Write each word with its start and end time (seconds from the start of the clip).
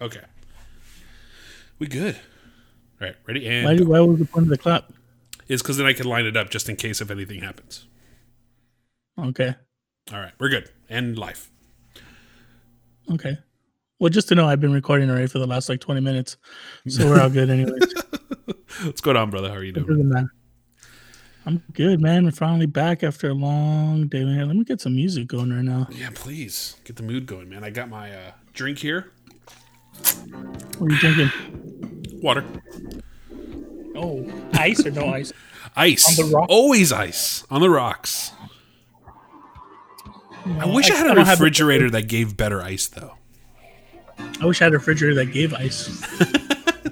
Okay. 0.00 0.22
We 1.78 1.86
good. 1.86 2.16
All 3.00 3.08
right, 3.08 3.16
ready? 3.26 3.46
And 3.46 3.64
Why, 3.66 3.98
why 3.98 4.00
was 4.00 4.18
the 4.18 4.24
point 4.24 4.44
of 4.44 4.50
the 4.50 4.58
clap? 4.58 4.92
Is 5.48 5.62
because 5.62 5.76
then 5.76 5.86
I 5.86 5.92
can 5.92 6.06
line 6.06 6.26
it 6.26 6.36
up 6.36 6.50
just 6.50 6.68
in 6.68 6.76
case 6.76 7.00
if 7.00 7.10
anything 7.10 7.40
happens. 7.40 7.86
Okay. 9.18 9.54
All 10.12 10.20
right, 10.20 10.32
we're 10.38 10.48
good. 10.48 10.70
And 10.88 11.18
life. 11.18 11.50
Okay. 13.12 13.38
Well, 13.98 14.10
just 14.10 14.28
to 14.28 14.34
know, 14.34 14.46
I've 14.46 14.60
been 14.60 14.72
recording 14.72 15.08
already 15.08 15.26
for 15.26 15.38
the 15.38 15.46
last 15.46 15.68
like 15.68 15.80
20 15.80 16.00
minutes. 16.00 16.36
So 16.88 17.06
we're 17.06 17.20
all 17.20 17.30
good, 17.30 17.48
anyways. 17.48 17.94
What's 18.82 19.00
going 19.00 19.16
on, 19.16 19.30
brother? 19.30 19.48
How 19.48 19.54
are 19.54 19.64
you 19.64 19.72
doing? 19.72 20.28
I'm 21.46 21.62
good, 21.72 22.00
man. 22.00 22.24
We're 22.24 22.32
finally 22.32 22.66
back 22.66 23.02
after 23.04 23.30
a 23.30 23.34
long 23.34 24.08
day. 24.08 24.24
Man, 24.24 24.48
let 24.48 24.56
me 24.56 24.64
get 24.64 24.80
some 24.80 24.96
music 24.96 25.28
going 25.28 25.52
right 25.52 25.64
now. 25.64 25.86
Yeah, 25.92 26.10
please 26.12 26.76
get 26.84 26.96
the 26.96 27.04
mood 27.04 27.26
going, 27.26 27.48
man. 27.48 27.62
I 27.62 27.70
got 27.70 27.88
my 27.88 28.12
uh, 28.12 28.32
drink 28.52 28.78
here. 28.78 29.12
What 30.78 30.90
are 30.90 30.94
you 30.94 30.98
drinking? 30.98 32.20
Water. 32.22 32.44
Oh, 33.94 34.30
ice 34.54 34.84
or 34.84 34.90
no 34.90 35.06
ice? 35.08 35.32
Ice. 35.78 36.18
On 36.18 36.26
the 36.26 36.34
rock? 36.34 36.46
Always 36.48 36.90
ice 36.90 37.44
on 37.50 37.60
the 37.60 37.68
rocks. 37.68 38.32
Mm, 40.44 40.62
I 40.62 40.74
wish 40.74 40.90
I, 40.90 40.94
had 40.94 41.18
a 41.18 41.20
refrigerator 41.20 41.90
that 41.90 42.08
gave 42.08 42.34
better 42.34 42.62
ice, 42.62 42.86
though. 42.86 43.12
I 44.40 44.46
wish 44.46 44.62
I 44.62 44.64
had 44.64 44.72
a 44.72 44.78
refrigerator 44.78 45.16
that 45.16 45.32
gave 45.32 45.52
ice. 45.52 46.02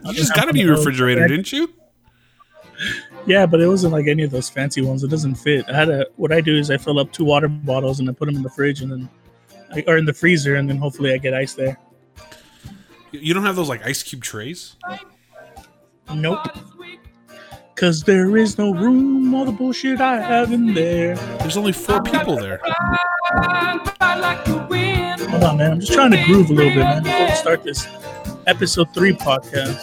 You 0.05 0.13
just 0.13 0.35
got 0.35 0.45
to 0.47 0.53
be 0.53 0.65
refrigerator, 0.67 1.27
didn't 1.27 1.51
you? 1.51 1.73
Yeah, 3.27 3.47
but 3.47 3.61
it 3.61 3.69
wasn't 3.69 3.95
like 3.95 4.07
any 4.07 4.23
of 4.23 4.31
those 4.31 4.51
fancy 4.51 4.83
ones. 4.83 5.03
It 5.03 5.09
doesn't 5.09 5.37
fit. 5.37 5.65
I 5.69 5.75
had 5.75 5.89
a. 5.89 6.07
What 6.17 6.31
I 6.31 6.43
do 6.43 6.59
is 6.59 6.71
I 6.71 6.77
fill 6.77 6.99
up 6.99 7.11
two 7.11 7.25
water 7.25 7.49
bottles 7.49 8.01
and 8.01 8.11
I 8.11 8.13
put 8.13 8.27
them 8.27 8.37
in 8.37 8.43
the 8.43 8.51
fridge 8.51 8.83
and 8.83 8.93
then, 8.93 9.09
I, 9.75 9.83
or 9.87 9.97
in 9.97 10.05
the 10.05 10.13
freezer, 10.13 10.57
and 10.57 10.69
then 10.69 10.77
hopefully 10.77 11.15
I 11.15 11.19
get 11.19 11.33
ice 11.33 11.55
there. 11.55 11.79
You 13.23 13.33
don't 13.35 13.45
have 13.45 13.57
those 13.57 13.69
like 13.69 13.87
ice 13.87 14.03
cube 14.03 14.23
trays? 14.23 14.77
Nope. 16.13 16.47
Cause 17.77 18.03
there 18.03 18.37
is 18.37 18.57
no 18.57 18.73
room, 18.73 19.35
all 19.35 19.45
the 19.45 19.53
bullshit 19.53 20.01
I 20.01 20.21
have 20.21 20.53
in 20.53 20.75
there. 20.75 21.17
There's 21.39 21.57
only 21.57 21.73
four 21.73 22.03
people 22.03 22.37
there. 22.37 22.61
Hold 25.29 25.43
on, 25.43 25.57
man. 25.59 25.73
I'm 25.73 25.81
just 25.81 25.93
trying 25.93 26.13
to 26.13 26.25
groove 26.25 26.51
a 26.51 26.55
little 26.55 26.73
bit, 26.73 26.79
man, 26.79 27.03
before 27.03 27.27
we 27.27 27.33
start 27.33 27.65
this 27.65 27.89
episode 28.47 28.95
three 28.95 29.13
podcast. 29.13 29.81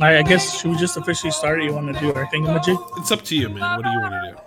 All 0.00 0.08
right, 0.08 0.16
I 0.16 0.22
guess 0.22 0.58
should 0.60 0.72
we 0.72 0.76
just 0.76 0.96
officially 0.96 1.30
start? 1.30 1.62
You 1.62 1.72
want 1.72 1.94
to 1.94 2.00
do 2.00 2.12
our 2.14 2.26
thingamajig? 2.26 2.76
It's 2.98 3.12
up 3.12 3.22
to 3.22 3.36
you, 3.36 3.48
man. 3.48 3.76
What 3.76 3.84
do 3.84 3.90
you 3.90 4.00
want 4.00 4.14
to 4.14 4.32
do? 4.32 4.43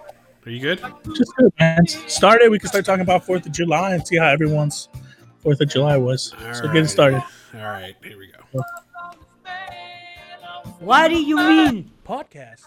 Are 0.47 0.49
you 0.49 0.61
good? 0.61 0.79
Just 1.13 1.33
do 1.37 1.47
it, 1.47 1.53
man. 1.59 1.85
Start 1.85 2.41
it. 2.41 2.49
We 2.49 2.57
can 2.57 2.69
start 2.69 2.85
talking 2.85 3.01
about 3.01 3.25
Fourth 3.25 3.45
of 3.45 3.51
July 3.51 3.95
and 3.95 4.07
see 4.07 4.15
how 4.15 4.27
everyone's 4.27 4.87
Fourth 5.39 5.59
of 5.59 5.67
July 5.67 5.97
was. 5.97 6.33
All 6.45 6.53
so 6.53 6.61
get 6.61 6.69
right. 6.69 6.77
it 6.77 6.87
started. 6.87 7.21
All 7.53 7.63
right, 7.63 7.93
here 8.01 8.17
we 8.17 8.31
go. 8.31 8.61
What 10.79 11.09
do 11.09 11.21
you 11.21 11.35
mean? 11.35 11.91
Podcast. 12.07 12.61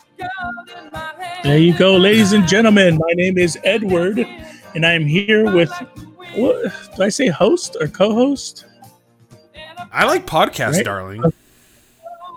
There 1.42 1.56
you 1.56 1.72
go, 1.72 1.96
ladies 1.96 2.34
and 2.34 2.46
gentlemen. 2.46 2.98
My 2.98 3.14
name 3.14 3.38
is 3.38 3.58
Edward, 3.64 4.18
and 4.74 4.84
I 4.84 4.92
am 4.92 5.06
here 5.06 5.50
with 5.50 5.72
what 6.34 6.74
do 6.96 7.02
I 7.02 7.08
say, 7.08 7.28
host 7.28 7.78
or 7.80 7.88
co-host? 7.88 8.66
I 9.90 10.04
like 10.04 10.26
podcast, 10.26 10.74
Right. 10.74 10.84
darling. 10.84 11.24
Uh, 11.24 11.30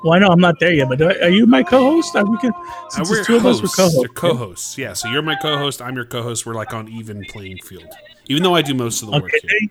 Well, 0.04 0.12
I 0.12 0.20
know 0.20 0.28
I'm 0.28 0.40
not 0.42 0.60
there 0.60 0.74
yet, 0.74 0.90
but 0.90 1.02
I, 1.02 1.28
are 1.28 1.30
you 1.30 1.46
my 1.48 1.64
co-host? 1.64 2.14
Are 2.18 2.30
we 2.30 2.38
can, 2.38 2.52
Uh, 2.54 2.90
since 2.90 3.10
we're 3.10 3.20
it's 3.20 3.28
two 3.28 3.38
of 3.38 3.46
us, 3.46 3.62
we're 3.62 3.70
co-hosts. 3.70 4.14
Co-hosts. 4.16 4.78
Yeah, 4.78 4.92
so 4.92 5.08
you're 5.08 5.22
my 5.22 5.36
co-host. 5.36 5.82
I'm 5.82 5.96
your 5.96 6.04
co-host. 6.04 6.46
We're 6.46 6.56
like 6.56 6.74
on 6.74 6.90
even 6.90 7.24
playing 7.30 7.60
field, 7.60 7.88
even 8.26 8.44
though 8.44 8.54
I 8.54 8.62
do 8.64 8.74
most 8.74 9.02
of 9.02 9.10
the 9.10 9.22
work 9.22 9.32
here. 9.32 9.42
Okay. 9.46 9.70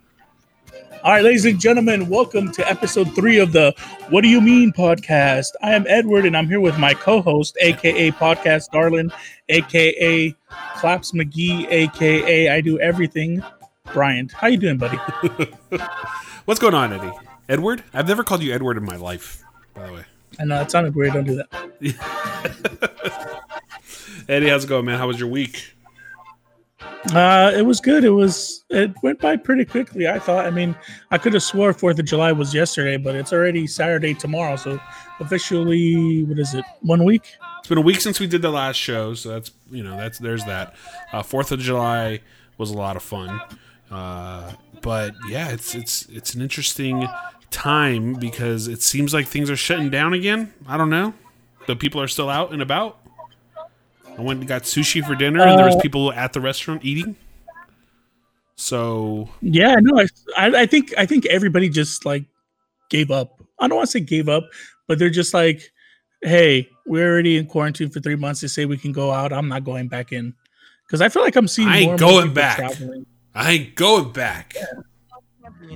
All 1.05 1.13
right, 1.13 1.23
ladies 1.23 1.45
and 1.45 1.61
gentlemen, 1.61 2.09
welcome 2.09 2.51
to 2.53 2.67
episode 2.71 3.15
three 3.15 3.41
of 3.41 3.53
the 3.53 3.75
What 4.09 4.23
Do 4.23 4.29
You 4.29 4.41
Mean 4.41 4.73
podcast. 4.73 5.49
I 5.63 5.75
am 5.75 5.85
Edward, 5.87 6.25
and 6.25 6.35
I'm 6.35 6.47
here 6.49 6.61
with 6.61 6.79
my 6.79 6.95
co-host, 6.95 7.59
aka 7.61 8.11
Podcast 8.13 8.71
Darlin, 8.71 9.13
aka 9.51 10.35
Claps 10.77 11.13
McGee, 11.13 11.67
aka 11.71 12.49
I 12.49 12.61
Do 12.63 12.79
Everything. 12.81 13.43
Bryant, 13.93 14.33
how 14.33 14.47
you 14.47 14.57
doing, 14.57 14.79
buddy? 14.79 14.97
What's 16.47 16.61
going 16.61 16.75
on, 16.75 16.91
Eddie? 16.95 17.13
Edward? 17.51 17.85
I've 17.93 18.09
never 18.09 18.25
called 18.25 18.43
you 18.43 18.55
Edward 18.55 18.79
in 18.79 18.85
my 18.85 18.97
life, 18.97 19.43
by 19.75 19.87
the 19.89 19.93
way. 19.93 20.05
I 20.39 20.45
know 20.45 20.59
that 20.59 20.71
sounded 20.71 20.95
weird. 20.95 21.13
Don't 21.13 21.25
do 21.25 21.37
that. 21.37 23.43
Eddie, 24.29 24.49
how's 24.49 24.65
it 24.65 24.69
going, 24.69 24.85
man? 24.85 24.99
How 24.99 25.07
was 25.07 25.19
your 25.19 25.29
week? 25.29 25.75
Uh, 27.13 27.53
it 27.55 27.63
was 27.63 27.81
good. 27.81 28.05
It 28.05 28.11
was. 28.11 28.65
It 28.71 28.93
went 29.03 29.21
by 29.21 29.37
pretty 29.37 29.65
quickly. 29.65 30.09
I 30.09 30.19
thought. 30.19 30.47
I 30.47 30.51
mean, 30.51 30.77
I 31.11 31.19
could 31.19 31.35
have 31.35 31.43
swore 31.43 31.73
Fourth 31.73 31.99
of 31.99 32.05
July 32.05 32.33
was 32.33 32.55
yesterday, 32.55 32.97
but 32.97 33.17
it's 33.17 33.33
already 33.33 33.67
Saturday 33.67 34.15
tomorrow. 34.15 34.57
So 34.57 34.79
officially, 35.19 36.25
what 36.25 36.39
is 36.39 36.55
it? 36.55 36.65
One 36.81 37.05
week? 37.05 37.35
It's 37.59 37.69
been 37.69 37.79
a 37.79 37.83
week 37.83 38.01
since 38.01 38.21
we 38.21 38.27
did 38.27 38.43
the 38.43 38.51
last 38.51 38.77
show, 38.77 39.15
so 39.15 39.31
that's 39.31 39.51
you 39.71 39.83
know 39.83 39.97
that's 39.97 40.19
there's 40.19 40.45
that. 40.45 40.75
Uh, 41.13 41.23
Fourth 41.23 41.51
of 41.51 41.59
July 41.59 42.21
was 42.57 42.71
a 42.71 42.75
lot 42.75 42.97
of 42.97 43.03
fun, 43.03 43.41
uh, 43.91 44.53
but 44.81 45.15
yeah, 45.29 45.49
it's 45.49 45.75
it's 45.75 46.07
it's 46.07 46.35
an 46.35 46.43
interesting 46.43 47.09
time 47.53 48.15
because 48.15 48.67
it 48.67 48.83
seems 48.83 49.15
like 49.15 49.27
things 49.27 49.51
are 49.51 49.57
shutting 49.57 49.91
down 49.91 50.15
again. 50.15 50.53
I 50.67 50.77
don't 50.77 50.91
know, 50.91 51.15
the 51.67 51.77
people 51.77 52.01
are 52.01 52.09
still 52.09 52.29
out 52.29 52.53
and 52.53 52.63
about. 52.63 52.99
I 54.19 54.21
went 54.21 54.41
and 54.41 54.49
got 54.49 54.63
sushi 54.63 55.05
for 55.05 55.15
dinner, 55.15 55.43
and 55.43 55.59
there 55.59 55.65
was 55.65 55.77
Uh, 55.77 55.81
people 55.81 56.13
at 56.13 56.33
the 56.33 56.41
restaurant 56.41 56.85
eating. 56.85 57.17
So 58.57 59.29
Yeah, 59.41 59.77
no, 59.81 60.01
I, 60.01 60.07
I, 60.37 60.63
I 60.63 60.67
think 60.67 60.93
I 60.99 61.07
think 61.07 61.27
everybody 61.27 61.69
just 61.69 62.05
like 62.05 62.25
gave 62.91 63.11
up. 63.11 63.43
I 63.59 63.69
don't 63.69 63.77
want 63.77 63.89
to 63.89 63.93
say 63.93 64.01
gave 64.01 64.29
up, 64.29 64.45
but 64.87 64.99
they're 64.99 65.11
just 65.11 65.33
like, 65.33 65.73
hey, 66.23 66.69
we're 66.87 67.11
already 67.11 67.39
in 67.39 67.47
quarantine 67.47 67.91
for 67.91 68.01
three 68.01 68.17
months. 68.17 68.41
They 68.41 68.49
say 68.49 68.67
we 68.67 68.77
can 68.77 68.93
go 68.93 69.11
out. 69.11 69.33
I'm 69.33 69.49
not 69.49 69.65
going 69.65 69.89
back 69.89 70.13
in 70.13 70.35
because 70.87 71.01
I 71.01 71.09
feel 71.09 71.23
like 71.23 71.37
I'm 71.37 71.49
seeing. 71.49 71.69
I 71.69 71.79
ain't 71.79 71.85
more 71.87 71.95
and 71.95 72.01
more 72.03 72.11
going 72.11 72.35
back. 72.35 72.57
traveling. 72.59 73.07
I 73.35 73.53
ain't 73.53 73.75
going 73.75 74.13
back. 74.13 74.55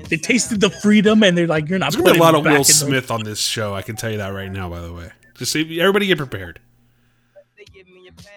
They 0.09 0.17
tasted 0.17 0.61
the 0.61 0.71
freedom, 0.71 1.22
and 1.22 1.37
they're 1.37 1.47
like, 1.47 1.69
you're 1.69 1.78
not. 1.78 1.93
There's 1.93 2.03
gonna 2.03 2.12
be 2.15 2.19
a 2.19 2.22
lot 2.22 2.34
me 2.34 2.39
of 2.41 2.44
Will 2.44 2.53
in 2.53 2.59
the- 2.59 2.65
Smith 2.65 3.11
on 3.11 3.25
this 3.25 3.41
show. 3.41 3.75
I 3.75 3.83
can 3.83 3.97
tell 3.97 4.11
you 4.11 4.19
that 4.19 4.28
right 4.28 4.50
now. 4.50 4.69
By 4.69 4.81
the 4.81 4.93
way, 4.93 5.11
just 5.34 5.53
so 5.53 5.59
everybody 5.61 6.06
get 6.06 6.19
prepared. 6.19 6.61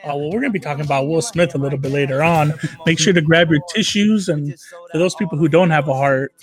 Oh 0.03 0.17
well, 0.17 0.31
we're 0.31 0.39
gonna 0.41 0.49
be 0.51 0.59
talking 0.59 0.83
about 0.83 1.07
Will 1.07 1.21
Smith 1.21 1.55
a 1.55 1.57
little 1.57 1.79
bit 1.79 1.91
later 1.91 2.23
on. 2.23 2.53
Make 2.85 2.99
sure 2.99 3.13
to 3.13 3.21
grab 3.21 3.49
your 3.51 3.61
tissues, 3.73 4.29
and 4.29 4.55
for 4.91 4.97
those 4.97 5.15
people 5.15 5.37
who 5.37 5.47
don't 5.47 5.69
have 5.69 5.87
a 5.87 5.93
heart, 5.93 6.33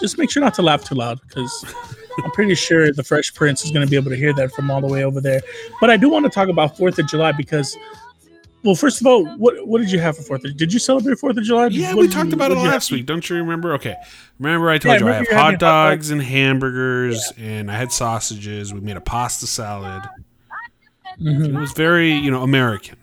just 0.00 0.18
make 0.18 0.30
sure 0.30 0.42
not 0.42 0.54
to 0.54 0.62
laugh 0.62 0.84
too 0.84 0.94
loud 0.94 1.20
because 1.28 1.64
I'm 2.24 2.30
pretty 2.32 2.54
sure 2.54 2.92
the 2.92 3.02
Fresh 3.04 3.34
Prince 3.34 3.64
is 3.64 3.70
gonna 3.70 3.86
be 3.86 3.96
able 3.96 4.10
to 4.10 4.16
hear 4.16 4.32
that 4.34 4.52
from 4.52 4.70
all 4.70 4.80
the 4.80 4.86
way 4.86 5.04
over 5.04 5.20
there. 5.20 5.42
But 5.80 5.90
I 5.90 5.96
do 5.96 6.08
want 6.08 6.24
to 6.24 6.30
talk 6.30 6.48
about 6.48 6.76
Fourth 6.76 6.98
of 6.98 7.06
July 7.08 7.32
because, 7.32 7.76
well, 8.62 8.74
first 8.74 9.00
of 9.00 9.06
all, 9.06 9.24
what 9.36 9.66
what 9.66 9.78
did 9.80 9.90
you 9.92 9.98
have 10.00 10.16
for 10.16 10.22
Fourth? 10.22 10.44
of 10.44 10.56
Did 10.56 10.72
you 10.72 10.78
celebrate 10.78 11.18
Fourth 11.18 11.36
of 11.36 11.44
July? 11.44 11.66
Yeah, 11.68 11.94
What 11.94 12.02
we 12.02 12.08
talked 12.08 12.28
you- 12.28 12.34
about 12.34 12.50
it 12.50 12.54
what 12.56 12.62
did 12.62 12.66
you 12.66 12.72
last 12.72 12.90
week. 12.90 13.06
Don't 13.06 13.28
you 13.30 13.36
remember? 13.36 13.74
Okay, 13.74 13.94
remember 14.38 14.70
I 14.70 14.78
told 14.78 14.94
Yeah, 15.00 15.06
you 15.06 15.12
I 15.12 15.14
have 15.16 15.28
hot 15.28 15.58
dogs 15.58 16.10
and 16.10 16.20
hamburgers, 16.22 17.32
and 17.38 17.70
I 17.70 17.74
had 17.76 17.92
sausages. 17.92 18.74
We 18.74 18.80
made 18.80 18.96
a 18.96 19.00
pasta 19.00 19.46
salad. 19.46 20.02
Mhm. 21.20 21.54
It 21.54 21.58
was 21.58 21.72
very, 21.72 22.12
you 22.12 22.30
know, 22.30 22.42
American. 22.42 22.96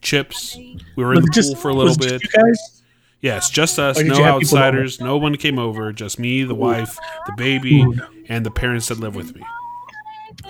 Chips. 0.00 0.56
We 0.56 1.04
were 1.04 1.14
in 1.14 1.22
the 1.22 1.30
just- 1.32 1.52
pool 1.54 1.60
for 1.60 1.68
a 1.70 1.74
little 1.74 1.96
bit. 1.96 2.20
just 2.22 2.34
You 2.34 2.42
guys? 2.44 2.82
Yes, 3.20 3.50
just 3.50 3.78
us. 3.80 3.96
No 3.98 4.02
you 4.02 4.10
have 4.22 4.38
people 4.40 4.58
outsiders. 4.58 5.00
No 5.00 5.16
one 5.16 5.34
came 5.36 5.58
over. 5.58 5.92
Just 5.92 6.20
me, 6.20 6.44
the 6.44 6.54
wife, 6.54 6.96
the 7.26 7.32
baby, 7.36 7.82
Good. 7.84 8.00
and 8.28 8.46
the 8.46 8.50
parents 8.52 8.86
that 8.88 9.00
live 9.00 9.16
with 9.16 9.34
me. 9.34 9.42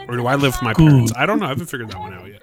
Or 0.07 0.17
do 0.17 0.27
I 0.27 0.35
live 0.35 0.53
with 0.53 0.63
my 0.63 0.75
parents? 0.75 1.13
I 1.17 1.25
don't 1.25 1.41
know. 1.41 1.47
I 1.47 1.49
haven't 1.49 1.67
figured 1.67 1.91
that 1.91 1.99
one 1.99 2.13
out 2.13 2.27
yet. 2.29 2.43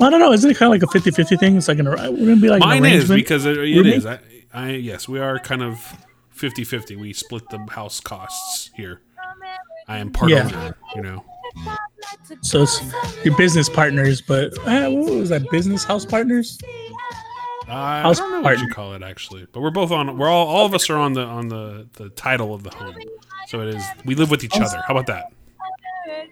I 0.00 0.10
don't 0.10 0.20
know. 0.20 0.32
Isn't 0.32 0.50
it 0.50 0.56
kind 0.56 0.74
of 0.74 0.80
like 0.80 0.94
a 0.94 0.98
50-50 0.98 1.38
thing? 1.38 1.56
It's 1.56 1.68
like 1.68 1.78
an 1.78 1.86
wouldn't 1.86 2.20
it 2.28 2.40
be 2.42 2.48
like 2.48 2.60
Mine 2.60 2.84
is 2.84 3.08
because 3.08 3.44
it, 3.46 3.56
it 3.58 3.86
is. 3.86 4.06
I, 4.06 4.18
I 4.52 4.70
yes, 4.70 5.08
we 5.08 5.18
are 5.18 5.38
kind 5.38 5.62
of 5.62 5.74
50-50. 6.36 6.96
We 6.96 7.12
split 7.12 7.48
the 7.50 7.58
house 7.70 8.00
costs 8.00 8.70
here. 8.74 9.02
I 9.88 9.98
am 9.98 10.10
part 10.12 10.30
Yeah. 10.30 10.44
owner, 10.46 10.76
you 10.94 11.02
know. 11.02 11.24
So 12.42 12.62
it's 12.62 12.80
your 13.24 13.36
business 13.36 13.68
partners, 13.68 14.20
but 14.20 14.52
uh, 14.66 14.90
what 14.90 15.14
was 15.14 15.28
that? 15.30 15.48
Business 15.50 15.84
house 15.84 16.04
partners? 16.04 16.58
I 17.68 18.02
House 18.02 18.18
don't 18.18 18.30
know 18.30 18.40
what 18.42 18.58
you 18.60 18.68
call 18.68 18.94
it 18.94 19.02
actually, 19.02 19.46
but 19.52 19.60
we're 19.60 19.70
both 19.70 19.90
on. 19.90 20.18
We're 20.18 20.28
all 20.28 20.46
all 20.46 20.66
of 20.66 20.74
us 20.74 20.88
are 20.90 20.96
on 20.96 21.14
the 21.14 21.22
on 21.22 21.48
the 21.48 21.88
the 21.94 22.10
title 22.10 22.54
of 22.54 22.62
the 22.62 22.70
home, 22.70 22.94
so 23.48 23.60
it 23.62 23.74
is. 23.74 23.84
We 24.04 24.14
live 24.14 24.30
with 24.30 24.44
each 24.44 24.56
other. 24.60 24.80
How 24.86 24.94
about 24.94 25.06
that? 25.06 25.32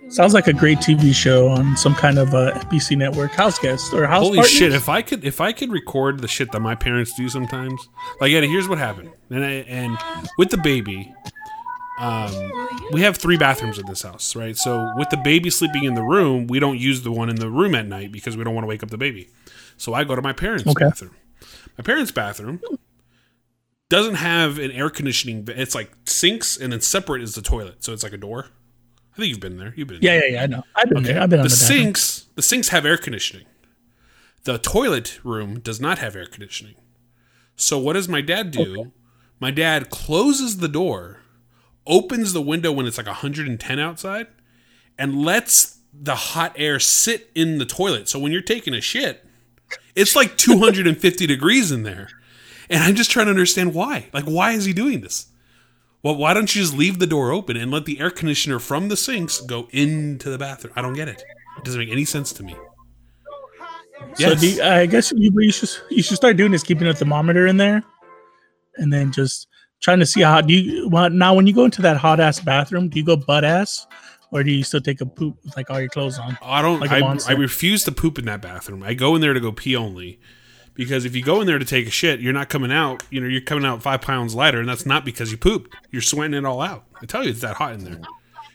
Sounds 0.09 0.35
like 0.35 0.47
a 0.47 0.53
great 0.53 0.79
TV 0.79 1.15
show 1.15 1.49
on 1.49 1.77
some 1.77 1.95
kind 1.95 2.19
of 2.19 2.35
uh, 2.35 2.53
NBC 2.53 2.97
network. 2.97 3.33
House 3.33 3.59
guest 3.59 3.93
or 3.95 4.07
house 4.07 4.23
Holy 4.23 4.37
partners? 4.39 4.51
shit! 4.53 4.73
If 4.73 4.89
I 4.89 5.03
could, 5.03 5.25
if 5.25 5.41
I 5.41 5.53
could 5.53 5.71
record 5.73 6.21
the 6.21 6.29
shit 6.29 6.53
that 6.53 6.61
my 6.61 6.75
parents 6.75 7.15
do 7.17 7.29
sometimes, 7.29 7.89
like 8.21 8.33
Eddie, 8.33 8.49
here's 8.49 8.69
what 8.69 8.79
happened, 8.79 9.11
and 9.31 9.45
I, 9.45 9.51
and 9.67 9.99
with 10.39 10.51
the 10.51 10.59
baby, 10.59 11.13
um, 11.99 12.33
we 12.93 13.01
have 13.01 13.17
three 13.17 13.37
bathrooms 13.37 13.79
in 13.79 13.87
this 13.87 14.03
house, 14.03 14.37
right? 14.37 14.57
So 14.57 14.93
with 14.97 15.11
the 15.11 15.17
baby 15.17 15.51
sleeping 15.51 15.85
in 15.85 15.95
the 15.95 16.03
room, 16.03 16.47
we 16.47 16.61
don't 16.61 16.79
use 16.79 17.03
the 17.03 17.11
one 17.13 17.31
in 17.31 17.37
the 17.37 17.49
room 17.51 17.75
at 17.75 17.87
night 17.87 18.13
because 18.13 18.37
we 18.37 18.45
don't 18.45 18.55
want 18.55 18.65
to 18.65 18.69
wake 18.69 18.83
up 18.83 18.91
the 18.91 18.99
baby. 18.99 19.31
So 19.77 19.95
I 19.95 20.05
go 20.05 20.15
to 20.15 20.23
my 20.23 20.33
parents' 20.33 20.67
Okay. 20.67 20.85
bathroom. 20.85 21.17
My 21.79 21.83
parents' 21.83 22.13
bathroom 22.13 22.61
doesn't 23.89 24.17
have 24.17 24.59
an 24.59 24.71
air 24.71 24.91
conditioning. 24.91 25.45
It's 25.49 25.75
like 25.75 25.93
sinks 26.05 26.57
and 26.57 26.73
then 26.73 26.81
separate 26.81 27.23
is 27.23 27.35
the 27.35 27.43
toilet. 27.43 27.83
So 27.85 27.93
it's 27.93 28.03
like 28.03 28.13
a 28.13 28.17
door. 28.19 28.47
I 29.15 29.17
think 29.17 29.29
you've 29.29 29.41
been 29.41 29.59
there. 29.59 29.73
You've 29.77 29.89
been. 29.89 30.01
Yeah, 30.03 30.21
yeah, 30.25 30.33
yeah. 30.33 30.43
I 30.43 30.47
know. 30.47 30.65
I've 30.75 30.89
been 30.89 31.05
there. 31.05 31.21
I've 31.21 31.31
been 31.31 31.41
on 31.41 31.45
the 31.45 31.55
the, 31.55 31.61
bathroom. 31.61 31.79
sinks. 31.79 32.27
The 32.35 32.43
sinks 32.43 32.69
have 32.69 32.85
air 32.85 32.97
conditioning. 32.97 33.47
The 34.43 34.59
toilet 34.59 35.21
room 35.25 35.61
does 35.61 35.81
not 35.81 35.99
have 35.99 36.17
air 36.17 36.27
conditioning. 36.27 36.75
So 37.57 37.79
what 37.79 37.93
does 37.93 38.09
my 38.09 38.21
dad 38.21 38.51
do? 38.51 38.93
My 39.39 39.53
dad 39.53 39.89
closes 39.89 40.59
the 40.59 40.69
door, 40.69 41.21
opens 41.87 42.33
the 42.33 42.43
window 42.43 42.73
when 42.73 42.87
it's 42.87 42.99
like 42.99 43.07
110 43.07 43.79
outside, 43.79 44.27
and 44.99 45.25
lets 45.25 45.79
the 45.93 46.15
hot 46.15 46.53
air 46.57 46.81
sit 46.81 47.31
in 47.35 47.59
the 47.59 47.67
toilet. 47.67 48.09
So 48.09 48.19
when 48.19 48.33
you're 48.33 48.43
taking 48.43 48.75
a 48.75 48.81
shit, 48.81 49.25
it's 49.95 50.17
like 50.17 50.37
250 50.37 51.27
degrees 51.27 51.71
in 51.71 51.85
there. 51.85 52.09
And 52.69 52.83
I'm 52.83 52.97
just 52.97 53.11
trying 53.11 53.27
to 53.27 53.31
understand 53.31 53.75
why. 53.75 54.09
Like, 54.13 54.25
why 54.25 54.53
is 54.53 54.65
he 54.65 54.73
doing 54.73 55.03
this? 55.03 55.27
Well, 56.05 56.17
why 56.17 56.35
don't 56.35 56.55
you 56.55 56.61
just 56.63 56.77
leave 56.77 56.99
the 56.99 57.07
door 57.07 57.33
open 57.33 57.57
and 57.57 57.71
let 57.71 57.87
the 57.87 57.99
air 57.99 58.11
conditioner 58.11 58.59
from 58.59 58.89
the 58.89 58.97
sinks 58.97 59.41
go 59.41 59.69
into 59.71 60.29
the 60.31 60.37
bathroom? 60.39 60.75
I 60.77 60.83
don't 60.83 60.93
get 60.93 61.09
it. 61.09 61.25
It 61.57 61.65
doesn't 61.65 61.81
make 61.81 61.91
any 61.91 62.05
sense 62.05 62.31
to 62.35 62.43
me. 62.45 62.55
So 64.15 64.29
Yes. 64.29 64.41
do 64.41 64.49
you- 64.51 64.63
I 64.63 64.85
guess 64.87 65.13
you, 65.17 65.33
you 65.35 65.51
should 65.51 65.71
you 65.91 66.03
should 66.03 66.17
start 66.17 66.37
doing 66.37 66.53
is 66.53 66.63
keeping 66.63 66.87
a 66.87 66.95
thermometer 66.95 67.47
in 67.47 67.57
there, 67.57 67.83
and 68.77 68.93
then 68.93 69.13
just 69.13 69.49
trying 69.81 69.99
to 70.01 70.07
see 70.07 70.21
how 70.21 70.41
do 70.43 70.53
you 70.53 70.89
well, 70.91 71.09
now 71.09 71.33
when 71.35 71.47
you 71.47 71.55
go 71.55 71.65
into 71.65 71.81
that 71.83 71.97
hot 71.97 72.21
ass 72.21 72.39
bathroom, 72.39 72.89
do 72.91 72.99
you 72.99 73.05
go 73.05 73.17
butt 73.17 73.45
ass, 73.45 73.87
or 74.31 74.45
do 74.45 74.51
you 74.53 74.63
still 74.63 74.81
take 74.83 75.01
a 75.01 75.07
poop 75.07 75.39
with 75.43 75.57
like 75.57 75.71
all 75.71 75.81
your 75.81 75.89
clothes 75.89 76.19
on? 76.19 76.37
I 76.43 76.61
don't. 76.61 76.81
Like 76.81 76.91
I. 76.91 77.17
I 77.29 77.33
refuse 77.33 77.83
to 77.85 77.93
poop 77.93 78.19
in 78.19 78.27
that 78.27 78.43
bathroom. 78.43 78.83
I 78.83 78.93
go 78.93 79.15
in 79.15 79.23
there 79.23 79.33
to 79.33 79.41
go 79.41 79.53
pee 79.53 79.75
only, 79.75 80.21
because 80.75 81.05
if 81.05 81.15
you 81.17 81.23
go 81.23 81.41
in 81.41 81.47
there 81.47 81.59
to 81.59 81.65
take 81.65 81.87
a 81.87 81.91
shit, 81.91 82.21
you're 82.21 82.33
not 82.33 82.49
coming 82.49 82.73
out. 82.73 83.03
You 83.11 83.21
know, 83.21 83.27
you're 83.29 83.41
coming 83.41 83.65
out 83.65 83.83
five 83.83 84.01
pounds 84.01 84.35
lighter, 84.35 84.61
and 84.61 84.69
that's 84.69 84.87
not 84.87 85.05
because 85.05 85.31
you 85.31 85.39
pooped. 85.39 85.75
You're 85.91 86.03
sweating 86.03 86.35
it 86.35 86.45
all 86.45 86.61
out. 86.61 86.85
I 87.03 87.07
tell 87.07 87.23
you, 87.25 87.31
it's 87.31 87.41
that 87.41 87.57
hot 87.57 87.75
in 87.75 87.85
there. 87.85 88.01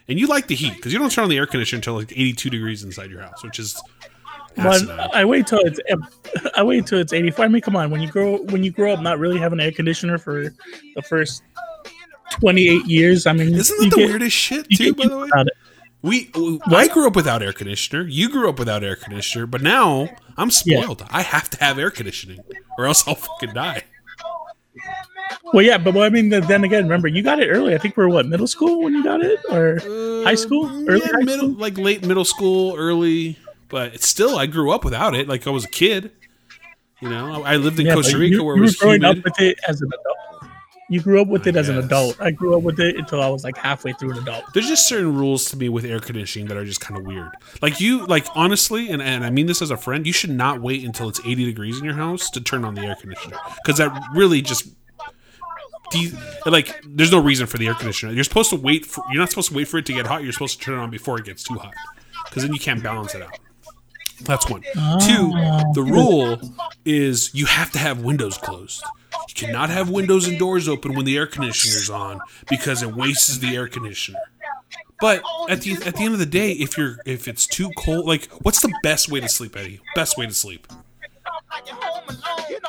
And 0.07 0.19
you 0.19 0.27
like 0.27 0.47
the 0.47 0.55
heat 0.55 0.75
because 0.75 0.91
you 0.91 0.99
don't 0.99 1.11
turn 1.11 1.23
on 1.25 1.29
the 1.29 1.37
air 1.37 1.45
conditioner 1.45 1.77
until 1.77 1.93
like 1.95 2.11
82 2.11 2.49
degrees 2.49 2.83
inside 2.83 3.11
your 3.11 3.21
house, 3.21 3.43
which 3.43 3.59
is 3.59 3.79
But. 4.55 4.89
I 5.13 5.23
wait 5.23 5.45
till 5.47 5.59
it's 5.59 5.79
I 6.55 6.63
wait 6.63 6.87
till 6.87 6.99
it's 6.99 7.13
eighty 7.13 7.29
four. 7.31 7.45
I 7.45 7.47
mean, 7.47 7.61
come 7.61 7.75
on, 7.75 7.91
when 7.91 8.01
you 8.01 8.09
grow 8.09 8.37
when 8.45 8.63
you 8.63 8.71
grow 8.71 8.93
up 8.93 9.01
not 9.01 9.19
really 9.19 9.37
having 9.37 9.59
an 9.59 9.65
air 9.65 9.71
conditioner 9.71 10.17
for 10.17 10.53
the 10.95 11.01
first 11.03 11.43
twenty 12.31 12.67
eight 12.69 12.85
years, 12.85 13.27
I 13.27 13.33
mean, 13.33 13.53
Isn't 13.53 13.77
that 13.83 13.89
the 13.91 13.95
get- 13.95 14.09
weirdest 14.09 14.35
shit 14.35 14.67
too? 14.69 14.93
By 14.95 15.07
the 15.07 15.17
way. 15.17 15.29
We 16.01 16.29
I 16.67 16.87
grew 16.87 17.07
up 17.07 17.15
without 17.15 17.41
air 17.43 17.53
conditioner. 17.53 18.03
You 18.07 18.29
grew 18.29 18.47
up 18.49 18.57
without 18.59 18.83
air 18.83 18.95
conditioner, 18.95 19.45
but 19.45 19.61
now 19.61 20.09
I'm 20.37 20.49
Yeah. 20.65 20.81
spoiled. 20.81 21.05
I 21.09 21.21
have 21.21 21.49
to 21.51 21.59
have 21.63 21.77
air 21.79 21.91
conditioning, 21.91 22.39
or 22.77 22.85
else 22.85 23.07
I'll 23.07 23.15
fucking 23.15 23.53
die. 23.53 23.83
Well, 25.53 25.63
yeah, 25.65 25.77
but 25.77 25.93
well, 25.93 26.03
I 26.03 26.09
mean, 26.09 26.29
then 26.29 26.63
again, 26.63 26.83
remember 26.83 27.07
you 27.07 27.21
got 27.21 27.39
it 27.39 27.47
early. 27.49 27.73
I 27.73 27.77
think 27.77 27.97
we're 27.97 28.07
what 28.07 28.25
middle 28.27 28.47
school 28.47 28.81
when 28.83 28.93
you 28.93 29.03
got 29.03 29.21
it, 29.21 29.39
or 29.49 29.79
high 30.23 30.35
school, 30.35 30.65
early 30.87 31.01
Uh, 31.01 31.05
yeah, 31.05 31.11
high 31.13 31.23
middle, 31.23 31.49
school. 31.49 31.59
like 31.61 31.77
late 31.77 32.05
middle 32.05 32.25
school, 32.25 32.75
early. 32.77 33.37
But 33.67 33.93
it's 33.93 34.07
still, 34.07 34.37
I 34.37 34.45
grew 34.47 34.71
up 34.71 34.83
without 34.83 35.15
it. 35.15 35.27
Like 35.27 35.45
I 35.47 35.49
was 35.51 35.65
a 35.65 35.69
kid. 35.69 36.11
You 37.01 37.09
know, 37.09 37.43
I 37.43 37.55
lived 37.57 37.79
in 37.79 37.85
Yeah, 37.85 37.93
Costa 37.95 38.17
Rica 38.17 38.35
you, 38.35 38.43
where 38.43 38.55
you 38.55 38.61
it 38.61 38.61
were 38.61 38.65
was 38.65 38.75
growing 38.75 39.01
humid. 39.01 39.19
up 39.19 39.23
with 39.23 39.39
it 39.41 39.59
as 39.67 39.81
an 39.81 39.87
adult. 39.87 40.17
You 40.89 41.01
grew 41.01 41.21
up 41.21 41.27
with 41.27 41.45
I 41.45 41.51
it 41.51 41.55
as 41.55 41.69
an 41.69 41.77
adult. 41.77 42.19
I 42.19 42.31
grew 42.31 42.57
up 42.57 42.63
with 42.63 42.79
it 42.79 42.97
until 42.97 43.21
I 43.21 43.29
was 43.29 43.43
like 43.43 43.55
halfway 43.55 43.93
through 43.93 44.11
an 44.11 44.17
adult. 44.17 44.45
There's 44.53 44.67
just 44.67 44.87
certain 44.87 45.15
rules 45.15 45.45
to 45.45 45.57
me 45.57 45.69
with 45.69 45.85
air 45.85 45.99
conditioning 45.99 46.47
that 46.47 46.57
are 46.57 46.65
just 46.65 46.81
kind 46.81 46.99
of 46.99 47.05
weird. 47.05 47.31
Like 47.61 47.79
you, 47.79 48.05
like 48.07 48.25
honestly, 48.35 48.89
and, 48.89 49.01
and 49.01 49.23
I 49.23 49.29
mean 49.29 49.45
this 49.45 49.61
as 49.61 49.69
a 49.69 49.77
friend, 49.77 50.05
you 50.07 50.13
should 50.13 50.31
not 50.31 50.61
wait 50.61 50.83
until 50.83 51.07
it's 51.07 51.19
80 51.23 51.45
degrees 51.45 51.77
in 51.77 51.85
your 51.85 51.93
house 51.93 52.29
to 52.31 52.41
turn 52.41 52.65
on 52.65 52.73
the 52.73 52.81
air 52.81 52.95
conditioner 52.95 53.37
because 53.63 53.77
that 53.77 54.09
really 54.13 54.41
just. 54.41 54.67
de- 55.91 56.11
like, 56.45 56.81
there's 56.87 57.11
no 57.11 57.21
reason 57.21 57.45
for 57.45 57.57
the 57.57 57.67
air 57.67 57.75
conditioner. 57.75 58.11
You're 58.11 58.23
supposed 58.23 58.49
to 58.49 58.55
wait 58.55 58.85
for. 58.85 59.03
You're 59.11 59.19
not 59.19 59.29
supposed 59.29 59.49
to 59.49 59.55
wait 59.55 59.67
for 59.67 59.77
it 59.77 59.85
to 59.85 59.93
get 59.93 60.07
hot. 60.07 60.23
You're 60.23 60.33
supposed 60.33 60.59
to 60.59 60.65
turn 60.65 60.79
it 60.79 60.81
on 60.81 60.89
before 60.89 61.19
it 61.19 61.25
gets 61.25 61.43
too 61.43 61.55
hot, 61.55 61.75
because 62.25 62.43
then 62.43 62.53
you 62.53 62.59
can't 62.59 62.81
balance 62.81 63.13
it 63.13 63.21
out. 63.21 63.37
That's 64.21 64.49
one. 64.49 64.61
Two, 64.61 65.31
the 65.73 65.85
ah. 65.87 65.91
rule 65.91 66.39
is 66.83 67.33
you 67.33 67.45
have 67.45 67.71
to 67.71 67.79
have 67.79 68.01
windows 68.01 68.37
closed. 68.37 68.83
You 69.27 69.33
cannot 69.35 69.69
have 69.69 69.89
windows 69.89 70.27
and 70.27 70.39
doors 70.39 70.67
open 70.67 70.93
when 70.95 71.05
the 71.05 71.17
air 71.17 71.27
conditioner's 71.27 71.89
on 71.89 72.19
because 72.49 72.81
it 72.81 72.95
wastes 72.95 73.37
the 73.37 73.55
air 73.55 73.67
conditioner. 73.67 74.19
But 74.99 75.23
at 75.49 75.61
the 75.61 75.73
at 75.85 75.95
the 75.95 76.03
end 76.03 76.13
of 76.13 76.19
the 76.19 76.25
day, 76.25 76.51
if 76.51 76.77
you're 76.77 76.97
if 77.05 77.27
it's 77.27 77.47
too 77.47 77.71
cold, 77.77 78.05
like 78.05 78.27
what's 78.41 78.61
the 78.61 78.73
best 78.83 79.09
way 79.09 79.19
to 79.19 79.29
sleep, 79.29 79.55
Eddie? 79.55 79.79
Best 79.95 80.17
way 80.17 80.25
to 80.25 80.33
sleep 80.33 80.67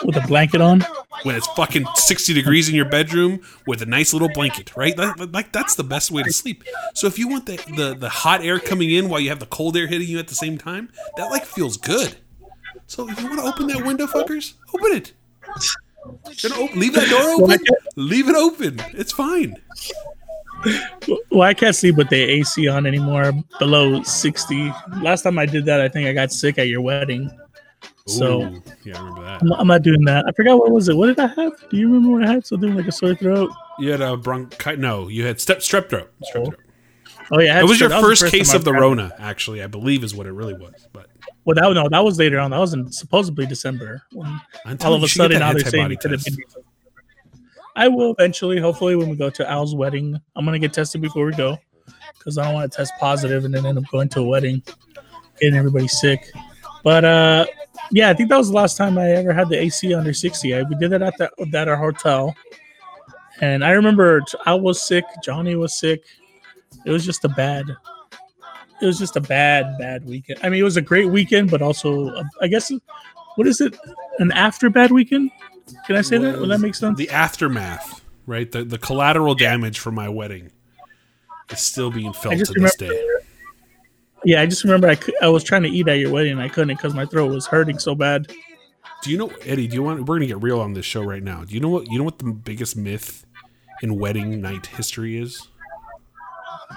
with 0.05 0.17
a 0.17 0.27
blanket 0.27 0.61
on. 0.61 0.85
when 1.23 1.37
it's 1.37 1.47
fucking 1.49 1.87
sixty 1.95 2.33
degrees 2.33 2.69
in 2.69 2.75
your 2.75 2.85
bedroom 2.89 3.41
with 3.67 3.83
a 3.83 3.87
nice 3.87 4.13
little 4.13 4.29
blanket, 4.29 4.75
right? 4.77 4.97
That, 4.97 5.33
like 5.33 5.53
that's 5.53 5.75
the 5.75 5.85
best 5.85 6.11
way 6.11 6.23
to 6.23 6.33
sleep. 6.33 6.65
So 6.95 7.07
if 7.07 7.19
you 7.19 7.29
want 7.29 7.47
the, 7.47 7.57
the 7.77 7.95
the 7.95 8.09
hot 8.09 8.43
air 8.43 8.59
coming 8.59 8.91
in 8.91 9.09
while 9.09 9.21
you 9.21 9.29
have 9.29 9.41
the 9.41 9.47
cold 9.47 9.77
air 9.77 9.87
hitting 9.87 10.09
you 10.09 10.19
at 10.19 10.29
the 10.29 10.35
same 10.35 10.59
time, 10.59 10.91
that 11.17 11.31
like 11.31 11.45
feels 11.45 11.77
good. 11.77 12.17
So 12.87 13.09
if 13.09 13.21
you 13.21 13.27
want 13.29 13.41
to 13.41 13.47
open 13.47 13.67
that 13.69 13.85
window, 13.85 14.07
fuckers, 14.07 14.55
open 14.75 14.93
it. 14.93 15.13
Gonna 16.43 16.55
op- 16.63 16.75
leave 16.75 16.95
that 16.95 17.09
door 17.09 17.45
open. 17.45 17.59
Leave 17.97 18.29
it 18.29 18.37
open. 18.37 18.81
It's 18.93 19.13
fine. 19.13 19.57
Well, 21.31 21.43
I 21.43 21.55
can't 21.55 21.75
sleep 21.75 21.97
with 21.97 22.11
the 22.11 22.21
AC 22.23 22.69
on 22.69 22.87
anymore 22.87 23.33
below 23.59 24.03
60. 24.03 24.73
Last 25.01 25.23
time 25.23 25.39
I 25.39 25.47
did 25.47 25.65
that, 25.65 25.81
I 25.81 25.89
think 25.89 26.07
I 26.07 26.13
got 26.13 26.33
sick 26.33 26.59
at 26.59 26.69
your 26.69 26.83
wedding. 26.83 27.31
So 28.07 28.43
Ooh, 28.43 28.63
yeah, 28.85 28.97
I 28.97 29.01
remember 29.01 29.23
that. 29.23 29.43
I'm, 29.43 29.53
I'm 29.53 29.67
not 29.67 29.83
doing 29.83 30.05
that. 30.05 30.25
I 30.29 30.33
forgot 30.33 30.59
what 30.59 30.71
was 30.71 30.89
it. 30.89 30.97
What 30.97 31.07
did 31.07 31.21
I 31.21 31.29
have? 31.29 31.53
Do 31.71 31.77
you 31.77 31.87
remember 31.87 32.19
what 32.19 32.29
I 32.29 32.33
had? 32.33 32.47
Something 32.47 32.75
like 32.75 32.87
a 32.87 32.93
sore 32.93 33.15
throat. 33.15 33.51
You 33.79 33.91
had 33.93 34.01
a 34.01 34.17
bronchi. 34.17 34.79
No, 34.79 35.09
you 35.09 35.25
had 35.25 35.41
step 35.41 35.59
strep 35.59 35.89
throat. 35.89 36.11
Strep 36.25 36.41
oh. 36.41 36.45
throat. 36.47 36.61
Oh 37.33 37.41
yeah, 37.41 37.61
It 37.61 37.65
was 37.65 37.79
your 37.79 37.89
that 37.89 38.01
the 38.01 38.03
first 38.03 38.27
case 38.27 38.55
of 38.55 38.65
the 38.65 38.73
Rona, 38.73 39.13
actually. 39.19 39.63
I 39.63 39.69
believe 39.69 40.03
is 40.03 40.15
what 40.15 40.27
it 40.27 40.33
really 40.33 40.55
was. 40.55 40.89
But 40.93 41.10
Well, 41.51 41.69
that 41.69 41.75
no, 41.75 41.89
that 41.89 42.05
was 42.05 42.17
later 42.17 42.39
on. 42.39 42.53
That 42.53 42.61
was 42.61 42.75
in 42.75 42.93
supposedly 42.93 43.45
December. 43.45 44.03
When 44.13 44.41
all 44.85 44.95
of 44.95 45.01
a 45.01 45.03
you 45.03 45.09
should 45.09 45.19
get 45.19 45.23
sudden 45.23 45.39
that 45.41 45.47
now 45.47 45.53
they're 45.53 45.65
saying 45.65 45.91
it 45.91 45.99
could 45.99 46.13
have 46.13 46.25
been. 46.25 46.37
I 47.75 47.89
will 47.89 48.13
eventually, 48.13 48.61
hopefully, 48.61 48.95
when 48.95 49.09
we 49.09 49.17
go 49.17 49.31
to 49.31 49.51
Al's 49.51 49.75
wedding. 49.75 50.21
I'm 50.37 50.45
gonna 50.45 50.61
get 50.61 50.73
tested 50.73 51.01
before 51.01 51.27
we 51.27 51.33
go 51.33 51.59
because 52.17 52.39
I 52.39 52.45
don't 52.45 52.55
want 52.55 52.71
to 52.71 52.77
test 52.77 52.93
positive 53.01 53.45
and 53.45 53.53
then 53.53 53.67
end 53.67 53.79
up 53.79 53.85
going 53.91 54.09
to 54.11 54.21
a 54.21 54.23
wedding, 54.23 54.63
getting 55.41 55.57
everybody 55.57 55.89
sick. 55.89 56.31
But 56.85 57.05
uh, 57.05 57.47
yeah, 57.91 58.11
I 58.11 58.15
think 58.15 58.29
that 58.29 58.39
was 58.39 58.51
the 58.51 58.55
last 58.55 58.77
time 58.77 58.97
I 58.97 59.11
ever 59.11 59.33
had 59.33 59.49
the 59.49 59.59
AC 59.59 59.93
under 59.93 60.13
60. 60.13 60.55
I, 60.55 60.63
we 60.63 60.77
did 60.77 60.93
it 60.93 61.03
at 61.03 61.19
that 61.19 61.33
at 61.53 61.67
our 61.67 61.75
hotel, 61.75 62.33
and 63.41 63.65
I 63.65 63.71
remember 63.71 64.23
I 64.47 64.55
was 64.55 64.81
sick. 64.81 65.05
Johnny 65.25 65.57
was 65.57 65.77
sick. 65.77 66.05
It 66.87 66.93
was 66.93 67.05
just 67.05 67.25
a 67.25 67.29
bad. 67.29 67.65
It 68.81 68.87
was 68.87 68.99
just 68.99 69.17
a 69.17 69.21
bad, 69.21 69.77
bad 69.79 70.07
weekend. 70.07 70.41
I 70.43 70.49
mean, 70.49 70.61
it 70.61 70.65
was 70.65 70.77
a 70.77 70.83
great 70.83 71.07
weekend, 71.07 71.51
but 71.51 71.61
also, 71.61 72.09
uh, 72.09 72.25
I 72.41 72.47
guess, 72.47 72.73
what 73.37 73.47
is 73.47 73.61
it? 73.61 73.77
An 74.19 74.33
after 74.33 74.71
bad 74.71 74.91
weekend? 74.91 75.31
Can 75.87 75.97
I 75.97 76.01
say 76.01 76.19
that? 76.19 76.39
Would 76.39 76.51
that 76.51 76.61
make 76.61 76.75
sense? 76.75 76.99
The 76.99 77.11
aftermath, 77.11 78.03
right? 78.27 78.51
The 78.51 78.65
the 78.65 78.79
collateral 78.79 79.35
damage 79.35 79.79
from 79.79 79.95
my 79.95 80.09
wedding 80.09 80.51
is 81.51 81.61
still 81.61 81.91
being 81.91 82.13
felt 82.13 82.39
to 82.39 82.53
this 82.55 82.77
day. 82.77 83.07
Yeah, 84.25 84.43
I 84.43 84.47
just 84.47 84.65
remember 84.65 84.89
I, 84.89 84.99
I 85.23 85.29
was 85.29 85.45
trying 85.45 85.63
to 85.63 85.69
eat 85.69 85.89
at 85.89 85.99
your 85.99 86.11
wedding 86.11 86.33
and 86.33 86.43
I 86.43 86.49
couldn't 86.49 86.77
because 86.77 86.95
my 86.95 87.07
throat 87.07 87.31
was 87.31 87.47
hurting 87.47 87.79
so 87.79 87.95
bad. 87.95 88.33
Do 89.03 89.11
you 89.11 89.17
know, 89.17 89.31
Eddie? 89.47 89.67
Do 89.67 89.75
you 89.75 89.83
want? 89.83 90.07
We're 90.07 90.17
gonna 90.17 90.27
get 90.27 90.43
real 90.43 90.61
on 90.61 90.75
this 90.75 90.85
show 90.85 91.03
right 91.03 91.23
now. 91.23 91.45
Do 91.45 91.55
you 91.55 91.61
know 91.61 91.71
what? 91.71 91.91
You 91.91 91.99
know 91.99 92.05
what 92.05 92.19
the 92.19 92.33
biggest 92.33 92.77
myth 92.77 93.25
in 93.83 93.99
wedding 93.99 94.41
night 94.41 94.67
history 94.67 95.19
is? 95.19 95.49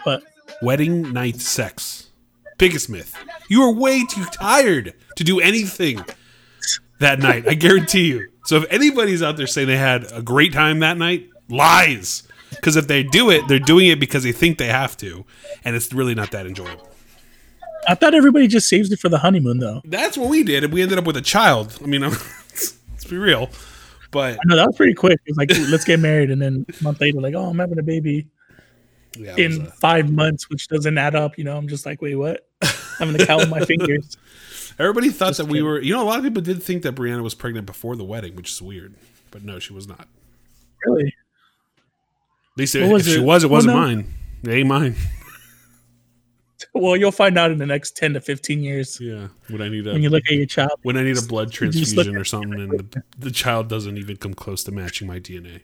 But 0.05 0.23
Wedding 0.63 1.11
night 1.11 1.41
sex. 1.41 2.07
Biggest 2.57 2.89
myth. 2.89 3.13
You 3.49 3.63
are 3.63 3.73
way 3.73 4.05
too 4.05 4.23
tired 4.31 4.93
to 5.17 5.23
do 5.25 5.41
anything 5.41 6.05
that 6.99 7.19
night. 7.19 7.45
I 7.49 7.53
guarantee 7.53 8.07
you. 8.07 8.29
So 8.45 8.55
if 8.55 8.71
anybody's 8.71 9.21
out 9.21 9.35
there 9.35 9.45
saying 9.45 9.67
they 9.67 9.75
had 9.75 10.09
a 10.13 10.21
great 10.21 10.53
time 10.53 10.79
that 10.79 10.97
night, 10.97 11.29
lies. 11.49 12.23
Because 12.51 12.77
if 12.77 12.87
they 12.87 13.03
do 13.03 13.29
it, 13.29 13.45
they're 13.49 13.59
doing 13.59 13.87
it 13.87 13.99
because 13.99 14.23
they 14.23 14.31
think 14.31 14.57
they 14.57 14.67
have 14.67 14.95
to, 14.97 15.25
and 15.65 15.75
it's 15.75 15.91
really 15.91 16.15
not 16.15 16.31
that 16.31 16.45
enjoyable. 16.45 16.89
I 17.85 17.95
thought 17.95 18.15
everybody 18.15 18.47
just 18.47 18.69
saves 18.69 18.89
it 18.89 18.99
for 18.99 19.09
the 19.09 19.17
honeymoon, 19.17 19.59
though. 19.59 19.81
That's 19.83 20.17
what 20.17 20.29
we 20.29 20.43
did, 20.43 20.63
and 20.63 20.71
we 20.71 20.81
ended 20.81 20.97
up 20.97 21.03
with 21.03 21.17
a 21.17 21.21
child. 21.21 21.77
I 21.83 21.87
mean, 21.87 22.01
let's 22.01 23.05
be 23.09 23.17
real. 23.17 23.49
But 24.11 24.39
No, 24.45 24.55
that 24.55 24.67
was 24.67 24.77
pretty 24.77 24.93
quick. 24.93 25.19
It 25.25 25.31
was 25.31 25.37
like, 25.37 25.49
let's 25.69 25.83
get 25.83 25.99
married, 25.99 26.31
and 26.31 26.41
then 26.41 26.65
a 26.79 26.83
month 26.83 27.01
later, 27.01 27.19
like, 27.19 27.35
oh, 27.35 27.49
I'm 27.49 27.59
having 27.59 27.79
a 27.79 27.83
baby 27.83 28.27
yeah, 29.17 29.35
in 29.37 29.63
a- 29.63 29.71
five 29.71 30.11
months, 30.11 30.49
which 30.49 30.67
doesn't 30.67 30.97
add 30.97 31.15
up. 31.15 31.37
You 31.37 31.43
know, 31.43 31.57
I'm 31.57 31.67
just 31.67 31.85
like, 31.85 32.01
wait, 32.01 32.15
what? 32.15 32.47
having 32.99 33.17
to 33.17 33.25
count 33.25 33.49
my 33.49 33.59
fingers. 33.65 34.17
everybody 34.79 35.09
thought 35.09 35.37
that 35.37 35.47
we 35.47 35.61
were. 35.61 35.81
You 35.81 35.93
know, 35.93 36.03
a 36.03 36.05
lot 36.05 36.19
of 36.19 36.23
people 36.23 36.41
did 36.41 36.61
think 36.63 36.83
that 36.83 36.95
Brianna 36.95 37.23
was 37.23 37.33
pregnant 37.33 37.65
before 37.65 37.95
the 37.95 38.03
wedding, 38.03 38.35
which 38.35 38.51
is 38.51 38.61
weird. 38.61 38.95
But 39.31 39.43
no, 39.43 39.59
she 39.59 39.73
was 39.73 39.87
not. 39.87 40.07
Really? 40.85 41.07
At 41.07 42.57
least 42.57 42.75
if 42.75 42.91
was 42.91 43.05
she 43.05 43.15
it? 43.15 43.23
was, 43.23 43.43
it 43.43 43.49
wasn't 43.49 43.75
no. 43.75 43.81
mine. 43.81 44.13
It 44.43 44.49
ain't 44.49 44.67
mine. 44.67 44.95
Well, 46.75 46.97
you'll 46.97 47.11
find 47.11 47.37
out 47.37 47.51
in 47.51 47.59
the 47.59 47.67
next 47.67 47.95
ten 47.95 48.13
to 48.13 48.21
fifteen 48.21 48.63
years 48.63 48.99
Yeah. 48.99 49.27
When 49.49 49.61
I 49.61 49.69
need 49.69 49.85
a 49.85 49.93
when 49.93 50.01
you 50.01 50.09
look 50.09 50.23
at 50.27 50.35
your 50.35 50.47
child. 50.47 50.71
when 50.81 50.97
I 50.97 51.03
need 51.03 51.17
a 51.17 51.21
blood 51.21 51.51
just 51.51 51.57
transfusion 51.57 52.15
or 52.15 52.23
something, 52.23 52.53
and 52.53 52.71
the, 52.71 53.03
the 53.19 53.29
child 53.31 53.67
doesn't 53.69 53.95
even 53.97 54.17
come 54.17 54.33
close 54.33 54.63
to 54.63 54.71
matching 54.71 55.07
my 55.07 55.19
DNA. 55.19 55.61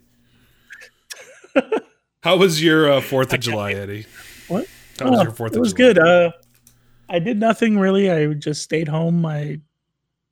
How 2.21 2.37
was 2.37 2.61
your 2.61 2.91
uh, 2.91 3.01
Fourth 3.01 3.33
of 3.33 3.39
July, 3.41 3.73
Eddie? 3.73 4.05
What? 4.47 4.67
How 4.99 5.09
was 5.09 5.19
Oh, 5.19 5.23
your 5.23 5.31
Fourth 5.31 5.53
it 5.53 5.55
of 5.57 5.61
was 5.61 5.73
July? 5.73 5.93
good. 5.93 5.99
Uh, 5.99 6.31
I 7.09 7.19
did 7.19 7.39
nothing 7.39 7.79
really. 7.79 8.11
I 8.11 8.33
just 8.33 8.61
stayed 8.61 8.87
home. 8.87 9.25
I 9.25 9.59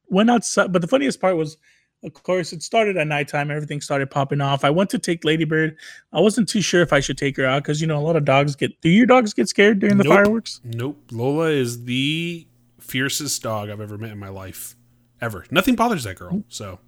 went 0.10 0.29
outside, 0.29 0.72
but 0.74 0.82
the 0.82 0.88
funniest 0.88 1.20
part 1.22 1.38
was, 1.38 1.58
of 2.03 2.13
course, 2.13 2.53
it 2.53 2.62
started 2.62 2.98
at 2.98 3.08
nighttime. 3.08 3.50
Everything 3.50 3.82
started 3.82 4.12
popping 4.12 4.41
off. 4.41 4.63
I 4.63 4.70
went 4.70 4.89
to 4.91 5.00
take 5.00 5.24
Ladybird. 5.24 5.77
I 6.13 6.20
wasn't 6.20 6.48
too 6.50 6.62
sure 6.62 6.82
if 6.82 6.94
I 6.94 7.00
should 7.00 7.17
take 7.17 7.36
her 7.38 7.46
out 7.46 7.63
because 7.63 7.82
you 7.82 7.88
know 7.88 7.98
a 7.98 8.03
lot 8.06 8.15
of 8.15 8.25
dogs 8.25 8.56
get. 8.56 8.79
Do 8.82 8.89
your 8.89 9.06
dogs 9.08 9.34
get 9.34 9.48
scared 9.50 9.79
during 9.79 9.98
the 9.98 10.03
Nope. 10.03 10.13
fireworks? 10.13 10.62
Nope. 10.63 11.01
Lola 11.12 11.50
is 11.50 11.86
the 11.86 12.46
fiercest 12.79 13.41
dog 13.41 13.70
I've 13.70 13.82
ever 13.82 13.98
met 13.98 14.12
in 14.12 14.20
my 14.20 14.29
life, 14.29 14.75
ever. 15.22 15.46
Nothing 15.50 15.75
bothers 15.75 16.03
that 16.03 16.17
girl. 16.17 16.44
So 16.50 16.79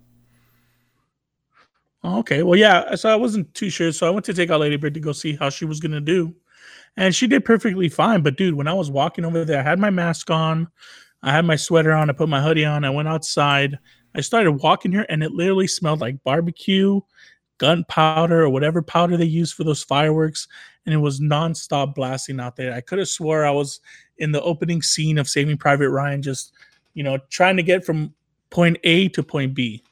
Oh, 2.04 2.20
okay, 2.20 2.44
well, 2.44 2.58
yeah. 2.58 2.96
So 2.96 3.10
I 3.10 3.16
wasn't 3.16 3.54
too 3.54 3.70
sure. 3.70 3.92
So 3.92 4.08
I 4.08 4.10
went 4.10 4.26
to 4.26 4.34
take 4.34 4.50
out 4.50 4.62
Ladybird 4.62 4.94
to 4.94 5.00
go 5.00 5.12
see 5.12 5.36
how 5.36 5.50
she 5.50 5.66
was 5.66 5.80
gonna 5.80 6.00
do, 6.00 6.34
and 6.98 7.14
she 7.16 7.28
did 7.28 7.46
perfectly 7.46 7.90
fine. 7.90 8.22
But 8.22 8.38
dude, 8.38 8.56
when 8.56 8.68
I 8.68 8.74
was 8.74 8.92
walking 8.92 9.26
over 9.26 9.46
there, 9.46 9.60
I 9.60 9.64
had 9.64 9.80
my 9.80 9.90
mask 9.90 10.32
on, 10.32 10.68
I 11.24 11.32
had 11.32 11.46
my 11.46 11.56
sweater 11.58 11.94
on, 11.94 12.10
I 12.10 12.14
put 12.14 12.30
my 12.30 12.42
hoodie 12.42 12.66
on, 12.66 12.86
I 12.86 12.90
went 12.90 13.08
outside. 13.10 13.78
I 14.16 14.22
started 14.22 14.54
walking 14.54 14.92
here, 14.92 15.06
and 15.10 15.24
it 15.24 15.34
literally 15.34 15.68
smelled 15.68 16.02
like 16.02 16.24
barbecue, 16.24 17.02
gunpowder, 17.60 18.44
or 18.44 18.50
whatever 18.50 18.82
powder 18.82 19.18
they 19.18 19.26
use 19.26 19.52
for 19.52 19.64
those 19.66 19.84
fireworks, 19.84 20.48
and 20.86 20.96
it 20.96 21.00
was 21.00 21.20
nonstop 21.22 21.96
blasting 21.96 22.40
out 22.40 22.56
there. 22.56 22.74
I 22.74 22.82
could 22.82 23.00
have 23.00 23.10
swore 23.10 23.46
I 23.46 23.52
was 23.52 23.82
in 24.20 24.32
the 24.32 24.42
opening 24.44 24.82
scene 24.82 25.18
of 25.18 25.30
Saving 25.30 25.58
Private 25.58 25.90
Ryan, 25.92 26.22
just 26.22 26.54
you 26.96 27.04
know, 27.04 27.20
trying 27.30 27.58
to 27.58 27.64
get 27.64 27.86
from 27.86 28.14
point 28.52 28.78
A 28.84 29.10
to 29.10 29.24
point 29.24 29.54
B. 29.54 29.84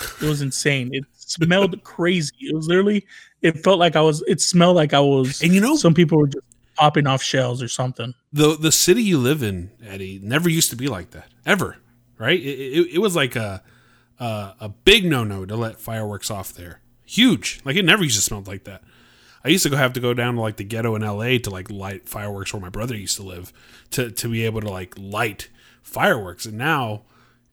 It 0.00 0.22
was 0.26 0.42
insane. 0.42 0.90
It 0.92 1.04
smelled 1.12 1.82
crazy. 1.84 2.32
It 2.40 2.54
was 2.54 2.66
literally. 2.66 3.06
It 3.42 3.62
felt 3.62 3.78
like 3.78 3.96
I 3.96 4.00
was. 4.00 4.22
It 4.26 4.40
smelled 4.40 4.76
like 4.76 4.92
I 4.92 5.00
was. 5.00 5.42
and 5.42 5.54
you 5.54 5.60
know 5.60 5.76
some 5.76 5.94
people 5.94 6.18
were 6.18 6.26
just 6.26 6.44
popping 6.76 7.06
off 7.06 7.22
shells 7.22 7.62
or 7.62 7.68
something. 7.68 8.14
the 8.32 8.56
the 8.56 8.72
city 8.72 9.02
you 9.02 9.18
live 9.18 9.42
in, 9.42 9.70
Eddie, 9.86 10.20
never 10.22 10.48
used 10.48 10.70
to 10.70 10.76
be 10.76 10.88
like 10.88 11.10
that 11.10 11.28
ever. 11.46 11.76
Right? 12.18 12.40
It, 12.40 12.44
it, 12.44 12.94
it 12.94 12.98
was 12.98 13.14
like 13.16 13.36
a 13.36 13.62
a, 14.18 14.54
a 14.60 14.68
big 14.68 15.04
no 15.04 15.24
no 15.24 15.44
to 15.44 15.56
let 15.56 15.80
fireworks 15.80 16.30
off 16.30 16.52
there. 16.52 16.80
Huge. 17.04 17.60
Like 17.64 17.76
it 17.76 17.84
never 17.84 18.02
used 18.02 18.16
to 18.16 18.22
smell 18.22 18.42
like 18.46 18.64
that. 18.64 18.82
I 19.44 19.48
used 19.48 19.64
to 19.64 19.70
go 19.70 19.76
have 19.76 19.92
to 19.92 20.00
go 20.00 20.14
down 20.14 20.34
to 20.36 20.40
like 20.40 20.56
the 20.56 20.64
ghetto 20.64 20.94
in 20.94 21.02
LA 21.02 21.38
to 21.38 21.50
like 21.50 21.70
light 21.70 22.08
fireworks 22.08 22.52
where 22.52 22.62
my 22.62 22.70
brother 22.70 22.96
used 22.96 23.16
to 23.16 23.22
live 23.22 23.52
to 23.90 24.10
to 24.10 24.28
be 24.28 24.44
able 24.44 24.62
to 24.62 24.70
like 24.70 24.94
light 24.96 25.50
fireworks. 25.82 26.46
And 26.46 26.56
now 26.56 27.02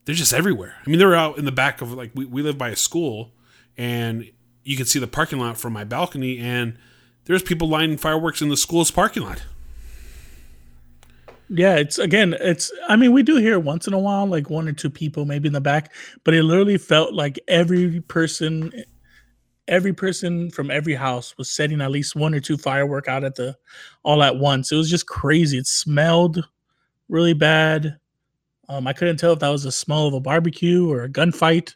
they're 0.06 0.16
just 0.16 0.34
everywhere. 0.34 0.76
I 0.86 0.90
mean, 0.90 1.00
they're 1.00 1.16
out 1.16 1.38
in 1.38 1.46
the 1.46 1.52
back 1.52 1.82
of 1.82 1.94
like 1.94 2.12
we, 2.16 2.26
we 2.26 2.42
live 2.42 2.58
by 2.58 2.70
a 2.70 2.76
school 2.76 3.32
and 3.78 4.30
you 4.64 4.78
can 4.78 4.86
see 4.86 5.00
the 5.00 5.08
parking 5.08 5.40
lot 5.40 5.58
from 5.58 5.74
my 5.74 5.84
balcony 5.84 6.40
and 6.40 6.78
there's 7.26 7.44
people 7.44 7.68
lighting 7.68 7.98
fireworks 7.98 8.42
in 8.42 8.50
the 8.50 8.58
school's 8.58 8.92
parking 8.92 9.24
lot. 9.24 9.44
Yeah, 11.54 11.76
it's 11.76 12.00
again, 12.00 12.34
it's. 12.40 12.72
I 12.88 12.96
mean, 12.96 13.12
we 13.12 13.24
do 13.24 13.36
hear 13.36 13.60
once 13.60 13.86
in 13.86 13.94
a 13.94 14.00
while, 14.00 14.26
like 14.26 14.50
one 14.50 14.70
or 14.70 14.72
two 14.72 14.90
people 14.90 15.26
maybe 15.26 15.48
in 15.48 15.54
the 15.54 15.60
back, 15.60 15.94
but 16.24 16.34
it 16.34 16.44
literally 16.44 16.78
felt 16.78 17.14
like 17.14 17.38
every 17.50 18.00
person, 18.02 18.72
every 19.68 19.92
person 19.92 20.50
from 20.50 20.72
every 20.72 20.96
house 20.96 21.38
was 21.38 21.52
setting 21.52 21.82
at 21.82 21.92
least 21.92 22.16
one 22.16 22.34
or 22.34 22.40
two 22.40 22.58
firework 22.58 23.10
out 23.10 23.26
at 23.26 23.36
the, 23.36 23.58
all 24.04 24.24
at 24.24 24.38
once. 24.38 24.72
It 24.72 24.78
was 24.78 24.90
just 24.90 25.08
crazy. 25.08 25.58
It 25.58 25.68
smelled 25.68 26.48
really 27.10 27.34
bad. 27.34 27.98
Um, 28.72 28.88
I 28.88 28.94
couldn't 28.94 29.18
tell 29.18 29.34
if 29.34 29.40
that 29.40 29.50
was 29.50 29.64
the 29.64 29.72
smell 29.72 30.08
of 30.08 30.14
a 30.14 30.22
barbecue 30.22 30.90
or 30.90 31.04
a 31.04 31.10
gunfight, 31.10 31.76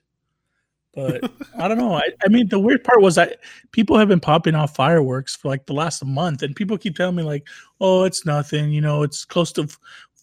but 0.94 1.30
I 1.60 1.68
don't 1.68 1.78
know. 1.78 1.94
I, 1.94 2.04
I 2.24 2.30
mean, 2.30 2.48
the 2.48 2.58
weird 2.58 2.86
part 2.86 3.02
was 3.02 3.16
that 3.16 3.40
people 3.74 3.98
have 3.98 4.08
been 4.08 4.22
popping 4.22 4.56
off 4.56 4.78
fireworks 4.78 5.36
for 5.36 5.50
like 5.50 5.66
the 5.66 5.74
last 5.74 6.06
month, 6.06 6.42
and 6.42 6.56
people 6.56 6.78
keep 6.78 6.96
telling 6.96 7.18
me 7.18 7.24
like, 7.24 7.50
"Oh, 7.82 8.06
it's 8.06 8.26
nothing," 8.26 8.72
you 8.72 8.80
know, 8.80 9.04
it's 9.04 9.26
close 9.26 9.52
to 9.54 9.68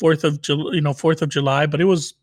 Fourth 0.00 0.25
of 0.25 0.41
July, 0.41 0.73
you 0.73 0.81
know, 0.81 0.95
Fourth 0.95 1.21
of 1.21 1.29
July, 1.29 1.67
but 1.67 1.83
it 1.83 1.85
was 1.85 2.14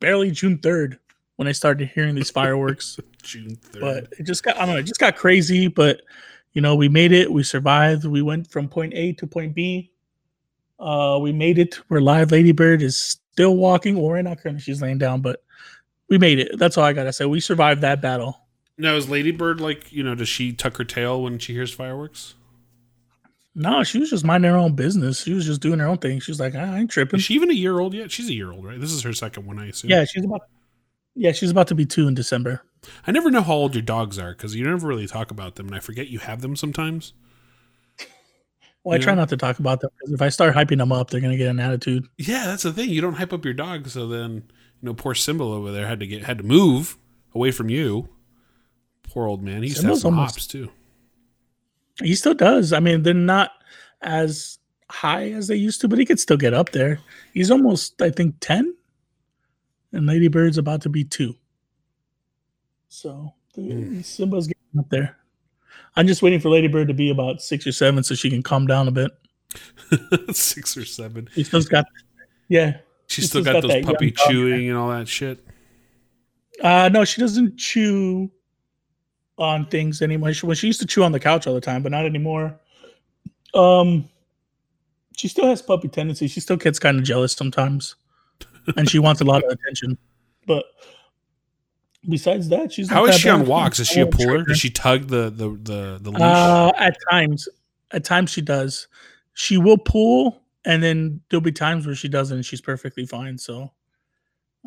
barely 0.00 0.30
June 0.30 0.56
third 0.56 0.98
when 1.36 1.46
I 1.46 1.52
started 1.52 1.88
hearing 1.88 2.14
these 2.14 2.30
fireworks. 2.30 2.98
June 3.22 3.56
3rd. 3.72 3.80
but 3.80 4.12
it 4.18 4.22
just 4.22 4.42
got, 4.42 4.56
I 4.56 4.60
don't 4.60 4.74
know, 4.74 4.80
it 4.80 4.84
just 4.84 5.00
got 5.00 5.16
crazy. 5.16 5.68
But 5.68 6.00
you 6.54 6.62
know, 6.62 6.74
we 6.74 6.88
made 6.88 7.12
it. 7.12 7.30
We 7.30 7.42
survived. 7.42 8.06
We 8.06 8.22
went 8.22 8.50
from 8.50 8.68
point 8.68 8.94
A 8.94 9.12
to 9.12 9.26
point 9.26 9.54
B. 9.54 9.92
Uh, 10.80 11.18
we 11.20 11.30
made 11.30 11.58
it. 11.58 11.78
We're 11.90 12.00
live. 12.00 12.32
Ladybird 12.32 12.80
is 12.80 13.18
still 13.38 13.56
walking, 13.56 13.96
or 13.96 14.14
right 14.14 14.24
now 14.24 14.34
currently 14.34 14.60
she's 14.60 14.82
laying 14.82 14.98
down, 14.98 15.20
but 15.20 15.44
we 16.08 16.18
made 16.18 16.40
it. 16.40 16.58
That's 16.58 16.76
all 16.76 16.82
I 16.82 16.92
gotta 16.92 17.12
say. 17.12 17.24
We 17.24 17.38
survived 17.38 17.82
that 17.82 18.02
battle. 18.02 18.36
Now 18.76 18.96
is 18.96 19.08
Ladybird 19.08 19.60
like 19.60 19.92
you 19.92 20.02
know? 20.02 20.16
Does 20.16 20.28
she 20.28 20.52
tuck 20.52 20.76
her 20.78 20.84
tail 20.84 21.22
when 21.22 21.38
she 21.38 21.52
hears 21.52 21.72
fireworks? 21.72 22.34
No, 23.54 23.84
she 23.84 23.98
was 23.98 24.10
just 24.10 24.24
minding 24.24 24.50
her 24.50 24.56
own 24.56 24.74
business. 24.74 25.22
She 25.22 25.34
was 25.34 25.46
just 25.46 25.60
doing 25.60 25.78
her 25.78 25.86
own 25.86 25.98
thing. 25.98 26.18
She 26.18 26.32
was 26.32 26.40
like, 26.40 26.54
ah, 26.56 26.74
I 26.74 26.78
ain't 26.78 26.90
tripping. 26.90 27.18
Is 27.18 27.24
she 27.24 27.34
even 27.34 27.50
a 27.50 27.54
year 27.54 27.78
old 27.78 27.94
yet? 27.94 28.10
She's 28.10 28.28
a 28.28 28.34
year 28.34 28.50
old, 28.52 28.64
right? 28.64 28.80
This 28.80 28.92
is 28.92 29.02
her 29.02 29.12
second 29.12 29.46
one, 29.46 29.58
I 29.60 29.68
assume. 29.68 29.90
yeah, 29.90 30.04
she's 30.04 30.24
about. 30.24 30.42
Yeah, 31.14 31.32
she's 31.32 31.50
about 31.50 31.68
to 31.68 31.74
be 31.76 31.86
two 31.86 32.08
in 32.08 32.14
December. 32.14 32.62
I 33.06 33.12
never 33.12 33.30
know 33.30 33.42
how 33.42 33.54
old 33.54 33.74
your 33.74 33.82
dogs 33.82 34.18
are 34.18 34.32
because 34.32 34.54
you 34.54 34.64
never 34.64 34.86
really 34.86 35.06
talk 35.06 35.30
about 35.30 35.54
them, 35.56 35.66
and 35.66 35.76
I 35.76 35.80
forget 35.80 36.08
you 36.08 36.18
have 36.20 36.40
them 36.40 36.56
sometimes. 36.56 37.12
Well, 38.88 38.96
I 38.96 39.00
try 39.00 39.12
Yeah. 39.12 39.16
not 39.16 39.28
to 39.28 39.36
talk 39.36 39.58
about 39.58 39.80
them 39.80 39.90
because 39.98 40.12
if 40.14 40.22
I 40.22 40.30
start 40.30 40.54
hyping 40.54 40.78
them 40.78 40.92
up, 40.92 41.10
they're 41.10 41.20
gonna 41.20 41.36
get 41.36 41.48
an 41.48 41.60
attitude. 41.60 42.06
Yeah, 42.16 42.46
that's 42.46 42.62
the 42.62 42.72
thing. 42.72 42.88
You 42.88 43.00
don't 43.02 43.14
hype 43.14 43.32
up 43.34 43.44
your 43.44 43.52
dog, 43.54 43.88
so 43.88 44.06
then 44.08 44.32
you 44.80 44.86
know, 44.86 44.94
poor 44.94 45.14
Simba 45.14 45.44
over 45.44 45.70
there 45.72 45.86
had 45.86 46.00
to 46.00 46.06
get 46.06 46.24
had 46.24 46.38
to 46.38 46.44
move 46.44 46.96
away 47.34 47.50
from 47.50 47.68
you. 47.68 48.08
Poor 49.02 49.26
old 49.26 49.42
man. 49.42 49.62
He 49.62 49.68
used 49.68 49.82
to 49.82 49.86
have 49.88 49.98
some 49.98 50.14
almost- 50.14 50.36
hops 50.36 50.46
too. 50.46 50.70
He 52.02 52.14
still 52.14 52.34
does. 52.34 52.72
I 52.72 52.80
mean, 52.80 53.02
they're 53.02 53.12
not 53.14 53.50
as 54.02 54.58
high 54.90 55.30
as 55.32 55.48
they 55.48 55.56
used 55.56 55.80
to, 55.82 55.88
but 55.88 55.98
he 55.98 56.04
could 56.06 56.20
still 56.20 56.36
get 56.36 56.54
up 56.54 56.70
there. 56.70 56.98
He's 57.34 57.50
almost, 57.50 58.00
I 58.00 58.08
think, 58.10 58.36
ten, 58.40 58.74
and 59.92 60.08
Ladybird's 60.08 60.56
about 60.58 60.80
to 60.82 60.88
be 60.88 61.04
two. 61.04 61.34
So 62.88 63.34
Mm. 63.56 64.04
Simba's 64.04 64.46
getting 64.46 64.78
up 64.78 64.88
there. 64.88 65.16
I'm 65.96 66.06
just 66.06 66.22
waiting 66.22 66.40
for 66.40 66.48
Ladybird 66.48 66.88
to 66.88 66.94
be 66.94 67.10
about 67.10 67.42
six 67.42 67.66
or 67.66 67.72
seven 67.72 68.02
so 68.02 68.14
she 68.14 68.30
can 68.30 68.42
calm 68.42 68.66
down 68.66 68.88
a 68.88 68.92
bit. 68.92 69.10
Six 70.32 70.76
or 70.76 70.84
seven. 70.84 71.28
She 71.32 71.42
still's 71.42 71.66
got, 71.66 71.86
yeah. 72.48 72.78
She's 73.06 73.24
She's 73.24 73.30
still 73.30 73.42
still 73.42 73.54
got, 73.54 73.62
got 73.62 73.72
those 73.72 73.84
puppy 73.84 74.10
dog 74.10 74.28
chewing 74.28 74.68
and 74.68 74.76
all 74.76 74.90
that 74.90 75.08
shit. 75.08 75.42
Uh 76.62 76.90
no, 76.92 77.04
she 77.04 77.20
doesn't 77.20 77.56
chew 77.56 78.30
on 79.38 79.66
things 79.66 80.02
anymore. 80.02 80.32
She, 80.32 80.44
well, 80.44 80.54
she 80.54 80.66
used 80.66 80.80
to 80.80 80.86
chew 80.86 81.02
on 81.04 81.12
the 81.12 81.20
couch 81.20 81.46
all 81.46 81.54
the 81.54 81.60
time, 81.60 81.82
but 81.82 81.92
not 81.92 82.04
anymore. 82.04 82.58
Um, 83.54 84.08
she 85.16 85.28
still 85.28 85.46
has 85.46 85.62
puppy 85.62 85.88
tendencies. 85.88 86.30
She 86.32 86.40
still 86.40 86.56
gets 86.56 86.78
kind 86.78 86.98
of 86.98 87.04
jealous 87.04 87.32
sometimes, 87.32 87.94
and 88.76 88.88
she 88.88 88.98
wants 88.98 89.20
a 89.20 89.24
lot 89.24 89.42
of 89.44 89.50
attention. 89.50 89.96
But 90.46 90.64
besides 92.06 92.48
that, 92.48 92.72
she's 92.72 92.90
How 92.90 93.06
is 93.06 93.18
she 93.18 93.28
on 93.28 93.46
walks? 93.46 93.78
Is 93.80 93.88
she 93.88 94.00
a 94.00 94.06
puller? 94.06 94.44
Does 94.44 94.58
she 94.58 94.70
tug 94.70 95.08
the 95.08 95.30
the 95.30 95.50
the, 95.50 95.98
the 96.00 96.10
leash? 96.10 96.20
Uh, 96.20 96.72
at 96.76 96.96
times, 97.10 97.48
at 97.92 98.04
times 98.04 98.30
she 98.30 98.40
does. 98.40 98.88
She 99.34 99.56
will 99.56 99.78
pull, 99.78 100.42
and 100.64 100.82
then 100.82 101.20
there'll 101.28 101.40
be 101.40 101.52
times 101.52 101.86
where 101.86 101.94
she 101.94 102.08
doesn't, 102.08 102.36
and 102.36 102.44
she's 102.44 102.60
perfectly 102.60 103.06
fine. 103.06 103.38
So, 103.38 103.72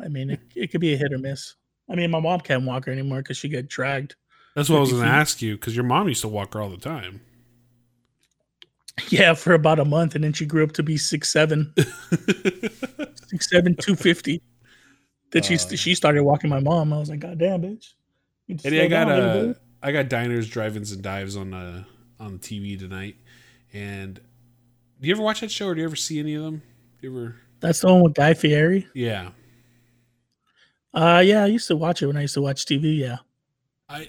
I 0.02 0.08
mean, 0.08 0.30
it, 0.30 0.40
it 0.54 0.70
could 0.70 0.80
be 0.80 0.94
a 0.94 0.96
hit 0.96 1.12
or 1.12 1.18
miss. 1.18 1.54
I 1.90 1.94
mean, 1.94 2.10
my 2.10 2.20
mom 2.20 2.40
can't 2.40 2.64
walk 2.64 2.86
her 2.86 2.92
anymore 2.92 3.18
because 3.18 3.36
she 3.36 3.48
get 3.48 3.68
dragged. 3.68 4.14
That's 4.54 4.68
what 4.68 4.78
I 4.78 4.80
was 4.80 4.92
going 4.92 5.04
to 5.04 5.08
ask 5.08 5.40
you 5.42 5.56
because 5.56 5.74
your 5.74 5.84
mom 5.84 6.08
used 6.08 6.22
to 6.22 6.28
walk 6.28 6.54
her 6.54 6.60
all 6.60 6.70
the 6.70 6.76
time. 6.76 7.20
Yeah, 9.08 9.32
for 9.32 9.54
about 9.54 9.78
a 9.78 9.86
month, 9.86 10.14
and 10.14 10.22
then 10.22 10.34
she 10.34 10.44
grew 10.44 10.62
up 10.62 10.72
to 10.72 10.82
be 10.82 10.98
six 10.98 11.32
seven, 11.32 11.72
six 13.30 13.48
seven, 13.48 13.74
two 13.74 13.96
fifty. 13.96 14.42
Then 15.32 15.42
she 15.42 15.54
Uh. 15.54 15.76
she 15.76 15.94
started 15.94 16.22
walking 16.22 16.50
my 16.50 16.60
mom. 16.60 16.92
I 16.92 16.98
was 16.98 17.10
like, 17.10 17.20
God 17.20 17.38
damn, 17.38 17.62
bitch. 17.62 17.94
Eddie, 18.64 18.82
I 18.82 18.86
got 18.86 19.06
down 19.06 19.20
uh. 19.20 19.54
I 19.82 19.90
got 19.92 20.08
diners, 20.08 20.48
drive-ins, 20.48 20.92
and 20.92 21.02
dives 21.02 21.36
on 21.36 21.52
uh 21.54 21.84
on 22.20 22.38
TV 22.38 22.78
tonight. 22.78 23.16
And 23.72 24.14
do 25.00 25.08
you 25.08 25.14
ever 25.14 25.22
watch 25.22 25.40
that 25.40 25.50
show, 25.50 25.68
or 25.68 25.74
do 25.74 25.80
you 25.80 25.86
ever 25.86 25.96
see 25.96 26.18
any 26.20 26.34
of 26.34 26.44
them? 26.44 26.62
You 27.00 27.10
ever? 27.10 27.36
That's 27.60 27.80
the 27.80 27.88
one 27.92 28.02
with 28.02 28.14
Guy 28.14 28.34
Fieri. 28.34 28.86
Yeah, 28.94 29.30
Uh 30.94 31.22
yeah, 31.24 31.44
I 31.44 31.46
used 31.46 31.68
to 31.68 31.76
watch 31.76 32.02
it 32.02 32.06
when 32.06 32.16
I 32.16 32.22
used 32.22 32.34
to 32.34 32.42
watch 32.42 32.64
TV. 32.66 32.98
Yeah, 32.98 33.18
I 33.88 34.08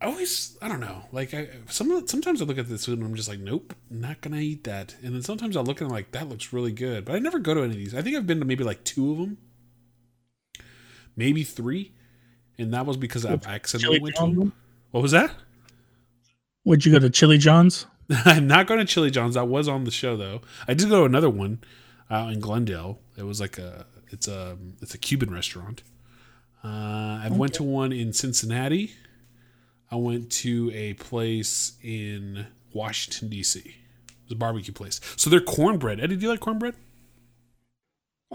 I 0.00 0.06
always 0.06 0.56
I 0.62 0.68
don't 0.68 0.80
know. 0.80 1.02
Like 1.12 1.34
I 1.34 1.48
some 1.68 2.06
sometimes 2.08 2.40
I 2.40 2.44
look 2.46 2.58
at 2.58 2.68
this 2.68 2.86
food 2.86 2.98
and 2.98 3.06
I'm 3.06 3.14
just 3.14 3.28
like, 3.28 3.40
nope, 3.40 3.74
not 3.90 4.20
gonna 4.20 4.38
eat 4.38 4.64
that. 4.64 4.96
And 5.02 5.14
then 5.14 5.22
sometimes 5.22 5.56
I 5.56 5.60
look 5.60 5.80
and 5.80 5.88
I'm 5.88 5.94
like, 5.94 6.12
that 6.12 6.28
looks 6.28 6.52
really 6.52 6.72
good. 6.72 7.04
But 7.04 7.16
I 7.16 7.18
never 7.18 7.38
go 7.38 7.52
to 7.54 7.60
any 7.62 7.72
of 7.72 7.76
these. 7.78 7.94
I 7.94 8.02
think 8.02 8.16
I've 8.16 8.26
been 8.26 8.38
to 8.40 8.44
maybe 8.46 8.64
like 8.64 8.84
two 8.84 9.12
of 9.12 9.18
them, 9.18 9.38
maybe 11.16 11.44
three, 11.44 11.92
and 12.58 12.72
that 12.74 12.86
was 12.86 12.96
because 12.96 13.24
I 13.24 13.38
accidentally 13.46 14.00
went 14.00 14.16
to 14.16 14.22
them. 14.22 14.52
What 14.90 15.02
was 15.02 15.12
that? 15.12 15.32
Would 16.64 16.84
you 16.86 16.92
go 16.92 16.98
to 16.98 17.10
Chili 17.10 17.38
John's? 17.38 17.86
I'm 18.24 18.46
not 18.46 18.66
going 18.66 18.80
to 18.80 18.86
Chili 18.86 19.10
John's. 19.10 19.34
That 19.34 19.48
was 19.48 19.68
on 19.68 19.84
the 19.84 19.90
show 19.90 20.16
though. 20.16 20.40
I 20.68 20.74
did 20.74 20.88
go 20.88 21.00
to 21.00 21.04
another 21.04 21.30
one 21.30 21.60
out 22.10 22.32
in 22.32 22.40
Glendale. 22.40 22.98
It 23.16 23.24
was 23.24 23.40
like 23.40 23.58
a 23.58 23.86
it's 24.10 24.28
a 24.28 24.56
it's 24.80 24.94
a 24.94 24.98
Cuban 24.98 25.32
restaurant. 25.32 25.82
Uh, 26.62 27.20
I 27.22 27.28
went 27.30 27.54
to 27.54 27.62
one 27.62 27.92
in 27.92 28.12
Cincinnati. 28.12 28.92
I 29.90 29.96
went 29.96 30.30
to 30.32 30.70
a 30.74 30.94
place 30.94 31.72
in 31.82 32.46
Washington 32.72 33.28
D.C. 33.28 33.60
It 33.60 33.74
was 34.24 34.32
a 34.32 34.36
barbecue 34.36 34.72
place. 34.72 35.00
So 35.16 35.28
they're 35.28 35.40
cornbread. 35.40 36.00
Eddie, 36.00 36.16
do 36.16 36.22
you 36.22 36.30
like 36.30 36.40
cornbread? 36.40 36.74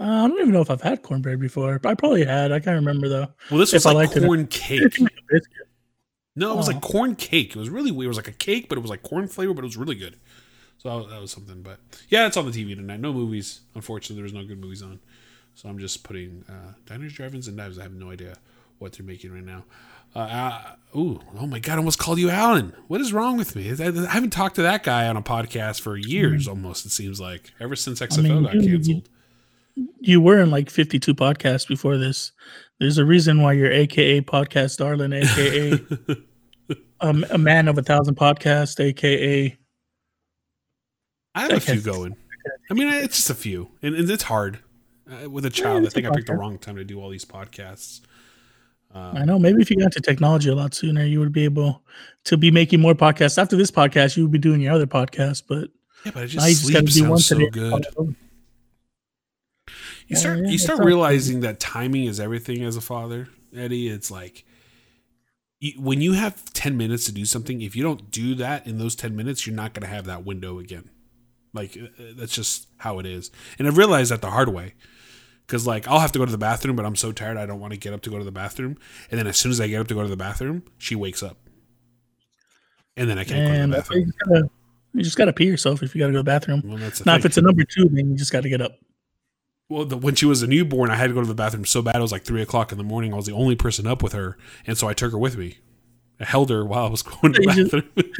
Uh, 0.00 0.24
I 0.24 0.28
don't 0.28 0.38
even 0.40 0.52
know 0.52 0.62
if 0.62 0.70
I've 0.70 0.80
had 0.80 1.02
cornbread 1.02 1.38
before. 1.38 1.78
But 1.78 1.90
I 1.90 1.94
probably 1.94 2.24
had. 2.24 2.52
I 2.52 2.58
can't 2.60 2.76
remember 2.76 3.08
though. 3.08 3.28
Well, 3.50 3.60
this 3.60 3.72
was 3.72 3.84
If 3.84 3.86
I 3.86 3.92
like 3.92 4.08
liked 4.08 4.16
it. 4.16 4.26
corn 4.26 4.46
cake. 4.46 4.96
No, 6.36 6.52
it 6.52 6.56
was 6.56 6.68
Oh. 6.68 6.72
like 6.72 6.80
corn 6.80 7.16
cake. 7.16 7.50
It 7.54 7.58
was 7.58 7.68
really 7.68 7.90
weird. 7.90 8.06
It 8.06 8.08
was 8.08 8.16
like 8.16 8.28
a 8.28 8.32
cake, 8.32 8.68
but 8.68 8.78
it 8.78 8.80
was 8.80 8.90
like 8.90 9.02
corn 9.02 9.28
flavor, 9.28 9.52
but 9.52 9.62
it 9.62 9.66
was 9.66 9.76
really 9.76 9.96
good. 9.96 10.16
So 10.78 11.02
that 11.06 11.20
was 11.20 11.30
something. 11.30 11.62
But 11.62 11.80
yeah, 12.08 12.26
it's 12.26 12.36
on 12.36 12.46
the 12.46 12.52
TV 12.52 12.74
tonight. 12.74 13.00
No 13.00 13.12
movies. 13.12 13.60
Unfortunately, 13.74 14.16
there 14.16 14.22
was 14.24 14.32
no 14.32 14.44
good 14.44 14.58
movies 14.60 14.82
on. 14.82 15.00
So 15.54 15.68
I'm 15.68 15.78
just 15.78 16.02
putting 16.04 16.44
uh, 16.48 16.72
diners, 16.86 17.12
drive-ins, 17.12 17.48
and 17.48 17.56
dives. 17.56 17.78
I 17.78 17.82
have 17.82 17.92
no 17.92 18.10
idea 18.10 18.34
what 18.78 18.92
they're 18.92 19.04
making 19.04 19.32
right 19.34 19.44
now. 19.44 19.64
Uh, 20.14 20.18
uh, 20.20 20.98
ooh, 20.98 21.20
oh 21.38 21.46
my 21.46 21.58
god! 21.58 21.74
I 21.74 21.76
almost 21.78 21.98
called 21.98 22.18
you 22.18 22.30
Alan. 22.30 22.72
What 22.88 23.00
is 23.00 23.12
wrong 23.12 23.36
with 23.36 23.54
me? 23.54 23.70
I, 23.70 23.88
I 23.88 24.06
haven't 24.14 24.30
talked 24.30 24.56
to 24.56 24.62
that 24.62 24.82
guy 24.82 25.06
on 25.06 25.16
a 25.16 25.22
podcast 25.22 25.82
for 25.82 25.96
years. 25.96 26.48
Almost 26.48 26.86
it 26.86 26.90
seems 26.90 27.20
like 27.20 27.52
ever 27.60 27.76
since 27.76 28.00
XFL 28.00 28.22
mean, 28.22 28.42
got 28.44 28.52
canceled. 28.52 29.08
You 30.00 30.20
were 30.20 30.40
in 30.40 30.50
like 30.50 30.70
52 30.70 31.14
podcasts 31.14 31.66
before 31.66 31.96
this. 31.96 32.32
There's 32.78 32.98
a 32.98 33.04
reason 33.04 33.42
why 33.42 33.52
you're 33.52 33.70
AKA 33.70 34.22
Podcast 34.22 34.78
Darling, 34.78 35.12
AKA 35.12 35.80
um, 37.00 37.24
a 37.30 37.38
man 37.38 37.68
of 37.68 37.78
a 37.78 37.82
thousand 37.82 38.16
podcasts, 38.16 38.80
AKA. 38.80 39.56
I 41.34 41.40
have 41.42 41.52
a 41.52 41.60
few 41.60 41.80
going. 41.80 42.16
I 42.70 42.74
mean, 42.74 42.88
it's 42.88 43.16
just 43.16 43.30
a 43.30 43.34
few, 43.34 43.70
and, 43.82 43.94
and 43.94 44.10
it's 44.10 44.24
hard 44.24 44.58
uh, 45.10 45.28
with 45.28 45.44
a 45.44 45.50
child. 45.50 45.82
I 45.82 45.84
it's 45.86 45.94
think 45.94 46.06
I 46.06 46.10
picked 46.10 46.26
the 46.28 46.34
wrong 46.34 46.58
time 46.58 46.76
to 46.76 46.84
do 46.84 47.00
all 47.00 47.10
these 47.10 47.24
podcasts. 47.24 48.00
Um, 48.92 49.16
I 49.16 49.24
know. 49.24 49.38
Maybe 49.38 49.62
if 49.62 49.70
you 49.70 49.76
got 49.76 49.92
to 49.92 50.00
technology 50.00 50.48
a 50.48 50.54
lot 50.54 50.74
sooner, 50.74 51.04
you 51.04 51.20
would 51.20 51.32
be 51.32 51.44
able 51.44 51.82
to 52.24 52.36
be 52.36 52.50
making 52.50 52.80
more 52.80 52.94
podcasts. 52.94 53.38
After 53.38 53.56
this 53.56 53.70
podcast, 53.70 54.16
you 54.16 54.24
would 54.24 54.32
be 54.32 54.38
doing 54.38 54.60
your 54.60 54.72
other 54.72 54.86
podcast, 54.86 55.44
but 55.48 55.68
Yeah, 56.04 56.12
but 56.12 56.24
it 56.24 56.34
now 56.34 56.46
you 56.46 56.54
just 56.54 56.68
just 56.68 56.72
got 56.72 56.86
to 56.86 56.92
do 56.92 57.08
one 57.08 57.18
so 57.18 57.38
today. 57.38 57.50
good. 57.50 57.86
You 60.10 60.16
start 60.16 60.38
you 60.40 60.58
start 60.58 60.80
realizing 60.80 61.40
that 61.40 61.60
timing 61.60 62.04
is 62.04 62.18
everything 62.18 62.64
as 62.64 62.76
a 62.76 62.80
father, 62.80 63.28
Eddie. 63.56 63.88
It's 63.88 64.10
like 64.10 64.44
when 65.78 66.00
you 66.00 66.14
have 66.14 66.52
ten 66.52 66.76
minutes 66.76 67.04
to 67.06 67.12
do 67.12 67.24
something. 67.24 67.62
If 67.62 67.76
you 67.76 67.82
don't 67.84 68.10
do 68.10 68.34
that 68.34 68.66
in 68.66 68.78
those 68.78 68.96
ten 68.96 69.14
minutes, 69.14 69.46
you're 69.46 69.54
not 69.54 69.72
going 69.72 69.82
to 69.88 69.94
have 69.94 70.06
that 70.06 70.24
window 70.24 70.58
again. 70.58 70.90
Like 71.52 71.76
uh, 71.76 71.84
uh, 72.02 72.12
that's 72.16 72.34
just 72.34 72.66
how 72.78 72.98
it 72.98 73.06
is. 73.06 73.30
And 73.58 73.68
I've 73.68 73.78
realized 73.78 74.10
that 74.10 74.20
the 74.20 74.30
hard 74.30 74.48
way. 74.48 74.74
Because 75.46 75.64
like 75.66 75.86
I'll 75.86 76.00
have 76.00 76.12
to 76.12 76.18
go 76.18 76.24
to 76.26 76.32
the 76.32 76.38
bathroom, 76.38 76.74
but 76.74 76.84
I'm 76.84 76.96
so 76.96 77.12
tired 77.12 77.36
I 77.36 77.46
don't 77.46 77.60
want 77.60 77.72
to 77.72 77.78
get 77.78 77.92
up 77.92 78.02
to 78.02 78.10
go 78.10 78.18
to 78.18 78.24
the 78.24 78.32
bathroom. 78.32 78.78
And 79.12 79.18
then 79.18 79.28
as 79.28 79.36
soon 79.36 79.52
as 79.52 79.60
I 79.60 79.68
get 79.68 79.80
up 79.80 79.86
to 79.88 79.94
go 79.94 80.02
to 80.02 80.08
the 80.08 80.16
bathroom, 80.16 80.64
she 80.78 80.96
wakes 80.96 81.22
up, 81.22 81.38
and 82.96 83.08
then 83.08 83.16
I 83.18 83.22
can't 83.24 83.40
And 83.40 83.72
go 83.72 83.80
to 83.82 83.88
the 83.88 83.98
you 84.00 84.04
bathroom. 84.04 84.04
just 84.06 84.18
gotta, 84.28 84.50
you 84.94 85.02
just 85.04 85.16
got 85.16 85.24
to 85.26 85.32
pee 85.32 85.46
yourself 85.46 85.82
if 85.84 85.94
you 85.94 86.00
got 86.00 86.06
to 86.06 86.12
go 86.12 86.18
to 86.18 86.22
the 86.22 86.24
bathroom. 86.24 86.62
Well, 86.64 86.78
Now, 86.78 86.90
thing. 86.90 87.14
if 87.16 87.24
it's 87.26 87.36
a 87.36 87.42
number 87.42 87.62
two, 87.64 87.88
then 87.90 88.10
you 88.10 88.16
just 88.16 88.32
got 88.32 88.42
to 88.42 88.48
get 88.48 88.60
up. 88.60 88.78
Well, 89.70 89.84
the, 89.86 89.96
when 89.96 90.16
she 90.16 90.26
was 90.26 90.42
a 90.42 90.48
newborn, 90.48 90.90
I 90.90 90.96
had 90.96 91.06
to 91.06 91.14
go 91.14 91.20
to 91.20 91.26
the 91.26 91.34
bathroom 91.34 91.64
so 91.64 91.80
bad. 91.80 91.94
It 91.96 92.00
was 92.00 92.12
like 92.12 92.24
three 92.24 92.42
o'clock 92.42 92.72
in 92.72 92.78
the 92.78 92.84
morning. 92.84 93.12
I 93.12 93.16
was 93.16 93.26
the 93.26 93.32
only 93.32 93.54
person 93.54 93.86
up 93.86 94.02
with 94.02 94.12
her, 94.12 94.36
and 94.66 94.76
so 94.76 94.88
I 94.88 94.94
took 94.94 95.12
her 95.12 95.18
with 95.18 95.36
me. 95.38 95.58
I 96.18 96.24
held 96.24 96.50
her 96.50 96.64
while 96.64 96.86
I 96.86 96.90
was 96.90 97.02
going 97.04 97.32
to 97.34 97.40
the 97.40 97.46
bathroom. 97.46 97.90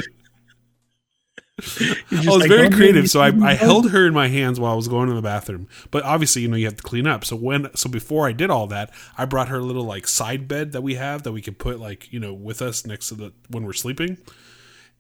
I 1.61 1.97
was 2.25 2.27
like, 2.39 2.49
very 2.49 2.71
creative, 2.71 3.11
so 3.11 3.21
I, 3.21 3.33
I 3.45 3.55
held 3.55 3.91
her 3.91 4.07
in 4.07 4.15
my 4.15 4.29
hands 4.29 4.59
while 4.59 4.73
I 4.73 4.77
was 4.77 4.89
going 4.89 5.09
to 5.09 5.15
the 5.15 5.21
bathroom. 5.21 5.69
But 5.91 6.05
obviously, 6.05 6.43
you 6.43 6.49
know, 6.49 6.57
you 6.57 6.65
have 6.65 6.77
to 6.77 6.83
clean 6.83 7.07
up. 7.07 7.25
So 7.25 7.37
when, 7.37 7.69
so 7.77 7.91
before 7.91 8.27
I 8.27 8.33
did 8.33 8.49
all 8.49 8.67
that, 8.69 8.91
I 9.19 9.27
brought 9.27 9.49
her 9.49 9.59
a 9.59 9.63
little 9.63 9.85
like 9.85 10.07
side 10.07 10.49
bed 10.49 10.73
that 10.73 10.83
we 10.83 10.95
have 10.95 11.23
that 11.25 11.33
we 11.33 11.43
can 11.43 11.55
put 11.55 11.79
like 11.79 12.11
you 12.13 12.19
know 12.21 12.33
with 12.33 12.63
us 12.63 12.87
next 12.87 13.09
to 13.09 13.15
the 13.15 13.33
when 13.51 13.65
we're 13.65 13.75
sleeping. 13.75 14.17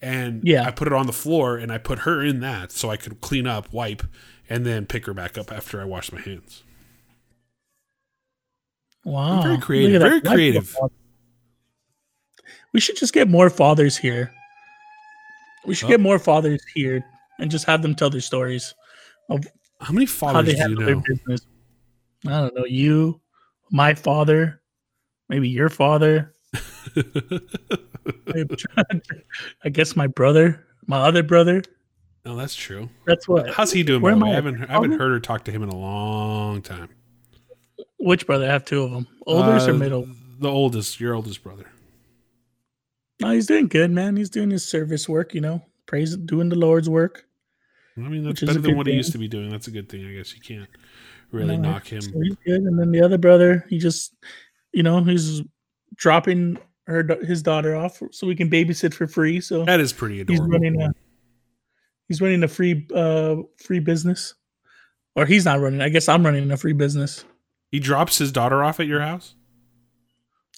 And 0.02 0.42
Yeah. 0.44 0.64
I 0.66 0.70
put 0.70 0.86
it 0.86 0.92
on 0.92 1.06
the 1.06 1.12
floor 1.12 1.56
and 1.56 1.70
I 1.72 1.78
put 1.78 2.00
her 2.00 2.22
in 2.22 2.40
that 2.40 2.72
so 2.72 2.90
I 2.90 2.96
could 2.96 3.20
clean 3.20 3.46
up, 3.46 3.72
wipe, 3.72 4.02
and 4.50 4.66
then 4.66 4.84
pick 4.84 5.06
her 5.06 5.14
back 5.14 5.38
up 5.38 5.50
after 5.50 5.80
I 5.80 5.84
wash 5.84 6.12
my 6.12 6.20
hands. 6.20 6.62
Wow. 9.04 9.40
very 9.42 9.58
creative, 9.58 10.02
very 10.02 10.20
creative. 10.20 10.76
We 12.74 12.80
should 12.80 12.96
just 12.96 13.14
get 13.14 13.28
more 13.28 13.48
fathers 13.48 13.96
here. 13.96 14.30
We 15.64 15.74
should 15.74 15.86
Oh. 15.86 15.88
get 15.88 16.00
more 16.00 16.18
fathers 16.18 16.60
here 16.74 17.02
and 17.38 17.50
just 17.50 17.64
have 17.64 17.80
them 17.82 17.94
tell 17.94 18.10
their 18.10 18.20
stories 18.20 18.74
of 19.30 19.44
How 19.80 19.92
many 19.94 20.04
how 20.06 20.12
fathers 20.12 20.54
they 20.54 20.62
do 20.64 20.70
you 20.70 20.76
know? 20.76 21.02
business. 21.06 21.46
I 22.26 22.40
don't 22.42 22.54
know. 22.54 22.66
You, 22.66 23.20
my 23.70 23.94
father, 23.94 24.60
maybe 25.30 25.48
your 25.48 25.70
father. 25.70 26.34
I 29.64 29.68
guess 29.70 29.96
my 29.96 30.06
brother, 30.06 30.66
my 30.86 30.98
other 30.98 31.22
brother. 31.22 31.62
No, 32.24 32.36
that's 32.36 32.54
true. 32.54 32.88
That's 33.06 33.26
what. 33.26 33.50
How's 33.50 33.72
he 33.72 33.82
doing? 33.82 34.02
Where 34.02 34.12
am? 34.12 34.22
I? 34.22 34.30
I 34.30 34.34
haven't 34.34 34.64
I 34.64 34.72
haven't 34.74 34.92
heard 34.92 35.10
her 35.12 35.20
talk 35.20 35.44
to 35.44 35.50
him 35.52 35.62
in 35.62 35.68
a 35.70 35.76
long 35.76 36.60
time. 36.62 36.88
Which 37.98 38.26
brother? 38.26 38.46
I 38.46 38.52
have 38.52 38.64
two 38.64 38.82
of 38.82 38.90
them. 38.90 39.06
Oldest 39.26 39.68
Uh, 39.68 39.72
or 39.72 39.74
middle? 39.74 40.08
The 40.38 40.48
oldest, 40.48 41.00
your 41.00 41.14
oldest 41.14 41.42
brother. 41.42 41.64
No, 43.20 43.30
he's 43.30 43.46
doing 43.46 43.68
good, 43.68 43.90
man. 43.90 44.16
He's 44.16 44.30
doing 44.30 44.50
his 44.50 44.66
service 44.66 45.08
work. 45.08 45.34
You 45.34 45.40
know, 45.42 45.62
praise, 45.86 46.16
doing 46.16 46.48
the 46.48 46.56
Lord's 46.58 46.88
work. 46.88 47.26
I 47.96 48.00
mean, 48.08 48.24
that's 48.24 48.40
better 48.40 48.60
than 48.60 48.76
what 48.76 48.86
he 48.86 48.94
used 48.94 49.12
to 49.12 49.18
be 49.18 49.28
doing. 49.28 49.50
That's 49.50 49.66
a 49.66 49.70
good 49.70 49.88
thing. 49.88 50.06
I 50.06 50.12
guess 50.14 50.34
you 50.34 50.40
can't 50.40 50.68
really 51.32 51.56
No, 51.58 51.70
knock 51.72 51.86
him. 51.86 52.00
So 52.00 52.18
he's 52.22 52.36
good. 52.46 52.62
And 52.62 52.78
then 52.78 52.90
the 52.92 53.02
other 53.02 53.18
brother, 53.18 53.66
he 53.68 53.78
just, 53.78 54.14
you 54.72 54.82
know, 54.82 55.02
he's 55.04 55.42
dropping 55.96 56.56
her 56.86 57.06
his 57.22 57.42
daughter 57.42 57.76
off 57.76 58.00
so 58.10 58.26
we 58.26 58.34
can 58.34 58.48
babysit 58.48 58.94
for 58.94 59.06
free. 59.06 59.40
So 59.40 59.64
That 59.66 59.80
is 59.80 59.92
pretty 59.92 60.20
adorable. 60.22 60.44
he's 60.44 60.52
running 60.52 60.80
a 60.80 60.94
he's 62.10 62.20
running 62.20 62.42
a 62.42 62.48
free 62.48 62.88
uh 62.92 63.36
free 63.56 63.78
business, 63.78 64.34
or 65.14 65.26
he's 65.26 65.44
not 65.44 65.60
running. 65.60 65.80
I 65.80 65.88
guess 65.88 66.08
I'm 66.08 66.26
running 66.26 66.50
a 66.50 66.56
free 66.56 66.72
business. 66.72 67.24
He 67.70 67.78
drops 67.78 68.18
his 68.18 68.32
daughter 68.32 68.64
off 68.64 68.80
at 68.80 68.88
your 68.88 69.00
house. 69.00 69.36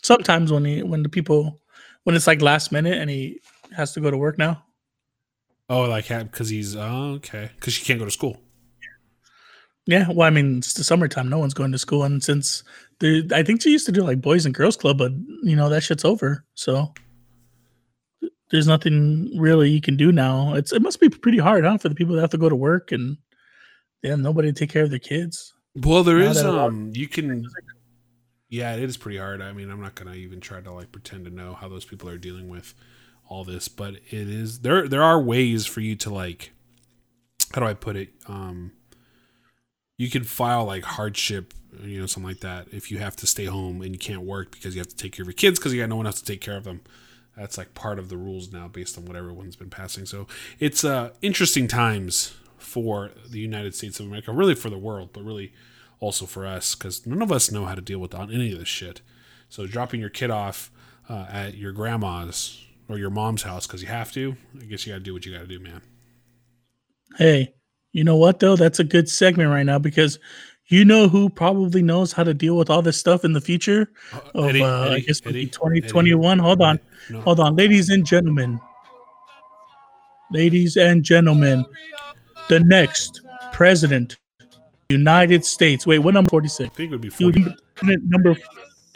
Sometimes 0.03 0.51
when 0.51 0.65
he 0.65 0.83
when 0.83 1.03
the 1.03 1.11
people 1.11 1.61
when 2.05 2.17
it's 2.17 2.27
like 2.27 2.41
last 2.41 2.73
minute 2.73 2.97
and 2.99 3.11
he 3.11 3.41
has 3.77 3.93
to 3.93 4.01
go 4.01 4.11
to 4.11 4.17
work 4.17 4.39
now. 4.39 4.65
Oh, 5.69 5.83
like 5.83 6.09
because 6.09 6.49
he's 6.49 6.75
oh, 6.75 7.13
okay 7.17 7.51
because 7.55 7.75
she 7.75 7.85
can't 7.85 7.99
go 7.99 8.07
to 8.07 8.11
school. 8.11 8.39
Yeah, 9.85 10.07
well, 10.11 10.27
I 10.27 10.31
mean, 10.31 10.59
it's 10.59 10.75
the 10.75 10.85
summertime. 10.85 11.29
No 11.29 11.39
one's 11.39 11.55
going 11.55 11.73
to 11.73 11.79
school, 11.79 12.05
and 12.05 12.23
since 12.25 12.63
the 13.01 13.29
I 13.35 13.43
think 13.43 13.61
she 13.61 13.73
used 13.73 13.87
to 13.87 13.93
do 13.93 14.03
like 14.03 14.23
boys 14.23 14.47
and 14.47 14.55
girls 14.55 14.77
club, 14.77 14.97
but 14.97 15.13
you 15.43 15.55
know 15.55 15.69
that 15.69 15.83
shit's 15.83 16.05
over. 16.05 16.47
So 16.55 16.95
there's 18.53 18.69
nothing 18.69 19.37
really 19.37 19.71
you 19.71 19.81
can 19.81 19.97
do 19.97 20.13
now. 20.13 20.55
It's 20.55 20.73
it 20.73 20.83
must 20.83 21.01
be 21.01 21.09
pretty 21.09 21.39
hard, 21.39 21.65
huh, 21.65 21.79
for 21.79 21.89
the 21.89 21.95
people 21.97 22.15
that 22.15 22.21
have 22.21 22.31
to 22.31 22.39
go 22.39 22.49
to 22.49 22.55
work 22.55 22.93
and 22.93 23.17
they 24.03 24.11
have 24.11 24.21
nobody 24.21 24.53
to 24.53 24.59
take 24.59 24.71
care 24.71 24.85
of 24.85 24.91
their 24.91 24.99
kids. 24.99 25.53
Well, 25.75 26.05
there 26.05 26.19
Now 26.19 26.31
is 26.31 26.37
that 26.37 26.47
a 26.49 26.53
lot- 26.53 26.69
um 26.69 26.93
you 26.95 27.09
can 27.09 27.45
yeah, 28.49 28.75
it 28.77 28.83
is 28.83 28.99
pretty 28.99 29.17
hard. 29.19 29.41
I 29.41 29.53
mean, 29.53 29.71
I'm 29.71 29.81
not 29.81 29.95
gonna 29.95 30.15
even 30.15 30.41
try 30.41 30.61
to 30.61 30.71
like 30.73 30.93
pretend 30.93 31.25
to 31.25 31.31
know 31.31 31.55
how 31.55 31.69
those 31.69 31.87
people 31.87 32.09
are 32.09 32.19
dealing 32.19 32.49
with 32.51 32.75
all 33.27 33.45
this, 33.45 33.67
but 33.69 33.95
it 33.95 34.13
is 34.13 34.61
there. 34.61 34.87
There 34.87 35.03
are 35.03 35.19
ways 35.21 35.65
for 35.65 35.81
you 35.81 35.97
to 35.97 36.11
like, 36.11 36.53
how 37.55 37.63
do 37.63 37.67
I 37.67 37.73
put 37.73 37.97
it? 37.97 38.11
Um, 38.27 38.73
you 39.97 40.11
can 40.11 40.25
file 40.25 40.67
like 40.67 40.83
hardship, 40.85 41.55
you 41.83 41.99
know, 42.01 42.07
something 42.07 42.29
like 42.29 42.41
that. 42.41 42.69
If 42.73 42.91
you 42.91 42.99
have 42.99 43.17
to 43.17 43.27
stay 43.27 43.47
home 43.47 43.81
and 43.81 43.93
you 43.95 43.99
can't 43.99 44.23
work 44.23 44.51
because 44.51 44.75
you 44.75 44.81
have 44.81 44.89
to 44.89 44.97
take 44.97 45.13
care 45.13 45.23
of 45.23 45.29
your 45.29 45.33
kids 45.35 45.59
because 45.59 45.73
you 45.73 45.81
got 45.81 45.89
no 45.89 45.97
one 45.97 46.05
else 46.07 46.21
to 46.21 46.25
take 46.27 46.43
care 46.43 46.57
of 46.59 46.65
them. 46.65 46.83
That's 47.37 47.57
like 47.57 47.75
part 47.75 47.99
of 47.99 48.09
the 48.09 48.17
rules 48.17 48.53
now, 48.53 48.69
based 48.69 48.99
on 48.99 49.07
what 49.07 49.17
everyone's 49.17 49.57
been 49.57 49.71
passing. 49.71 50.05
So 50.07 50.27
it's 50.59 50.85
uh, 50.85 51.11
interesting 51.23 51.67
times 51.67 52.35
for 52.59 53.11
the 53.29 53.41
United 53.41 53.75
States 53.75 53.99
of 54.01 54.07
America, 54.07 54.33
really 54.33 54.55
for 54.55 54.71
the 54.71 54.79
world, 54.79 55.11
but 55.13 55.25
really 55.25 55.53
also 56.03 56.27
for 56.27 56.47
us 56.47 56.75
because 56.75 57.07
none 57.07 57.23
of 57.23 57.31
us 57.31 57.51
know 57.51 57.65
how 57.65 57.75
to 57.75 57.81
deal 57.81 57.99
with 57.99 58.15
any 58.15 58.53
of 58.53 58.59
this 58.59 58.69
shit. 58.69 59.01
So 59.49 59.67
dropping 59.67 60.01
your 60.01 60.11
kid 60.11 60.31
off 60.31 60.71
uh, 61.09 61.27
at 61.31 61.57
your 61.57 61.73
grandma's 61.73 62.65
or 62.89 62.99
your 62.99 63.11
mom's 63.11 63.43
house 63.43 63.67
because 63.67 63.83
you 63.83 63.89
have 63.89 64.13
to, 64.13 64.37
I 64.61 64.65
guess 64.65 64.87
you 64.87 64.93
got 64.93 64.99
to 64.99 65.05
do 65.05 65.15
what 65.15 65.25
you 65.25 65.33
got 65.33 65.41
to 65.41 65.47
do, 65.47 65.61
man. 65.61 65.81
Hey, 67.17 67.55
you 67.93 68.05
know 68.05 68.17
what 68.17 68.41
though? 68.41 68.57
That's 68.57 68.81
a 68.81 68.85
good 68.85 69.09
segment 69.09 69.51
right 69.51 69.65
now 69.65 69.79
because 69.79 70.19
you 70.73 70.85
know 70.85 71.09
who 71.09 71.29
probably 71.29 71.83
knows 71.83 72.13
how 72.13 72.25
to 72.25 72.35
deal 72.35 72.57
with 72.57 72.71
all 72.71 72.83
this 72.83 72.97
stuff 72.97 73.25
in 73.25 73.33
the 73.33 73.41
future 73.41 73.91
of 74.35 74.47
Eddie, 74.49 74.63
uh, 74.63 74.67
I 74.67 74.93
Eddie, 74.93 75.03
guess 75.03 75.21
Eddie, 75.25 75.47
2021. 75.47 76.39
Hold 76.39 76.63
on. 76.63 76.81
No. 77.11 77.21
Hold 77.21 77.41
on, 77.41 77.57
ladies 77.57 77.91
and 77.91 78.05
gentlemen. 78.07 78.61
Ladies 80.31 80.77
and 80.77 81.03
gentlemen, 81.03 81.65
the 82.49 82.61
next 82.61 83.21
president, 83.53 84.17
United 84.89 85.45
States. 85.45 85.87
Wait, 85.87 85.99
what 85.99 86.15
number? 86.15 86.29
I 86.29 86.31
46. 86.31 86.75
think 86.75 86.89
it 86.89 86.93
would 86.93 87.01
be 87.03 87.09
You 87.19 87.33
40. 87.33 88.01
number 88.09 88.35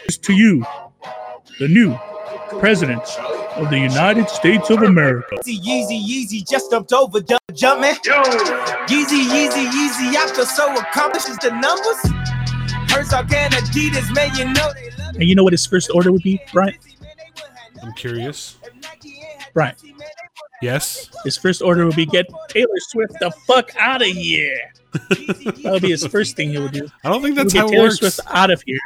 is 0.08 0.16
to 0.18 0.32
you, 0.32 0.64
the 1.58 1.68
new 1.68 1.98
president 2.58 3.02
of 3.56 3.68
the 3.70 3.78
United 3.78 4.28
States 4.30 4.70
of 4.70 4.82
America. 4.82 5.36
Yeezy, 5.46 5.60
Yeezy, 5.62 6.08
Yeezy, 6.08 6.48
just 6.48 6.70
jumped 6.70 6.92
over, 6.92 7.20
jump, 7.20 7.40
jumping. 7.56 7.94
Yeezy, 8.86 9.24
Yeezy, 9.28 9.70
Yeezy, 9.70 10.14
I 10.14 10.32
feel 10.34 10.46
so 10.46 10.72
accomplished. 10.76 11.28
Is 11.28 11.38
the 11.38 11.50
numbers? 11.50 12.90
Hurts 12.90 13.12
all 13.12 13.24
can 13.24 13.50
Adidas, 13.50 14.14
man, 14.14 14.34
you 14.36 14.44
know 14.44 14.72
they 14.72 14.90
love 15.02 15.14
And 15.16 15.24
you 15.24 15.34
know 15.34 15.44
what 15.44 15.52
his 15.52 15.66
first 15.66 15.90
order 15.92 16.12
would 16.12 16.22
be, 16.22 16.40
Brian? 16.52 16.76
I'm 17.82 17.92
curious. 17.94 18.56
Right. 19.54 19.74
Yes. 20.62 21.10
His 21.24 21.36
first 21.36 21.62
order 21.62 21.86
would 21.86 21.96
be 21.96 22.06
get 22.06 22.26
Taylor 22.48 22.68
Swift 22.88 23.14
the 23.20 23.30
fuck 23.46 23.70
out 23.78 24.02
of 24.02 24.08
here. 24.08 24.72
that 24.92 25.60
would 25.64 25.82
be 25.82 25.90
his 25.90 26.06
first 26.06 26.36
thing 26.36 26.50
he 26.50 26.58
would 26.58 26.72
do. 26.72 26.88
I 27.04 27.10
don't 27.10 27.22
think 27.22 27.36
that's 27.36 27.52
get 27.52 27.60
how 27.60 27.66
it 27.66 27.70
Taylor 27.72 27.84
works. 27.84 27.98
Swift 27.98 28.20
out 28.28 28.50
of 28.50 28.62
here. 28.62 28.78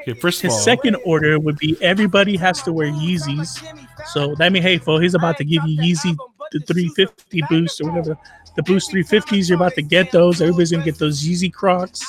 Okay, 0.00 0.14
first 0.14 0.38
of 0.40 0.44
His 0.44 0.52
all, 0.54 0.60
second 0.60 0.96
order 1.04 1.38
would 1.38 1.58
be 1.58 1.76
everybody 1.82 2.36
has 2.36 2.62
to 2.62 2.72
wear 2.72 2.86
Yeezys. 2.86 3.62
So 4.06 4.34
that 4.36 4.52
means, 4.52 4.64
hey, 4.64 4.78
fo, 4.78 4.98
he's 4.98 5.14
about 5.14 5.36
to 5.38 5.44
give 5.44 5.64
you 5.66 5.78
Yeezy 5.80 6.16
the 6.52 6.60
350 6.60 7.42
boost 7.48 7.80
or 7.80 7.90
whatever. 7.90 8.16
The 8.56 8.62
boost 8.62 8.90
350s, 8.90 9.48
you're 9.48 9.56
about 9.56 9.74
to 9.74 9.82
get 9.82 10.10
those. 10.10 10.40
Everybody's 10.40 10.70
gonna 10.70 10.84
get 10.84 10.98
those 10.98 11.22
Yeezy 11.22 11.52
Crocs. 11.52 12.04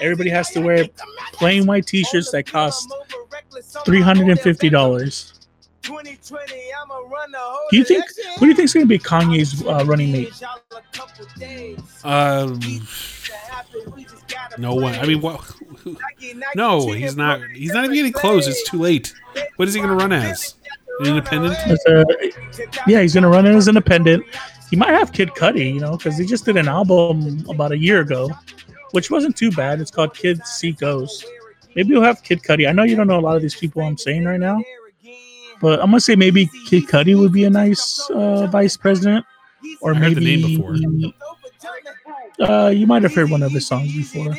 Everybody 0.00 0.30
has 0.30 0.50
to 0.50 0.60
wear 0.60 0.86
plain 1.32 1.66
white 1.66 1.86
T-shirts 1.86 2.30
that 2.32 2.46
cost 2.46 2.92
three 3.84 4.00
hundred 4.02 4.28
and 4.28 4.40
fifty 4.40 4.68
dollars. 4.68 5.32
Do 5.82 5.92
Do 7.70 7.76
you 7.76 7.84
think? 7.84 8.04
Who 8.38 8.40
do 8.40 8.48
you 8.48 8.54
think 8.54 8.64
is 8.64 8.74
gonna 8.74 8.86
be 8.86 8.98
Kanye's 8.98 9.64
uh, 9.66 9.84
running 9.86 10.12
mate? 10.12 10.32
um, 12.04 12.60
no 14.58 14.74
one. 14.74 14.94
I 14.94 15.06
mean, 15.06 15.20
what? 15.20 15.40
No, 16.54 16.92
he's 16.92 17.16
not. 17.16 17.40
He's 17.52 17.72
not 17.72 17.84
even 17.84 17.96
getting 17.96 18.12
close. 18.12 18.46
It's 18.46 18.68
too 18.68 18.78
late. 18.78 19.14
What 19.56 19.68
is 19.68 19.74
he 19.74 19.80
going 19.80 19.96
to 19.96 19.96
run 19.96 20.12
as? 20.12 20.54
An 21.00 21.06
independent? 21.06 21.56
A- 21.86 22.32
yeah, 22.86 23.00
he's 23.00 23.14
gonna 23.14 23.28
run 23.28 23.46
in 23.46 23.56
as 23.56 23.68
independent. 23.68 24.24
He 24.70 24.76
might 24.76 24.90
have 24.90 25.12
Kid 25.12 25.30
Cudi, 25.30 25.74
you 25.74 25.80
know, 25.80 25.96
because 25.96 26.16
he 26.16 26.24
just 26.24 26.44
did 26.44 26.56
an 26.56 26.68
album 26.68 27.44
about 27.48 27.72
a 27.72 27.78
year 27.78 28.00
ago, 28.00 28.30
which 28.92 29.10
wasn't 29.10 29.36
too 29.36 29.50
bad. 29.50 29.80
It's 29.80 29.90
called 29.90 30.14
Kids 30.14 30.48
See 30.50 30.72
Ghosts. 30.72 31.24
Maybe 31.76 31.90
you'll 31.90 32.02
have 32.02 32.22
Kid 32.22 32.42
Cudi. 32.42 32.68
I 32.68 32.72
know 32.72 32.84
you 32.84 32.96
don't 32.96 33.06
know 33.06 33.18
a 33.18 33.20
lot 33.20 33.36
of 33.36 33.42
these 33.42 33.54
people 33.54 33.82
I'm 33.82 33.98
saying 33.98 34.24
right 34.24 34.40
now, 34.40 34.62
but 35.60 35.80
I'm 35.80 35.86
gonna 35.86 36.00
say 36.00 36.16
maybe 36.16 36.48
Kid 36.66 36.84
Cudi 36.84 37.18
would 37.18 37.32
be 37.32 37.44
a 37.44 37.50
nice 37.50 38.08
uh, 38.10 38.46
vice 38.46 38.76
president, 38.76 39.24
or 39.80 39.94
I 39.94 39.98
heard 39.98 40.14
the 40.14 40.20
maybe 40.20 40.56
name 40.56 40.80
before. 40.80 42.48
uh, 42.48 42.68
you 42.68 42.86
might 42.86 43.02
have 43.02 43.14
heard 43.14 43.30
one 43.30 43.42
of 43.42 43.52
his 43.52 43.66
songs 43.66 43.94
before. 43.94 44.34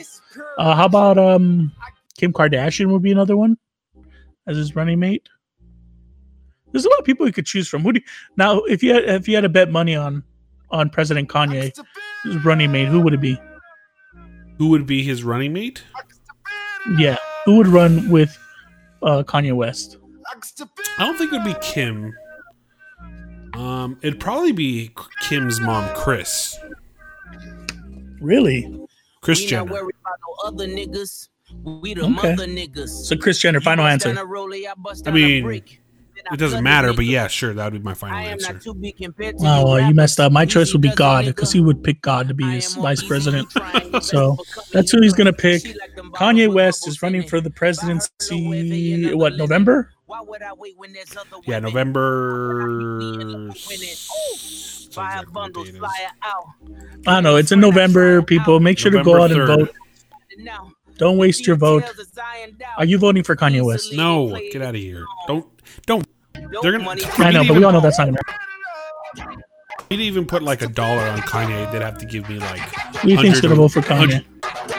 Uh, 0.58 0.76
how 0.76 0.86
about 0.86 1.18
um, 1.18 1.72
Kim 2.18 2.32
Kardashian 2.32 2.92
would 2.92 3.02
be 3.02 3.12
another 3.12 3.36
one 3.38 3.58
as 4.48 4.58
his 4.58 4.76
running 4.76 5.00
mate. 5.00 5.28
There's 6.76 6.84
a 6.84 6.90
lot 6.90 7.00
of 7.00 7.06
people 7.06 7.26
you 7.26 7.32
could 7.32 7.46
choose 7.46 7.70
from. 7.70 7.84
Who 7.84 7.94
do 7.94 8.00
you, 8.02 8.06
now? 8.36 8.60
If 8.64 8.84
you 8.84 8.94
had, 8.94 9.06
if 9.06 9.30
you 9.30 9.36
had 9.36 9.42
to 9.44 9.50
bet 9.50 9.72
money 9.72 9.96
on 9.96 10.26
on 10.72 10.90
President 10.90 11.30
Kanye, 11.30 11.74
his 12.26 12.44
running 12.44 12.70
mate, 12.74 12.90
who 12.90 13.00
would 13.00 13.14
it 13.14 13.22
be? 13.22 13.40
Who 14.58 14.68
would 14.72 14.86
be 14.86 15.02
his 15.02 15.24
running 15.24 15.54
mate? 15.54 15.86
Yeah, 16.98 17.16
who 17.46 17.56
would 17.56 17.68
run 17.68 18.10
with 18.10 18.38
uh, 19.02 19.24
Kanye 19.24 19.54
West? 19.56 19.96
I 20.28 21.06
don't 21.06 21.18
think 21.18 21.32
it 21.32 21.38
would 21.38 21.46
be 21.46 21.56
Kim. 21.62 22.14
Um, 23.54 23.98
it'd 24.02 24.20
probably 24.20 24.52
be 24.52 24.92
Kim's 25.22 25.62
mom, 25.62 25.88
Kris. 25.96 26.60
Really? 28.20 28.70
Kris 29.22 29.40
We 29.40 29.48
Jenner. 29.48 29.72
worried 29.72 29.96
about 30.02 30.20
no 30.28 30.48
other 30.50 30.68
niggas. 30.68 31.30
We 31.64 31.94
the 31.94 32.02
Okay. 32.02 32.12
mother 32.12 32.48
niggas. 32.48 32.90
So 32.90 33.16
Kris 33.16 33.40
Jenner, 33.40 33.62
final 33.62 33.86
answer. 33.86 34.10
I 34.10 35.12
mean, 35.12 35.62
It 36.32 36.38
doesn't 36.38 36.64
matter, 36.64 36.94
but 36.94 37.06
yeah, 37.06 37.28
sure, 37.28 37.54
that 37.54 37.72
would 37.72 37.82
be 37.82 37.86
my 37.86 37.94
final 37.94 38.18
I 38.18 38.24
am 38.24 38.32
answer. 38.34 38.54
not 38.54 38.62
to 38.64 38.74
be 38.74 38.92
compared 38.92 39.38
to 39.38 39.44
Oh, 39.46 39.66
well, 39.66 39.80
you 39.88 39.94
messed 39.94 40.20
up. 40.20 40.32
My 40.32 40.46
choice 40.46 40.74
would 40.74 40.82
be 40.82 40.90
God 40.90 41.26
because 41.26 41.52
he 41.52 41.60
would 41.62 41.84
pick 41.84 42.02
God 42.02 42.28
to 42.28 42.34
be 42.34 42.44
his 42.46 42.74
vice 42.76 43.04
president. 43.04 43.48
easy, 43.50 43.60
trying 43.60 43.92
your 43.92 44.02
So 44.02 44.38
that's 44.72 44.92
who 44.92 45.02
he's 45.02 45.14
gonna 45.14 45.34
pick. 45.34 45.64
Like 45.66 45.96
Kanye 46.14 46.52
West 46.52 46.88
is 46.88 47.02
running 47.02 47.28
for 47.28 47.42
the 47.42 47.50
presidency. 47.52 48.10
heard 48.30 48.32
no 48.44 48.50
way 48.50 48.70
they 48.70 48.94
another 48.94 49.18
What. 49.18 49.36
November? 49.38 49.92
Why 50.08 50.22
would 50.22 50.42
I 50.42 50.54
wait 50.54 50.78
when 50.78 50.94
there's 50.94 51.16
other 51.16 51.38
Yeah. 51.46 51.60
November. 51.60 53.52
Buy 54.96 55.20
a 55.22 55.26
bundle, 55.30 55.66
out. 56.24 56.46
I 57.06 57.14
don't 57.16 57.24
know. 57.24 57.36
It's 57.36 57.52
in 57.52 57.60
November. 57.60 58.22
People, 58.22 58.60
make 58.60 58.78
sure 58.80 58.92
to 58.92 59.04
go 59.04 59.22
out 59.22 59.32
and 59.32 59.46
vote. 59.46 59.72
Don't 60.98 61.18
waste 61.18 61.46
your 61.46 61.58
vote. 61.58 61.82
details 61.84 62.08
is 62.08 62.18
ironed 62.18 62.62
out. 62.62 62.80
Are 62.80 62.86
you 62.86 62.98
voting 62.98 63.24
for 63.24 63.36
Kanye 63.36 63.62
West? 63.66 63.92
No, 63.94 64.30
get 64.52 64.62
out 64.62 64.76
of 64.76 64.82
here. 64.82 65.04
Don't, 65.28 65.46
don't. 65.86 66.08
Dope 66.52 66.64
They're 66.64 66.72
gonna- 66.74 66.84
money 66.84 67.04
I 67.18 67.32
know, 67.32 67.44
but 67.46 67.56
we 67.56 67.64
all 67.64 67.72
know 67.72 67.82
that's 67.82 68.00
not 68.00 68.06
gonna. 68.08 69.38
You'd 69.90 70.00
even 70.00 70.26
put 70.26 70.42
like 70.42 70.62
a 70.62 70.68
dollar 70.68 71.04
on 71.08 71.20
Kanye. 71.20 71.72
They'd 71.72 71.82
have 71.82 71.98
to 72.00 72.06
give 72.06 72.28
me 72.30 72.40
like. 72.40 72.60
Who 72.60 73.10
do 73.10 73.14
you 73.14 73.22
think's 73.22 73.42
100 73.42 73.44
gonna 73.44 73.56
vote 73.56 73.72
for 73.72 73.82
Kanye? 73.82 74.26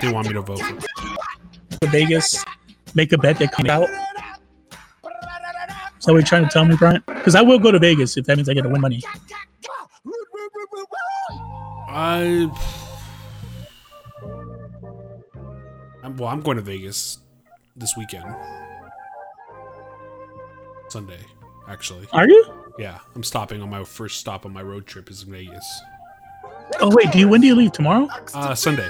They 0.01 0.13
want 0.13 0.27
me 0.27 0.35
to 0.35 0.43
vote 0.43 0.61
for. 0.61 0.81
For 1.81 1.87
Vegas, 1.91 2.45
make 2.95 3.13
a 3.13 3.19
bet 3.19 3.39
that 3.39 3.53
comes 3.53 3.69
out. 3.69 3.89
Is 3.89 3.91
that 6.07 6.13
what 6.13 6.15
you're 6.15 6.23
trying 6.23 6.45
to 6.45 6.51
tell 6.51 6.65
me, 6.65 6.77
Brian? 6.77 7.03
Because 7.07 7.35
I 7.35 7.43
will 7.43 7.59
go 7.59 7.71
to 7.71 7.79
Vegas 7.79 8.17
if 8.17 8.27
that 8.27 8.37
means 8.37 8.49
I 8.49 8.55
get 8.55 8.63
to 8.63 8.69
win 8.69 8.81
money. 8.81 9.03
I. 11.89 12.51
I'm, 16.03 16.17
well, 16.17 16.29
I'm 16.29 16.41
going 16.41 16.57
to 16.57 16.63
Vegas 16.63 17.19
this 17.75 17.97
weekend. 17.97 18.25
Sunday, 20.89 21.19
actually. 21.69 22.07
Are 22.13 22.29
you? 22.29 22.45
Yeah, 22.79 22.99
I'm 23.15 23.23
stopping 23.23 23.63
on 23.63 23.71
my 23.71 23.85
first 23.85 24.21
stop 24.21 24.45
on 24.45 24.53
my 24.53 24.63
road 24.63 24.87
trip 24.87 25.11
is 25.11 25.23
Vegas. 25.23 25.81
Oh 26.81 26.95
wait, 26.95 27.13
do 27.13 27.19
you? 27.19 27.29
When 27.29 27.41
do 27.41 27.47
you 27.47 27.55
leave 27.55 27.73
tomorrow? 27.73 28.09
Uh, 28.35 28.55
Sunday. 28.55 28.89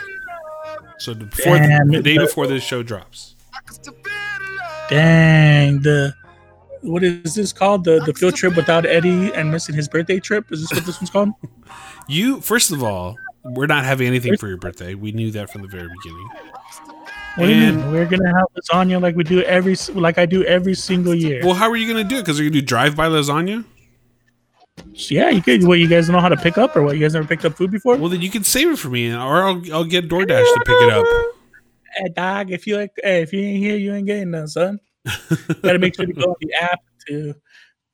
So 0.99 1.15
the, 1.15 1.27
before 1.27 1.59
Damn, 1.59 1.89
the, 1.89 1.99
the 1.99 2.03
day 2.03 2.19
before 2.19 2.47
this 2.47 2.63
show 2.65 2.83
drops. 2.83 3.37
Dang 4.89 5.81
the. 5.83 6.15
What 6.83 7.03
is 7.03 7.35
this 7.35 7.53
called? 7.53 7.85
The 7.85 8.01
the 8.01 8.15
field 8.15 8.35
trip 8.37 8.57
without 8.57 8.87
Eddie 8.87 9.33
and 9.35 9.51
missing 9.51 9.75
his 9.75 9.89
birthday 9.89 10.21
trip. 10.21 10.51
Is 10.53 10.61
this 10.61 10.73
what 10.73 10.87
this 10.87 11.01
one's 11.01 11.11
called? 11.11 11.31
You 12.09 12.41
first 12.41 12.71
of 12.71 12.85
all, 12.85 13.17
we're 13.43 13.67
not 13.67 13.85
having 13.85 14.07
anything 14.07 14.37
for 14.37 14.47
your 14.47 14.59
birthday. 14.59 14.95
We 14.95 15.11
knew 15.11 15.33
that 15.33 15.51
from 15.51 15.63
the 15.63 15.69
very 15.69 15.89
beginning. 15.89 16.29
What 17.37 17.51
And-? 17.51 17.93
We're 17.93 18.07
gonna 18.07 18.35
have 18.35 18.47
lasagna 18.57 19.01
like 19.01 19.15
we 19.15 19.23
do 19.23 19.43
every 19.43 19.77
like 19.95 20.17
I 20.19 20.25
do 20.25 20.43
every 20.45 20.75
single 20.75 21.15
year. 21.15 21.43
Well, 21.45 21.55
how 21.55 21.71
are 21.71 21.77
you 21.77 21.93
to 21.95 22.05
do 22.05 22.17
it? 22.17 22.23
Because 22.23 22.39
you're 22.41 22.49
to 22.49 22.61
do 22.61 22.63
drive-by 22.63 23.09
lasagna. 23.09 23.65
yeah, 25.11 25.29
you 25.29 25.43
could. 25.43 25.65
What 25.65 25.79
you 25.79 25.87
guys 25.87 26.09
know 26.09 26.21
how 26.21 26.31
to 26.31 26.37
pick 26.37 26.57
up, 26.57 26.75
or 26.75 26.83
what? 26.83 26.95
You 26.95 27.03
guys 27.03 27.13
never 27.13 27.27
picked 27.27 27.45
up 27.45 27.55
food 27.55 27.71
before? 27.71 27.97
Well, 27.97 28.09
then 28.09 28.23
you 28.23 28.31
can 28.31 28.43
save 28.43 28.71
it 28.71 28.79
for 28.79 28.89
me, 28.89 29.13
or 29.13 29.45
I'll, 29.45 29.63
I'll 29.73 29.85
get 29.85 30.09
DoorDash 30.09 30.27
to 30.55 30.63
pick 30.65 30.77
it 30.83 30.91
up. 30.91 31.07
Hey, 31.99 32.11
dog, 32.15 32.51
if 32.51 32.67
you 32.67 32.77
like, 32.77 32.91
hey, 33.03 33.23
if 33.23 33.33
you 33.33 33.41
ain't 33.41 33.57
here, 33.57 33.77
you 33.79 33.95
ain't 33.95 34.07
getting 34.07 34.31
none, 34.31 34.49
son. 34.49 34.79
Gotta 35.63 35.79
make 35.79 35.97
sure 35.97 36.05
to 36.05 36.13
go 36.13 36.25
on 36.25 36.35
the 36.43 36.53
app 36.53 36.81
to 37.09 37.35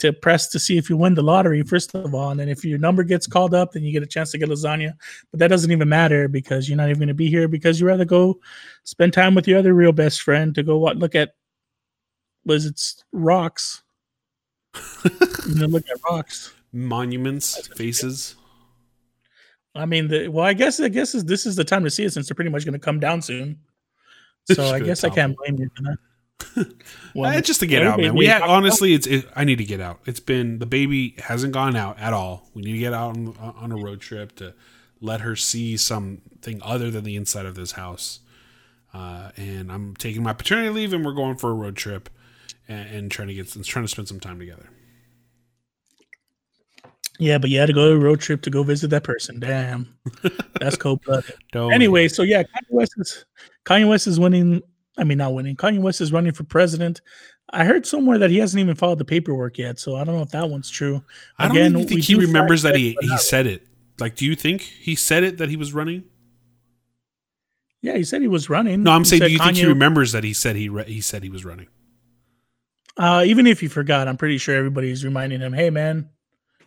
to 0.02 0.12
press 0.12 0.48
to 0.48 0.58
see 0.58 0.76
if 0.76 0.90
you 0.90 0.96
win 0.96 1.14
the 1.14 1.22
lottery 1.22 1.62
first 1.62 1.94
of 1.94 2.14
all, 2.14 2.30
and 2.30 2.40
then 2.40 2.48
if 2.48 2.64
your 2.64 2.78
number 2.78 3.04
gets 3.04 3.26
called 3.26 3.54
up, 3.54 3.72
then 3.72 3.84
you 3.84 3.92
get 3.92 4.02
a 4.02 4.06
chance 4.06 4.32
to 4.32 4.38
get 4.38 4.48
lasagna. 4.48 4.92
But 5.30 5.38
that 5.38 5.48
doesn't 5.48 5.70
even 5.70 5.88
matter 5.88 6.28
because 6.28 6.68
you're 6.68 6.76
not 6.76 6.90
even 6.90 7.00
gonna 7.00 7.14
be 7.14 7.30
here 7.30 7.46
because 7.48 7.80
you 7.80 7.86
rather 7.86 8.04
go 8.04 8.40
spend 8.84 9.12
time 9.12 9.34
with 9.34 9.46
your 9.46 9.58
other 9.58 9.74
real 9.74 9.92
best 9.92 10.22
friend 10.22 10.54
to 10.56 10.62
go 10.62 10.76
what 10.76 10.96
look 10.96 11.14
at 11.14 11.34
was 12.44 12.66
it's 12.66 13.04
rocks. 13.12 13.82
you 15.04 15.54
know, 15.54 15.66
look 15.66 15.84
at 15.88 15.98
rocks. 16.10 16.52
Monuments, 16.72 17.68
faces. 17.68 18.34
I 19.74 19.86
mean, 19.86 20.08
the, 20.08 20.28
well, 20.28 20.44
I 20.44 20.52
guess 20.52 20.80
I 20.80 20.88
guess 20.88 21.14
is- 21.14 21.24
this 21.24 21.46
is 21.46 21.56
the 21.56 21.64
time 21.64 21.84
to 21.84 21.90
see 21.90 22.04
it 22.04 22.12
since 22.12 22.28
they're 22.28 22.34
pretty 22.34 22.50
much 22.50 22.64
going 22.64 22.72
to 22.72 22.78
come 22.78 22.98
down 22.98 23.22
soon. 23.22 23.58
So 24.50 24.64
I 24.64 24.80
guess 24.80 25.04
I 25.04 25.10
can't 25.10 25.36
blame 25.36 25.56
you 25.58 25.70
for 25.76 25.82
that. 25.84 25.98
Eh, 27.14 27.40
just 27.42 27.60
to 27.60 27.66
get 27.66 27.82
out, 27.82 28.00
man. 28.00 28.14
We 28.14 28.26
needs 28.26 28.38
ha- 28.38 28.46
to- 28.46 28.52
honestly, 28.52 28.94
it's 28.94 29.06
it, 29.06 29.28
I 29.36 29.44
need 29.44 29.58
to 29.58 29.64
get 29.64 29.80
out. 29.80 30.00
It's 30.06 30.20
been 30.20 30.58
the 30.58 30.66
baby 30.66 31.14
hasn't 31.18 31.52
gone 31.52 31.76
out 31.76 31.98
at 31.98 32.12
all. 32.12 32.48
We 32.54 32.62
need 32.62 32.72
to 32.72 32.78
get 32.78 32.94
out 32.94 33.16
on, 33.16 33.36
on 33.38 33.70
a 33.72 33.76
road 33.76 34.00
trip 34.00 34.34
to 34.36 34.54
let 35.00 35.20
her 35.20 35.36
see 35.36 35.76
something 35.76 36.60
other 36.62 36.90
than 36.90 37.04
the 37.04 37.16
inside 37.16 37.44
of 37.44 37.54
this 37.54 37.72
house. 37.72 38.20
Uh, 38.94 39.30
and 39.36 39.70
I'm 39.70 39.94
taking 39.96 40.22
my 40.22 40.32
paternity 40.32 40.70
leave, 40.70 40.92
and 40.92 41.04
we're 41.04 41.12
going 41.14 41.36
for 41.36 41.50
a 41.50 41.54
road 41.54 41.76
trip 41.76 42.08
and, 42.68 42.88
and 42.88 43.10
trying 43.10 43.28
to 43.28 43.34
get 43.34 43.50
trying 43.64 43.84
to 43.84 43.88
spend 43.88 44.08
some 44.08 44.20
time 44.20 44.38
together. 44.38 44.68
Yeah, 47.18 47.38
but 47.38 47.50
you 47.50 47.58
had 47.58 47.66
to 47.66 47.72
go 47.72 47.90
on 47.90 47.96
a 47.96 48.00
road 48.00 48.20
trip 48.20 48.42
to 48.42 48.50
go 48.50 48.62
visit 48.62 48.88
that 48.90 49.04
person. 49.04 49.38
Damn, 49.38 49.94
that's 50.60 50.76
cold 50.76 51.02
blooded. 51.02 51.34
Anyway, 51.70 52.08
so 52.08 52.22
yeah, 52.22 52.42
Kanye 52.42 52.70
West 52.70 52.92
is 52.96 53.24
Kanye 53.64 53.88
West 53.88 54.06
is 54.06 54.18
winning. 54.18 54.62
I 54.98 55.04
mean, 55.04 55.18
not 55.18 55.34
winning. 55.34 55.56
Kanye 55.56 55.80
West 55.80 56.00
is 56.00 56.12
running 56.12 56.32
for 56.32 56.44
president. 56.44 57.00
I 57.50 57.64
heard 57.64 57.86
somewhere 57.86 58.18
that 58.18 58.30
he 58.30 58.38
hasn't 58.38 58.60
even 58.60 58.74
filed 58.74 58.98
the 58.98 59.04
paperwork 59.04 59.58
yet, 59.58 59.78
so 59.78 59.96
I 59.96 60.04
don't 60.04 60.16
know 60.16 60.22
if 60.22 60.30
that 60.30 60.48
one's 60.48 60.70
true. 60.70 61.02
I 61.38 61.48
don't 61.48 61.56
Again, 61.56 61.86
think 61.86 62.02
he 62.02 62.14
remembers 62.14 62.62
that 62.62 62.76
he 62.76 62.96
he 63.00 63.16
said 63.18 63.46
it. 63.46 63.66
Like, 63.98 64.16
do 64.16 64.24
you 64.24 64.34
think 64.34 64.62
he 64.62 64.94
said 64.94 65.22
it 65.22 65.38
that 65.38 65.48
he 65.48 65.56
was 65.56 65.72
running? 65.72 66.04
Yeah, 67.82 67.96
he 67.96 68.04
said 68.04 68.22
he 68.22 68.28
was 68.28 68.48
running. 68.48 68.84
No, 68.84 68.92
I'm 68.92 69.02
He 69.02 69.06
saying, 69.06 69.22
do 69.22 69.28
you 69.28 69.38
think 69.38 69.56
he 69.56 69.66
remembers 69.66 70.12
that 70.12 70.24
he 70.24 70.32
said 70.32 70.56
he 70.56 70.68
re- 70.68 70.84
he 70.84 71.00
said 71.00 71.22
he 71.22 71.28
was 71.28 71.44
running? 71.44 71.68
Uh, 72.96 73.24
even 73.26 73.46
if 73.46 73.60
he 73.60 73.68
forgot, 73.68 74.06
I'm 74.08 74.16
pretty 74.16 74.38
sure 74.38 74.54
everybody's 74.54 75.04
reminding 75.04 75.40
him, 75.40 75.52
"Hey, 75.52 75.70
man, 75.70 76.08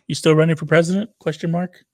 you 0.08 0.14
still 0.14 0.34
running 0.34 0.56
for 0.56 0.66
president?" 0.66 1.10
Question 1.18 1.50
mark. 1.50 1.84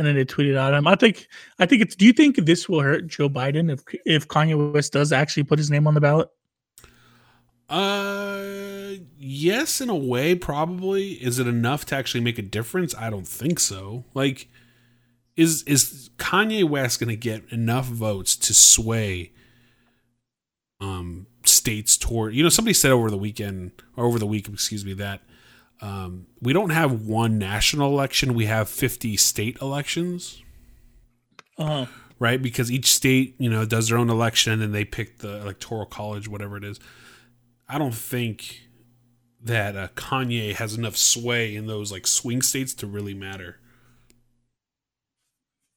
And 0.00 0.06
then 0.06 0.14
they 0.14 0.24
tweeted 0.24 0.56
at 0.56 0.72
him. 0.72 0.86
I 0.86 0.94
think. 0.94 1.28
I 1.58 1.66
think 1.66 1.82
it's. 1.82 1.94
Do 1.94 2.06
you 2.06 2.14
think 2.14 2.36
this 2.36 2.70
will 2.70 2.80
hurt 2.80 3.06
Joe 3.06 3.28
Biden 3.28 3.70
if 3.70 3.82
if 4.06 4.26
Kanye 4.28 4.72
West 4.72 4.94
does 4.94 5.12
actually 5.12 5.42
put 5.42 5.58
his 5.58 5.70
name 5.70 5.86
on 5.86 5.92
the 5.92 6.00
ballot? 6.00 6.30
Uh, 7.68 8.94
yes, 9.18 9.82
in 9.82 9.90
a 9.90 9.94
way, 9.94 10.34
probably. 10.34 11.22
Is 11.22 11.38
it 11.38 11.46
enough 11.46 11.84
to 11.86 11.96
actually 11.96 12.22
make 12.22 12.38
a 12.38 12.42
difference? 12.42 12.94
I 12.94 13.10
don't 13.10 13.28
think 13.28 13.60
so. 13.60 14.04
Like, 14.14 14.48
is 15.36 15.64
is 15.64 16.08
Kanye 16.16 16.64
West 16.64 16.98
going 16.98 17.10
to 17.10 17.16
get 17.16 17.44
enough 17.50 17.84
votes 17.84 18.36
to 18.36 18.54
sway 18.54 19.32
um 20.80 21.26
states 21.44 21.98
toward? 21.98 22.34
You 22.34 22.42
know, 22.42 22.48
somebody 22.48 22.72
said 22.72 22.90
over 22.90 23.10
the 23.10 23.18
weekend 23.18 23.72
or 23.98 24.06
over 24.06 24.18
the 24.18 24.26
week, 24.26 24.48
excuse 24.48 24.82
me, 24.82 24.94
that 24.94 25.20
um, 25.82 26.26
we 26.40 26.52
don't 26.52 26.70
have 26.70 27.02
one 27.06 27.38
national 27.38 27.90
election; 27.92 28.34
we 28.34 28.46
have 28.46 28.68
fifty 28.68 29.16
state 29.16 29.58
elections. 29.60 30.42
Uh, 31.58 31.86
right? 32.18 32.40
Because 32.40 32.70
each 32.70 32.86
state, 32.92 33.34
you 33.38 33.48
know, 33.50 33.64
does 33.66 33.88
their 33.88 33.98
own 33.98 34.08
election 34.10 34.52
and 34.52 34.62
then 34.62 34.72
they 34.72 34.84
pick 34.84 35.18
the 35.18 35.40
electoral 35.40 35.86
college, 35.86 36.26
whatever 36.28 36.56
it 36.56 36.64
is. 36.64 36.80
I 37.68 37.78
don't 37.78 37.94
think 37.94 38.62
that 39.42 39.76
uh, 39.76 39.88
Kanye 39.94 40.54
has 40.54 40.74
enough 40.74 40.96
sway 40.96 41.54
in 41.54 41.66
those 41.66 41.90
like 41.92 42.06
swing 42.06 42.42
states 42.42 42.74
to 42.74 42.86
really 42.86 43.14
matter 43.14 43.58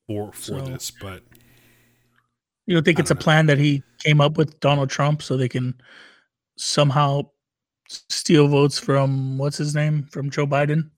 for 0.07 0.31
for 0.33 0.41
So- 0.41 0.61
this. 0.61 0.91
But 0.91 1.23
you 2.65 2.75
don't 2.75 2.83
think 2.83 2.99
I 2.99 3.01
it's 3.01 3.11
a 3.11 3.13
don't 3.13 3.19
know. 3.21 3.23
plan 3.23 3.45
that 3.47 3.57
he 3.57 3.83
came 3.99 4.21
up 4.21 4.37
with 4.37 4.59
Donald 4.59 4.89
Trump 4.89 5.21
so 5.21 5.35
they 5.37 5.49
can 5.49 5.75
somehow 6.57 7.23
steal 7.87 8.47
votes 8.47 8.79
from 8.79 9.37
what's 9.37 9.57
his 9.57 9.75
name 9.75 10.03
from 10.03 10.29
Joe 10.29 10.47
Biden? 10.47 10.89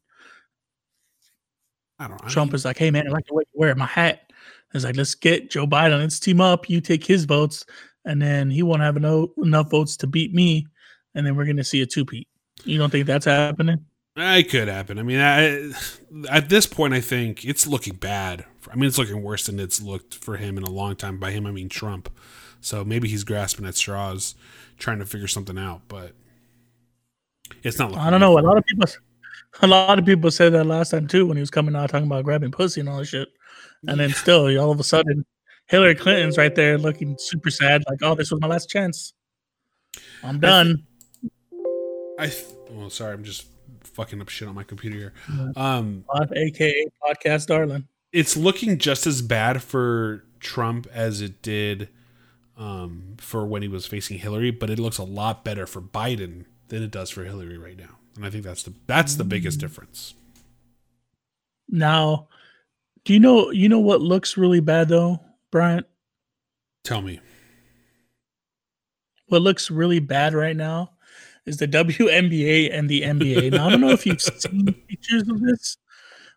I 1.99 2.07
don't. 2.07 2.23
I 2.23 2.27
Trump 2.27 2.53
is 2.53 2.65
like, 2.65 2.77
"Hey 2.77 2.91
man, 2.91 3.07
I 3.07 3.11
like 3.11 3.25
the 3.27 3.33
way 3.33 3.43
you 3.53 3.59
wear 3.59 3.73
my 3.75 3.85
hat." 3.85 4.31
It's 4.73 4.83
like, 4.83 4.97
"Let's 4.97 5.15
get 5.15 5.49
Joe 5.49 5.65
Biden. 5.65 5.99
Let's 5.99 6.19
team 6.19 6.41
up. 6.41 6.69
You 6.69 6.81
take 6.81 7.05
his 7.05 7.25
votes, 7.25 7.65
and 8.05 8.21
then 8.21 8.49
he 8.49 8.63
won't 8.63 8.81
have 8.81 8.97
enough 8.97 9.29
enough 9.37 9.69
votes 9.71 9.95
to 9.97 10.07
beat 10.07 10.33
me, 10.33 10.67
and 11.13 11.25
then 11.25 11.35
we're 11.35 11.45
gonna 11.45 11.63
see 11.63 11.81
a 11.81 11.85
two-peat." 11.85 12.27
You 12.63 12.77
don't 12.77 12.89
think 12.89 13.05
that's 13.05 13.25
happening? 13.25 13.85
it 14.17 14.49
could 14.49 14.67
happen. 14.67 14.97
I 14.97 15.03
mean, 15.03 15.19
I, 15.19 15.71
at 16.29 16.49
this 16.49 16.65
point, 16.65 16.93
I 16.93 17.01
think 17.01 17.43
it's 17.43 17.67
looking 17.67 17.95
bad. 17.95 18.45
I 18.71 18.75
mean, 18.75 18.85
it's 18.85 18.97
looking 18.97 19.21
worse 19.21 19.45
than 19.45 19.59
it's 19.59 19.81
looked 19.81 20.15
for 20.15 20.37
him 20.37 20.57
in 20.57 20.63
a 20.63 20.69
long 20.69 20.95
time. 20.95 21.19
By 21.19 21.31
him, 21.31 21.45
I 21.45 21.51
mean 21.51 21.69
Trump. 21.69 22.09
So 22.61 22.83
maybe 22.83 23.07
he's 23.07 23.23
grasping 23.23 23.65
at 23.65 23.75
straws, 23.75 24.35
trying 24.79 24.99
to 24.99 25.05
figure 25.05 25.27
something 25.27 25.57
out. 25.57 25.81
But 25.87 26.13
it's 27.63 27.79
not. 27.79 27.95
I 27.97 28.09
don't 28.09 28.19
know. 28.19 28.37
A 28.37 28.41
lot 28.41 28.57
of 28.57 28.65
people, 28.65 28.89
a 29.61 29.67
lot 29.67 29.99
of 29.99 30.05
people 30.05 30.31
said 30.31 30.53
that 30.53 30.65
last 30.65 30.91
time 30.91 31.07
too 31.07 31.25
when 31.25 31.37
he 31.37 31.41
was 31.41 31.49
coming 31.49 31.75
out 31.75 31.89
talking 31.89 32.07
about 32.07 32.23
grabbing 32.23 32.51
pussy 32.51 32.79
and 32.81 32.89
all 32.89 32.99
that 32.99 33.05
shit, 33.05 33.29
and 33.87 33.99
then 33.99 34.11
still, 34.11 34.45
all 34.59 34.71
of 34.71 34.79
a 34.79 34.83
sudden, 34.83 35.25
Hillary 35.67 35.95
Clinton's 35.95 36.37
right 36.37 36.53
there 36.53 36.77
looking 36.77 37.15
super 37.19 37.49
sad, 37.49 37.83
like, 37.89 37.99
"Oh, 38.01 38.15
this 38.15 38.31
was 38.31 38.41
my 38.41 38.47
last 38.47 38.69
chance. 38.69 39.13
I'm 40.23 40.39
done." 40.39 40.85
I 42.17 42.27
th- 42.27 42.45
well, 42.69 42.89
sorry, 42.89 43.13
I'm 43.13 43.23
just 43.23 43.47
fucking 43.83 44.21
up 44.21 44.29
shit 44.29 44.47
on 44.47 44.55
my 44.55 44.63
computer 44.63 44.97
here. 44.97 45.13
Um, 45.55 46.03
AKA 46.35 46.87
podcast 47.03 47.47
darling. 47.47 47.87
it's 48.11 48.35
looking 48.35 48.77
just 48.77 49.07
as 49.07 49.21
bad 49.21 49.61
for 49.61 50.23
Trump 50.39 50.87
as 50.93 51.21
it 51.21 51.41
did 51.41 51.89
um, 52.57 53.15
for 53.17 53.45
when 53.45 53.61
he 53.61 53.67
was 53.67 53.85
facing 53.85 54.19
Hillary, 54.19 54.51
but 54.51 54.69
it 54.69 54.79
looks 54.79 54.97
a 54.97 55.03
lot 55.03 55.43
better 55.43 55.65
for 55.65 55.81
Biden 55.81 56.45
than 56.69 56.83
it 56.83 56.91
does 56.91 57.09
for 57.09 57.23
Hillary 57.23 57.57
right 57.57 57.77
now, 57.77 57.97
and 58.15 58.25
I 58.25 58.29
think 58.29 58.43
that's 58.43 58.63
the 58.63 58.73
that's 58.87 59.15
the 59.15 59.23
biggest 59.23 59.59
difference. 59.59 60.13
Now, 61.69 62.27
do 63.03 63.13
you 63.13 63.19
know 63.19 63.51
you 63.51 63.69
know 63.69 63.79
what 63.79 64.01
looks 64.01 64.37
really 64.37 64.59
bad 64.59 64.89
though, 64.89 65.19
Bryant? 65.51 65.85
Tell 66.83 67.01
me, 67.01 67.19
What 69.27 69.41
looks 69.41 69.71
really 69.71 69.99
bad 69.99 70.33
right 70.33 70.55
now 70.55 70.91
is 71.45 71.57
the 71.57 71.67
WNBA 71.67 72.69
and 72.73 72.89
the 72.89 73.01
NBA. 73.01 73.51
Now, 73.53 73.67
I 73.67 73.69
don't 73.71 73.81
know 73.81 73.89
if 73.89 74.05
you've 74.05 74.21
seen 74.41 74.71
pictures 74.87 75.27
of 75.27 75.39
this, 75.41 75.77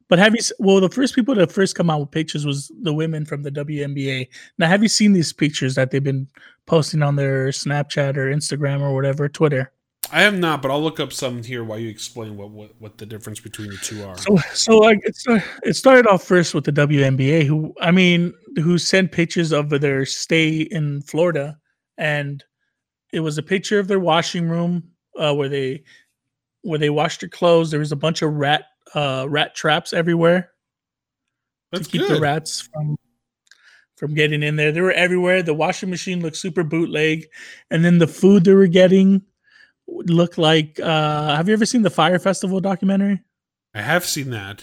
but 0.08 0.18
have 0.18 0.34
you? 0.34 0.40
Well, 0.58 0.80
the 0.80 0.88
first 0.88 1.14
people 1.14 1.34
to 1.34 1.46
first 1.46 1.74
come 1.74 1.90
out 1.90 2.00
with 2.00 2.10
pictures 2.10 2.46
was 2.46 2.72
the 2.82 2.94
women 2.94 3.24
from 3.26 3.42
the 3.42 3.50
WNBA. 3.50 4.28
Now, 4.58 4.68
have 4.68 4.82
you 4.82 4.88
seen 4.88 5.12
these 5.12 5.32
pictures 5.32 5.74
that 5.74 5.90
they've 5.90 6.02
been 6.02 6.28
posting 6.66 7.02
on 7.02 7.16
their 7.16 7.48
Snapchat 7.48 8.16
or 8.16 8.32
Instagram 8.32 8.80
or 8.80 8.94
whatever, 8.94 9.28
Twitter? 9.28 9.70
I 10.10 10.22
have 10.22 10.38
not, 10.38 10.62
but 10.62 10.70
I'll 10.70 10.82
look 10.82 11.00
up 11.00 11.12
some 11.12 11.42
here 11.42 11.64
while 11.64 11.78
you 11.78 11.88
explain 11.88 12.36
what 12.36 12.50
what, 12.50 12.70
what 12.78 12.98
the 12.98 13.06
difference 13.06 13.40
between 13.40 13.70
the 13.70 13.76
two 13.76 14.02
are. 14.04 14.16
So, 14.16 14.36
so 14.54 14.78
like 14.78 15.00
it's, 15.02 15.26
uh, 15.28 15.40
it 15.64 15.74
started 15.74 16.06
off 16.06 16.24
first 16.24 16.54
with 16.54 16.64
the 16.64 16.72
WNBA, 16.72 17.44
who 17.44 17.74
I 17.80 17.90
mean, 17.90 18.32
who 18.56 18.78
sent 18.78 19.12
pictures 19.12 19.52
of 19.52 19.68
their 19.68 20.06
stay 20.06 20.60
in 20.60 21.02
Florida, 21.02 21.58
and 21.98 22.42
it 23.12 23.20
was 23.20 23.38
a 23.38 23.42
picture 23.42 23.78
of 23.78 23.88
their 23.88 24.00
washing 24.00 24.48
room 24.48 24.82
uh, 25.18 25.34
where 25.34 25.48
they 25.48 25.82
where 26.62 26.78
they 26.78 26.90
washed 26.90 27.20
their 27.20 27.28
clothes. 27.28 27.70
There 27.70 27.80
was 27.80 27.92
a 27.92 27.96
bunch 27.96 28.22
of 28.22 28.32
rat 28.32 28.64
uh, 28.94 29.26
rat 29.28 29.54
traps 29.54 29.92
everywhere 29.92 30.50
That's 31.72 31.86
to 31.86 31.92
keep 31.92 32.02
good. 32.02 32.16
the 32.16 32.20
rats 32.20 32.60
from 32.60 32.96
from 33.96 34.14
getting 34.14 34.42
in 34.42 34.56
there. 34.56 34.72
They 34.72 34.80
were 34.80 34.92
everywhere. 34.92 35.42
The 35.42 35.54
washing 35.54 35.90
machine 35.90 36.22
looked 36.22 36.36
super 36.36 36.62
bootleg, 36.62 37.26
and 37.70 37.84
then 37.84 37.98
the 37.98 38.06
food 38.06 38.44
they 38.44 38.54
were 38.54 38.68
getting 38.68 39.22
looked 39.88 40.38
like. 40.38 40.78
Uh, 40.80 41.34
have 41.34 41.48
you 41.48 41.54
ever 41.54 41.66
seen 41.66 41.82
the 41.82 41.90
Fyre 41.90 42.18
Festival 42.18 42.60
documentary? 42.60 43.20
I 43.74 43.82
have 43.82 44.04
seen 44.04 44.30
that. 44.30 44.62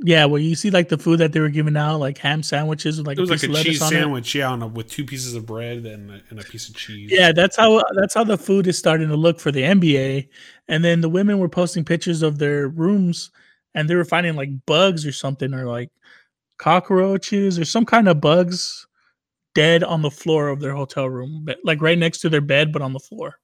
Yeah, 0.00 0.26
well, 0.26 0.40
you 0.40 0.54
see 0.54 0.70
like 0.70 0.88
the 0.88 0.98
food 0.98 1.18
that 1.18 1.32
they 1.32 1.40
were 1.40 1.48
giving 1.48 1.76
out, 1.76 1.98
like 1.98 2.18
ham 2.18 2.42
sandwiches 2.44 2.98
with 2.98 3.06
like 3.08 3.18
It 3.18 3.20
was 3.20 3.30
a 3.30 3.32
like 3.32 3.40
piece 3.40 3.48
a 3.48 3.52
lettuce 3.52 3.64
cheese 3.64 3.82
on 3.82 3.92
it. 3.92 3.96
sandwich, 3.96 4.34
yeah, 4.34 4.48
on 4.48 4.62
a, 4.62 4.66
with 4.68 4.88
two 4.88 5.04
pieces 5.04 5.34
of 5.34 5.44
bread 5.44 5.86
and 5.86 6.10
a, 6.10 6.22
and 6.30 6.38
a 6.38 6.44
piece 6.44 6.68
of 6.68 6.76
cheese. 6.76 7.10
Yeah, 7.12 7.32
that's 7.32 7.56
how 7.56 7.82
that's 7.96 8.14
how 8.14 8.22
the 8.22 8.38
food 8.38 8.68
is 8.68 8.78
starting 8.78 9.08
to 9.08 9.16
look 9.16 9.40
for 9.40 9.50
the 9.50 9.62
NBA. 9.62 10.28
And 10.68 10.84
then 10.84 11.00
the 11.00 11.08
women 11.08 11.40
were 11.40 11.48
posting 11.48 11.84
pictures 11.84 12.22
of 12.22 12.38
their 12.38 12.68
rooms, 12.68 13.32
and 13.74 13.90
they 13.90 13.96
were 13.96 14.04
finding 14.04 14.36
like 14.36 14.50
bugs 14.66 15.04
or 15.04 15.10
something, 15.12 15.52
or 15.52 15.66
like 15.66 15.90
cockroaches 16.58 17.58
or 17.58 17.64
some 17.64 17.84
kind 17.84 18.08
of 18.08 18.20
bugs 18.20 18.86
dead 19.56 19.82
on 19.82 20.02
the 20.02 20.10
floor 20.10 20.48
of 20.48 20.60
their 20.60 20.74
hotel 20.74 21.08
room, 21.08 21.44
like 21.64 21.82
right 21.82 21.98
next 21.98 22.20
to 22.20 22.28
their 22.28 22.40
bed, 22.40 22.72
but 22.72 22.82
on 22.82 22.92
the 22.92 23.00
floor. 23.00 23.34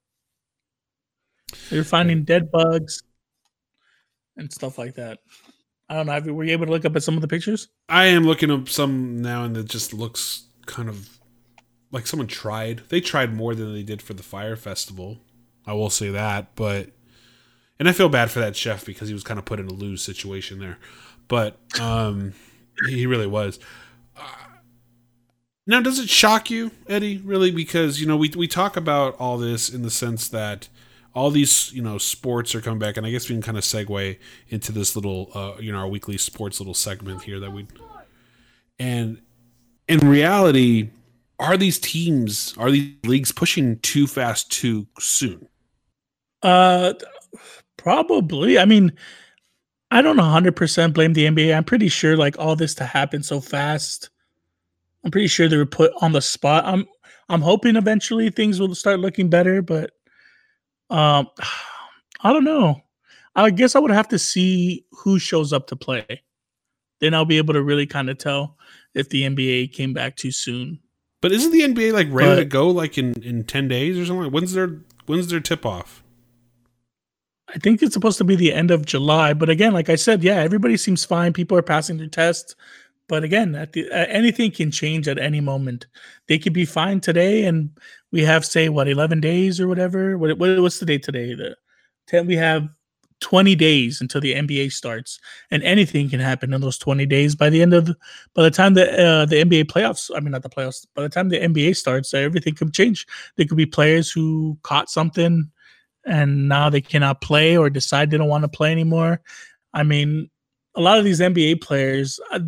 They 1.69 1.77
were 1.77 1.83
finding 1.83 2.23
dead 2.23 2.51
bugs 2.51 3.01
and 4.37 4.51
stuff 4.51 4.77
like 4.77 4.95
that. 4.95 5.19
I 5.89 5.95
don't 5.95 6.07
know. 6.07 6.13
Have 6.13 6.25
you, 6.25 6.33
were 6.33 6.43
you 6.43 6.53
able 6.53 6.65
to 6.65 6.71
look 6.71 6.85
up 6.85 6.95
at 6.95 7.03
some 7.03 7.15
of 7.15 7.21
the 7.21 7.27
pictures? 7.27 7.67
I 7.87 8.05
am 8.05 8.25
looking 8.25 8.49
up 8.49 8.69
some 8.69 9.21
now, 9.21 9.43
and 9.43 9.55
it 9.55 9.67
just 9.67 9.93
looks 9.93 10.47
kind 10.65 10.89
of 10.89 11.19
like 11.91 12.07
someone 12.07 12.27
tried. 12.27 12.81
They 12.89 13.01
tried 13.01 13.33
more 13.33 13.53
than 13.53 13.73
they 13.73 13.83
did 13.83 14.01
for 14.01 14.13
the 14.13 14.23
Fyre 14.23 14.55
festival. 14.55 15.19
I 15.67 15.73
will 15.73 15.89
say 15.89 16.09
that, 16.09 16.55
but 16.55 16.89
and 17.79 17.89
I 17.89 17.91
feel 17.91 18.09
bad 18.09 18.31
for 18.31 18.39
that 18.39 18.55
chef 18.55 18.85
because 18.85 19.07
he 19.07 19.13
was 19.13 19.23
kind 19.23 19.39
of 19.39 19.45
put 19.45 19.59
in 19.59 19.67
a 19.67 19.73
lose 19.73 20.01
situation 20.01 20.59
there. 20.59 20.77
But 21.27 21.57
um, 21.79 22.33
he 22.87 23.05
really 23.05 23.27
was. 23.27 23.59
Uh, 24.17 24.27
now, 25.67 25.81
does 25.81 25.99
it 25.99 26.09
shock 26.09 26.49
you, 26.49 26.71
Eddie? 26.87 27.17
Really, 27.17 27.51
because 27.51 27.99
you 27.99 28.07
know 28.07 28.17
we 28.17 28.29
we 28.35 28.47
talk 28.47 28.77
about 28.77 29.15
all 29.19 29.37
this 29.37 29.69
in 29.69 29.81
the 29.81 29.91
sense 29.91 30.27
that 30.29 30.69
all 31.15 31.31
these 31.31 31.71
you 31.73 31.81
know 31.81 31.97
sports 31.97 32.53
are 32.53 32.61
coming 32.61 32.79
back, 32.79 32.97
and 32.97 33.05
I 33.05 33.11
guess 33.11 33.29
we 33.29 33.35
can 33.35 33.41
kind 33.41 33.57
of 33.57 33.63
segue 33.63 34.19
into 34.49 34.71
this 34.71 34.95
little 34.95 35.31
uh, 35.33 35.53
you 35.59 35.71
know 35.71 35.79
our 35.79 35.87
weekly 35.87 36.17
sports 36.17 36.59
little 36.59 36.73
segment 36.73 37.23
here 37.23 37.39
that 37.39 37.51
we. 37.51 37.65
And 38.77 39.21
in 39.87 39.99
reality, 39.99 40.89
are 41.39 41.57
these 41.57 41.79
teams, 41.79 42.53
are 42.57 42.69
these 42.69 42.93
leagues 43.03 43.31
pushing 43.31 43.79
too 43.79 44.05
fast 44.05 44.51
too 44.51 44.87
soon? 44.99 45.47
Uh, 46.43 46.93
probably. 47.77 48.59
I 48.59 48.65
mean, 48.65 48.91
I 49.91 50.01
don't 50.01 50.17
100% 50.17 50.93
blame 50.93 51.13
the 51.13 51.25
NBA. 51.25 51.55
I'm 51.55 51.63
pretty 51.63 51.87
sure 51.87 52.17
like 52.17 52.37
all 52.37 52.55
this 52.55 52.75
to 52.75 52.85
happen 52.85 53.23
so 53.23 53.39
fast. 53.39 54.09
I'm 55.03 55.11
pretty 55.11 55.27
sure 55.27 55.47
they 55.47 55.57
were 55.57 55.65
put 55.65 55.93
on 56.01 56.11
the 56.11 56.21
spot. 56.21 56.65
I'm 56.65 56.85
I'm 57.29 57.41
hoping 57.41 57.75
eventually 57.75 58.29
things 58.29 58.59
will 58.59 58.75
start 58.75 58.99
looking 58.99 59.29
better, 59.29 59.61
but 59.61 59.91
um 60.89 61.27
I 62.21 62.33
don't 62.33 62.43
know. 62.43 62.81
I 63.35 63.49
guess 63.49 63.75
I 63.75 63.79
would 63.79 63.91
have 63.91 64.07
to 64.09 64.19
see 64.19 64.85
who 64.91 65.19
shows 65.19 65.51
up 65.53 65.67
to 65.67 65.75
play. 65.75 66.21
Then 67.01 67.13
I'll 67.13 67.25
be 67.25 67.37
able 67.37 67.53
to 67.53 67.61
really 67.61 67.85
kind 67.85 68.09
of 68.09 68.17
tell 68.17 68.57
if 68.93 69.09
the 69.09 69.23
NBA 69.23 69.73
came 69.73 69.93
back 69.93 70.15
too 70.15 70.31
soon. 70.31 70.79
But 71.21 71.31
isn't 71.33 71.51
the 71.51 71.61
NBA 71.61 71.91
like 71.93 72.07
ready 72.11 72.29
But- 72.31 72.35
to 72.35 72.45
go 72.45 72.69
like 72.69 72.97
in, 72.97 73.13
in 73.21 73.43
ten 73.43 73.67
days 73.67 73.97
or 73.97 74.05
something? 74.05 74.31
When's 74.31 74.53
their 74.53 74.79
when's 75.05 75.27
their 75.27 75.39
tip 75.39 75.65
off? 75.65 76.03
I 77.53 77.57
think 77.59 77.81
it's 77.83 77.93
supposed 77.93 78.17
to 78.17 78.23
be 78.23 78.35
the 78.35 78.51
end 78.53 78.71
of 78.71 78.85
July, 78.85 79.33
but 79.33 79.49
again, 79.49 79.71
like 79.73 79.89
I 79.89 79.95
said, 79.95 80.23
yeah, 80.23 80.37
everybody 80.37 80.77
seems 80.77 81.05
fine. 81.05 81.31
People 81.31 81.57
are 81.57 81.61
passing 81.61 81.97
their 81.97 82.07
tests, 82.07 82.55
but 83.07 83.23
again, 83.23 83.53
at 83.55 83.73
the, 83.73 83.89
uh, 83.91 84.05
anything 84.09 84.49
can 84.51 84.71
change 84.71 85.07
at 85.07 85.19
any 85.19 85.39
moment. 85.41 85.85
They 86.27 86.39
could 86.39 86.53
be 86.53 86.65
fine 86.65 87.01
today, 87.01 87.45
and 87.45 87.69
we 88.15 88.23
have 88.23 88.45
say 88.45 88.69
what 88.69 88.87
eleven 88.87 89.19
days 89.19 89.59
or 89.59 89.67
whatever. 89.67 90.17
What, 90.17 90.37
what 90.37 90.61
what's 90.61 90.79
the 90.79 90.85
date 90.85 91.03
today? 91.03 91.35
The 91.35 91.57
ten. 92.07 92.25
We 92.25 92.37
have 92.37 92.69
20 93.19 93.55
days 93.55 93.99
until 93.99 94.21
the 94.21 94.33
NBA 94.33 94.71
starts, 94.71 95.19
and 95.51 95.61
anything 95.63 96.09
can 96.09 96.21
happen 96.21 96.53
in 96.53 96.61
those 96.61 96.77
20 96.77 97.05
days. 97.07 97.35
By 97.35 97.49
the 97.49 97.61
end 97.61 97.73
of, 97.73 97.93
by 98.33 98.43
the 98.43 98.51
time 98.51 98.73
the 98.73 98.85
uh, 98.89 99.25
the 99.25 99.43
NBA 99.43 99.65
playoffs, 99.65 100.09
I 100.15 100.21
mean 100.21 100.31
not 100.31 100.43
the 100.43 100.49
playoffs, 100.49 100.87
by 100.95 101.01
the 101.01 101.09
time 101.09 101.27
the 101.27 101.41
NBA 101.41 101.75
starts, 101.75 102.13
everything 102.13 102.55
could 102.55 102.73
change. 102.73 103.05
There 103.35 103.45
could 103.45 103.57
be 103.57 103.65
players 103.65 104.09
who 104.09 104.57
caught 104.63 104.89
something, 104.89 105.51
and 106.05 106.47
now 106.47 106.69
they 106.69 106.81
cannot 106.81 107.19
play 107.19 107.57
or 107.57 107.69
decide 107.69 108.11
they 108.11 108.17
don't 108.17 108.29
want 108.29 108.45
to 108.45 108.57
play 108.57 108.71
anymore. 108.71 109.21
I 109.73 109.83
mean, 109.83 110.29
a 110.73 110.79
lot 110.79 110.99
of 110.99 111.03
these 111.03 111.19
NBA 111.19 111.59
players, 111.59 112.17
uh, 112.31 112.39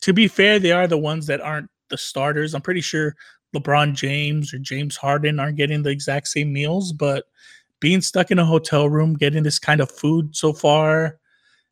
to 0.00 0.12
be 0.12 0.26
fair, 0.26 0.58
they 0.58 0.72
are 0.72 0.88
the 0.88 0.98
ones 0.98 1.28
that 1.28 1.40
aren't 1.40 1.70
the 1.90 1.96
starters. 1.96 2.54
I'm 2.54 2.62
pretty 2.62 2.80
sure 2.80 3.14
LeBron 3.54 3.94
James 3.94 4.52
or 4.52 4.58
James 4.58 4.96
Harden 4.96 5.38
aren't 5.38 5.56
getting 5.56 5.82
the 5.82 5.90
exact 5.90 6.28
same 6.28 6.52
meals, 6.52 6.92
but 6.92 7.24
being 7.80 8.00
stuck 8.00 8.30
in 8.30 8.38
a 8.38 8.44
hotel 8.44 8.88
room, 8.88 9.14
getting 9.14 9.42
this 9.42 9.58
kind 9.58 9.80
of 9.80 9.90
food 9.90 10.34
so 10.34 10.52
far, 10.52 11.18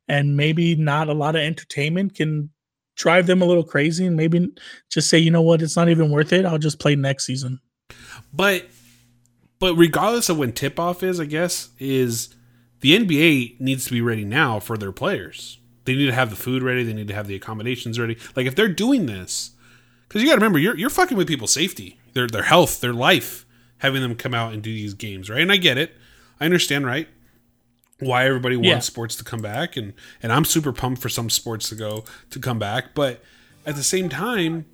and 0.08 0.36
maybe 0.36 0.74
not 0.76 1.08
a 1.08 1.14
lot 1.14 1.34
of 1.34 1.42
entertainment 1.42 2.14
can 2.14 2.50
drive 2.96 3.26
them 3.26 3.42
a 3.42 3.44
little 3.44 3.64
crazy 3.64 4.06
and 4.06 4.16
maybe 4.16 4.48
just 4.90 5.08
say, 5.10 5.18
you 5.18 5.30
know 5.30 5.42
what, 5.42 5.62
it's 5.62 5.76
not 5.76 5.88
even 5.88 6.10
worth 6.10 6.32
it. 6.32 6.44
I'll 6.44 6.58
just 6.58 6.78
play 6.78 6.94
next 6.94 7.24
season. 7.24 7.60
But 8.32 8.66
but 9.58 9.74
regardless 9.76 10.28
of 10.28 10.38
when 10.38 10.52
tip 10.52 10.78
off 10.78 11.02
is, 11.02 11.18
I 11.18 11.24
guess, 11.24 11.70
is 11.78 12.34
the 12.80 12.98
NBA 12.98 13.60
needs 13.60 13.86
to 13.86 13.92
be 13.92 14.00
ready 14.00 14.24
now 14.24 14.60
for 14.60 14.76
their 14.76 14.92
players. 14.92 15.58
They 15.84 15.94
need 15.94 16.06
to 16.06 16.12
have 16.12 16.30
the 16.30 16.36
food 16.36 16.62
ready, 16.62 16.82
they 16.82 16.92
need 16.92 17.08
to 17.08 17.14
have 17.14 17.26
the 17.26 17.34
accommodations 17.34 17.98
ready. 17.98 18.18
Like 18.36 18.46
if 18.46 18.54
they're 18.54 18.68
doing 18.68 19.06
this, 19.06 19.52
because 20.14 20.22
you 20.22 20.28
gotta 20.28 20.38
remember, 20.40 20.60
you're 20.60 20.76
you're 20.76 20.90
fucking 20.90 21.16
with 21.16 21.26
people's 21.26 21.50
safety, 21.52 21.98
their 22.12 22.28
their 22.28 22.44
health, 22.44 22.80
their 22.80 22.92
life, 22.92 23.44
having 23.78 24.00
them 24.00 24.14
come 24.14 24.32
out 24.32 24.52
and 24.52 24.62
do 24.62 24.72
these 24.72 24.94
games, 24.94 25.28
right? 25.28 25.40
And 25.42 25.50
I 25.50 25.56
get 25.56 25.76
it. 25.76 25.92
I 26.40 26.44
understand, 26.44 26.86
right? 26.86 27.08
Why 27.98 28.24
everybody 28.26 28.54
wants 28.56 28.68
Yeah. 28.68 28.78
sports 28.78 29.16
to 29.16 29.24
come 29.24 29.40
back, 29.40 29.76
and 29.76 29.92
and 30.22 30.32
I'm 30.32 30.44
super 30.44 30.72
pumped 30.72 31.02
for 31.02 31.08
some 31.08 31.28
sports 31.30 31.68
to 31.70 31.74
go 31.74 32.04
to 32.30 32.38
come 32.38 32.60
back, 32.60 32.94
but 32.94 33.22
at 33.66 33.74
the 33.74 33.82
same 33.82 34.08
time, 34.08 34.66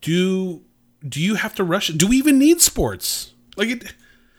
do 0.00 0.62
do 1.06 1.20
you 1.20 1.36
have 1.36 1.54
to 1.54 1.64
rush? 1.64 1.88
Do 1.88 2.06
we 2.06 2.16
even 2.16 2.38
need 2.38 2.60
sports? 2.60 3.32
Like 3.56 3.68
it, 3.68 3.94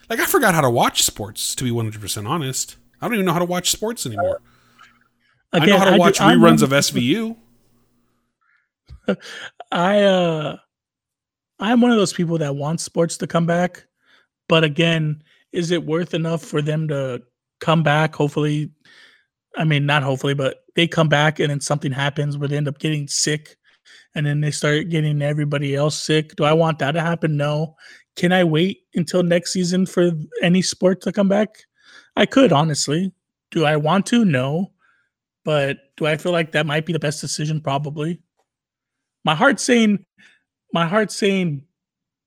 like 0.10 0.20
I 0.20 0.26
forgot 0.26 0.54
how 0.54 0.62
to 0.62 0.70
watch 0.70 1.04
sports. 1.04 1.56
To 1.56 1.64
be 1.64 1.72
one 1.72 1.86
hundred 1.86 2.02
percent 2.02 2.28
honest, 2.28 2.76
I 3.02 3.06
don't 3.08 3.14
even 3.16 3.26
know 3.26 3.34
how 3.34 3.40
to 3.40 3.46
watch 3.46 3.72
sports 3.72 4.06
anymore. 4.06 4.42
I 5.54 5.60
know 5.60 5.64
Again, 5.66 5.80
how 5.80 5.86
to 5.86 5.92
do- 5.92 5.98
watch 5.98 6.20
I'm 6.22 6.40
reruns 6.40 6.62
of 6.62 6.70
SVU. 6.72 7.38
I 9.72 10.02
uh 10.04 10.58
I'm 11.60 11.82
one 11.82 11.92
of 11.92 11.98
those 11.98 12.14
people 12.14 12.38
that 12.38 12.56
wants 12.56 12.84
sports 12.84 13.18
to 13.18 13.28
come 13.28 13.46
back, 13.46 13.86
but 14.48 14.64
again, 14.64 15.24
is 15.52 15.72
it 15.72 15.86
worth 15.86 16.14
enough 16.14 16.44
for 16.44 16.62
them 16.62 16.88
to 16.90 17.24
come 17.60 17.82
back? 17.84 18.16
Hopefully, 18.16 18.72
I 19.58 19.64
mean 19.64 19.86
not 19.86 20.04
hopefully, 20.04 20.34
but 20.34 20.64
they 20.76 20.88
come 20.88 21.10
back 21.10 21.40
and 21.40 21.50
then 21.50 21.60
something 21.60 21.92
happens 21.92 22.38
where 22.38 22.48
they 22.48 22.58
end 22.58 22.68
up 22.68 22.80
getting 22.80 23.08
sick 23.08 23.58
and 24.16 24.26
then 24.26 24.42
they 24.42 24.52
start 24.52 24.90
getting 24.90 25.22
everybody 25.22 25.76
else 25.76 25.98
sick. 25.98 26.36
Do 26.36 26.44
I 26.44 26.54
want 26.54 26.80
that 26.80 26.92
to 26.94 27.02
happen? 27.02 27.38
No. 27.38 27.76
Can 28.16 28.32
I 28.32 28.44
wait 28.44 28.80
until 28.96 29.24
next 29.24 29.54
season 29.54 29.86
for 29.86 30.12
any 30.42 30.62
sport 30.62 31.02
to 31.02 31.12
come 31.12 31.30
back? 31.30 31.50
I 32.16 32.26
could 32.26 32.52
honestly. 32.52 33.12
Do 33.52 33.66
I 33.66 33.78
want 33.78 34.06
to? 34.08 34.26
No. 34.26 34.72
But 35.46 35.78
do 35.96 36.06
I 36.06 36.18
feel 36.18 36.32
like 36.32 36.52
that 36.52 36.66
might 36.66 36.86
be 36.86 36.94
the 36.94 37.00
best 37.00 37.22
decision? 37.22 37.62
Probably 37.62 38.20
my 39.28 39.36
heart's 39.36 39.62
saying 39.62 40.06
my 40.72 40.88
heart's 40.88 41.18
saying 41.18 41.62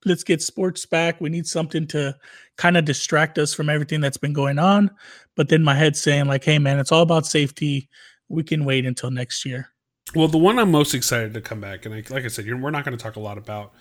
let's 0.04 0.22
get 0.22 0.42
sports 0.42 0.84
back. 0.84 1.18
We 1.18 1.30
need 1.30 1.46
something 1.46 1.86
to 1.88 2.14
kind 2.56 2.76
of 2.76 2.84
distract 2.84 3.38
us 3.38 3.54
from 3.54 3.70
everything 3.70 4.02
that's 4.02 4.18
been 4.18 4.34
going 4.34 4.58
on. 4.58 4.90
But 5.34 5.48
then 5.48 5.62
my 5.62 5.74
head's 5.74 5.98
saying 5.98 6.26
like 6.26 6.44
hey 6.44 6.58
man 6.58 6.78
it's 6.78 6.92
all 6.92 7.00
about 7.00 7.26
safety. 7.26 7.88
We 8.28 8.42
can 8.42 8.66
wait 8.66 8.84
until 8.84 9.10
next 9.10 9.46
year. 9.46 9.70
Well, 10.14 10.28
the 10.28 10.38
one 10.38 10.58
I'm 10.58 10.70
most 10.70 10.92
excited 10.92 11.32
to 11.34 11.40
come 11.40 11.60
back, 11.60 11.86
and 11.86 11.94
I, 11.94 12.02
like 12.10 12.24
I 12.24 12.28
said, 12.28 12.46
we're 12.46 12.70
not 12.70 12.84
going 12.84 12.96
to 12.96 13.02
talk 13.02 13.16
a 13.16 13.20
lot 13.20 13.38
about 13.38 13.72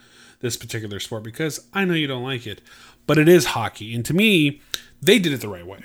this 0.41 0.55
particular 0.55 0.99
sport 0.99 1.23
because 1.23 1.67
I 1.73 1.85
know 1.85 1.95
you 1.95 2.07
don't 2.07 2.23
like 2.23 2.45
it, 2.47 2.61
but 3.05 3.17
it 3.17 3.27
is 3.27 3.45
hockey, 3.45 3.93
and 3.95 4.05
to 4.05 4.13
me, 4.13 4.61
they 5.01 5.19
did 5.19 5.33
it 5.33 5.41
the 5.41 5.49
right 5.49 5.65
way. 5.65 5.83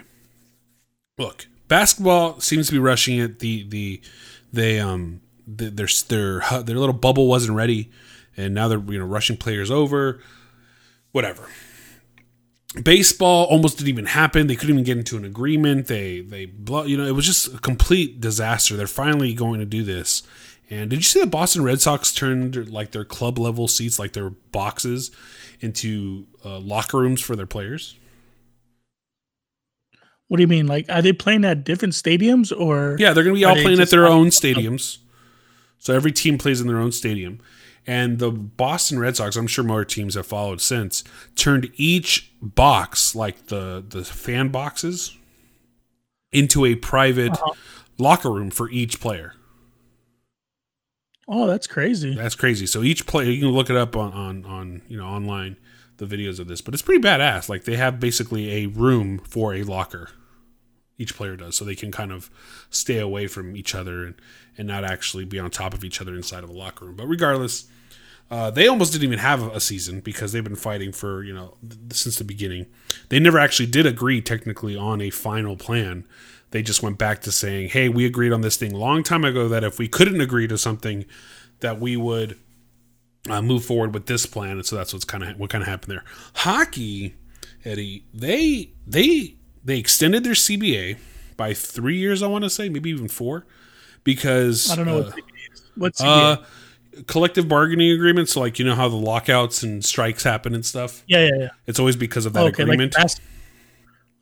Look, 1.18 1.46
basketball 1.68 2.40
seems 2.40 2.66
to 2.66 2.72
be 2.72 2.78
rushing 2.78 3.18
it. 3.18 3.38
The 3.40 3.66
the 3.68 4.00
they 4.52 4.80
um 4.80 5.20
their 5.46 5.88
their 6.09 6.40
their 6.62 6.76
little 6.76 6.94
bubble 6.94 7.26
wasn't 7.26 7.57
ready, 7.57 7.90
and 8.37 8.54
now 8.54 8.68
they're 8.68 8.78
you 8.78 8.98
know 8.98 9.04
rushing 9.04 9.37
players 9.37 9.70
over, 9.70 10.20
whatever. 11.12 11.48
Baseball 12.83 13.44
almost 13.46 13.78
didn't 13.78 13.90
even 13.90 14.07
happen. 14.07 14.48
They 14.48 14.57
couldn't 14.57 14.74
even 14.74 14.85
get 14.85 14.98
into 14.98 15.16
an 15.16 15.24
agreement. 15.24 15.87
They 15.87 16.20
they 16.20 16.50
you 16.87 16.96
know 16.96 17.07
it 17.07 17.14
was 17.14 17.26
just 17.26 17.54
a 17.54 17.59
complete 17.59 18.20
disaster. 18.20 18.76
They're 18.76 18.87
finally 18.87 19.35
going 19.35 19.61
to 19.61 19.66
do 19.66 19.83
this. 19.83 20.22
And 20.70 20.88
did 20.88 20.96
you 20.96 21.02
see 21.02 21.20
the 21.20 21.26
Boston 21.26 21.62
Red 21.62 21.80
Sox 21.80 22.12
turned 22.12 22.70
like 22.70 22.92
their 22.92 23.04
club 23.04 23.38
level 23.38 23.68
seats, 23.68 23.98
like 23.98 24.14
their 24.14 24.30
boxes, 24.30 25.11
into 25.61 26.26
uh, 26.44 26.59
locker 26.59 26.98
rooms 26.98 27.20
for 27.20 27.37
their 27.37 27.46
players? 27.46 27.96
what 30.28 30.38
do 30.38 30.42
you 30.42 30.48
mean 30.48 30.66
like 30.66 30.87
are 30.88 31.02
they 31.02 31.12
playing 31.12 31.44
at 31.44 31.64
different 31.64 31.94
stadiums 31.94 32.52
or 32.57 32.96
Yeah, 32.98 33.12
they're 33.12 33.24
going 33.24 33.37
to 33.37 33.40
be 33.40 33.44
all 33.44 33.54
playing 33.54 33.80
at 33.80 33.90
their 33.90 34.07
own 34.07 34.28
stadiums. 34.28 34.98
So 35.84 35.94
every 35.94 36.12
team 36.12 36.38
plays 36.38 36.62
in 36.62 36.66
their 36.66 36.78
own 36.78 36.92
stadium. 36.92 37.40
And 37.86 38.18
the 38.18 38.30
Boston 38.30 38.98
Red 38.98 39.16
Sox, 39.16 39.36
I'm 39.36 39.46
sure 39.46 39.62
more 39.62 39.84
teams 39.84 40.14
have 40.14 40.26
followed 40.26 40.62
since, 40.62 41.04
turned 41.36 41.70
each 41.76 42.32
box, 42.40 43.14
like 43.14 43.48
the 43.48 43.84
the 43.86 44.02
fan 44.02 44.48
boxes, 44.48 45.14
into 46.32 46.64
a 46.64 46.76
private 46.76 47.32
Uh-huh. 47.32 47.52
locker 47.98 48.30
room 48.32 48.50
for 48.50 48.70
each 48.70 48.98
player. 49.00 49.34
oh 51.28 51.46
that's 51.46 51.66
crazy 51.66 52.14
That's 52.14 52.34
crazy. 52.34 52.64
So 52.66 52.82
each 52.82 53.06
player, 53.06 53.30
you 53.30 53.40
can 53.40 53.50
look 53.50 53.68
it 53.68 53.76
up 53.76 53.94
on, 53.96 54.12
on, 54.14 54.44
on 54.46 54.82
you 54.88 54.96
know 54.96 55.04
online 55.06 55.56
the 55.98 56.06
videos 56.06 56.40
of 56.40 56.48
this, 56.48 56.62
but 56.62 56.72
it's 56.72 56.82
pretty 56.82 57.02
badass. 57.06 57.50
Like 57.50 57.64
they 57.64 57.76
have 57.76 58.00
basically 58.00 58.64
a 58.64 58.66
room 58.68 59.18
for 59.28 59.52
a 59.54 59.62
locker. 59.62 60.08
Each 60.96 61.14
player 61.14 61.37
does, 61.37 61.57
so 61.57 61.64
they 61.64 61.74
can 61.74 61.90
kind 61.90 62.12
of 62.12 62.30
stay 62.70 62.98
away 62.98 63.26
from 63.26 63.57
each 63.57 63.74
other 63.74 64.04
and, 64.04 64.14
and 64.57 64.68
not 64.68 64.85
actually 64.85 65.24
be 65.24 65.40
on 65.40 65.50
top 65.50 65.74
of 65.74 65.85
each 65.85 66.00
other 66.00 66.14
inside 66.14 66.44
of 66.44 66.50
a 66.50 66.52
locker 66.52 66.85
room. 66.85 66.94
But 66.96 67.07
regardless, 67.09 67.66
uh, 68.30 68.50
they 68.50 68.66
almost 68.66 68.92
didn't 68.92 69.04
even 69.04 69.18
have 69.18 69.42
a 69.54 69.61
season 69.61 70.00
because 70.00 70.33
they've 70.33 70.44
been 70.44 70.57
fighting 70.57 70.92
for 70.92 71.22
you 71.22 71.35
know 71.35 71.57
since 71.90 72.16
the 72.16 72.24
beginning. 72.24 72.66
They 73.09 73.18
never 73.18 73.38
actually 73.38 73.66
did 73.66 73.87
agree 73.87 74.20
technically 74.20 74.76
on 74.76 75.00
a 75.00 75.11
final 75.11 75.57
plan. 75.57 76.07
They 76.50 76.62
just 76.62 76.83
went 76.83 76.98
back 76.98 77.20
to 77.22 77.33
saying, 77.33 77.70
"Hey, 77.70 77.88
we 77.88 78.07
agreed 78.07 78.33
on 78.33 78.40
this 78.40 78.57
thing 78.57 78.72
long 78.72 79.02
time 79.02 79.24
ago 79.24 79.48
that 79.48 79.64
if 79.64 79.78
we 79.78 79.88
couldn't 79.88 80.20
agree 80.20 80.46
to 80.46 80.57
something, 80.57 81.04
that 81.61 81.80
we 81.80 81.96
would 81.96 82.38
uh, 83.28 83.42
move 83.42 83.64
forward 83.64 83.92
with 83.92 84.07
this 84.07 84.24
plan." 84.26 84.52
And 84.52 84.66
so 84.66 84.76
that's 84.76 84.92
what's 84.92 85.04
kind 85.04 85.24
of 85.24 85.38
what 85.38 85.50
kind 85.50 85.62
of 85.62 85.68
happened 85.68 85.90
there. 85.90 86.04
Hockey, 86.37 87.16
Eddie, 87.64 88.07
they 88.14 88.70
they 88.87 89.37
they 89.64 89.79
extended 89.79 90.24
their 90.24 90.35
CBA 90.35 90.98
by 91.37 91.55
three 91.55 91.96
years. 91.98 92.22
I 92.22 92.27
want 92.27 92.44
to 92.44 92.50
say 92.50 92.68
maybe 92.68 92.90
even 92.90 93.09
four, 93.09 93.46
because 94.05 94.70
i 94.70 94.77
don't 94.77 94.87
know 94.87 94.98
uh, 94.98 95.03
what 95.05 95.14
CBA 95.14 95.53
is. 95.53 95.62
what's 95.77 96.00
uh, 96.00 96.44
collective 97.07 97.48
bargaining 97.48 97.90
agreements. 97.92 98.33
So, 98.33 98.40
like 98.40 98.59
you 98.59 98.64
know 98.64 98.74
how 98.74 98.88
the 98.88 98.96
lockouts 98.96 99.62
and 99.62 99.85
strikes 99.85 100.22
happen 100.22 100.55
and 100.55 100.64
stuff. 100.64 101.03
yeah 101.07 101.24
yeah 101.27 101.31
yeah 101.38 101.48
It's 101.66 101.79
always 101.79 101.96
because 101.96 102.27
of 102.27 102.33
that 102.35 102.40
okay 102.40 102.62
like 102.64 102.74
agreement. 102.74 102.94
bas- 102.94 103.20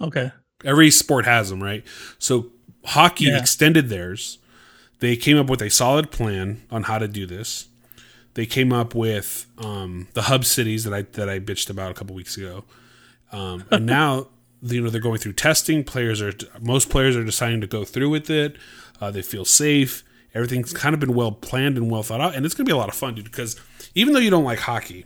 okay 0.01 0.33
Every 0.65 0.93
sport 0.93 1.25
has 1.25 1.51
them, 1.51 1.61
right? 1.61 1.85
So, 2.21 2.53
hockey 2.85 3.25
Yeah. 3.25 3.39
extended 3.41 3.89
theirs. 3.89 4.39
They 5.01 5.17
came 5.17 5.37
up 5.37 5.51
with 5.51 5.61
a 5.61 5.69
solid 5.71 6.13
plan 6.13 6.63
on 6.71 6.85
how 6.85 6.99
to 6.99 7.09
do 7.09 7.27
this. 7.27 7.67
They 8.35 8.47
came 8.47 8.73
up 8.73 8.95
with 8.95 9.47
um, 9.59 10.07
the 10.15 10.23
hub 10.23 10.45
cities 10.45 10.85
that 10.85 10.95
I 10.95 11.03
that 11.03 11.29
I 11.29 11.41
bitched 11.41 11.69
about 11.69 11.91
a 11.91 11.95
couple 11.95 12.15
weeks 12.15 12.37
ago, 12.37 12.63
um, 13.33 13.65
and 13.73 13.85
now 13.99 14.29
you 14.62 14.81
know 14.81 14.90
they're 14.90 15.01
going 15.01 15.18
through 15.18 15.35
testing. 15.35 15.85
Players 15.85 16.22
are 16.22 16.33
most 16.61 16.88
players 16.88 17.16
are 17.16 17.25
deciding 17.25 17.61
to 17.61 17.66
go 17.66 17.85
through 17.85 18.11
with 18.11 18.31
it. 18.31 18.57
Uh, 19.01 19.11
they 19.11 19.22
feel 19.22 19.44
safe. 19.44 20.05
Everything's 20.35 20.72
kind 20.72 20.94
of 20.94 21.01
been 21.01 21.14
well 21.14 21.33
planned 21.33 21.77
and 21.77 21.90
well 21.90 22.03
thought 22.03 22.20
out, 22.20 22.35
and 22.35 22.46
it's 22.46 22.55
going 22.55 22.64
to 22.64 22.70
be 22.70 22.75
a 22.75 22.79
lot 22.79 22.88
of 22.88 22.94
fun, 22.94 23.14
dude. 23.14 23.25
Because 23.25 23.61
even 23.94 24.14
though 24.14 24.20
you 24.20 24.31
don't 24.31 24.44
like 24.44 24.61
hockey, 24.61 25.05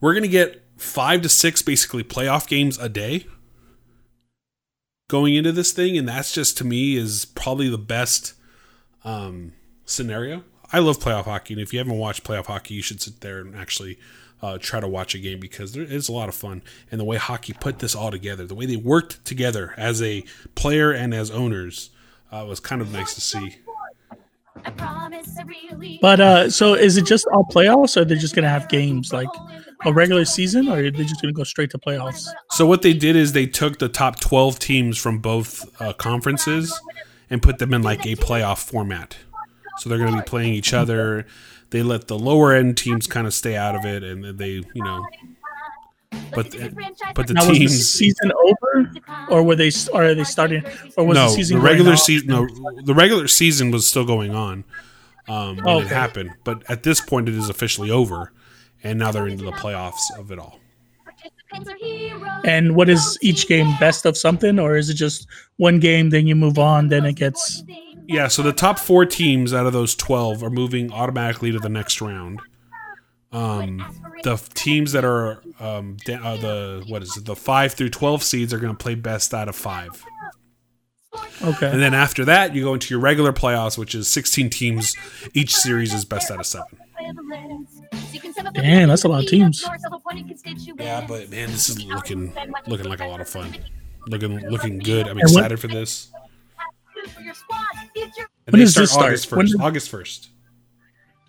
we're 0.00 0.12
going 0.12 0.22
to 0.22 0.28
get 0.28 0.64
five 0.76 1.22
to 1.22 1.28
six 1.28 1.62
basically 1.62 2.02
playoff 2.02 2.48
games 2.48 2.78
a 2.78 2.88
day 2.88 3.26
going 5.08 5.34
into 5.34 5.52
this 5.52 5.72
thing, 5.72 5.96
and 5.96 6.08
that's 6.08 6.32
just 6.32 6.58
to 6.58 6.64
me 6.64 6.96
is 6.96 7.24
probably 7.24 7.68
the 7.68 7.78
best 7.78 8.34
um, 9.04 9.52
scenario. 9.84 10.42
I 10.72 10.80
love 10.80 10.98
playoff 10.98 11.24
hockey, 11.24 11.54
and 11.54 11.62
if 11.62 11.72
you 11.72 11.78
haven't 11.78 11.96
watched 11.96 12.24
playoff 12.24 12.46
hockey, 12.46 12.74
you 12.74 12.82
should 12.82 13.00
sit 13.00 13.20
there 13.20 13.38
and 13.38 13.54
actually 13.54 13.98
uh, 14.42 14.58
try 14.58 14.80
to 14.80 14.88
watch 14.88 15.14
a 15.14 15.18
game 15.18 15.40
because 15.40 15.72
there 15.72 15.82
is 15.82 16.08
a 16.08 16.12
lot 16.12 16.28
of 16.28 16.34
fun. 16.34 16.62
And 16.90 17.00
the 17.00 17.04
way 17.04 17.16
hockey 17.16 17.52
put 17.52 17.78
this 17.78 17.94
all 17.94 18.10
together, 18.10 18.46
the 18.46 18.54
way 18.54 18.66
they 18.66 18.76
worked 18.76 19.24
together 19.24 19.74
as 19.76 20.02
a 20.02 20.24
player 20.54 20.92
and 20.92 21.14
as 21.14 21.30
owners, 21.30 21.90
uh, 22.32 22.44
was 22.48 22.60
kind 22.60 22.82
of 22.82 22.92
nice 22.92 23.14
to 23.14 23.20
see. 23.20 23.56
but 26.00 26.18
uh 26.18 26.50
so 26.50 26.74
is 26.74 26.96
it 26.96 27.04
just 27.06 27.26
all 27.26 27.44
playoffs 27.44 27.96
or 27.96 28.04
they're 28.04 28.16
just 28.16 28.34
gonna 28.34 28.48
have 28.48 28.68
games 28.68 29.12
like 29.12 29.28
a 29.84 29.92
regular 29.92 30.24
season, 30.24 30.68
or 30.68 30.78
are 30.78 30.90
they 30.90 31.04
just 31.04 31.20
going 31.20 31.32
to 31.32 31.36
go 31.36 31.44
straight 31.44 31.70
to 31.70 31.78
playoffs? 31.78 32.28
So 32.50 32.66
what 32.66 32.82
they 32.82 32.92
did 32.92 33.16
is 33.16 33.32
they 33.32 33.46
took 33.46 33.78
the 33.78 33.88
top 33.88 34.20
12 34.20 34.58
teams 34.58 34.98
from 34.98 35.18
both 35.18 35.80
uh, 35.80 35.92
conferences 35.92 36.78
and 37.28 37.42
put 37.42 37.58
them 37.58 37.74
in 37.74 37.82
like 37.82 38.06
a 38.06 38.16
playoff 38.16 38.58
format. 38.58 39.16
So 39.78 39.88
they're 39.88 39.98
going 39.98 40.12
to 40.12 40.18
be 40.18 40.24
playing 40.24 40.54
each 40.54 40.72
other. 40.72 41.26
They 41.70 41.82
let 41.82 42.08
the 42.08 42.18
lower 42.18 42.52
end 42.52 42.76
teams 42.76 43.06
kind 43.06 43.26
of 43.26 43.34
stay 43.34 43.56
out 43.56 43.74
of 43.74 43.84
it, 43.84 44.02
and 44.02 44.38
they, 44.38 44.50
you 44.50 44.84
know, 44.84 45.04
but 46.34 46.54
but 47.14 47.26
the 47.26 47.34
Now 47.34 47.48
was 47.48 47.58
the 47.58 47.68
season 47.68 48.32
over, 48.44 48.92
or 49.28 49.42
were 49.42 49.56
they? 49.56 49.70
Or 49.92 50.04
are 50.04 50.14
they 50.14 50.24
starting? 50.24 50.64
Or 50.96 51.04
was 51.04 51.16
no 51.16 51.28
the 51.28 51.34
season 51.34 51.58
the 51.58 51.64
regular 51.64 51.96
season 51.96 52.28
no 52.28 52.46
the 52.84 52.94
regular 52.94 53.28
season 53.28 53.70
was 53.70 53.86
still 53.86 54.04
going 54.04 54.34
on 54.34 54.64
um, 55.28 55.56
when 55.56 55.82
it 55.82 55.88
happened, 55.88 56.30
but 56.44 56.62
at 56.70 56.82
this 56.82 57.00
point 57.00 57.28
it 57.28 57.34
is 57.34 57.48
officially 57.48 57.90
over, 57.90 58.32
and 58.82 58.98
now 58.98 59.10
they're 59.10 59.26
into 59.26 59.44
the 59.44 59.52
playoffs 59.52 60.02
of 60.18 60.30
it 60.30 60.38
all. 60.38 60.60
And 62.44 62.76
what 62.76 62.88
is 62.88 63.18
each 63.22 63.48
game 63.48 63.74
best 63.80 64.04
of 64.04 64.16
something, 64.16 64.58
or 64.58 64.76
is 64.76 64.90
it 64.90 64.94
just 64.94 65.26
one 65.56 65.80
game, 65.80 66.10
then 66.10 66.26
you 66.26 66.36
move 66.36 66.58
on, 66.58 66.88
then 66.88 67.04
it 67.06 67.14
gets? 67.14 67.62
Yeah, 68.08 68.28
so 68.28 68.42
the 68.42 68.52
top 68.52 68.78
four 68.78 69.04
teams 69.04 69.52
out 69.52 69.66
of 69.66 69.72
those 69.72 69.94
twelve 69.94 70.42
are 70.42 70.50
moving 70.50 70.92
automatically 70.92 71.52
to 71.52 71.58
the 71.58 71.68
next 71.68 72.00
round. 72.00 72.40
Um, 73.32 73.84
the 74.22 74.36
teams 74.54 74.92
that 74.92 75.04
are 75.04 75.42
um, 75.60 75.96
da- 76.04 76.14
uh, 76.22 76.36
the 76.36 76.84
what 76.86 77.02
is 77.02 77.16
it? 77.16 77.24
The 77.24 77.36
five 77.36 77.74
through 77.74 77.90
twelve 77.90 78.22
seeds 78.22 78.54
are 78.54 78.58
going 78.58 78.72
to 78.74 78.78
play 78.82 78.94
best 78.94 79.34
out 79.34 79.48
of 79.48 79.56
five, 79.56 80.02
Okay. 81.42 81.68
and 81.70 81.82
then 81.82 81.92
after 81.94 82.24
that 82.26 82.54
you 82.54 82.62
go 82.62 82.74
into 82.74 82.94
your 82.94 83.00
regular 83.00 83.32
playoffs, 83.32 83.76
which 83.76 83.94
is 83.94 84.06
sixteen 84.08 84.48
teams. 84.50 84.94
Each 85.34 85.54
series 85.54 85.92
is 85.92 86.04
best 86.04 86.30
out 86.30 86.38
of 86.40 86.46
seven. 86.46 86.68
Damn, 88.54 88.88
that's 88.88 89.04
a 89.04 89.08
lot 89.08 89.24
of 89.24 89.28
teams. 89.28 89.64
Yeah, 90.78 91.04
but 91.06 91.30
man, 91.30 91.50
this 91.50 91.68
is 91.68 91.84
looking 91.84 92.32
looking 92.66 92.86
like 92.88 93.00
a 93.00 93.06
lot 93.06 93.20
of 93.20 93.28
fun. 93.28 93.54
Looking 94.06 94.38
looking 94.48 94.78
good. 94.78 95.08
I'm 95.08 95.18
excited 95.18 95.58
for 95.58 95.66
this. 95.68 96.10
And 97.96 98.12
When 98.50 98.60
they 98.60 98.64
this 98.64 98.90
start? 98.90 99.06
August 99.06 99.28
first. 99.28 99.54
August 99.60 99.88
first. 99.90 100.28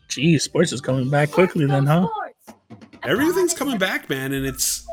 Geez, 0.09 0.43
sports 0.43 0.71
is 0.71 0.81
coming 0.81 1.09
back 1.09 1.31
quickly, 1.31 1.65
then, 1.65 1.85
huh? 1.85 2.07
Everything's 3.03 3.53
coming 3.53 3.77
back, 3.77 4.09
man, 4.09 4.33
and 4.33 4.45
it's 4.45 4.87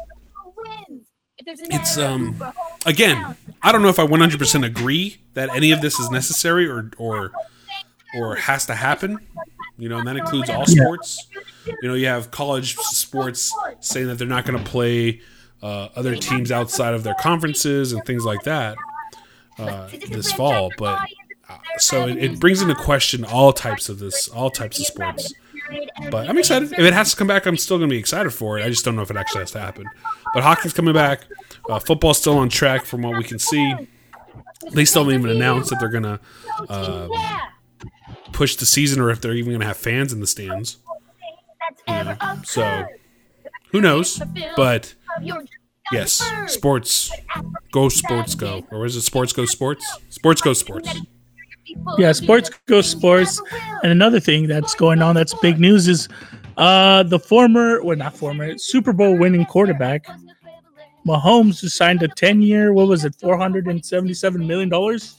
it's 1.47 1.99
um 1.99 2.43
again. 2.87 3.37
I 3.63 3.73
don't 3.73 3.83
know 3.83 3.89
if 3.89 3.99
I 3.99 4.07
100% 4.07 4.65
agree 4.65 5.21
that 5.35 5.55
any 5.55 5.73
of 5.73 5.81
this 5.81 5.99
is 5.99 6.11
necessary 6.11 6.69
or 6.69 6.91
or 6.99 7.33
or 8.19 8.37
has 8.37 8.67
to 8.67 8.75
happen. 8.75 9.19
You 9.77 9.89
know, 9.89 9.99
and 9.99 10.07
that 10.07 10.17
includes 10.17 10.49
all 10.51 10.67
sports. 10.67 11.27
You 11.83 11.89
know, 11.89 11.95
you 11.95 12.07
have 12.07 12.31
college 12.31 12.77
sports 12.77 13.53
saying 13.81 14.07
that 14.07 14.19
they're 14.19 14.29
not 14.29 14.45
going 14.45 14.63
to 14.63 14.71
play 14.71 15.21
uh, 15.63 15.89
other 15.97 16.15
teams 16.15 16.53
outside 16.53 16.95
of 16.95 17.03
their 17.03 17.15
conferences 17.15 17.93
and 17.93 18.05
things 18.05 18.25
like 18.25 18.43
that 18.45 18.77
uh, 19.59 19.89
this 20.11 20.33
fall. 20.33 20.71
But 20.79 21.09
so 21.79 22.07
it, 22.07 22.17
it 22.17 22.41
brings 22.41 22.63
into 22.63 22.75
question 22.75 23.25
all 23.25 23.53
types 23.53 23.89
of 23.89 23.99
this, 23.99 24.29
all 24.29 24.51
types 24.51 24.79
of 24.79 24.87
sports. 24.87 25.33
But 26.11 26.29
I'm 26.29 26.39
excited. 26.39 26.73
If 26.73 26.79
it 26.79 26.93
has 26.93 27.11
to 27.13 27.17
come 27.17 27.27
back, 27.27 27.47
I'm 27.47 27.57
still 27.57 27.79
going 27.79 27.89
to 27.89 27.95
be 27.95 27.99
excited 27.99 28.31
for 28.31 28.59
it. 28.59 28.65
I 28.65 28.69
just 28.69 28.85
don't 28.85 28.97
know 28.97 29.03
if 29.03 29.11
it 29.11 29.17
actually 29.17 29.41
has 29.41 29.51
to 29.53 29.61
happen. 29.61 29.87
But 30.35 30.43
hockey's 30.43 30.73
coming 30.73 30.95
back. 30.95 31.23
Uh, 31.69 31.79
football's 31.79 32.19
still 32.19 32.37
on 32.39 32.49
track 32.49 32.85
from 32.85 33.03
what 33.03 33.17
we 33.17 33.25
can 33.25 33.39
see. 33.39 33.75
They 34.73 34.85
still 34.85 35.05
haven't 35.05 35.19
even 35.21 35.31
announced 35.31 35.71
that 35.71 35.81
they're 35.81 35.89
going 35.89 36.05
to 36.05 36.21
uh, 36.69 37.09
push 38.33 38.57
the 38.57 38.67
season 38.67 39.01
or 39.01 39.11
if 39.11 39.21
they're 39.21 39.35
even 39.35 39.53
going 39.53 39.61
to 39.61 39.67
have 39.67 39.77
fans 39.77 40.13
in 40.13 40.21
the 40.21 40.27
stands. 40.27 40.79
So 42.45 42.85
who 43.71 43.81
knows? 43.81 44.21
But 44.57 44.95
yes, 45.91 46.23
sports. 46.47 47.11
Go 47.73 47.89
sports 47.89 48.35
go. 48.35 48.67
Or 48.71 48.85
is 48.85 48.97
it 48.97 49.03
sports 49.03 49.33
go 49.33 49.47
sports? 49.47 49.85
Sports 50.11 50.41
go 50.41 50.53
sports. 50.53 50.89
Yeah, 51.99 52.13
sports 52.13 52.51
go 52.67 52.81
sports. 52.81 53.41
And 53.83 53.93
another 53.93 54.21
thing 54.21 54.47
that's 54.47 54.75
going 54.75 55.03
on 55.03 55.15
that's 55.15 55.35
big 55.35 55.59
news 55.59 55.89
is 55.89 56.09
uh 56.57 57.03
the 57.03 57.19
former, 57.19 57.83
well 57.83 57.97
not 57.97 58.17
former, 58.17 58.57
Super 58.59 58.93
Bowl 58.93 59.17
winning 59.17 59.45
quarterback 59.47 60.07
Mahomes 61.07 61.61
just 61.61 61.77
signed 61.77 62.03
a 62.03 62.09
10 62.09 62.43
year, 62.43 62.73
what 62.73 62.89
was 62.89 63.05
it, 63.05 63.15
477 63.17 64.47
million 64.47 64.69
dollars? 64.69 65.17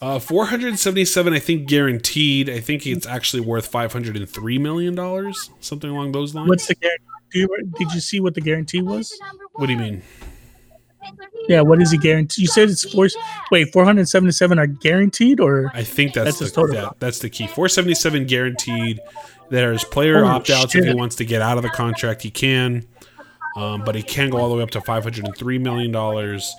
Uh, 0.00 0.18
477, 0.18 1.32
I 1.32 1.38
think, 1.40 1.66
guaranteed. 1.68 2.48
I 2.48 2.60
think 2.60 2.86
it's 2.86 3.06
actually 3.06 3.40
worth 3.40 3.66
503 3.66 4.58
million 4.58 4.94
dollars, 4.94 5.50
something 5.60 5.90
along 5.90 6.12
those 6.12 6.34
lines. 6.34 6.48
What's 6.48 6.66
the 6.66 6.76
guarantee? 6.76 7.74
Did 7.78 7.92
you 7.92 8.00
see 8.00 8.20
what 8.20 8.34
the 8.34 8.40
guarantee 8.40 8.80
was? 8.80 9.12
what 9.54 9.66
do 9.66 9.72
you 9.72 9.78
mean? 9.78 10.02
Yeah, 11.48 11.62
what 11.62 11.80
is 11.80 11.90
he 11.90 11.98
guaranteed? 11.98 12.42
You 12.42 12.48
said 12.48 12.68
it's 12.68 12.90
four. 12.92 13.08
Wait, 13.50 13.72
477 13.72 14.58
are 14.58 14.66
guaranteed, 14.66 15.40
or 15.40 15.70
I 15.74 15.82
think 15.82 16.12
that's, 16.12 16.38
That's 16.38 16.50
the, 16.52 16.54
total. 16.54 16.74
that, 16.74 17.00
that's 17.00 17.20
the 17.20 17.30
key. 17.30 17.46
477 17.46 18.26
guaranteed. 18.26 19.00
There's 19.48 19.82
player 19.84 20.18
Holy 20.24 20.28
opt 20.28 20.50
outs 20.50 20.74
if 20.74 20.84
he 20.84 20.94
wants 20.94 21.16
to 21.16 21.24
get 21.24 21.40
out 21.40 21.56
of 21.56 21.62
the 21.62 21.70
contract, 21.70 22.22
he 22.22 22.30
can. 22.30 22.86
Um, 23.56 23.82
but 23.84 23.94
he 23.94 24.02
can 24.02 24.30
go 24.30 24.38
all 24.38 24.50
the 24.50 24.56
way 24.56 24.62
up 24.62 24.70
to 24.72 24.80
503 24.80 25.58
million 25.58 25.90
dollars. 25.90 26.54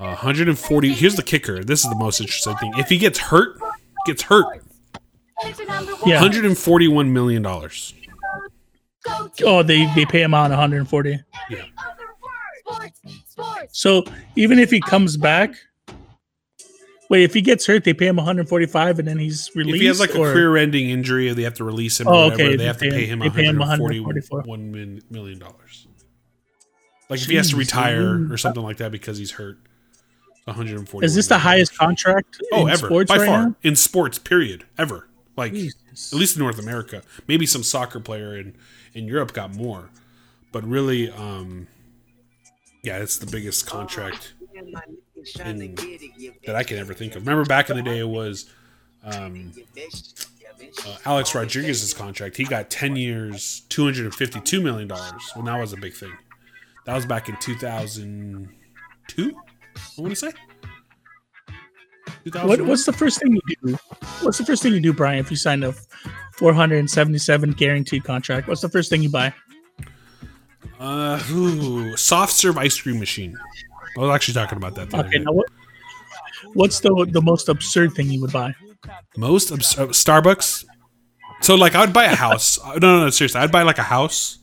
Uh, 0.00 0.06
140. 0.06 0.92
Here's 0.92 1.14
the 1.14 1.22
kicker. 1.22 1.62
This 1.62 1.84
is 1.84 1.90
the 1.90 1.96
most 1.96 2.20
interesting 2.20 2.56
thing. 2.56 2.72
If 2.76 2.88
he 2.88 2.98
gets 2.98 3.18
hurt, 3.18 3.58
gets 4.06 4.22
hurt, 4.22 4.46
yeah? 6.04 6.20
141 6.20 7.12
million 7.12 7.42
dollars. 7.42 7.94
Oh, 9.44 9.62
they 9.62 9.86
they 9.94 10.04
pay 10.04 10.22
him 10.22 10.34
out 10.34 10.50
140. 10.50 11.20
Yeah. 11.48 11.64
So 13.72 14.04
even 14.36 14.58
if 14.58 14.70
he 14.70 14.80
comes 14.80 15.16
back, 15.16 15.54
wait, 17.10 17.22
if 17.24 17.34
he 17.34 17.42
gets 17.42 17.66
hurt, 17.66 17.84
they 17.84 17.94
pay 17.94 18.06
him 18.06 18.16
145, 18.16 18.98
and 18.98 19.08
then 19.08 19.18
he's 19.18 19.50
released. 19.54 19.74
If 19.76 19.80
he 19.80 19.86
has 19.86 20.00
like 20.00 20.10
a 20.10 20.14
career-ending 20.14 20.88
injury, 20.90 21.28
or 21.28 21.34
they 21.34 21.42
have 21.42 21.54
to 21.54 21.64
release 21.64 22.00
him, 22.00 22.08
or 22.08 22.14
Oh, 22.14 22.22
whatever, 22.24 22.42
okay, 22.42 22.56
they 22.56 22.64
have 22.64 22.78
to 22.78 22.90
pay 22.90 23.06
him 23.06 23.18
they 23.20 23.30
pay 23.30 23.44
him 23.44 23.58
141 23.58 24.72
min- 24.72 25.02
million 25.10 25.38
dollars. 25.38 25.86
Like 27.08 27.20
if 27.20 27.26
he 27.26 27.36
has 27.36 27.50
to 27.50 27.56
retire 27.56 28.16
dude. 28.16 28.32
or 28.32 28.36
something 28.38 28.62
like 28.62 28.78
that 28.78 28.90
because 28.90 29.18
he's 29.18 29.32
hurt, 29.32 29.58
140. 30.44 31.04
Is 31.04 31.14
this 31.14 31.26
the 31.28 31.38
highest 31.38 31.76
contract 31.76 32.40
Oh, 32.52 32.62
in 32.66 32.70
ever 32.72 32.86
sports 32.86 33.08
by 33.10 33.18
right 33.18 33.26
far 33.26 33.42
now? 33.48 33.56
in 33.62 33.76
sports. 33.76 34.18
Period. 34.18 34.64
Ever. 34.78 35.08
Like 35.36 35.52
Jesus. 35.52 36.12
at 36.12 36.18
least 36.18 36.36
in 36.36 36.42
North 36.42 36.58
America. 36.58 37.02
Maybe 37.28 37.46
some 37.46 37.62
soccer 37.62 38.00
player 38.00 38.36
in 38.36 38.54
in 38.94 39.06
Europe 39.06 39.32
got 39.32 39.54
more, 39.54 39.90
but 40.52 40.62
really, 40.64 41.10
um, 41.10 41.66
yeah, 42.82 42.98
it's 42.98 43.18
the 43.18 43.26
biggest 43.26 43.66
contract 43.66 44.34
in, 44.54 45.74
that 46.46 46.56
I 46.56 46.64
can 46.64 46.78
ever 46.78 46.94
think 46.94 47.14
of. 47.14 47.26
Remember 47.26 47.44
back 47.44 47.70
in 47.70 47.76
the 47.76 47.82
day, 47.82 47.98
it 47.98 48.08
was 48.08 48.50
um, 49.04 49.52
uh, 50.86 50.96
Alex 51.04 51.34
Rodriguez's 51.34 51.94
contract. 51.94 52.36
He 52.36 52.44
got 52.44 52.70
ten 52.70 52.96
years, 52.96 53.62
two 53.68 53.84
hundred 53.84 54.06
and 54.06 54.14
fifty-two 54.14 54.60
million 54.60 54.88
dollars. 54.88 55.30
When 55.34 55.44
that 55.46 55.58
was 55.58 55.72
a 55.72 55.76
big 55.76 55.94
thing. 55.94 56.12
That 56.86 56.96
was 56.96 57.06
back 57.06 57.28
in 57.28 57.36
two 57.36 57.54
thousand 57.54 58.48
two. 59.06 59.32
I 59.76 60.00
want 60.00 60.12
to 60.12 60.16
say. 60.16 60.32
What, 62.42 62.60
what's 62.62 62.84
the 62.84 62.92
first 62.92 63.20
thing 63.20 63.34
you 63.34 63.56
do? 63.64 63.78
What's 64.20 64.38
the 64.38 64.44
first 64.44 64.62
thing 64.62 64.72
you 64.72 64.80
do, 64.80 64.92
Brian? 64.92 65.18
If 65.18 65.30
you 65.30 65.36
sign 65.36 65.64
a 65.64 65.72
477 66.34 67.52
guaranteed 67.52 68.04
contract, 68.04 68.46
what's 68.46 68.60
the 68.60 68.68
first 68.68 68.90
thing 68.90 69.02
you 69.02 69.08
buy? 69.08 69.32
Uh, 70.78 71.22
ooh, 71.30 71.96
soft 71.96 72.32
serve 72.32 72.58
ice 72.58 72.80
cream 72.80 72.98
machine. 72.98 73.36
I 73.96 74.00
was 74.00 74.14
actually 74.14 74.34
talking 74.34 74.56
about 74.58 74.74
that. 74.74 74.92
Okay, 74.92 75.18
now 75.18 75.32
what? 75.32 75.48
What's 76.54 76.80
the 76.80 77.06
the 77.10 77.22
most 77.22 77.48
absurd 77.48 77.92
thing 77.94 78.10
you 78.10 78.20
would 78.20 78.32
buy? 78.32 78.54
Most 79.16 79.52
abs- 79.52 79.78
uh, 79.78 79.86
Starbucks. 79.88 80.64
So 81.40 81.54
like, 81.54 81.74
I 81.74 81.80
would 81.80 81.92
buy 81.92 82.04
a 82.04 82.14
house. 82.14 82.58
No, 82.66 82.78
no, 82.78 83.04
no, 83.04 83.10
seriously, 83.10 83.40
I'd 83.40 83.52
buy 83.52 83.62
like 83.62 83.78
a 83.78 83.82
house, 83.82 84.38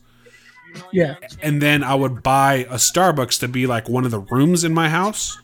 Yeah, 0.92 1.16
and 1.42 1.60
then 1.60 1.82
I 1.82 1.94
would 1.94 2.22
buy 2.22 2.66
a 2.70 2.76
Starbucks 2.76 3.40
to 3.40 3.48
be 3.48 3.66
like 3.66 3.88
one 3.88 4.04
of 4.04 4.10
the 4.10 4.20
rooms 4.20 4.64
in 4.64 4.72
my 4.72 4.88
house, 4.88 5.38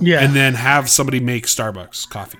yeah. 0.00 0.20
and 0.20 0.34
then 0.34 0.54
have 0.54 0.88
somebody 0.88 1.20
make 1.20 1.46
Starbucks 1.46 2.08
coffee. 2.08 2.38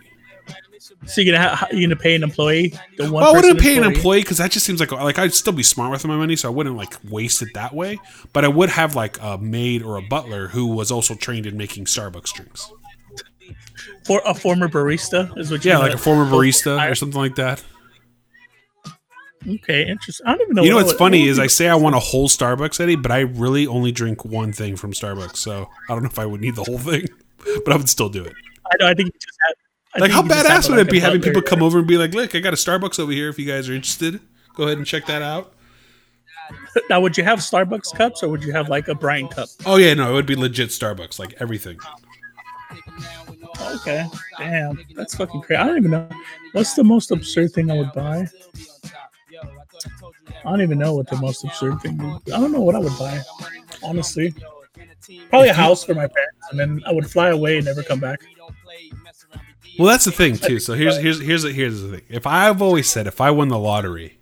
So 1.07 1.20
you're 1.20 1.34
gonna 1.34 1.55
ha- 1.57 1.68
you're 1.72 1.82
gonna 1.88 1.96
pay 2.01 2.14
an 2.14 2.22
employee. 2.22 2.74
The 2.96 3.05
one. 3.05 3.22
Well, 3.22 3.32
I 3.32 3.36
wouldn't 3.36 3.61
pay 3.61 3.76
an 3.78 3.84
employee 3.84 4.20
because 4.20 4.38
that 4.38 4.51
just 4.51 4.66
seems 4.66 4.80
like 4.80 4.92
like 4.92 5.18
I'd 5.18 5.32
still 5.34 5.53
be 5.53 5.62
smart 5.62 5.90
with 5.92 6.05
my 6.07 6.16
money, 6.16 6.36
so 6.36 6.48
I 6.48 6.53
wouldn't 6.53 6.76
like 6.76 6.94
waste 7.11 7.42
it 7.42 7.48
that 7.55 7.74
way. 7.74 7.98
But 8.32 8.44
I 8.44 8.48
would 8.48 8.68
have 8.70 8.94
like 8.96 9.18
a 9.22 9.38
maid 9.38 9.82
or 9.82 9.96
a 9.96 10.03
butler 10.03 10.48
who 10.48 10.66
was 10.66 10.90
also 10.90 11.14
trained 11.14 11.46
in 11.46 11.57
making 11.57 11.86
Starbucks 11.86 12.32
drinks. 12.34 12.70
for 14.07 14.20
a 14.26 14.34
former 14.34 14.68
barista 14.68 15.36
is 15.38 15.51
what 15.51 15.64
you 15.64 15.70
Yeah, 15.70 15.78
like 15.78 15.94
a 15.94 15.98
former 15.98 16.24
oh, 16.24 16.36
barista 16.38 16.78
I- 16.78 16.88
or 16.88 16.94
something 16.94 17.20
like 17.20 17.36
that. 17.36 17.62
Okay, 19.48 19.88
interesting. 19.88 20.26
I 20.26 20.32
don't 20.32 20.42
even 20.42 20.55
know. 20.57 20.62
You 20.62 20.70
know 20.70 20.76
what- 20.76 20.82
what's 20.82 20.92
what 20.94 20.98
funny 20.98 21.22
would 21.22 21.30
is 21.30 21.38
I 21.38 21.46
say 21.46 21.66
I 21.68 21.74
want 21.74 21.96
a 21.96 21.98
whole 21.98 22.28
Starbucks 22.28 22.78
Eddie, 22.78 22.96
but 22.96 23.11
I 23.11 23.20
really 23.20 23.66
only 23.66 23.90
drink 23.90 24.22
one 24.24 24.53
thing 24.53 24.76
from 24.76 24.92
Starbucks, 24.92 25.36
so 25.38 25.70
I 25.88 25.94
don't 25.94 26.03
know 26.03 26.11
if 26.11 26.18
I 26.18 26.26
would 26.26 26.42
need 26.42 26.57
the 26.57 26.64
whole 26.64 26.78
thing, 26.78 27.07
but 27.64 27.72
I 27.72 27.76
would 27.76 27.88
still 27.88 28.11
do 28.11 28.22
it. 28.22 28.34
I, 28.66 28.76
know, 28.78 28.86
I 28.88 28.94
think 28.94 29.07
you 29.07 29.18
just 29.18 29.38
have. 29.48 29.57
I 29.95 29.99
Like, 29.99 30.11
how 30.11 30.22
you 30.22 30.28
just 30.28 30.47
badass 30.47 30.70
would 30.70 30.78
it 30.78 30.91
be 30.91 31.01
having 31.01 31.20
people 31.20 31.43
come 31.43 31.62
over 31.62 31.78
and 31.78 31.86
be 31.86 31.97
like, 31.97 32.14
"Look, 32.14 32.34
I 32.34 32.41
got 32.41 32.53
a 32.53 32.57
Starbucks 32.57 33.01
over 33.01 33.11
here. 33.11 33.28
If 33.28 33.38
you 33.38 33.47
guys 33.47 33.68
are 33.68 33.74
interested, 33.74 34.20
go 34.55 34.64
ahead 34.64 34.78
and 34.78 34.86
check 34.86 35.07
that 35.07 35.22
out." 35.22 35.53
Now, 36.88 37.01
would 37.01 37.16
you 37.16 37.22
have 37.22 37.38
Starbucks 37.38 37.95
cups 37.95 38.24
or 38.24 38.28
would 38.28 38.43
you 38.43 38.53
have 38.53 38.68
like 38.68 38.88
a 38.88 38.95
Brian 38.95 39.28
cup? 39.28 39.49
Oh 39.66 39.76
yeah, 39.76 39.95
no, 39.95 40.11
it 40.11 40.14
would 40.14 40.26
be 40.26 40.34
legit 40.34 40.70
Starbucks, 40.70 41.18
like 41.18 41.34
everything. 41.38 41.78
Okay, 43.61 44.07
damn, 44.36 44.84
that's 44.95 45.14
fucking 45.14 45.43
crazy. 45.43 45.59
I 45.61 45.66
don't 45.66 45.78
even 45.78 45.91
know 45.93 46.09
what's 46.53 46.74
the 46.74 46.84
most 46.84 47.11
absurd 47.12 47.53
thing 47.53 47.70
I 47.70 47.74
would 47.74 47.93
buy. 47.93 48.26
I 50.45 50.51
don't 50.51 50.62
even 50.62 50.78
know 50.78 50.95
what 50.95 51.09
the 51.09 51.16
most 51.16 51.45
absurd 51.45 51.80
thing. 51.80 51.99
Would, 51.99 52.32
I 52.32 52.41
don't 52.41 52.53
know 52.53 52.61
what 52.61 52.74
I 52.74 52.78
would 52.78 52.99
buy, 52.99 53.20
honestly. 53.82 54.34
Probably 55.28 55.49
a 55.49 55.55
house 55.55 55.84
for 55.84 55.95
my 55.95 56.07
parents, 56.07 56.38
and 56.51 56.59
then 56.59 56.82
I 56.86 56.93
would 56.93 57.11
fly 57.11 57.28
away 57.28 57.57
and 57.57 57.66
never 57.66 57.82
come 57.82 58.01
back. 58.01 58.20
Well, 59.78 59.88
that's 59.88 60.04
the 60.04 60.12
thing 60.12 60.36
too. 60.36 60.58
So 60.60 60.74
here's 60.74 60.96
here's 60.98 61.20
here's 61.20 61.42
the, 61.42 61.52
here's 61.52 61.80
the 61.82 61.88
thing. 61.88 62.02
If 62.08 62.26
I've 62.26 62.60
always 62.60 62.88
said 62.88 63.06
if 63.06 63.20
I 63.20 63.30
won 63.30 63.48
the 63.48 63.58
lottery, 63.58 64.18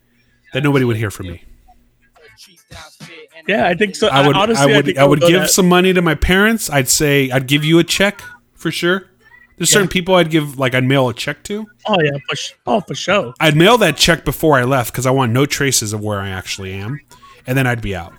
then 0.53 0.63
nobody 0.63 0.85
would 0.85 0.97
hear 0.97 1.11
from 1.11 1.29
me. 1.29 1.45
Yeah, 3.47 3.67
I 3.67 3.75
think 3.75 3.97
so. 3.97 4.09
I 4.09 4.27
would 4.27 4.37
honestly, 4.37 4.73
I 4.73 4.77
would 4.77 4.85
think 4.85 4.99
I 4.99 5.05
would 5.05 5.21
give 5.21 5.41
that- 5.43 5.51
some 5.51 5.69
money 5.69 5.93
to 5.93 6.03
my 6.03 6.15
parents. 6.15 6.69
I'd 6.71 6.89
say 6.89 7.31
I'd 7.31 7.47
give 7.47 7.65
you 7.65 7.79
a 7.79 7.85
check 7.85 8.23
for 8.55 8.71
sure. 8.71 9.07
There's 9.57 9.71
certain 9.71 9.89
people 9.89 10.15
I'd 10.15 10.31
give 10.31 10.59
like 10.59 10.75
I'd 10.75 10.85
mail 10.85 11.09
a 11.09 11.15
check 11.15 11.43
to. 11.45 11.67
Oh 11.87 11.97
yeah, 12.01 12.13
for 12.29 12.37
sh- 12.37 12.53
oh 12.67 12.81
for 12.81 12.95
sure. 12.95 13.35
I'd 13.41 13.57
mail 13.57 13.77
that 13.79 13.97
check 13.97 14.25
before 14.25 14.57
I 14.59 14.63
left 14.65 14.93
because 14.93 15.07
I 15.07 15.11
want 15.11 15.33
no 15.33 15.47
traces 15.47 15.93
of 15.93 16.01
where 16.01 16.21
I 16.21 16.29
actually 16.29 16.75
am, 16.75 17.01
and 17.47 17.59
then 17.59 17.67
I'd 17.67 17.83
be 17.83 17.97
out. 17.97 18.13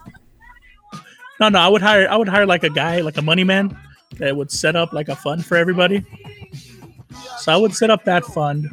No, 1.39 1.47
no, 1.47 1.59
I 1.59 1.69
would 1.69 1.81
hire. 1.81 2.09
I 2.09 2.17
would 2.17 2.27
hire 2.27 2.45
like 2.45 2.63
a 2.65 2.69
guy, 2.69 2.99
like 3.01 3.15
a 3.15 3.21
money 3.21 3.45
man, 3.45 3.77
that 4.17 4.35
would 4.35 4.51
set 4.51 4.75
up 4.75 4.91
like 4.91 5.07
a 5.07 5.15
fund 5.15 5.45
for 5.45 5.55
everybody. 5.55 6.03
So 7.39 7.51
I 7.51 7.57
would 7.57 7.73
set 7.73 7.89
up 7.89 8.05
that 8.05 8.25
fund, 8.25 8.69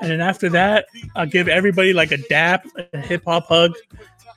and 0.00 0.10
then 0.10 0.20
after 0.20 0.48
that, 0.50 0.86
I'll 1.14 1.26
give 1.26 1.48
everybody 1.48 1.92
like 1.92 2.12
a 2.12 2.16
dap, 2.16 2.66
a 2.92 2.98
hip 2.98 3.24
hop 3.24 3.46
hug, 3.46 3.74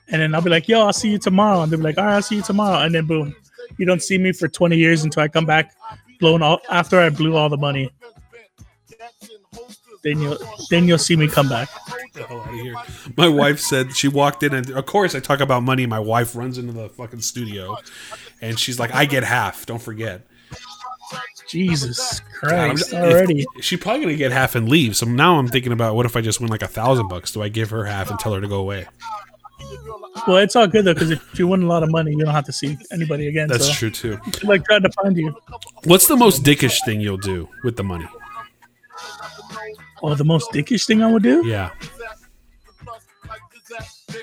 and 0.08 0.20
then 0.22 0.34
I'll 0.34 0.42
be 0.42 0.50
like, 0.50 0.68
"Yo, 0.68 0.80
I'll 0.86 0.92
see 0.92 1.10
you 1.10 1.18
tomorrow," 1.18 1.62
and 1.62 1.72
they'll 1.72 1.78
be 1.78 1.84
like, 1.84 1.98
"All 1.98 2.04
right, 2.04 2.14
I'll 2.14 2.22
see 2.22 2.36
you 2.36 2.42
tomorrow," 2.42 2.84
and 2.84 2.94
then 2.94 3.06
boom, 3.06 3.34
you 3.78 3.86
don't 3.86 4.02
see 4.02 4.18
me 4.18 4.32
for 4.32 4.48
twenty 4.48 4.76
years 4.76 5.04
until 5.04 5.22
I 5.22 5.28
come 5.28 5.46
back, 5.46 5.74
blown 6.20 6.42
all 6.42 6.60
after 6.70 7.00
I 7.00 7.10
blew 7.10 7.36
all 7.36 7.48
the 7.48 7.56
money. 7.56 7.90
Then 10.04 10.20
you'll 10.20 10.38
then 10.70 10.86
you'll 10.86 10.98
see 10.98 11.16
me 11.16 11.26
come 11.26 11.48
back. 11.48 11.68
My 13.16 13.28
wife 13.28 13.58
said 13.58 13.96
she 13.96 14.08
walked 14.08 14.42
in, 14.42 14.54
and 14.54 14.70
of 14.70 14.86
course 14.86 15.14
I 15.14 15.20
talk 15.20 15.40
about 15.40 15.64
money. 15.64 15.86
My 15.86 15.98
wife 15.98 16.36
runs 16.36 16.58
into 16.58 16.72
the 16.72 16.88
fucking 16.88 17.22
studio, 17.22 17.76
and 18.40 18.58
she's 18.58 18.78
like, 18.78 18.94
"I 18.94 19.04
get 19.04 19.24
half. 19.24 19.66
Don't 19.66 19.82
forget." 19.82 20.26
Jesus 21.48 22.20
God, 22.42 22.52
I'm- 22.52 22.70
Christ! 22.76 22.92
if- 22.92 22.98
Already. 22.98 23.46
she's 23.60 23.78
probably 23.80 24.02
gonna 24.02 24.16
get 24.16 24.32
half 24.32 24.54
and 24.54 24.68
leave. 24.68 24.96
So 24.96 25.06
now 25.06 25.38
I'm 25.38 25.48
thinking 25.48 25.72
about 25.72 25.94
what 25.94 26.06
if 26.06 26.16
I 26.16 26.20
just 26.20 26.40
win 26.40 26.50
like 26.50 26.62
a 26.62 26.66
thousand 26.68 27.08
bucks? 27.08 27.32
Do 27.32 27.42
I 27.42 27.48
give 27.48 27.70
her 27.70 27.84
half 27.84 28.10
and 28.10 28.18
tell 28.18 28.32
her 28.34 28.40
to 28.40 28.48
go 28.48 28.56
away? 28.60 28.86
Well, 30.26 30.38
it's 30.38 30.56
all 30.56 30.66
good 30.66 30.84
though 30.84 30.94
because 30.94 31.10
if 31.10 31.38
you 31.38 31.46
win 31.46 31.62
a 31.62 31.66
lot 31.66 31.82
of 31.82 31.90
money, 31.90 32.10
you 32.12 32.24
don't 32.24 32.34
have 32.34 32.44
to 32.46 32.52
see 32.52 32.76
anybody 32.92 33.28
again. 33.28 33.48
That's 33.48 33.66
so. 33.66 33.72
true 33.72 33.90
too. 33.90 34.18
Like 34.42 34.64
trying 34.64 34.82
to 34.82 34.90
find 34.92 35.16
you. 35.16 35.34
What's 35.84 36.06
the 36.08 36.16
most 36.16 36.42
dickish 36.42 36.84
thing 36.84 37.00
you'll 37.00 37.16
do 37.16 37.48
with 37.64 37.76
the 37.76 37.84
money? 37.84 38.08
Oh, 40.02 40.14
the 40.14 40.24
most 40.24 40.50
dickish 40.52 40.86
thing 40.86 41.02
I 41.02 41.10
would 41.10 41.22
do? 41.22 41.44
Yeah, 41.46 41.70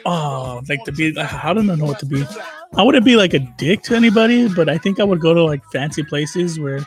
Oh, 0.05 0.61
like 0.67 0.83
to 0.85 0.91
be. 0.91 1.17
I 1.17 1.53
don't 1.53 1.65
know 1.67 1.75
what 1.85 1.99
to 1.99 2.05
be. 2.05 2.25
I 2.75 2.83
wouldn't 2.83 3.05
be 3.05 3.15
like 3.15 3.33
a 3.33 3.39
dick 3.39 3.83
to 3.83 3.95
anybody, 3.95 4.47
but 4.53 4.67
I 4.69 4.77
think 4.77 4.99
I 4.99 5.03
would 5.03 5.19
go 5.21 5.33
to 5.33 5.43
like 5.43 5.63
fancy 5.71 6.03
places 6.03 6.59
where 6.59 6.79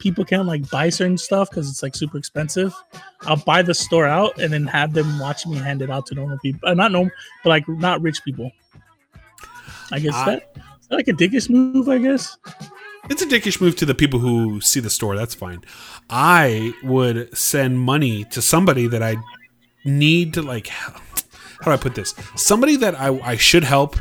people 0.00 0.24
can't 0.24 0.46
like 0.46 0.68
buy 0.70 0.88
certain 0.88 1.16
stuff 1.18 1.50
because 1.50 1.70
it's 1.70 1.82
like 1.82 1.94
super 1.94 2.18
expensive. 2.18 2.74
I'll 3.22 3.36
buy 3.36 3.62
the 3.62 3.74
store 3.74 4.06
out 4.06 4.38
and 4.40 4.52
then 4.52 4.66
have 4.66 4.92
them 4.94 5.18
watch 5.20 5.46
me 5.46 5.56
hand 5.56 5.82
it 5.82 5.90
out 5.90 6.06
to 6.06 6.14
normal 6.16 6.38
people. 6.38 6.68
Uh, 6.68 6.74
not 6.74 6.90
normal, 6.90 7.12
but 7.44 7.50
like 7.50 7.68
not 7.68 8.02
rich 8.02 8.24
people. 8.24 8.50
I 9.92 10.00
guess 10.00 10.14
I- 10.14 10.24
that 10.26 10.56
like 10.90 11.06
a 11.08 11.12
dickish 11.12 11.48
move. 11.48 11.88
I 11.88 11.98
guess. 11.98 12.36
it's 13.08 13.22
a 13.22 13.26
dickish 13.26 13.60
move 13.60 13.76
to 13.76 13.86
the 13.86 13.94
people 13.94 14.18
who 14.18 14.60
see 14.60 14.80
the 14.80 14.90
store. 14.90 15.16
That's 15.16 15.34
fine. 15.34 15.62
I 16.08 16.72
would 16.82 17.36
send 17.36 17.78
money 17.78 18.24
to 18.24 18.42
somebody 18.42 18.88
that 18.88 19.02
I 19.02 19.16
need 19.84 20.34
to 20.34 20.42
like. 20.42 20.66
How 20.66 21.66
do 21.66 21.70
I 21.72 21.76
put 21.76 21.94
this? 21.94 22.14
Somebody 22.36 22.76
that 22.76 22.98
I, 22.98 23.18
I 23.20 23.36
should 23.36 23.64
help, 23.64 23.96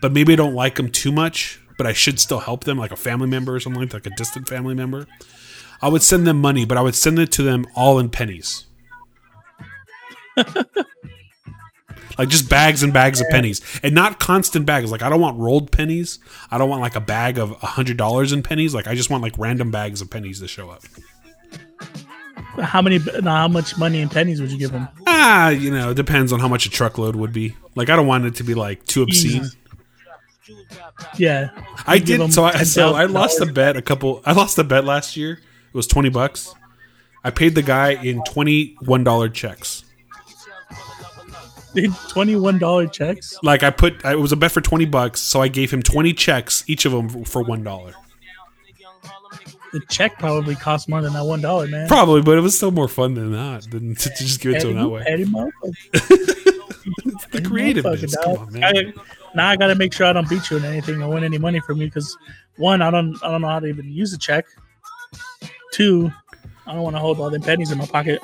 but 0.00 0.12
maybe 0.12 0.32
I 0.32 0.36
don't 0.36 0.54
like 0.54 0.76
them 0.76 0.90
too 0.90 1.12
much, 1.12 1.60
but 1.76 1.86
I 1.86 1.92
should 1.92 2.20
still 2.20 2.40
help 2.40 2.64
them, 2.64 2.78
like 2.78 2.92
a 2.92 2.96
family 2.96 3.26
member 3.28 3.54
or 3.54 3.60
something 3.60 3.80
like, 3.80 3.90
that, 3.90 4.04
like 4.04 4.12
a 4.12 4.16
distant 4.16 4.48
family 4.48 4.74
member. 4.74 5.06
I 5.82 5.88
would 5.88 6.02
send 6.02 6.26
them 6.26 6.40
money, 6.40 6.64
but 6.64 6.78
I 6.78 6.82
would 6.82 6.94
send 6.94 7.18
it 7.18 7.32
to 7.32 7.42
them 7.42 7.66
all 7.74 7.98
in 7.98 8.08
pennies. 8.10 8.66
like 12.18 12.28
just 12.28 12.48
bags 12.48 12.82
and 12.82 12.92
bags 12.92 13.20
of 13.20 13.26
pennies 13.30 13.60
and 13.82 13.94
not 13.94 14.18
constant 14.18 14.66
bags 14.66 14.90
like 14.90 15.02
i 15.02 15.08
don't 15.08 15.20
want 15.20 15.38
rolled 15.38 15.70
pennies 15.70 16.18
i 16.50 16.58
don't 16.58 16.68
want 16.68 16.80
like 16.82 16.96
a 16.96 17.00
bag 17.00 17.38
of 17.38 17.52
a 17.52 17.66
hundred 17.66 17.96
dollars 17.96 18.32
in 18.32 18.42
pennies 18.42 18.74
like 18.74 18.86
i 18.86 18.94
just 18.94 19.10
want 19.10 19.22
like 19.22 19.36
random 19.38 19.70
bags 19.70 20.00
of 20.00 20.10
pennies 20.10 20.40
to 20.40 20.48
show 20.48 20.70
up 20.70 20.82
How 22.60 22.82
many? 22.82 23.00
Now, 23.20 23.36
how 23.36 23.48
much 23.48 23.76
money 23.78 24.00
in 24.00 24.08
pennies 24.08 24.40
would 24.40 24.50
you 24.50 24.58
give 24.58 24.72
them? 24.72 24.88
ah 25.06 25.48
you 25.50 25.70
know 25.70 25.90
it 25.90 25.94
depends 25.94 26.32
on 26.32 26.40
how 26.40 26.48
much 26.48 26.66
a 26.66 26.70
truckload 26.70 27.16
would 27.16 27.32
be 27.32 27.54
like 27.74 27.90
i 27.90 27.96
don't 27.96 28.06
want 28.06 28.24
it 28.24 28.34
to 28.36 28.44
be 28.44 28.54
like 28.54 28.84
too 28.86 29.02
obscene 29.02 29.42
Jesus. 29.42 29.56
Yeah, 31.16 31.50
i 31.86 31.98
did 31.98 32.32
so 32.32 32.44
i 32.44 32.62
so 32.64 32.94
i 32.94 33.04
lost 33.04 33.40
a 33.40 33.46
bet 33.46 33.76
a 33.76 33.82
couple 33.82 34.20
i 34.26 34.32
lost 34.32 34.58
a 34.58 34.64
bet 34.64 34.84
last 34.84 35.16
year 35.16 35.32
it 35.32 35.74
was 35.74 35.86
20 35.86 36.08
bucks 36.10 36.54
i 37.22 37.30
paid 37.30 37.54
the 37.54 37.62
guy 37.62 37.90
in 37.92 38.22
21 38.24 39.04
dollar 39.04 39.28
checks 39.28 39.84
twenty-one 42.08 42.58
dollar 42.58 42.86
checks. 42.86 43.36
like 43.42 43.62
i 43.62 43.70
put 43.70 44.04
it 44.04 44.18
was 44.20 44.32
a 44.32 44.36
bet 44.36 44.52
for 44.52 44.60
20 44.60 44.84
bucks 44.86 45.20
so 45.20 45.40
i 45.40 45.48
gave 45.48 45.72
him 45.72 45.82
20 45.82 46.12
checks 46.12 46.62
each 46.68 46.84
of 46.84 46.92
them 46.92 47.24
for 47.24 47.42
one 47.42 47.64
dollar 47.64 47.94
The 49.72 49.80
check 49.90 50.18
probably 50.20 50.54
cost 50.54 50.88
more 50.88 51.02
than 51.02 51.14
that 51.14 51.24
one 51.24 51.40
dollar, 51.40 51.66
man. 51.66 51.88
Probably, 51.88 52.22
but 52.22 52.38
it 52.38 52.42
was 52.42 52.56
still 52.56 52.70
more 52.70 52.86
fun 52.86 53.14
than 53.14 53.32
that 53.32 53.68
than 53.72 53.96
to 53.96 54.08
just 54.10 54.40
give 54.40 54.54
it 54.54 54.60
to 54.60 54.68
him 54.68 54.76
that 54.76 54.88
way. 54.88 55.02
The 57.32 57.42
creativeness, 57.42 58.16
come 58.22 58.38
on, 58.38 58.52
man. 58.52 58.62
I- 58.64 58.92
now 59.34 59.48
I 59.48 59.56
gotta 59.56 59.74
make 59.74 59.92
sure 59.92 60.06
I 60.06 60.12
don't 60.12 60.28
beat 60.28 60.50
you 60.50 60.56
in 60.58 60.64
anything 60.64 61.02
or 61.02 61.08
win 61.10 61.24
any 61.24 61.38
money 61.38 61.60
from 61.60 61.80
you 61.80 61.86
because 61.86 62.16
one, 62.56 62.82
I 62.82 62.90
don't 62.90 63.16
I 63.22 63.30
don't 63.30 63.40
know 63.42 63.48
how 63.48 63.60
to 63.60 63.66
even 63.66 63.90
use 63.92 64.12
a 64.12 64.18
check. 64.18 64.44
Two, 65.72 66.12
I 66.66 66.72
don't 66.74 66.82
want 66.82 66.96
to 66.96 67.00
hold 67.00 67.18
all 67.20 67.30
the 67.30 67.40
pennies 67.40 67.70
in 67.72 67.78
my 67.78 67.86
pocket 67.86 68.20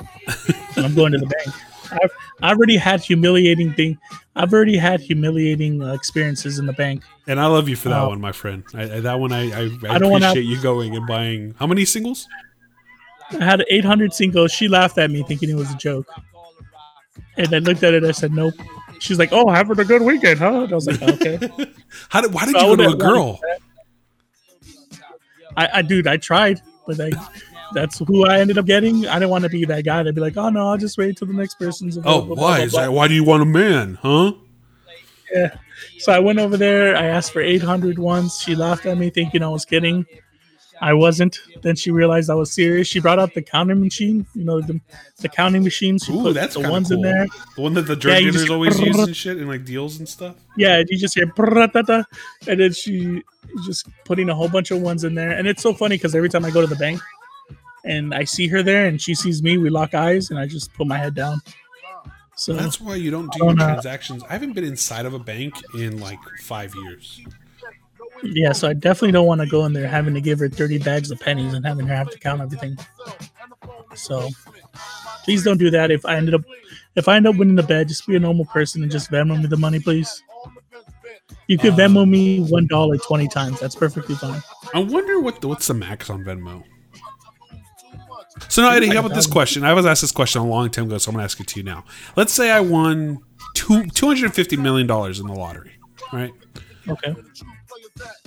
I'm 0.77 0.95
going 0.95 1.13
to 1.13 1.19
the 1.19 1.27
bank. 1.27 1.49
I've, 1.93 2.11
I've 2.43 2.57
already 2.57 2.77
had 2.77 3.01
humiliating 3.01 3.73
thing. 3.75 3.99
I've 4.37 4.53
already 4.53 4.77
had 4.77 5.01
humiliating 5.01 5.83
uh, 5.83 5.93
experiences 5.93 6.61
in 6.61 6.67
the 6.67 6.73
bank. 6.73 7.03
And 7.27 7.41
I 7.41 7.47
love 7.47 7.69
you 7.69 7.75
for 7.75 7.89
that 7.89 8.03
Oh. 8.03 8.09
one, 8.11 8.21
my 8.21 8.31
friend. 8.31 8.63
I, 8.75 8.83
I, 8.83 9.01
that 9.01 9.19
one, 9.19 9.33
I, 9.33 9.51
I, 9.51 9.71
I, 9.89 9.95
I 9.95 9.99
don't 9.99 10.11
wanna- 10.13 10.29
appreciate 10.31 10.49
you 10.49 10.63
going 10.63 10.95
and 10.97 11.05
buying. 11.09 11.55
How 11.59 11.67
many 11.67 11.85
singles? 11.85 12.29
I 13.33 13.45
had 13.45 13.65
800 13.69 14.15
singles. 14.15 14.53
She 14.53 14.69
laughed 14.69 14.99
at 14.99 15.11
me 15.11 15.25
thinking 15.25 15.51
it 15.51 15.57
was 15.57 15.71
a 15.73 15.77
joke. 15.77 16.07
And 17.37 17.53
I 17.53 17.59
looked 17.59 17.83
at 17.83 17.93
it. 17.95 18.05
I 18.05 18.13
said, 18.13 18.33
nope. 18.33 18.55
She's 19.01 19.19
like, 19.19 19.31
oh, 19.33 19.51
having 19.51 19.79
a 19.79 19.85
good 19.85 20.03
weekend, 20.03 20.39
huh? 20.39 20.65
And 20.65 20.73
I 20.73 20.75
was 20.75 20.87
like, 20.87 21.03
okay. 21.03 21.39
How 22.11 22.21
did? 22.21 22.33
Why 22.35 22.45
did 22.45 22.55
you 22.55 22.61
go 22.61 22.77
to 22.77 22.89
a 22.91 22.97
girl? 22.97 23.41
I, 25.57 25.69
I 25.75 25.83
dude, 25.83 26.07
I 26.07 26.17
tried, 26.17 26.61
but 26.87 26.99
like, 26.99 27.15
that's 27.73 27.99
who 27.99 28.27
I 28.27 28.41
ended 28.41 28.59
up 28.59 28.67
getting. 28.67 29.09
I 29.09 29.15
didn't 29.15 29.31
want 29.31 29.45
to 29.45 29.51
be 29.51 29.65
that 29.65 29.85
guy 29.85 30.03
to 30.03 30.13
be 30.13 30.21
like, 30.21 30.37
oh 30.37 30.51
no, 30.51 30.69
I'll 30.69 30.77
just 30.77 30.99
wait 30.99 31.17
till 31.17 31.27
the 31.27 31.35
next 31.35 31.59
person's. 31.59 31.99
Oh, 32.05 32.23
blah, 32.23 32.37
why 32.37 32.61
is 32.61 32.73
that? 32.73 32.93
Why 32.93 33.09
do 33.09 33.15
you 33.15 33.25
want 33.25 33.43
a 33.43 33.47
man? 33.47 33.99
Huh? 34.01 34.33
Yeah. 35.33 35.57
So 35.99 36.13
I 36.13 36.19
went 36.19 36.39
over 36.39 36.57
there. 36.57 36.97
I 36.97 37.07
asked 37.07 37.33
for 37.33 37.41
800 37.41 37.99
once. 37.99 38.41
She 38.41 38.55
laughed 38.55 38.87
at 38.87 38.99
me, 38.99 39.11
thinking 39.11 39.43
I 39.43 39.49
was 39.49 39.65
kidding. 39.65 40.07
I 40.81 40.95
wasn't. 40.95 41.39
Then 41.63 41.77
she 41.77 41.91
realized 41.91 42.31
I 42.31 42.35
was 42.35 42.53
serious. 42.53 42.89
She 42.89 43.01
brought 43.01 43.19
out 43.19 43.35
the 43.35 43.43
counting 43.43 43.81
machine. 43.81 44.27
You 44.35 44.45
know, 44.45 44.61
the, 44.61 44.81
the 45.19 45.29
counting 45.29 45.63
machine. 45.63 45.99
She 45.99 46.13
Ooh, 46.13 46.33
that's 46.33 46.55
the 46.55 46.69
ones 46.69 46.91
in 46.91 47.03
there. 47.03 47.27
The 47.57 47.63
one 47.63 47.75
that 47.75 47.83
the 47.83 47.97
drug 47.97 48.15
Yeah, 48.15 48.31
dealers 48.31 48.51
always 48.51 48.81
use 48.81 48.99
and 48.99 49.15
shit, 49.17 49.37
and 49.37 49.49
like 49.49 49.65
deals 49.65 49.99
and 49.99 50.09
stuff. 50.09 50.37
Yeah, 50.57 50.83
you 50.89 50.99
just 50.99 51.15
hear 51.15 51.27
"Brrrr-ta-ta," 51.27 52.05
and 52.47 52.61
then 52.61 52.73
she 52.73 53.23
just 53.67 53.87
putting 54.05 54.31
a 54.31 54.35
whole 54.35 54.49
bunch 54.49 54.71
of 54.71 54.81
ones 54.81 55.05
in 55.05 55.15
there. 55.15 55.33
And 55.33 55.47
it's 55.47 55.63
so 55.63 55.75
funny 55.75 55.97
because 55.97 56.15
every 56.15 56.29
time 56.29 56.45
I 56.45 56.51
go 56.51 56.61
to 56.61 56.67
the 56.67 56.77
bank 56.77 57.01
and 57.85 58.15
I 58.15 58.25
see 58.25 58.47
her 58.49 58.63
there 58.63 58.87
and 58.87 59.01
she 59.01 59.15
sees 59.15 59.43
me, 59.43 59.59
we 59.59 59.71
lock 59.71 59.95
eyes 59.95 60.31
and 60.31 60.39
I 60.39 60.47
just 60.47 60.73
put 60.75 60.87
my 60.87 60.97
head 60.97 61.15
down. 61.15 61.41
So 62.37 62.55
That's 62.55 62.81
why 62.81 62.95
you 62.95 63.11
don't 63.11 63.31
do 63.33 63.45
I 63.45 63.47
don't 63.49 63.57
know. 63.57 63.67
transactions. 63.67 64.23
I 64.25 64.33
haven't 64.33 64.55
been 64.55 64.65
inside 64.65 65.05
of 65.05 65.13
a 65.13 65.19
bank 65.19 65.55
in 65.75 66.01
like 66.01 66.19
five 66.41 66.75
years. 66.75 67.21
Yeah, 68.23 68.53
so 68.53 68.69
I 68.69 68.73
definitely 68.73 69.13
don't 69.13 69.27
want 69.27 69.41
to 69.41 69.47
go 69.47 69.65
in 69.65 69.73
there 69.73 69.89
having 69.89 70.15
to 70.15 70.21
give 70.21 70.39
her 70.39 70.49
30 70.49 70.79
bags 70.79 71.11
of 71.11 71.21
pennies 71.21 71.55
and 71.55 71.65
having 71.65 71.87
her 71.87 71.95
have 71.95 72.11
to 72.11 72.19
count 72.19 72.41
everything. 72.41 72.79
So 73.95 74.29
please 75.25 75.43
don't 75.43 75.59
do 75.59 75.71
that. 75.71 75.91
If 75.91 76.05
I 76.07 76.17
ended 76.17 76.35
up 76.35 76.43
if 76.97 77.09
I 77.09 77.17
end 77.17 77.27
up 77.27 77.37
winning 77.37 77.55
the 77.55 77.63
bet, 77.63 77.89
just 77.89 78.07
be 78.07 78.17
a 78.17 78.21
normal 78.21 78.45
person 78.47 78.83
and 78.83 78.91
just 78.91 79.11
Venmo 79.11 79.41
me 79.41 79.47
the 79.47 79.57
money, 79.57 79.79
please. 79.81 80.23
You 81.47 81.59
could 81.59 81.73
um, 81.73 81.79
Venmo 81.79 82.09
me 82.09 82.41
one 82.41 82.67
dollar 82.67 82.97
twenty 82.99 83.29
times. 83.29 83.61
That's 83.61 83.75
perfectly 83.75 84.15
fine. 84.15 84.43
I 84.75 84.81
wonder 84.81 85.21
what 85.21 85.41
the, 85.41 85.49
what's 85.49 85.67
the 85.67 85.75
max 85.75 86.11
on 86.11 86.25
Venmo. 86.25 86.65
So 88.49 88.63
now, 88.63 88.71
Eddie, 88.71 88.89
how 88.89 89.01
about 89.01 89.15
this 89.15 89.27
question? 89.27 89.65
I 89.65 89.75
was 89.75 89.85
asked 89.85 90.01
this 90.01 90.13
question 90.13 90.41
a 90.41 90.47
long 90.47 90.71
time 90.71 90.87
ago, 90.87 90.99
so 90.99 91.11
I'm 91.11 91.15
going 91.15 91.21
to 91.21 91.25
ask 91.25 91.39
it 91.41 91.47
to 91.49 91.61
you 91.61 91.65
now. 91.65 91.85
Let's 92.17 92.33
say 92.33 92.51
I 92.51 92.61
won 92.61 93.19
two 93.55 93.87
two 93.87 94.07
hundred 94.07 94.35
fifty 94.35 94.57
million 94.57 94.87
dollars 94.87 95.21
in 95.21 95.27
the 95.27 95.35
lottery, 95.35 95.73
right? 96.13 96.33
Okay. 96.89 97.15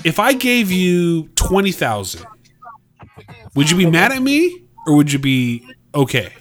If 0.04 0.20
I 0.20 0.34
gave 0.34 0.72
you 0.72 1.28
twenty 1.36 1.72
thousand, 1.72 2.26
would 3.56 3.70
you 3.70 3.78
be 3.78 3.90
mad 3.90 4.12
at 4.12 4.22
me 4.22 4.66
or 4.88 4.96
would 4.96 5.12
you 5.12 5.20
be 5.20 5.66
okay? 5.96 6.34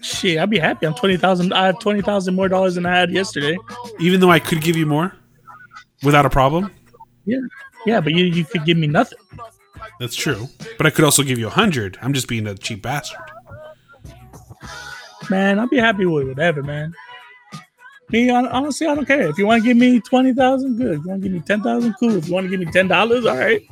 Shit, 0.00 0.38
I'd 0.38 0.50
be 0.50 0.58
happy. 0.58 0.86
I'm 0.86 0.94
twenty 0.94 1.16
thousand. 1.16 1.52
I 1.52 1.66
have 1.66 1.78
twenty 1.78 2.02
thousand 2.02 2.34
more 2.34 2.48
dollars 2.48 2.74
than 2.74 2.86
I 2.86 2.98
had 2.98 3.10
yesterday. 3.10 3.56
Even 4.00 4.20
though 4.20 4.30
I 4.30 4.40
could 4.40 4.60
give 4.60 4.76
you 4.76 4.84
more 4.84 5.14
without 6.02 6.26
a 6.26 6.30
problem? 6.30 6.72
Yeah, 7.24 7.38
yeah, 7.86 8.00
but 8.00 8.12
you 8.12 8.24
you 8.24 8.44
could 8.44 8.64
give 8.64 8.76
me 8.76 8.88
nothing. 8.88 9.18
That's 10.00 10.16
true. 10.16 10.48
But 10.76 10.86
I 10.86 10.90
could 10.90 11.04
also 11.04 11.22
give 11.22 11.38
you 11.38 11.46
a 11.46 11.50
hundred. 11.50 11.98
I'm 12.02 12.12
just 12.12 12.26
being 12.26 12.46
a 12.48 12.56
cheap 12.56 12.82
bastard. 12.82 13.20
Man, 15.30 15.60
I'd 15.60 15.70
be 15.70 15.78
happy 15.78 16.04
with 16.04 16.26
whatever, 16.26 16.62
man. 16.62 16.94
Me, 18.12 18.28
honestly, 18.30 18.86
I 18.86 18.94
don't 18.94 19.06
care. 19.06 19.28
If 19.28 19.38
you 19.38 19.46
want 19.46 19.62
to 19.62 19.68
give 19.68 19.76
me 19.76 19.98
twenty 20.00 20.34
thousand, 20.34 20.76
good. 20.76 20.98
If 20.98 21.04
you 21.04 21.10
want 21.10 21.22
to 21.22 21.28
give 21.28 21.34
me 21.34 21.40
ten 21.40 21.62
thousand, 21.62 21.94
cool. 21.98 22.14
If 22.14 22.28
you 22.28 22.34
want 22.34 22.44
to 22.44 22.50
give 22.50 22.60
me 22.60 22.70
ten 22.70 22.86
dollars, 22.86 23.24
all 23.24 23.38
right, 23.38 23.66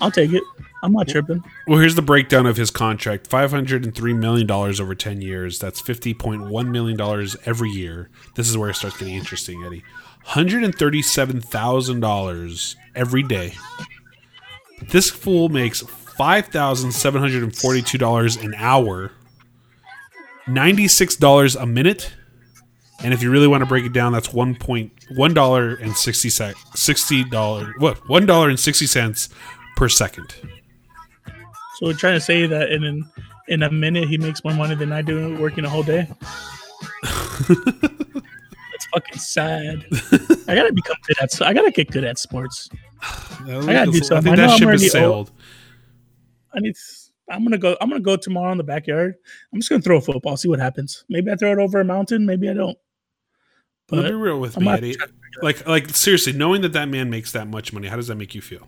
I'll 0.00 0.10
take 0.10 0.32
it. 0.32 0.42
I'm 0.84 0.92
not 0.92 1.08
tripping. 1.08 1.42
Well, 1.68 1.78
here's 1.78 1.94
the 1.94 2.02
breakdown 2.02 2.44
of 2.44 2.56
his 2.56 2.70
contract: 2.70 3.28
five 3.28 3.50
hundred 3.50 3.84
and 3.84 3.94
three 3.94 4.12
million 4.12 4.46
dollars 4.46 4.78
over 4.78 4.94
ten 4.94 5.22
years. 5.22 5.58
That's 5.58 5.80
fifty 5.80 6.12
point 6.12 6.42
one 6.42 6.70
million 6.70 6.98
dollars 6.98 7.34
every 7.46 7.70
year. 7.70 8.10
This 8.34 8.48
is 8.50 8.58
where 8.58 8.68
it 8.68 8.74
starts 8.74 8.98
getting 8.98 9.14
interesting, 9.14 9.64
Eddie. 9.64 9.84
Hundred 10.24 10.64
and 10.64 10.74
thirty-seven 10.74 11.40
thousand 11.40 12.00
dollars 12.00 12.76
every 12.94 13.22
day. 13.22 13.54
This 14.88 15.08
fool 15.08 15.48
makes 15.48 15.80
five 15.80 16.46
thousand 16.46 16.92
seven 16.92 17.22
hundred 17.22 17.42
and 17.42 17.56
forty-two 17.56 17.98
dollars 17.98 18.36
an 18.36 18.52
hour, 18.56 19.12
ninety-six 20.46 21.16
dollars 21.16 21.56
a 21.56 21.64
minute, 21.64 22.12
and 23.02 23.12
if 23.12 23.22
you 23.22 23.30
really 23.30 23.48
want 23.48 23.62
to 23.62 23.66
break 23.66 23.84
it 23.84 23.92
down, 23.92 24.12
that's 24.12 24.32
one 24.32 24.54
point 24.54 24.92
one 25.16 25.34
dollar 25.34 25.74
and 25.74 25.96
sixty 25.96 26.30
sec 26.30 26.54
sixty 26.74 27.24
dollar 27.24 27.74
what 27.78 28.08
one 28.08 28.26
dollar 28.26 28.48
and 28.48 28.58
sixty 28.58 28.86
cents 28.86 29.28
per 29.76 29.88
second. 29.88 30.34
So 31.76 31.86
we're 31.86 31.94
trying 31.94 32.14
to 32.14 32.20
say 32.20 32.46
that 32.46 32.70
in 32.70 32.84
an, 32.84 33.10
in 33.48 33.62
a 33.62 33.70
minute 33.70 34.08
he 34.08 34.18
makes 34.18 34.44
more 34.44 34.54
money 34.54 34.74
than 34.74 34.92
I 34.92 35.02
do 35.02 35.36
working 35.38 35.64
a 35.64 35.68
whole 35.68 35.82
day. 35.82 36.06
That's 37.48 38.86
fucking 38.92 39.18
sad. 39.18 39.84
I 40.46 40.54
gotta 40.54 40.72
become 40.72 40.96
good 41.06 41.16
at. 41.20 41.42
I 41.42 41.52
gotta 41.52 41.70
get 41.70 41.90
good 41.90 42.04
at 42.04 42.18
sports. 42.18 42.68
I, 43.02 43.60
gotta 43.66 43.90
do 43.90 43.98
something. 43.98 44.34
think 44.34 44.38
I 44.38 44.46
that 44.46 44.58
ship 44.58 44.68
has 44.68 44.92
sailed. 44.92 45.32
I 46.54 46.60
need. 46.60 46.76
I'm 47.28 47.42
gonna 47.42 47.58
go. 47.58 47.76
I'm 47.80 47.88
gonna 47.88 48.00
go 48.00 48.16
tomorrow 48.16 48.52
in 48.52 48.58
the 48.58 48.64
backyard. 48.64 49.14
I'm 49.52 49.60
just 49.60 49.70
gonna 49.70 49.82
throw 49.82 49.96
a 49.96 50.00
football, 50.00 50.36
see 50.36 50.48
what 50.48 50.60
happens. 50.60 51.04
Maybe 51.08 51.30
I 51.30 51.36
throw 51.36 51.52
it 51.52 51.58
over 51.58 51.80
a 51.80 51.84
mountain. 51.84 52.26
Maybe 52.26 52.48
I 52.48 52.54
don't. 52.54 52.78
But 53.92 54.06
be 54.08 54.12
real 54.14 54.40
with 54.40 54.56
I'm 54.56 54.64
me, 54.64 54.70
Eddie. 54.72 54.94
trying 54.94 55.08
to 55.08 55.14
figure 55.14 55.42
Like, 55.42 55.66
like 55.66 55.90
seriously, 55.90 56.32
knowing 56.32 56.62
that 56.62 56.72
that 56.72 56.88
man 56.88 57.10
makes 57.10 57.32
that 57.32 57.46
much 57.48 57.72
money, 57.72 57.88
how 57.88 57.96
does 57.96 58.08
that 58.08 58.16
make 58.16 58.34
you 58.34 58.40
feel? 58.40 58.66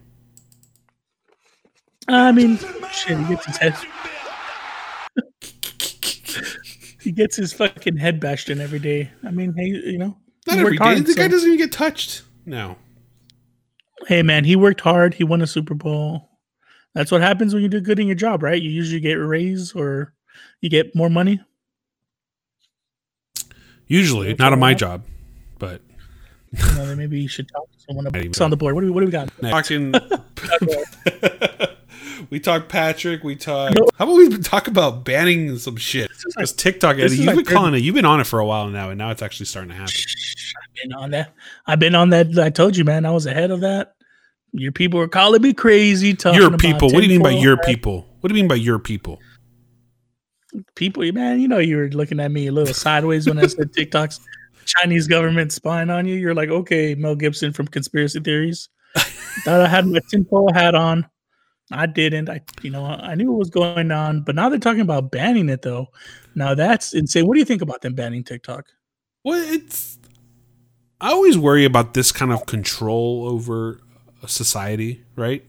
I 2.09 2.33
mean, 2.33 2.59
shit. 2.93 3.19
He 3.19 3.25
gets 3.25 3.47
his 3.47 3.57
head. 3.57 3.75
he 7.01 7.13
gets 7.13 7.37
his 7.37 7.53
fucking 7.53 7.97
head 7.97 8.21
bashed 8.21 8.51
in 8.51 8.61
every 8.61 8.79
day. 8.79 9.11
I 9.25 9.31
mean, 9.31 9.55
hey, 9.57 9.67
you 9.67 9.99
know, 9.99 10.17
Not 10.47 10.59
every 10.59 10.77
day. 10.77 10.85
hard, 10.85 11.07
The 11.07 11.15
guy 11.15 11.29
doesn't 11.29 11.47
even 11.49 11.59
get 11.59 11.73
touched. 11.73 12.23
No. 12.47 12.77
hey 14.07 14.23
man, 14.23 14.45
he 14.45 14.55
worked 14.57 14.83
hard. 14.83 15.15
He 15.15 15.25
won 15.25 15.41
a 15.41 15.47
Super 15.47 15.75
Bowl. 15.75 16.29
That's 16.95 17.11
what 17.11 17.23
happens 17.23 17.55
when 17.55 17.63
you 17.63 17.69
do 17.71 17.81
good 17.81 17.99
in 17.99 18.07
your 18.07 18.15
job, 18.17 18.43
right? 18.43 18.61
You 18.61 18.71
usually 18.71 19.01
get 19.01 19.17
a 19.17 19.25
raise 19.27 19.75
or 19.75 20.13
you 20.61 20.69
get 20.69 20.95
more 20.95 21.09
money. 21.11 21.41
Usually, 23.87 24.35
not 24.35 24.53
on 24.53 24.59
my 24.59 24.75
job, 24.75 25.05
but 25.67 25.83
You 26.53 26.75
know, 26.77 26.97
maybe 26.97 27.21
you 27.21 27.29
should 27.29 27.49
talk 27.49 27.71
to 27.73 27.81
someone 27.81 28.07
about 28.07 28.21
even 28.21 28.31
what's 28.31 28.41
on 28.41 28.51
the 28.51 28.57
board. 28.57 28.75
What 28.75 28.83
do 28.83 28.87
we, 28.87 28.93
what 28.93 29.01
do 29.01 29.07
we 29.07 29.13
got? 29.13 29.31
talking. 29.43 29.93
we 32.31 32.39
talk 32.39 32.69
Patrick. 32.69 33.25
We 33.25 33.35
talk. 33.35 33.75
How 33.97 34.05
about 34.05 34.15
we 34.15 34.39
talk 34.39 34.69
about 34.69 35.05
banning 35.05 35.59
some 35.59 35.77
shit? 35.77 36.11
Because 36.25 36.53
TikTok, 36.53 36.97
Eddie, 36.97 37.05
is 37.05 37.19
you've 37.19 37.35
been 37.35 37.45
calling 37.45 37.75
it. 37.75 37.79
You've 37.79 37.95
been 37.95 38.05
on 38.05 38.21
it 38.21 38.25
for 38.25 38.39
a 38.39 38.47
while 38.47 38.69
now, 38.69 38.91
and 38.91 38.99
now 38.99 39.11
it's 39.11 39.23
actually 39.23 39.47
starting 39.47 39.71
to 39.71 39.77
happen. 39.77 39.95
I've 39.97 40.83
been 40.83 40.93
on 40.93 41.11
that. 41.11 41.35
I've 41.67 41.79
been 41.79 41.95
on 41.95 42.11
that. 42.11 42.39
I 42.39 42.51
told 42.51 42.77
you, 42.77 42.85
man. 42.85 43.05
I 43.05 43.11
was 43.11 43.27
ahead 43.27 43.51
of 43.51 43.61
that. 43.63 43.95
Your 44.53 44.71
people 44.71 45.01
were 45.01 45.09
calling 45.09 45.43
me 45.43 45.53
crazy. 45.53 46.15
Talking 46.15 46.39
Your 46.39 46.49
about 46.49 46.61
people. 46.61 46.89
What 46.91 47.01
do 47.01 47.03
you 47.03 47.09
mean 47.09 47.23
by 47.23 47.31
your 47.31 47.57
hat. 47.57 47.65
people? 47.65 48.07
What 48.21 48.29
do 48.29 48.37
you 48.37 48.43
mean 48.43 48.49
by 48.49 48.55
your 48.55 48.79
people? 48.79 49.19
people? 50.77 51.03
Man, 51.13 51.41
you 51.41 51.49
know 51.49 51.59
you 51.59 51.77
were 51.77 51.89
looking 51.89 52.21
at 52.21 52.31
me 52.31 52.47
a 52.47 52.53
little 52.53 52.73
sideways 52.73 53.27
when 53.27 53.39
I 53.39 53.49
said 53.49 53.73
TikTok's 53.75 54.21
Chinese 54.65 55.07
government 55.07 55.53
spying 55.53 55.91
on 55.91 56.07
you. 56.07 56.15
You're 56.15 56.35
like, 56.35 56.49
okay, 56.49 56.95
Mel 56.95 57.15
Gibson 57.15 57.53
from 57.53 57.69
Conspiracy 57.69 58.21
Theories. 58.21 58.69
Thought 58.97 59.61
I 59.61 59.69
had 59.69 59.87
my 59.87 60.01
tinfoil 60.11 60.53
hat 60.53 60.75
on. 60.75 61.07
I 61.73 61.87
didn't. 61.87 62.29
I, 62.29 62.41
you 62.63 62.71
know, 62.71 62.85
I 62.85 63.15
knew 63.15 63.33
what 63.33 63.39
was 63.39 63.51
going 63.51 63.91
on, 63.91 64.23
but 64.23 64.35
now 64.35 64.49
they're 64.49 64.59
talking 64.59 64.83
about 64.83 65.11
banning 65.11 65.49
it 65.49 65.63
though. 65.63 65.89
Now 66.35 66.55
that's 66.55 66.95
insane. 66.95 67.27
What 67.27 67.35
do 67.35 67.41
you 67.41 67.47
think 67.47 67.63
about 67.63 67.81
them 67.81 67.95
banning 67.95 68.25
TikTok? 68.25 68.67
Well, 69.25 69.43
it's. 69.53 69.99
I 71.01 71.11
always 71.11 71.37
worry 71.37 71.65
about 71.65 71.95
this 71.95 72.13
kind 72.13 72.33
of 72.33 72.47
control 72.47 73.27
over 73.29 73.81
a 74.23 74.29
society, 74.29 75.05
right? 75.17 75.45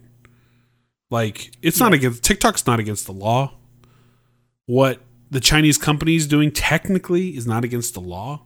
Like, 1.10 1.52
it's 1.62 1.80
not 1.80 1.94
against 1.94 2.24
TikTok's 2.24 2.66
not 2.66 2.80
against 2.80 3.06
the 3.06 3.14
law. 3.14 3.54
What 4.66 5.02
the 5.30 5.40
Chinese 5.40 5.78
company 5.78 6.16
is 6.16 6.28
doing 6.28 6.52
technically 6.52 7.38
is 7.38 7.46
not 7.46 7.64
against 7.64 7.94
the 7.94 8.02
law, 8.02 8.45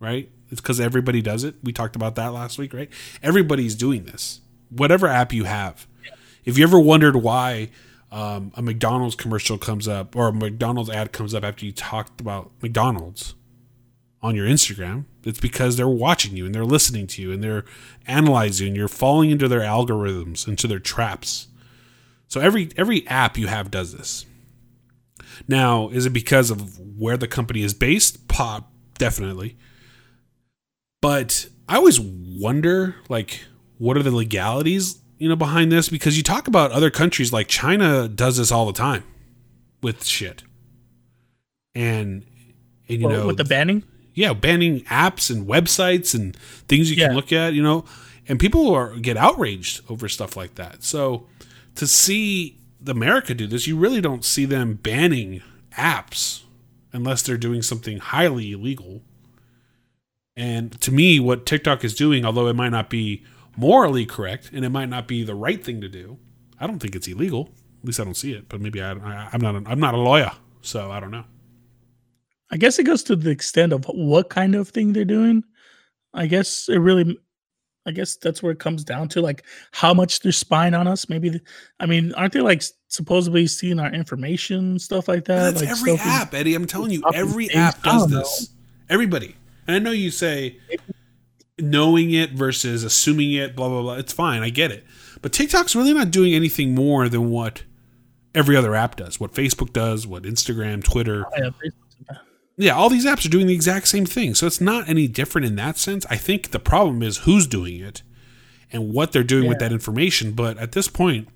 right? 0.00 0.30
It's 0.50 0.60
because 0.60 0.80
everybody 0.80 1.20
does 1.20 1.44
it. 1.44 1.56
We 1.62 1.72
talked 1.72 1.96
about 1.96 2.14
that 2.16 2.32
last 2.32 2.58
week, 2.58 2.72
right? 2.72 2.90
Everybody's 3.22 3.74
doing 3.74 4.04
this. 4.04 4.40
Whatever 4.70 5.06
app 5.06 5.32
you 5.32 5.44
have. 5.44 5.86
If 6.44 6.56
you 6.56 6.64
ever 6.64 6.78
wondered 6.78 7.16
why 7.16 7.70
um, 8.10 8.52
a 8.54 8.62
McDonald's 8.62 9.14
commercial 9.14 9.58
comes 9.58 9.86
up 9.86 10.16
or 10.16 10.28
a 10.28 10.32
McDonald's 10.32 10.88
ad 10.88 11.12
comes 11.12 11.34
up 11.34 11.44
after 11.44 11.66
you 11.66 11.72
talked 11.72 12.20
about 12.20 12.50
McDonald's, 12.62 13.34
on 14.22 14.34
your 14.34 14.46
Instagram, 14.46 15.04
it's 15.24 15.38
because 15.38 15.76
they're 15.76 15.88
watching 15.88 16.36
you 16.36 16.44
and 16.46 16.54
they're 16.54 16.64
listening 16.64 17.06
to 17.06 17.22
you 17.22 17.30
and 17.30 17.42
they're 17.42 17.64
analyzing. 18.06 18.74
You're 18.74 18.88
falling 18.88 19.30
into 19.30 19.48
their 19.48 19.60
algorithms, 19.60 20.48
into 20.48 20.66
their 20.66 20.80
traps. 20.80 21.48
So 22.26 22.40
every 22.40 22.70
every 22.76 23.06
app 23.06 23.38
you 23.38 23.46
have 23.46 23.70
does 23.70 23.96
this. 23.96 24.26
Now, 25.46 25.88
is 25.90 26.04
it 26.04 26.10
because 26.10 26.50
of 26.50 26.78
where 26.98 27.16
the 27.16 27.28
company 27.28 27.62
is 27.62 27.74
based? 27.74 28.26
Pop, 28.28 28.72
definitely. 28.98 29.56
But 31.00 31.48
I 31.68 31.76
always 31.76 32.00
wonder, 32.00 32.96
like, 33.08 33.44
what 33.78 33.96
are 33.96 34.02
the 34.02 34.10
legalities, 34.10 34.98
you 35.18 35.28
know, 35.28 35.36
behind 35.36 35.70
this? 35.70 35.88
Because 35.88 36.16
you 36.16 36.22
talk 36.22 36.48
about 36.48 36.72
other 36.72 36.90
countries, 36.90 37.32
like 37.32 37.48
China 37.48 38.08
does 38.08 38.36
this 38.36 38.50
all 38.50 38.66
the 38.66 38.72
time 38.72 39.04
with 39.82 40.04
shit, 40.04 40.42
and 41.74 42.24
and 42.88 43.00
you 43.00 43.06
Well, 43.06 43.20
know 43.20 43.26
with 43.28 43.36
the 43.36 43.44
banning? 43.44 43.84
yeah, 44.14 44.32
banning 44.32 44.80
apps 44.86 45.30
and 45.30 45.46
websites 45.46 46.14
and 46.14 46.34
things 46.66 46.90
you 46.90 46.96
can 46.96 47.14
look 47.14 47.32
at, 47.32 47.52
you 47.52 47.62
know, 47.62 47.84
and 48.26 48.40
people 48.40 48.74
are 48.74 48.96
get 48.96 49.16
outraged 49.16 49.82
over 49.88 50.08
stuff 50.08 50.36
like 50.36 50.56
that. 50.56 50.82
So 50.82 51.28
to 51.76 51.86
see 51.86 52.58
the 52.80 52.90
America 52.92 53.34
do 53.34 53.46
this, 53.46 53.66
you 53.68 53.76
really 53.76 54.00
don't 54.00 54.24
see 54.24 54.44
them 54.44 54.74
banning 54.74 55.42
apps 55.76 56.42
unless 56.92 57.22
they're 57.22 57.36
doing 57.36 57.62
something 57.62 57.98
highly 57.98 58.50
illegal. 58.52 59.02
And 60.38 60.80
to 60.82 60.92
me, 60.92 61.18
what 61.18 61.46
TikTok 61.46 61.82
is 61.82 61.96
doing, 61.96 62.24
although 62.24 62.46
it 62.46 62.54
might 62.54 62.68
not 62.68 62.88
be 62.88 63.24
morally 63.56 64.06
correct 64.06 64.50
and 64.52 64.64
it 64.64 64.68
might 64.68 64.88
not 64.88 65.08
be 65.08 65.24
the 65.24 65.34
right 65.34 65.62
thing 65.62 65.80
to 65.80 65.88
do, 65.88 66.16
I 66.60 66.68
don't 66.68 66.78
think 66.78 66.94
it's 66.94 67.08
illegal. 67.08 67.50
At 67.82 67.86
least 67.86 67.98
I 67.98 68.04
don't 68.04 68.14
see 68.14 68.34
it. 68.34 68.48
But 68.48 68.60
maybe 68.60 68.80
I, 68.80 68.92
I, 68.92 69.30
I'm 69.32 69.40
not. 69.40 69.56
A, 69.56 69.62
I'm 69.66 69.80
not 69.80 69.94
a 69.94 69.98
lawyer, 69.98 70.30
so 70.62 70.92
I 70.92 71.00
don't 71.00 71.10
know. 71.10 71.24
I 72.52 72.56
guess 72.56 72.78
it 72.78 72.84
goes 72.84 73.02
to 73.04 73.16
the 73.16 73.30
extent 73.30 73.72
of 73.72 73.84
what 73.86 74.30
kind 74.30 74.54
of 74.54 74.68
thing 74.68 74.92
they're 74.92 75.04
doing. 75.04 75.42
I 76.14 76.26
guess 76.26 76.68
it 76.68 76.78
really, 76.78 77.18
I 77.84 77.90
guess 77.90 78.16
that's 78.16 78.40
where 78.40 78.52
it 78.52 78.60
comes 78.60 78.84
down 78.84 79.08
to, 79.08 79.20
like 79.20 79.44
how 79.72 79.92
much 79.92 80.20
they're 80.20 80.30
spying 80.30 80.72
on 80.72 80.86
us. 80.86 81.08
Maybe, 81.08 81.30
the, 81.30 81.40
I 81.80 81.86
mean, 81.86 82.14
aren't 82.14 82.32
they 82.32 82.40
like 82.40 82.62
supposedly 82.86 83.48
seeing 83.48 83.80
our 83.80 83.92
information, 83.92 84.78
stuff 84.78 85.08
like 85.08 85.24
that? 85.24 85.54
That's 85.54 85.62
like 85.62 85.70
every 85.70 85.96
app, 85.98 86.32
Eddie. 86.32 86.54
I'm 86.54 86.66
telling 86.66 86.92
you, 86.92 87.02
every 87.12 87.50
app 87.50 87.82
does 87.82 88.02
don't 88.02 88.10
know. 88.12 88.18
this. 88.20 88.50
Everybody. 88.88 89.34
And 89.68 89.76
I 89.76 89.78
know 89.78 89.92
you 89.92 90.10
say 90.10 90.58
knowing 91.58 92.10
it 92.10 92.32
versus 92.32 92.82
assuming 92.82 93.32
it, 93.32 93.54
blah 93.54 93.68
blah 93.68 93.82
blah. 93.82 93.94
It's 93.94 94.12
fine. 94.12 94.42
I 94.42 94.50
get 94.50 94.72
it. 94.72 94.84
But 95.22 95.32
TikTok's 95.32 95.76
really 95.76 95.92
not 95.92 96.10
doing 96.10 96.34
anything 96.34 96.74
more 96.74 97.08
than 97.08 97.30
what 97.30 97.62
every 98.34 98.56
other 98.56 98.74
app 98.74 98.96
does. 98.96 99.20
What 99.20 99.32
Facebook 99.32 99.72
does, 99.72 100.06
what 100.06 100.22
Instagram, 100.22 100.82
Twitter. 100.82 101.26
Yeah, 101.36 101.50
Yeah, 102.56 102.72
all 102.74 102.88
these 102.88 103.06
apps 103.06 103.26
are 103.26 103.30
doing 103.30 103.46
the 103.46 103.54
exact 103.54 103.88
same 103.88 104.06
thing. 104.06 104.34
So 104.34 104.46
it's 104.46 104.60
not 104.60 104.88
any 104.88 105.06
different 105.06 105.46
in 105.46 105.56
that 105.56 105.76
sense. 105.76 106.06
I 106.08 106.16
think 106.16 106.50
the 106.50 106.58
problem 106.58 107.02
is 107.02 107.18
who's 107.18 107.46
doing 107.46 107.80
it 107.80 108.02
and 108.72 108.92
what 108.92 109.12
they're 109.12 109.22
doing 109.22 109.48
with 109.48 109.58
that 109.58 109.72
information. 109.72 110.32
But 110.32 110.58
at 110.58 110.72
this 110.72 110.88
point, 110.88 111.28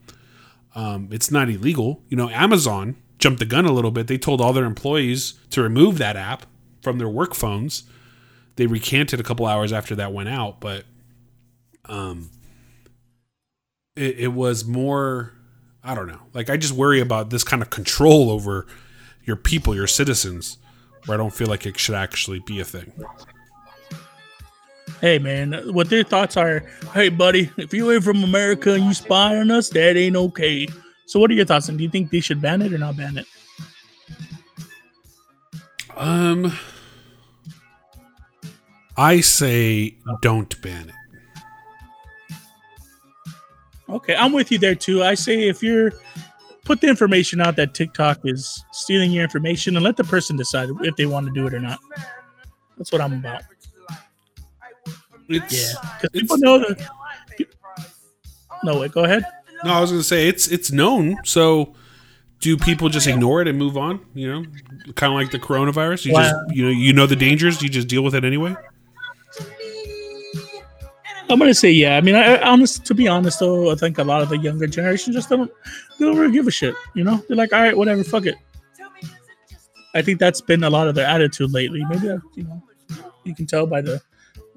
um, 0.74 1.08
it's 1.10 1.30
not 1.30 1.48
illegal. 1.48 2.02
You 2.08 2.16
know, 2.16 2.28
Amazon 2.30 2.96
jumped 3.18 3.38
the 3.38 3.46
gun 3.46 3.66
a 3.66 3.72
little 3.72 3.90
bit. 3.90 4.06
They 4.06 4.18
told 4.18 4.40
all 4.40 4.52
their 4.52 4.64
employees 4.64 5.34
to 5.50 5.62
remove 5.62 5.98
that 5.98 6.16
app 6.16 6.46
from 6.82 6.98
their 6.98 7.08
work 7.08 7.34
phones. 7.34 7.84
They 8.57 8.66
recanted 8.66 9.20
a 9.20 9.22
couple 9.22 9.46
hours 9.46 9.72
after 9.72 9.94
that 9.96 10.12
went 10.12 10.28
out, 10.28 10.61
but 10.61 10.84
um, 11.86 12.30
it, 13.96 14.18
it 14.18 14.28
was 14.28 14.64
more. 14.64 15.32
I 15.84 15.94
don't 15.94 16.07
know. 16.07 16.20
Like 16.32 16.48
I 16.48 16.57
just 16.57 16.74
worry 16.74 17.00
about 17.00 17.30
this 17.30 17.42
kind 17.42 17.62
of 17.62 17.70
control 17.70 18.30
over 18.30 18.66
your 19.24 19.36
people, 19.36 19.74
your 19.74 19.86
citizens, 19.86 20.59
where 21.07 21.16
I 21.16 21.18
don't 21.18 21.34
feel 21.34 21.48
like 21.48 21.66
it 21.66 21.78
should 21.78 21.94
actually 21.94 22.40
be 22.40 22.61
a 22.61 22.64
thing. 22.64 22.92
Hey 25.00 25.18
man, 25.18 25.53
what 25.72 25.90
their 25.90 26.05
thoughts 26.05 26.36
are? 26.36 26.61
Hey 26.94 27.09
buddy, 27.09 27.50
if 27.57 27.74
you 27.74 27.90
ain't 27.90 28.05
from 28.05 28.22
America 28.22 28.74
and 28.74 28.84
you 28.84 28.94
spy 28.94 29.36
on 29.36 29.50
us, 29.50 29.68
that 29.70 29.96
ain't 29.96 30.14
okay. 30.14 30.68
So 31.07 31.18
what 31.18 31.30
are 31.30 31.34
your 31.34 31.44
thoughts? 31.44 31.68
And 31.68 31.76
do 31.76 31.82
you 31.82 31.90
think 31.90 32.11
they 32.11 32.20
should 32.20 32.40
ban 32.40 32.62
it 32.62 32.72
or 32.72 32.78
not 32.78 32.96
ban 32.96 33.18
it? 33.18 33.26
Um, 35.96 36.57
I 38.97 39.20
say 39.20 39.97
don't 40.20 40.61
ban 40.62 40.88
it. 40.90 40.95
Okay, 43.88 44.14
I'm 44.14 44.32
with 44.32 44.51
you 44.51 44.59
there 44.59 44.74
too. 44.74 45.03
I 45.03 45.14
say 45.14 45.49
if 45.49 45.62
you're 45.62 45.93
put 46.64 46.80
the 46.80 46.88
information 46.88 47.40
out 47.40 47.57
that 47.57 47.74
TikTok 47.74 48.20
is 48.24 48.64
stealing 48.72 49.11
your 49.11 49.24
information 49.24 49.76
and 49.76 49.84
let 49.84 49.97
the 49.97 50.05
person 50.05 50.36
decide 50.36 50.68
if 50.82 50.97
they 50.97 51.07
want 51.07 51.26
to 51.26 51.32
do 51.32 51.47
it 51.47 51.55
or 51.55 51.61
not. 51.61 51.78
That's 52.78 52.93
what 52.93 53.01
I'm 53.01 53.14
about. 53.14 53.43
It's, 55.28 55.74
Yeah, 55.74 55.80
because 56.01 56.11
people 56.20 56.38
know 56.38 56.59
that. 56.59 56.88
No, 58.64 58.80
wait, 58.80 58.93
go 58.93 59.05
ahead. 59.05 59.24
No, 59.64 59.72
I 59.72 59.80
was 59.80 59.90
gonna 59.90 60.03
say 60.03 60.28
it's 60.28 60.49
it's 60.49 60.70
known. 60.72 61.16
So, 61.24 61.74
do 62.40 62.57
people 62.57 62.88
just 62.88 63.07
ignore 63.07 63.40
it 63.43 63.49
and 63.49 63.59
move 63.59 63.76
on? 63.76 64.05
You 64.14 64.32
know, 64.32 64.45
kind 64.95 65.12
of 65.12 65.18
like 65.18 65.30
the 65.30 65.38
coronavirus. 65.38 66.07
You 66.07 66.12
Wow. 66.14 66.22
just 66.22 66.34
you 66.57 66.64
know 66.64 66.70
you 66.70 66.93
know 66.93 67.07
the 67.07 67.16
dangers. 67.16 67.62
You 67.62 67.68
just 67.68 67.88
deal 67.88 68.03
with 68.03 68.14
it 68.14 68.24
anyway. 68.24 68.55
I'm 71.32 71.38
gonna 71.38 71.54
say 71.54 71.70
yeah. 71.70 71.96
I 71.96 72.02
mean, 72.02 72.14
I, 72.14 72.34
I 72.34 72.50
honest 72.50 72.84
to 72.84 72.94
be 72.94 73.08
honest 73.08 73.40
though, 73.40 73.72
I 73.72 73.74
think 73.74 73.96
a 73.96 74.04
lot 74.04 74.20
of 74.20 74.28
the 74.28 74.36
younger 74.36 74.66
generation 74.66 75.14
just 75.14 75.30
don't 75.30 75.50
they 75.98 76.04
don't 76.04 76.18
really 76.18 76.32
give 76.32 76.46
a 76.46 76.50
shit. 76.50 76.74
You 76.94 77.04
know, 77.04 77.24
they're 77.26 77.36
like, 77.38 77.54
all 77.54 77.62
right, 77.62 77.76
whatever, 77.76 78.04
fuck 78.04 78.26
it. 78.26 78.36
I 79.94 80.02
think 80.02 80.18
that's 80.18 80.42
been 80.42 80.62
a 80.62 80.70
lot 80.70 80.88
of 80.88 80.94
their 80.94 81.06
attitude 81.06 81.50
lately. 81.52 81.84
Maybe 81.88 82.10
uh, 82.10 82.18
you 82.34 82.44
know, 82.44 82.62
you 83.24 83.34
can 83.34 83.46
tell 83.46 83.66
by 83.66 83.80
the 83.80 84.02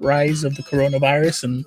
rise 0.00 0.44
of 0.44 0.54
the 0.54 0.62
coronavirus 0.62 1.44
and 1.44 1.64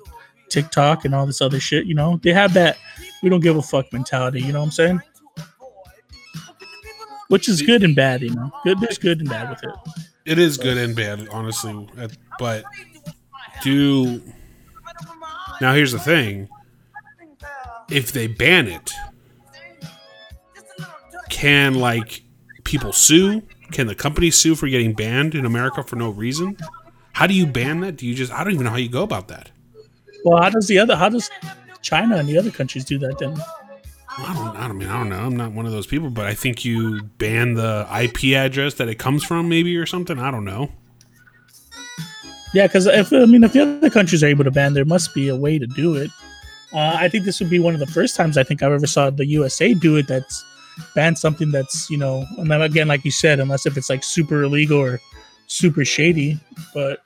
TikTok 0.48 1.04
and 1.04 1.12
all 1.12 1.26
this 1.26 1.40
other 1.40 1.58
shit. 1.58 1.86
You 1.86 1.94
know, 1.94 2.20
they 2.22 2.32
have 2.32 2.54
that 2.54 2.76
we 3.20 3.28
don't 3.28 3.40
give 3.40 3.56
a 3.56 3.62
fuck 3.62 3.92
mentality. 3.92 4.40
You 4.40 4.52
know 4.52 4.60
what 4.60 4.66
I'm 4.66 4.70
saying? 4.70 5.00
Which 7.26 7.48
is 7.48 7.62
good 7.62 7.82
and 7.82 7.96
bad. 7.96 8.22
You 8.22 8.34
know, 8.34 8.52
good. 8.62 8.78
There's 8.78 8.98
good 8.98 9.18
and 9.18 9.28
bad 9.28 9.50
with 9.50 9.64
it. 9.64 9.74
It 10.24 10.38
is 10.38 10.56
good 10.56 10.78
and 10.78 10.94
bad, 10.94 11.26
honestly. 11.32 11.88
But 12.38 12.64
do 13.64 14.22
now. 15.60 15.74
Here's 15.74 15.92
the 15.92 15.98
thing: 15.98 16.48
if 17.90 18.12
they 18.12 18.26
ban 18.26 18.68
it, 18.68 18.90
can 21.28 21.74
like 21.74 22.22
people 22.64 22.92
sue? 22.92 23.42
Can 23.72 23.86
the 23.86 23.94
company 23.94 24.30
sue 24.30 24.54
for 24.54 24.68
getting 24.68 24.92
banned 24.92 25.34
in 25.34 25.44
America 25.44 25.82
for 25.82 25.96
no 25.96 26.10
reason? 26.10 26.56
How 27.12 27.26
do 27.26 27.34
you 27.34 27.46
ban 27.46 27.80
that? 27.80 27.96
Do 27.96 28.06
you 28.06 28.14
just? 28.14 28.32
I 28.32 28.42
don't 28.44 28.52
even 28.52 28.64
know 28.64 28.70
how 28.70 28.76
you 28.76 28.88
go 28.88 29.02
about 29.02 29.28
that. 29.28 29.50
Well, 30.24 30.42
how 30.42 30.50
does 30.50 30.66
the 30.66 30.78
other? 30.78 30.96
How 30.96 31.08
does 31.08 31.30
China 31.82 32.16
and 32.16 32.28
the 32.28 32.38
other 32.38 32.50
countries 32.50 32.84
do 32.84 32.98
that 32.98 33.18
then? 33.18 33.36
I 34.18 34.34
don't. 34.34 34.56
I 34.56 34.68
don't 34.68 34.78
mean. 34.78 34.88
I 34.88 34.98
don't 34.98 35.08
know. 35.08 35.20
I'm 35.20 35.36
not 35.36 35.52
one 35.52 35.66
of 35.66 35.72
those 35.72 35.86
people, 35.86 36.10
but 36.10 36.26
I 36.26 36.34
think 36.34 36.64
you 36.64 37.02
ban 37.18 37.54
the 37.54 37.86
IP 38.02 38.36
address 38.36 38.74
that 38.74 38.88
it 38.88 38.96
comes 38.96 39.24
from, 39.24 39.48
maybe 39.48 39.76
or 39.76 39.86
something. 39.86 40.18
I 40.18 40.30
don't 40.30 40.44
know. 40.44 40.70
Yeah, 42.52 42.66
because 42.66 42.86
if 42.86 43.12
I 43.12 43.26
mean, 43.26 43.44
if 43.44 43.52
the 43.52 43.62
other 43.62 43.90
countries 43.90 44.22
are 44.24 44.26
able 44.26 44.44
to 44.44 44.50
ban, 44.50 44.74
there 44.74 44.84
must 44.84 45.14
be 45.14 45.28
a 45.28 45.36
way 45.36 45.58
to 45.58 45.66
do 45.66 45.94
it. 45.94 46.10
Uh, 46.72 46.96
I 46.96 47.08
think 47.08 47.24
this 47.24 47.40
would 47.40 47.50
be 47.50 47.58
one 47.58 47.74
of 47.74 47.80
the 47.80 47.86
first 47.86 48.16
times 48.16 48.36
I 48.36 48.44
think 48.44 48.62
I've 48.62 48.72
ever 48.72 48.86
saw 48.86 49.10
the 49.10 49.26
USA 49.26 49.74
do 49.74 49.96
it. 49.96 50.08
That's 50.08 50.44
banned 50.94 51.18
something 51.18 51.50
that's 51.50 51.88
you 51.90 51.96
know, 51.96 52.24
and 52.38 52.50
then 52.50 52.62
again, 52.62 52.88
like 52.88 53.04
you 53.04 53.10
said, 53.10 53.40
unless 53.40 53.66
if 53.66 53.76
it's 53.76 53.90
like 53.90 54.02
super 54.02 54.42
illegal 54.42 54.78
or 54.78 55.00
super 55.46 55.84
shady. 55.84 56.40
But 56.74 57.02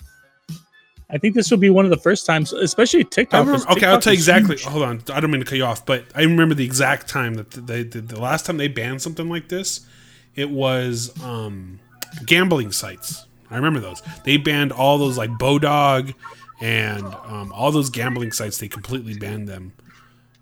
I 1.10 1.18
think 1.18 1.34
this 1.34 1.50
will 1.50 1.58
be 1.58 1.70
one 1.70 1.84
of 1.84 1.90
the 1.90 1.98
first 1.98 2.24
times, 2.26 2.52
especially 2.52 3.04
TikTok. 3.04 3.46
remember, 3.46 3.70
okay, 3.70 3.86
I'll 3.86 4.00
tell 4.00 4.12
you 4.12 4.18
exactly. 4.18 4.56
huge. 4.56 4.64
Hold 4.64 4.84
on, 4.84 5.02
I 5.12 5.20
don't 5.20 5.30
mean 5.30 5.40
to 5.40 5.46
cut 5.46 5.58
you 5.58 5.64
off, 5.64 5.84
but 5.84 6.04
I 6.14 6.22
remember 6.22 6.54
the 6.54 6.64
exact 6.64 7.08
time 7.08 7.34
that 7.34 7.50
they 7.50 7.84
did. 7.84 8.08
The 8.08 8.20
last 8.20 8.46
time 8.46 8.56
they 8.56 8.68
banned 8.68 9.02
something 9.02 9.28
like 9.28 9.48
this, 9.48 9.86
it 10.34 10.50
was 10.50 11.12
um, 11.22 11.80
gambling 12.24 12.72
sites. 12.72 13.26
I 13.54 13.56
remember 13.56 13.78
those. 13.78 14.02
They 14.24 14.36
banned 14.36 14.72
all 14.72 14.98
those 14.98 15.16
like 15.16 15.30
Bodog 15.30 16.12
and 16.60 17.04
um, 17.04 17.52
all 17.52 17.70
those 17.70 17.88
gambling 17.88 18.32
sites. 18.32 18.58
They 18.58 18.66
completely 18.66 19.14
banned 19.16 19.48
them 19.48 19.72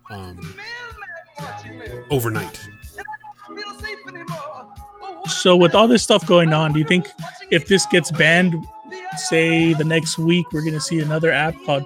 um, 0.09 0.55
overnight. 2.09 2.59
So 5.27 5.55
with 5.55 5.75
all 5.75 5.87
this 5.87 6.01
stuff 6.01 6.25
going 6.25 6.53
on, 6.53 6.73
do 6.73 6.79
you 6.79 6.85
think 6.85 7.07
if 7.51 7.67
this 7.67 7.85
gets 7.85 8.09
banned, 8.09 8.55
say 9.15 9.73
the 9.73 9.83
next 9.83 10.17
week, 10.17 10.51
we're 10.51 10.65
gonna 10.65 10.79
see 10.79 10.99
another 10.99 11.31
app 11.31 11.55
called 11.67 11.85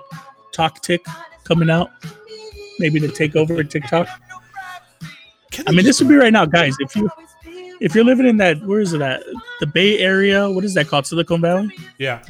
TalkTick 0.56 1.02
coming 1.44 1.70
out, 1.70 1.92
maybe 2.80 3.02
to 3.02 3.10
take 3.10 3.36
over 3.36 3.62
TikTok? 3.66 4.08
I 5.68 5.72
mean, 5.72 5.84
this 5.84 6.00
would 6.00 6.08
be 6.08 6.16
right 6.16 6.32
now, 6.32 6.46
guys. 6.46 6.76
If 6.80 6.96
you 6.96 7.10
if 7.80 7.94
you're 7.96 8.04
living 8.04 8.28
in 8.28 8.38
that, 8.38 8.62
where 8.64 8.80
is 8.80 8.94
it 8.94 9.02
at? 9.02 9.24
The 9.60 9.68
Bay 9.68 10.00
Area. 10.00 10.50
What 10.50 10.64
is 10.64 10.74
that 10.76 10.88
called? 10.88 11.06
Silicon 11.08 11.42
Valley. 11.42 11.70
yeah. 11.98 12.22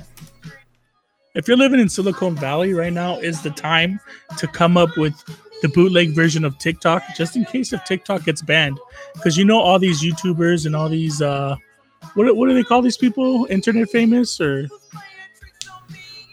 If 1.35 1.47
you're 1.47 1.57
living 1.57 1.79
in 1.79 1.87
Silicon 1.87 2.35
Valley 2.35 2.73
right 2.73 2.91
now, 2.91 3.17
is 3.19 3.43
the 3.43 3.51
time 3.51 3.99
to 4.39 4.47
come 4.47 4.75
up 4.75 4.89
with 4.97 5.13
the 5.61 5.69
bootleg 5.69 6.15
version 6.15 6.43
of 6.43 6.57
TikTok, 6.57 7.03
just 7.15 7.35
in 7.35 7.45
case 7.45 7.73
if 7.73 7.83
TikTok 7.83 8.23
gets 8.25 8.41
banned, 8.41 8.79
because 9.13 9.37
you 9.37 9.45
know 9.45 9.59
all 9.59 9.77
these 9.77 10.01
YouTubers 10.01 10.65
and 10.65 10.75
all 10.75 10.89
these 10.89 11.21
uh, 11.21 11.55
what 12.15 12.35
what 12.35 12.47
do 12.49 12.55
they 12.55 12.63
call 12.63 12.81
these 12.81 12.97
people? 12.97 13.45
Internet 13.51 13.89
famous 13.91 14.41
or 14.41 14.67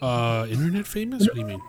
Uh, 0.01 0.47
internet 0.51 0.87
famous? 0.87 1.27
What 1.27 1.35
do 1.35 1.41
you 1.41 1.47
mean? 1.47 1.63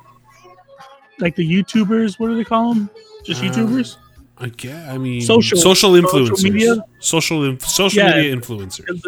like 1.20 1.36
the 1.36 1.46
YouTubers? 1.50 2.20
What 2.20 2.28
do 2.28 2.36
they 2.36 2.44
call 2.44 2.74
them? 2.74 2.90
Just 3.26 3.42
Uh, 3.42 3.46
YouTubers? 3.48 3.98
I 4.38 4.50
get. 4.50 4.76
I 4.90 4.98
mean, 4.98 5.22
Social- 5.22 5.58
social 5.58 5.94
social 5.94 5.94
influencers, 5.94 6.44
media? 6.44 6.76
social 7.00 7.46
inf- 7.46 7.62
social 7.66 8.04
Yeah. 8.04 8.16
media 8.18 8.36
influencers. 8.36 9.02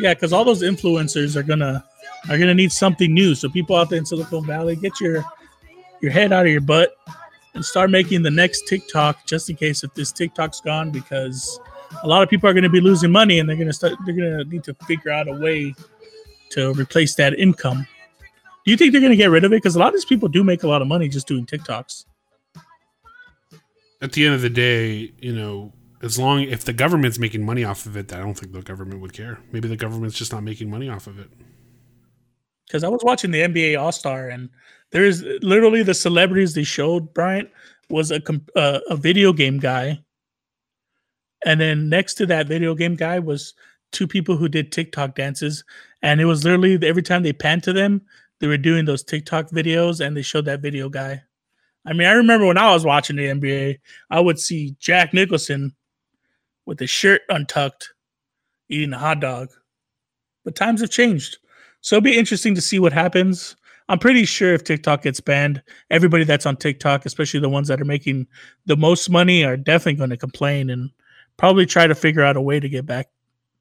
Yeah, 0.00 0.14
because 0.14 0.32
all 0.32 0.44
those 0.44 0.62
influencers 0.62 1.36
are 1.36 1.42
gonna 1.42 1.84
are 2.28 2.38
gonna 2.38 2.54
need 2.54 2.72
something 2.72 3.12
new. 3.12 3.34
So 3.34 3.48
people 3.48 3.76
out 3.76 3.90
there 3.90 3.98
in 3.98 4.06
Silicon 4.06 4.46
Valley, 4.46 4.76
get 4.76 5.00
your 5.00 5.24
your 6.00 6.10
head 6.12 6.32
out 6.32 6.46
of 6.46 6.52
your 6.52 6.60
butt 6.60 6.94
and 7.54 7.64
start 7.64 7.90
making 7.90 8.22
the 8.22 8.30
next 8.30 8.66
TikTok 8.68 9.26
just 9.26 9.48
in 9.50 9.56
case 9.56 9.84
if 9.84 9.92
this 9.94 10.12
TikTok's 10.12 10.60
gone 10.60 10.90
because 10.90 11.58
a 12.02 12.08
lot 12.08 12.22
of 12.22 12.28
people 12.28 12.48
are 12.48 12.54
gonna 12.54 12.68
be 12.68 12.80
losing 12.80 13.10
money 13.12 13.38
and 13.38 13.48
they're 13.48 13.56
gonna 13.56 13.72
start 13.72 13.94
they're 14.04 14.14
gonna 14.14 14.44
need 14.44 14.64
to 14.64 14.74
figure 14.86 15.10
out 15.10 15.28
a 15.28 15.32
way 15.32 15.74
to 16.50 16.72
replace 16.74 17.14
that 17.16 17.34
income. 17.38 17.86
Do 18.64 18.70
you 18.70 18.76
think 18.76 18.92
they're 18.92 19.00
gonna 19.00 19.16
get 19.16 19.30
rid 19.30 19.44
of 19.44 19.52
it? 19.52 19.56
Because 19.56 19.76
a 19.76 19.78
lot 19.78 19.88
of 19.88 19.94
these 19.94 20.04
people 20.04 20.28
do 20.28 20.42
make 20.44 20.62
a 20.62 20.68
lot 20.68 20.82
of 20.82 20.88
money 20.88 21.08
just 21.08 21.26
doing 21.26 21.46
TikToks. 21.46 22.04
At 24.02 24.12
the 24.12 24.26
end 24.26 24.34
of 24.34 24.42
the 24.42 24.50
day, 24.50 25.12
you 25.18 25.34
know, 25.34 25.72
as 26.02 26.18
long 26.18 26.42
if 26.42 26.64
the 26.64 26.72
government's 26.72 27.18
making 27.18 27.44
money 27.46 27.64
off 27.64 27.86
of 27.86 27.96
it, 27.96 28.12
I 28.12 28.18
don't 28.18 28.34
think 28.34 28.52
the 28.52 28.62
government 28.62 29.00
would 29.00 29.12
care. 29.12 29.38
Maybe 29.52 29.68
the 29.68 29.76
government's 29.76 30.16
just 30.16 30.32
not 30.32 30.42
making 30.42 30.70
money 30.70 30.88
off 30.88 31.06
of 31.06 31.18
it. 31.18 31.30
because 32.66 32.84
I 32.84 32.88
was 32.88 33.02
watching 33.04 33.30
the 33.30 33.40
NBA 33.40 33.80
All 33.80 33.92
Star 33.92 34.28
and 34.28 34.50
there's 34.90 35.22
literally 35.42 35.82
the 35.82 35.94
celebrities 35.94 36.54
they 36.54 36.64
showed. 36.64 37.14
Bryant 37.14 37.50
was 37.90 38.10
a 38.12 38.22
uh, 38.56 38.80
a 38.88 38.96
video 38.96 39.32
game 39.32 39.58
guy, 39.58 40.00
and 41.44 41.60
then 41.60 41.88
next 41.88 42.14
to 42.14 42.26
that 42.26 42.46
video 42.46 42.74
game 42.74 42.94
guy 42.96 43.18
was 43.18 43.54
two 43.92 44.06
people 44.06 44.36
who 44.36 44.48
did 44.48 44.72
TikTok 44.72 45.14
dances, 45.16 45.64
and 46.02 46.20
it 46.20 46.26
was 46.26 46.44
literally 46.44 46.78
every 46.86 47.02
time 47.02 47.22
they 47.22 47.32
panned 47.32 47.64
to 47.64 47.72
them, 47.72 48.02
they 48.40 48.46
were 48.46 48.58
doing 48.58 48.84
those 48.84 49.02
TikTok 49.02 49.50
videos, 49.50 50.04
and 50.04 50.16
they 50.16 50.22
showed 50.22 50.44
that 50.46 50.60
video 50.60 50.88
guy. 50.88 51.22
I 51.86 51.92
mean, 51.92 52.06
I 52.06 52.12
remember 52.12 52.46
when 52.46 52.58
I 52.58 52.72
was 52.72 52.84
watching 52.84 53.16
the 53.16 53.26
NBA, 53.26 53.78
I 54.10 54.20
would 54.20 54.38
see 54.38 54.74
Jack 54.78 55.12
Nicholson 55.12 55.74
with 56.66 56.80
his 56.80 56.90
shirt 56.90 57.22
untucked, 57.28 57.92
eating 58.68 58.92
a 58.94 58.98
hot 58.98 59.20
dog. 59.20 59.50
But 60.44 60.54
times 60.54 60.80
have 60.80 60.90
changed. 60.90 61.38
So 61.80 61.96
it'll 61.96 62.04
be 62.04 62.16
interesting 62.16 62.54
to 62.54 62.60
see 62.60 62.78
what 62.78 62.92
happens. 62.92 63.56
I'm 63.90 63.98
pretty 63.98 64.24
sure 64.24 64.54
if 64.54 64.64
TikTok 64.64 65.02
gets 65.02 65.20
banned, 65.20 65.62
everybody 65.90 66.24
that's 66.24 66.46
on 66.46 66.56
TikTok, 66.56 67.04
especially 67.04 67.40
the 67.40 67.50
ones 67.50 67.68
that 67.68 67.82
are 67.82 67.86
making 67.86 68.26
the 68.64 68.76
most 68.76 69.10
money, 69.10 69.44
are 69.44 69.58
definitely 69.58 69.98
going 69.98 70.10
to 70.10 70.16
complain 70.16 70.70
and 70.70 70.90
probably 71.36 71.66
try 71.66 71.86
to 71.86 71.94
figure 71.94 72.22
out 72.22 72.36
a 72.36 72.40
way 72.40 72.60
to 72.60 72.68
get 72.68 72.86
back 72.86 73.08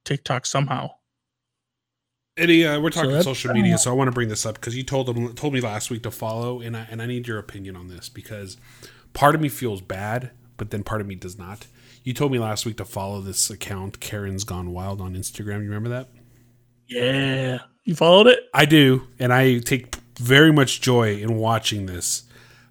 TikTok 0.06 0.46
somehow. 0.46 0.90
Eddie, 2.36 2.66
uh, 2.66 2.80
we're 2.80 2.90
talking 2.90 3.12
that's- 3.12 3.26
social 3.26 3.54
media, 3.54 3.78
so 3.78 3.92
I 3.92 3.94
want 3.94 4.08
to 4.08 4.12
bring 4.12 4.30
this 4.30 4.46
up 4.46 4.56
because 4.56 4.76
you 4.76 4.84
told 4.84 5.08
them 5.08 5.34
told 5.36 5.54
me 5.54 5.62
last 5.62 5.92
week 5.92 6.04
to 6.04 6.12
follow, 6.12 6.62
and 6.62 6.76
I 6.76 6.88
and 6.90 7.02
I 7.02 7.06
need 7.06 7.28
your 7.28 7.38
opinion 7.38 7.76
on 7.76 7.88
this 7.88 8.10
because 8.10 8.58
part 9.14 9.36
of 9.36 9.42
me 9.42 9.50
feels 9.50 9.82
bad 9.82 10.32
but 10.58 10.72
then 10.72 10.84
part 10.84 11.02
of 11.02 11.08
me 11.08 11.16
does 11.16 11.38
not. 11.38 11.68
You 12.04 12.14
told 12.14 12.32
me 12.32 12.40
last 12.40 12.66
week 12.66 12.78
to 12.78 12.86
follow 12.86 13.22
this 13.22 13.50
account, 13.50 14.00
Karen's 14.00 14.44
Gone 14.44 14.72
Wild 14.72 15.02
on 15.02 15.16
Instagram. 15.16 15.62
You 15.62 15.70
remember 15.70 15.90
that? 15.90 16.10
Yeah. 16.88 17.60
You 17.84 17.96
followed 17.96 18.28
it? 18.28 18.40
I 18.54 18.66
do, 18.66 19.08
and 19.20 19.34
I 19.34 19.60
take 19.60 19.96
very 20.20 20.52
much 20.52 20.82
joy 20.82 21.16
in 21.16 21.36
watching 21.36 21.86
this 21.86 22.24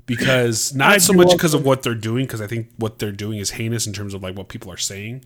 because 0.06 0.74
not 0.74 1.00
so 1.00 1.12
much 1.12 1.32
because 1.32 1.54
of 1.54 1.64
what 1.64 1.82
they're 1.82 1.94
doing, 1.94 2.24
because 2.24 2.40
I 2.40 2.46
think 2.46 2.68
what 2.76 2.98
they're 2.98 3.12
doing 3.12 3.38
is 3.38 3.50
heinous 3.50 3.86
in 3.86 3.92
terms 3.92 4.14
of 4.14 4.22
like 4.22 4.36
what 4.36 4.48
people 4.48 4.70
are 4.70 4.78
saying. 4.78 5.24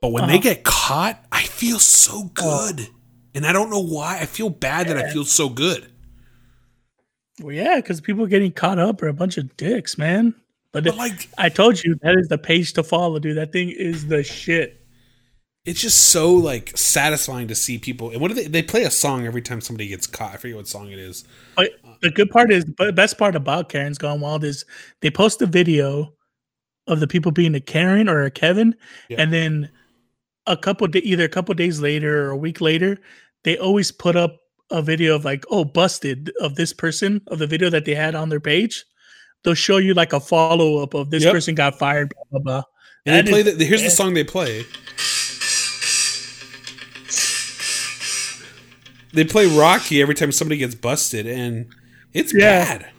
But 0.00 0.12
when 0.12 0.24
uh-huh. 0.24 0.32
they 0.32 0.38
get 0.38 0.64
caught, 0.64 1.24
I 1.30 1.42
feel 1.42 1.78
so 1.78 2.24
good, 2.34 2.88
and 3.34 3.46
I 3.46 3.52
don't 3.52 3.70
know 3.70 3.82
why. 3.82 4.18
I 4.20 4.26
feel 4.26 4.50
bad 4.50 4.86
yeah. 4.86 4.94
that 4.94 5.06
I 5.06 5.12
feel 5.12 5.24
so 5.24 5.48
good. 5.48 5.90
Well, 7.40 7.54
yeah, 7.54 7.76
because 7.76 8.00
people 8.00 8.26
getting 8.26 8.52
caught 8.52 8.78
up 8.78 9.02
are 9.02 9.08
a 9.08 9.14
bunch 9.14 9.38
of 9.38 9.56
dicks, 9.56 9.96
man. 9.96 10.34
But, 10.72 10.84
but 10.84 10.96
like 10.96 11.28
I 11.38 11.48
told 11.48 11.82
you, 11.82 11.96
that 12.02 12.16
is 12.16 12.28
the 12.28 12.38
page 12.38 12.74
to 12.74 12.82
follow, 12.82 13.18
dude. 13.18 13.36
That 13.36 13.52
thing 13.52 13.70
is 13.70 14.06
the 14.06 14.22
shit 14.22 14.80
it's 15.64 15.80
just 15.80 16.10
so 16.10 16.32
like 16.32 16.76
satisfying 16.76 17.48
to 17.48 17.54
see 17.54 17.78
people. 17.78 18.10
And 18.10 18.20
what 18.20 18.28
do 18.28 18.34
they? 18.34 18.46
They 18.46 18.62
play 18.62 18.84
a 18.84 18.90
song 18.90 19.26
every 19.26 19.42
time 19.42 19.60
somebody 19.60 19.88
gets 19.88 20.06
caught. 20.06 20.34
I 20.34 20.36
forget 20.36 20.56
what 20.56 20.68
song 20.68 20.90
it 20.90 20.98
is. 20.98 21.24
But 21.56 21.72
the 22.00 22.10
good 22.10 22.30
part 22.30 22.50
is, 22.50 22.64
the 22.78 22.92
best 22.92 23.18
part 23.18 23.36
about 23.36 23.68
Karen's 23.68 23.98
Gone 23.98 24.20
Wild 24.20 24.42
is 24.42 24.64
they 25.00 25.10
post 25.10 25.42
a 25.42 25.46
video 25.46 26.14
of 26.86 27.00
the 27.00 27.06
people 27.06 27.30
being 27.30 27.54
a 27.54 27.60
Karen 27.60 28.08
or 28.08 28.22
a 28.22 28.30
Kevin, 28.30 28.74
yeah. 29.08 29.20
and 29.20 29.32
then 29.32 29.70
a 30.50 30.56
couple 30.56 30.86
de- 30.88 31.06
either 31.08 31.24
a 31.24 31.28
couple 31.28 31.54
days 31.54 31.80
later 31.80 32.26
or 32.26 32.30
a 32.30 32.36
week 32.36 32.60
later, 32.60 32.98
they 33.44 33.56
always 33.56 33.92
put 33.92 34.16
up 34.16 34.36
a 34.70 34.82
video 34.82 35.14
of 35.14 35.24
like, 35.24 35.44
oh, 35.50 35.64
busted 35.64 36.32
of 36.40 36.56
this 36.56 36.72
person 36.72 37.22
of 37.28 37.38
the 37.38 37.46
video 37.46 37.70
that 37.70 37.84
they 37.84 37.94
had 37.94 38.14
on 38.14 38.28
their 38.28 38.40
page. 38.40 38.84
They'll 39.42 39.54
show 39.54 39.78
you 39.78 39.94
like 39.94 40.12
a 40.12 40.20
follow 40.20 40.82
up 40.82 40.94
of 40.94 41.10
this 41.10 41.24
yep. 41.24 41.32
person 41.32 41.54
got 41.54 41.78
fired, 41.78 42.12
blah 42.14 42.24
blah 42.30 42.40
blah. 42.40 42.62
And 43.06 43.26
they 43.26 43.30
play 43.30 43.42
the, 43.42 43.64
here's 43.64 43.82
the 43.82 43.90
song 43.90 44.12
they 44.12 44.24
play. 44.24 44.66
they 49.14 49.24
play 49.24 49.46
Rocky 49.46 50.02
every 50.02 50.14
time 50.14 50.32
somebody 50.32 50.58
gets 50.58 50.74
busted, 50.74 51.26
and 51.26 51.72
it's 52.12 52.34
yeah. 52.34 52.64
bad. 52.64 52.90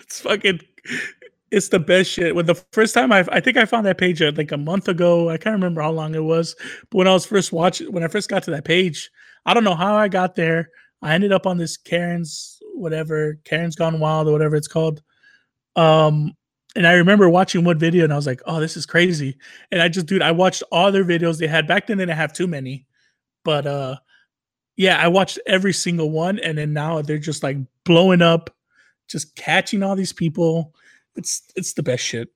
It's 0.00 0.20
fucking. 0.20 0.60
It's 1.50 1.68
the 1.68 1.80
best 1.80 2.10
shit. 2.10 2.34
When 2.34 2.46
the 2.46 2.54
first 2.72 2.94
time 2.94 3.12
I, 3.12 3.24
I 3.30 3.40
think 3.40 3.56
I 3.56 3.64
found 3.64 3.86
that 3.86 3.98
page 3.98 4.22
uh, 4.22 4.32
like 4.36 4.52
a 4.52 4.56
month 4.56 4.88
ago. 4.88 5.30
I 5.30 5.36
can't 5.36 5.54
remember 5.54 5.80
how 5.80 5.90
long 5.90 6.14
it 6.14 6.22
was, 6.22 6.54
but 6.90 6.98
when 6.98 7.08
I 7.08 7.12
was 7.12 7.26
first 7.26 7.52
watching, 7.52 7.90
when 7.92 8.04
I 8.04 8.08
first 8.08 8.28
got 8.28 8.44
to 8.44 8.50
that 8.52 8.64
page, 8.64 9.10
I 9.46 9.54
don't 9.54 9.64
know 9.64 9.74
how 9.74 9.96
I 9.96 10.08
got 10.08 10.36
there. 10.36 10.70
I 11.02 11.14
ended 11.14 11.32
up 11.32 11.46
on 11.46 11.58
this 11.58 11.76
Karen's 11.76 12.58
whatever, 12.74 13.38
Karen's 13.44 13.76
Gone 13.76 14.00
Wild 14.00 14.28
or 14.28 14.32
whatever 14.32 14.56
it's 14.56 14.68
called. 14.68 15.02
Um, 15.76 16.34
and 16.76 16.86
I 16.86 16.92
remember 16.92 17.28
watching 17.28 17.64
one 17.64 17.78
video 17.78 18.04
and 18.04 18.12
I 18.12 18.16
was 18.16 18.26
like, 18.26 18.42
oh, 18.46 18.60
this 18.60 18.76
is 18.76 18.86
crazy. 18.86 19.36
And 19.72 19.82
I 19.82 19.88
just, 19.88 20.06
dude, 20.06 20.22
I 20.22 20.30
watched 20.30 20.62
all 20.70 20.92
their 20.92 21.04
videos 21.04 21.38
they 21.38 21.48
had 21.48 21.66
back 21.66 21.86
then. 21.86 21.98
They 21.98 22.06
didn't 22.06 22.16
have 22.16 22.32
too 22.32 22.46
many, 22.46 22.86
but 23.44 23.66
uh, 23.66 23.96
yeah, 24.76 25.02
I 25.02 25.08
watched 25.08 25.38
every 25.46 25.72
single 25.72 26.10
one, 26.10 26.38
and 26.38 26.56
then 26.56 26.72
now 26.72 27.02
they're 27.02 27.18
just 27.18 27.42
like 27.42 27.58
blowing 27.84 28.22
up, 28.22 28.54
just 29.08 29.34
catching 29.36 29.82
all 29.82 29.96
these 29.96 30.12
people. 30.12 30.74
It's 31.16 31.42
it's 31.56 31.72
the 31.72 31.82
best 31.82 32.04
shit. 32.04 32.28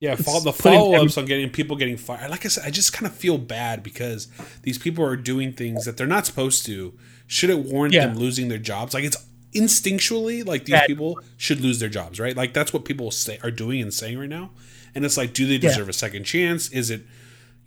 Yeah, 0.00 0.14
follow, 0.14 0.40
the 0.40 0.52
follow 0.54 0.94
ups 0.94 1.18
on 1.18 1.26
getting 1.26 1.50
people 1.50 1.76
getting 1.76 1.98
fired. 1.98 2.30
Like 2.30 2.46
I 2.46 2.48
said, 2.48 2.64
I 2.64 2.70
just 2.70 2.94
kind 2.94 3.06
of 3.06 3.14
feel 3.14 3.36
bad 3.36 3.82
because 3.82 4.28
these 4.62 4.78
people 4.78 5.04
are 5.04 5.16
doing 5.16 5.52
things 5.52 5.84
that 5.84 5.98
they're 5.98 6.06
not 6.06 6.24
supposed 6.24 6.64
to. 6.66 6.98
Should 7.26 7.50
it 7.50 7.58
warrant 7.58 7.92
yeah. 7.92 8.06
them 8.06 8.16
losing 8.16 8.48
their 8.48 8.58
jobs? 8.58 8.94
Like 8.94 9.04
it's 9.04 9.22
instinctually 9.52 10.46
like 10.46 10.64
these 10.64 10.80
people 10.86 11.20
should 11.36 11.60
lose 11.60 11.80
their 11.80 11.90
jobs, 11.90 12.18
right? 12.18 12.34
Like 12.34 12.54
that's 12.54 12.72
what 12.72 12.86
people 12.86 13.10
say 13.10 13.38
are 13.42 13.50
doing 13.50 13.82
and 13.82 13.92
saying 13.92 14.18
right 14.18 14.28
now. 14.28 14.52
And 14.94 15.04
it's 15.04 15.18
like, 15.18 15.34
do 15.34 15.46
they 15.46 15.58
deserve 15.58 15.86
yeah. 15.86 15.90
a 15.90 15.94
second 15.94 16.24
chance? 16.24 16.70
Is 16.70 16.88
it 16.88 17.02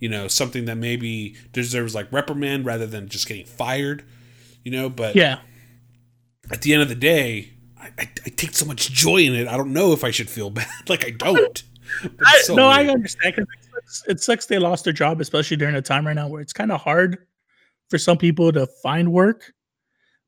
you 0.04 0.10
know, 0.10 0.28
something 0.28 0.66
that 0.66 0.76
maybe 0.76 1.34
deserves 1.52 1.94
like 1.94 2.12
reprimand 2.12 2.66
rather 2.66 2.86
than 2.86 3.08
just 3.08 3.26
getting 3.26 3.46
fired, 3.46 4.04
you 4.62 4.70
know. 4.70 4.90
But 4.90 5.16
yeah, 5.16 5.38
at 6.50 6.60
the 6.60 6.74
end 6.74 6.82
of 6.82 6.90
the 6.90 6.94
day, 6.94 7.53
I, 7.84 7.90
I, 7.98 8.08
I 8.26 8.30
take 8.30 8.54
so 8.54 8.66
much 8.66 8.90
joy 8.90 9.18
in 9.18 9.34
it. 9.34 9.48
I 9.48 9.56
don't 9.56 9.72
know 9.72 9.92
if 9.92 10.04
I 10.04 10.10
should 10.10 10.30
feel 10.30 10.50
bad. 10.58 10.68
like 10.88 11.04
I 11.04 11.10
don't. 11.10 11.62
I, 12.24 12.40
so 12.42 12.54
no, 12.54 12.68
weird. 12.68 12.88
I 12.88 12.92
understand. 12.92 13.36
Cause 13.36 13.44
it 13.44 13.70
sucks, 13.70 14.04
it 14.08 14.20
sucks 14.20 14.46
they 14.46 14.58
lost 14.58 14.84
their 14.84 14.92
job, 14.92 15.20
especially 15.20 15.56
during 15.56 15.74
a 15.74 15.82
time 15.82 16.06
right 16.06 16.16
now 16.16 16.28
where 16.28 16.40
it's 16.40 16.52
kind 16.52 16.72
of 16.72 16.80
hard 16.80 17.18
for 17.90 17.98
some 17.98 18.16
people 18.16 18.50
to 18.52 18.66
find 18.82 19.12
work. 19.12 19.52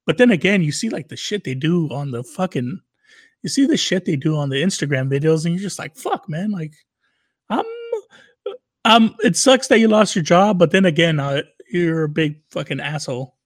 But 0.04 0.18
then 0.18 0.30
again, 0.30 0.62
you 0.62 0.70
see 0.70 0.88
like 0.88 1.08
the 1.08 1.16
shit 1.16 1.44
they 1.44 1.54
do 1.54 1.88
on 1.90 2.10
the 2.10 2.22
fucking, 2.22 2.80
you 3.42 3.48
see 3.48 3.66
the 3.66 3.76
shit 3.76 4.04
they 4.04 4.16
do 4.16 4.36
on 4.36 4.50
the 4.50 4.62
Instagram 4.62 5.10
videos, 5.10 5.44
and 5.44 5.54
you're 5.54 5.62
just 5.62 5.78
like, 5.78 5.96
fuck, 5.96 6.28
man. 6.28 6.50
Like, 6.50 6.74
I'm 7.48 7.64
um, 8.86 9.16
it 9.24 9.36
sucks 9.36 9.66
that 9.68 9.80
you 9.80 9.88
lost 9.88 10.14
your 10.14 10.22
job, 10.22 10.58
but 10.58 10.70
then 10.70 10.84
again, 10.84 11.18
uh, 11.18 11.42
you're 11.70 12.04
a 12.04 12.08
big 12.08 12.40
fucking 12.50 12.78
asshole, 12.78 13.36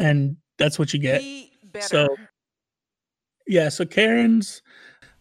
and 0.00 0.36
that's 0.58 0.80
what 0.80 0.92
you 0.92 0.98
get. 0.98 1.22
So, 1.80 2.08
yeah. 3.50 3.68
So 3.68 3.84
Karen's 3.84 4.62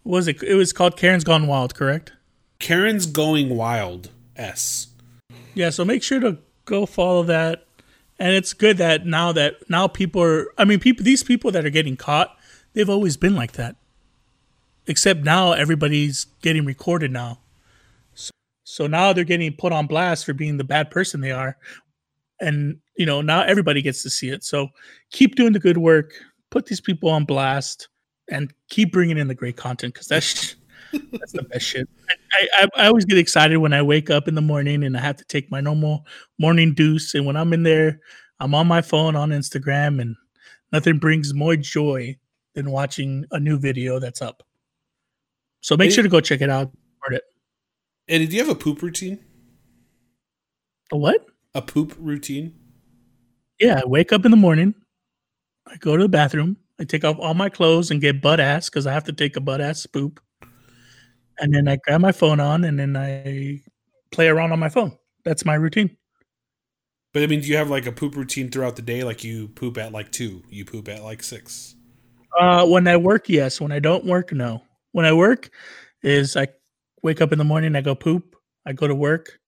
was 0.04 0.28
it? 0.28 0.42
It 0.44 0.56
was 0.56 0.72
called 0.74 0.98
Karen's 0.98 1.24
Gone 1.24 1.48
Wild, 1.48 1.76
correct? 1.76 2.14
Karen's 2.60 3.06
Going 3.06 3.56
Wild. 3.56 4.10
S. 4.36 4.88
Yeah. 5.54 5.70
So 5.70 5.84
make 5.84 6.04
sure 6.04 6.20
to 6.20 6.38
go 6.66 6.86
follow 6.86 7.24
that, 7.24 7.66
and 8.18 8.34
it's 8.34 8.54
good 8.54 8.78
that 8.78 9.06
now 9.06 9.32
that 9.34 9.70
now 9.70 9.88
people 9.88 10.22
are. 10.22 10.48
I 10.58 10.66
mean, 10.66 10.80
people. 10.80 11.04
These 11.04 11.24
people 11.24 11.52
that 11.52 11.66
are 11.66 11.70
getting 11.70 11.98
caught, 11.98 12.38
they've 12.74 12.90
always 12.90 13.18
been 13.18 13.36
like 13.36 13.54
that. 13.54 13.76
Except 14.88 15.24
now 15.24 15.52
everybody's 15.52 16.26
getting 16.42 16.66
recorded 16.66 17.12
now. 17.12 17.40
So 18.14 18.32
so 18.70 18.86
now 18.88 19.14
they're 19.14 19.24
getting 19.24 19.52
put 19.54 19.74
on 19.74 19.88
blast 19.88 20.26
for 20.26 20.34
being 20.34 20.58
the 20.58 20.64
bad 20.64 20.92
person 20.92 21.22
they 21.22 21.32
are. 21.32 21.58
And, 22.40 22.78
you 22.96 23.06
know, 23.06 23.20
now 23.22 23.42
everybody 23.42 23.82
gets 23.82 24.04
to 24.04 24.10
see 24.10 24.30
it. 24.30 24.44
So 24.44 24.70
keep 25.12 25.36
doing 25.36 25.54
the 25.54 25.60
good 25.60 25.80
work, 25.80 26.14
put 26.52 26.68
these 26.68 26.80
people 26.80 27.10
on 27.10 27.26
blast, 27.26 27.89
and 28.30 28.54
keep 28.70 28.92
bringing 28.92 29.18
in 29.18 29.28
the 29.28 29.36
great 29.36 29.58
content 29.58 29.94
because 29.94 30.08
that's. 30.08 30.56
that's 31.12 31.34
the 31.34 31.44
best 31.44 31.68
shit. 31.68 31.88
I, 32.34 32.48
I, 32.62 32.68
I 32.84 32.88
always 32.88 33.06
get 33.06 33.20
excited 33.20 33.58
when 33.58 33.74
I 33.74 33.82
wake 33.84 34.10
up 34.10 34.28
in 34.28 34.34
the 34.34 34.42
morning 34.42 34.84
and 34.84 34.98
I 34.98 35.02
have 35.02 35.18
to 35.18 35.26
take 35.26 35.52
my 35.52 35.62
normal 35.62 36.04
morning 36.40 36.74
deuce. 36.74 37.14
And 37.14 37.28
when 37.28 37.38
I'm 37.38 37.54
in 37.54 37.62
there, 37.62 38.00
I'm 38.40 38.56
on 38.56 38.68
my 38.68 38.82
phone 38.82 39.16
on 39.16 39.30
Instagram, 39.30 40.02
and 40.02 40.16
nothing 40.72 40.98
brings 40.98 41.34
more 41.34 41.56
joy 41.56 42.18
than 42.56 42.72
watching 42.72 43.26
a 43.32 43.40
new 43.40 43.60
video 43.60 44.00
that's 44.00 44.22
up. 44.22 44.44
So 45.62 45.76
make 45.76 45.92
sure 45.92 46.04
to 46.04 46.10
go 46.10 46.22
check 46.22 46.42
it 46.42 46.50
out. 46.50 46.72
It. 47.12 47.24
Eddie, 48.08 48.28
do 48.28 48.36
you 48.36 48.42
have 48.42 48.50
a 48.50 48.56
poop 48.56 48.82
routine? 48.82 49.20
A 50.92 50.98
what? 50.98 51.26
A 51.54 51.62
poop 51.62 51.96
routine? 52.00 52.56
Yeah, 53.60 53.82
I 53.84 53.88
wake 53.88 54.14
up 54.14 54.26
in 54.26 54.32
the 54.32 54.38
morning. 54.38 54.74
I 55.68 55.76
go 55.78 55.98
to 55.98 56.04
the 56.04 56.10
bathroom. 56.10 56.58
I 56.80 56.86
take 56.86 57.04
off 57.04 57.18
all 57.20 57.34
my 57.34 57.50
clothes 57.50 57.92
and 57.92 58.00
get 58.00 58.22
butt 58.22 58.40
ass 58.40 58.70
because 58.70 58.88
I 58.88 58.94
have 58.94 59.04
to 59.06 59.14
take 59.14 59.36
a 59.36 59.42
butt 59.42 59.62
ass 59.62 59.86
poop. 59.86 60.20
And 61.40 61.54
then 61.54 61.68
I 61.68 61.78
grab 61.78 62.02
my 62.02 62.12
phone 62.12 62.40
on 62.40 62.64
and 62.64 62.80
then 62.80 62.96
I 62.96 63.62
play 64.12 64.28
around 64.28 64.52
on 64.52 64.60
my 64.60 64.70
phone. 64.70 64.98
That's 65.26 65.46
my 65.46 65.56
routine. 65.56 65.98
But 67.14 67.24
I 67.24 67.28
mean, 67.28 67.42
do 67.42 67.48
you 67.48 67.58
have 67.58 67.70
like 67.70 67.86
a 67.86 67.92
poop 67.92 68.16
routine 68.16 68.50
throughout 68.50 68.76
the 68.76 68.82
day? 68.82 69.04
Like 69.04 69.24
you 69.24 69.48
poop 69.50 69.78
at 69.78 69.92
like 69.92 70.12
two, 70.12 70.44
you 70.50 70.64
poop 70.64 70.88
at 70.88 71.04
like 71.04 71.24
six. 71.24 71.76
Uh, 72.40 72.66
when 72.66 72.88
I 72.88 72.98
work, 72.98 73.28
yes. 73.28 73.60
When 73.60 73.72
I 73.72 73.80
don't 73.80 74.06
work, 74.06 74.32
no. 74.32 74.62
When 74.92 75.06
I 75.06 75.14
work, 75.14 75.50
is 76.04 76.38
I 76.38 76.48
wake 77.04 77.22
up 77.22 77.32
in 77.32 77.38
the 77.38 77.44
morning, 77.44 77.76
I 77.76 77.82
go 77.82 77.96
poop, 77.96 78.36
I 78.66 78.74
go 78.74 78.88
to 78.88 78.96
work, 78.96 79.40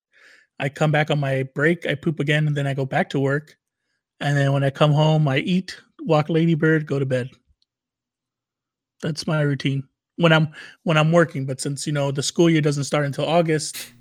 I 0.59 0.69
come 0.69 0.91
back 0.91 1.11
on 1.11 1.19
my 1.19 1.43
break, 1.55 1.85
I 1.85 1.95
poop 1.95 2.19
again, 2.19 2.47
and 2.47 2.55
then 2.55 2.67
I 2.67 2.73
go 2.73 2.85
back 2.85 3.09
to 3.11 3.19
work. 3.19 3.55
And 4.19 4.37
then 4.37 4.53
when 4.53 4.63
I 4.63 4.69
come 4.69 4.91
home, 4.91 5.27
I 5.27 5.37
eat, 5.37 5.79
walk 6.05 6.29
ladybird, 6.29 6.85
go 6.85 6.99
to 6.99 7.05
bed. 7.05 7.29
That's 9.01 9.25
my 9.25 9.41
routine 9.41 9.83
when 10.17 10.31
I'm 10.31 10.49
when 10.83 10.97
I'm 10.97 11.11
working. 11.11 11.45
But 11.45 11.59
since 11.59 11.87
you 11.87 11.93
know 11.93 12.11
the 12.11 12.23
school 12.23 12.49
year 12.49 12.61
doesn't 12.61 12.83
start 12.85 13.05
until 13.05 13.25
August, 13.25 13.91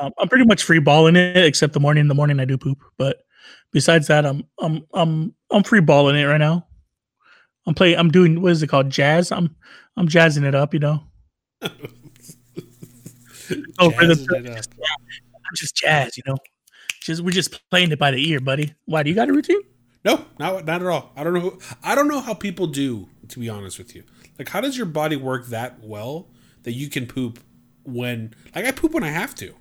um, 0.00 0.12
I'm 0.18 0.28
pretty 0.28 0.46
much 0.46 0.62
free 0.62 0.78
balling 0.80 1.16
it. 1.16 1.36
Except 1.36 1.72
the 1.72 1.80
morning. 1.80 2.02
In 2.02 2.08
the 2.08 2.14
morning, 2.14 2.40
I 2.40 2.44
do 2.44 2.58
poop. 2.58 2.78
But 2.96 3.18
besides 3.72 4.06
that, 4.08 4.24
I'm 4.24 4.44
I'm 4.58 4.86
I'm 4.94 5.34
I'm 5.50 5.62
free 5.62 5.80
balling 5.80 6.16
it 6.16 6.24
right 6.24 6.38
now. 6.38 6.66
I'm 7.66 7.74
playing. 7.74 7.98
I'm 7.98 8.10
doing 8.10 8.40
what 8.40 8.52
is 8.52 8.62
it 8.62 8.68
called? 8.68 8.90
Jazz. 8.90 9.30
I'm 9.32 9.54
I'm 9.96 10.08
jazzing 10.08 10.44
it 10.44 10.54
up. 10.54 10.72
You 10.74 10.80
know. 10.80 11.02
oh, 13.78 13.90
for 13.90 14.06
the 14.06 14.64
I'm 15.54 15.54
just 15.54 15.76
jazz, 15.76 16.16
you 16.16 16.22
know. 16.26 16.36
Just 17.00 17.22
we're 17.22 17.30
just 17.30 17.60
playing 17.70 17.92
it 17.92 17.98
by 17.98 18.10
the 18.10 18.30
ear, 18.30 18.40
buddy. 18.40 18.74
Why 18.86 19.02
do 19.02 19.10
you 19.10 19.16
got 19.16 19.28
a 19.28 19.32
routine? 19.32 19.60
No, 20.04 20.26
not 20.38 20.64
not 20.64 20.82
at 20.82 20.86
all. 20.86 21.12
I 21.16 21.24
don't 21.24 21.34
know. 21.34 21.40
Who, 21.40 21.58
I 21.82 21.94
don't 21.94 22.08
know 22.08 22.20
how 22.20 22.34
people 22.34 22.66
do. 22.66 23.08
To 23.28 23.38
be 23.38 23.48
honest 23.48 23.78
with 23.78 23.96
you, 23.96 24.04
like 24.38 24.50
how 24.50 24.60
does 24.60 24.76
your 24.76 24.86
body 24.86 25.16
work 25.16 25.46
that 25.46 25.82
well 25.82 26.28
that 26.64 26.72
you 26.72 26.90
can 26.90 27.06
poop 27.06 27.40
when? 27.84 28.34
Like 28.54 28.66
I 28.66 28.70
poop 28.70 28.92
when 28.92 29.02
I 29.02 29.10
have 29.10 29.34
to. 29.36 29.54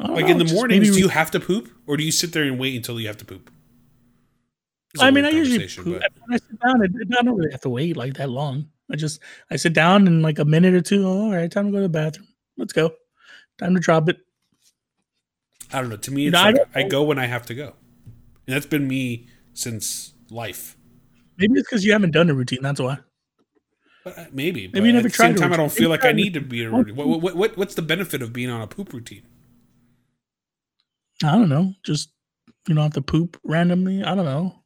Like 0.00 0.26
know, 0.26 0.32
in 0.32 0.38
the 0.38 0.52
mornings, 0.52 0.90
do 0.90 0.98
you 0.98 1.08
have 1.08 1.30
to 1.32 1.40
poop, 1.40 1.70
or 1.86 1.96
do 1.96 2.04
you 2.04 2.12
sit 2.12 2.32
there 2.32 2.44
and 2.44 2.58
wait 2.58 2.76
until 2.76 2.98
you 2.98 3.08
have 3.08 3.18
to 3.18 3.24
poop? 3.24 3.50
I 5.00 5.10
mean, 5.10 5.24
I 5.24 5.30
usually 5.30 5.66
poop. 5.68 6.00
But... 6.00 6.12
when 6.20 6.34
I 6.34 6.36
sit 6.36 6.60
down, 6.60 6.82
I 6.82 7.22
don't 7.22 7.36
really 7.36 7.52
have 7.52 7.60
to 7.62 7.70
wait 7.70 7.96
like 7.96 8.14
that 8.14 8.30
long. 8.30 8.68
I 8.90 8.96
just 8.96 9.20
I 9.50 9.56
sit 9.56 9.72
down 9.72 10.06
in 10.06 10.22
like 10.22 10.38
a 10.38 10.44
minute 10.44 10.74
or 10.74 10.80
two. 10.80 11.06
Oh, 11.06 11.24
all 11.24 11.32
right, 11.32 11.50
time 11.50 11.66
to 11.66 11.72
go 11.72 11.78
to 11.78 11.82
the 11.82 11.88
bathroom. 11.88 12.28
Let's 12.56 12.72
go. 12.72 12.92
Time 13.58 13.74
to 13.74 13.80
drop 13.80 14.08
it. 14.08 14.18
I 15.72 15.80
don't 15.80 15.88
know. 15.88 15.96
To 15.96 16.10
me, 16.10 16.26
it's 16.26 16.34
No, 16.34 16.40
I 16.40 16.44
like 16.46 16.54
don't 16.56 16.68
I 16.74 16.82
go 16.84 17.02
when 17.02 17.18
I 17.18 17.26
have 17.26 17.46
to 17.46 17.54
go, 17.54 17.74
and 18.46 18.56
that's 18.56 18.66
been 18.66 18.86
me 18.88 19.28
since 19.54 20.14
life. 20.30 20.76
Maybe 21.38 21.54
it's 21.54 21.68
because 21.68 21.84
you 21.84 21.92
haven't 21.92 22.12
done 22.12 22.30
a 22.30 22.34
routine. 22.34 22.60
That's 22.62 22.80
why. 22.80 22.98
But 24.04 24.18
uh, 24.18 24.24
maybe. 24.32 24.68
Maybe 24.68 24.80
but 24.80 24.82
you 24.82 24.92
never 24.92 25.06
at 25.06 25.12
the 25.12 25.16
same 25.16 25.34
tried 25.34 25.36
a 25.36 25.40
time, 25.40 25.52
I 25.52 25.56
don't 25.56 25.72
feel 25.72 25.90
like 25.90 26.04
I 26.04 26.12
need 26.12 26.34
to 26.34 26.40
be 26.40 26.64
a 26.64 26.70
routine. 26.70 26.96
What, 26.96 27.06
what, 27.06 27.36
what, 27.36 27.56
what's 27.56 27.74
the 27.74 27.82
benefit 27.82 28.22
of 28.22 28.32
being 28.32 28.50
on 28.50 28.60
a 28.60 28.66
poop 28.66 28.92
routine? 28.92 29.22
I 31.24 31.32
don't 31.32 31.48
know. 31.48 31.74
Just 31.84 32.10
you 32.66 32.74
don't 32.74 32.84
have 32.84 32.92
to 32.94 33.02
poop 33.02 33.38
randomly. 33.44 34.02
I 34.02 34.14
don't 34.14 34.24
know. 34.24 34.62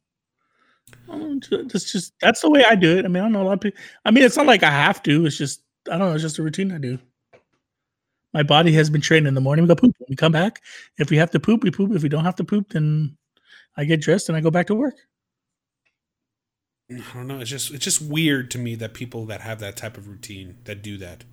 I 1.09 1.17
don't 1.17 1.33
know, 1.33 1.39
ju- 1.39 1.67
That's 1.67 1.91
just 1.91 2.13
that's 2.21 2.41
the 2.41 2.49
way 2.49 2.63
I 2.63 2.75
do 2.75 2.97
it. 2.97 3.05
I 3.05 3.07
mean, 3.07 3.21
I 3.21 3.25
don't 3.25 3.33
know 3.33 3.43
a 3.43 3.43
lot 3.43 3.53
of 3.53 3.61
people. 3.61 3.79
I 4.05 4.11
mean, 4.11 4.23
it's 4.23 4.37
not 4.37 4.47
like 4.47 4.63
I 4.63 4.71
have 4.71 5.03
to. 5.03 5.25
It's 5.25 5.37
just 5.37 5.61
I 5.87 5.97
don't 5.97 6.09
know. 6.09 6.13
It's 6.13 6.23
just 6.23 6.39
a 6.39 6.43
routine 6.43 6.71
I 6.71 6.77
do. 6.79 6.97
My 8.33 8.43
body 8.43 8.71
has 8.73 8.89
been 8.89 9.01
trained 9.01 9.27
in 9.27 9.33
the 9.33 9.41
morning. 9.41 9.63
We 9.63 9.69
go 9.69 9.75
poop. 9.75 9.95
We 10.09 10.15
come 10.15 10.31
back. 10.31 10.61
If 10.97 11.09
we 11.09 11.17
have 11.17 11.31
to 11.31 11.39
poop, 11.39 11.63
we 11.63 11.71
poop. 11.71 11.91
If 11.93 12.03
we 12.03 12.09
don't 12.09 12.25
have 12.25 12.35
to 12.35 12.43
poop, 12.43 12.69
then 12.69 13.17
I 13.77 13.85
get 13.85 14.01
dressed 14.01 14.27
and 14.27 14.37
I 14.37 14.41
go 14.41 14.51
back 14.51 14.67
to 14.67 14.75
work. 14.75 14.95
I 16.91 17.01
don't 17.13 17.27
know. 17.27 17.39
It's 17.39 17.49
just 17.49 17.73
it's 17.73 17.83
just 17.83 18.01
weird 18.01 18.49
to 18.51 18.57
me 18.57 18.75
that 18.75 18.93
people 18.93 19.25
that 19.25 19.41
have 19.41 19.59
that 19.59 19.75
type 19.75 19.97
of 19.97 20.07
routine 20.07 20.57
that 20.63 20.81
do 20.81 20.97
that, 20.97 21.25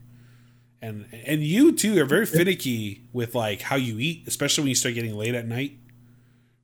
and 0.83 1.07
and 1.13 1.43
you 1.43 1.73
too 1.73 2.01
are 2.01 2.05
very 2.05 2.27
finicky 2.27 3.03
with 3.13 3.35
like 3.37 3.63
how 3.63 3.77
you 3.77 3.99
eat, 4.01 4.25
especially 4.27 4.63
when 4.63 4.69
you 4.71 4.75
start 4.75 4.97
getting 4.97 5.15
late 5.15 5.35
at 5.35 5.47
night. 5.47 5.79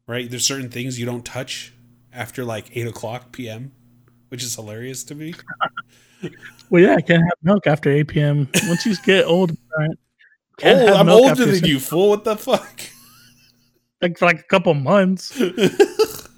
Right? 0.08 0.28
There's 0.28 0.44
certain 0.44 0.70
things 0.70 0.98
you 0.98 1.06
don't 1.06 1.24
touch 1.24 1.72
after 2.12 2.44
like 2.44 2.76
eight 2.76 2.88
o'clock 2.88 3.30
p.m., 3.30 3.70
which 4.28 4.42
is 4.42 4.56
hilarious 4.56 5.04
to 5.04 5.14
me. 5.14 5.34
Well, 6.68 6.82
yeah, 6.82 6.94
I 6.94 7.00
can't 7.00 7.22
have 7.22 7.32
milk 7.42 7.66
after 7.66 7.90
8 7.90 8.08
p.m. 8.08 8.48
Once 8.64 8.86
you 8.86 8.94
get 9.04 9.24
old, 9.24 9.56
right, 9.76 9.90
can't 10.58 10.88
Oh, 10.88 10.94
I'm 10.94 11.08
older 11.08 11.46
than 11.46 11.64
you, 11.64 11.80
fool. 11.80 12.10
What 12.10 12.24
the 12.24 12.36
fuck? 12.36 12.80
Like 14.02 14.18
for 14.18 14.26
like 14.26 14.40
a 14.40 14.44
couple 14.44 14.74
months. 14.74 15.38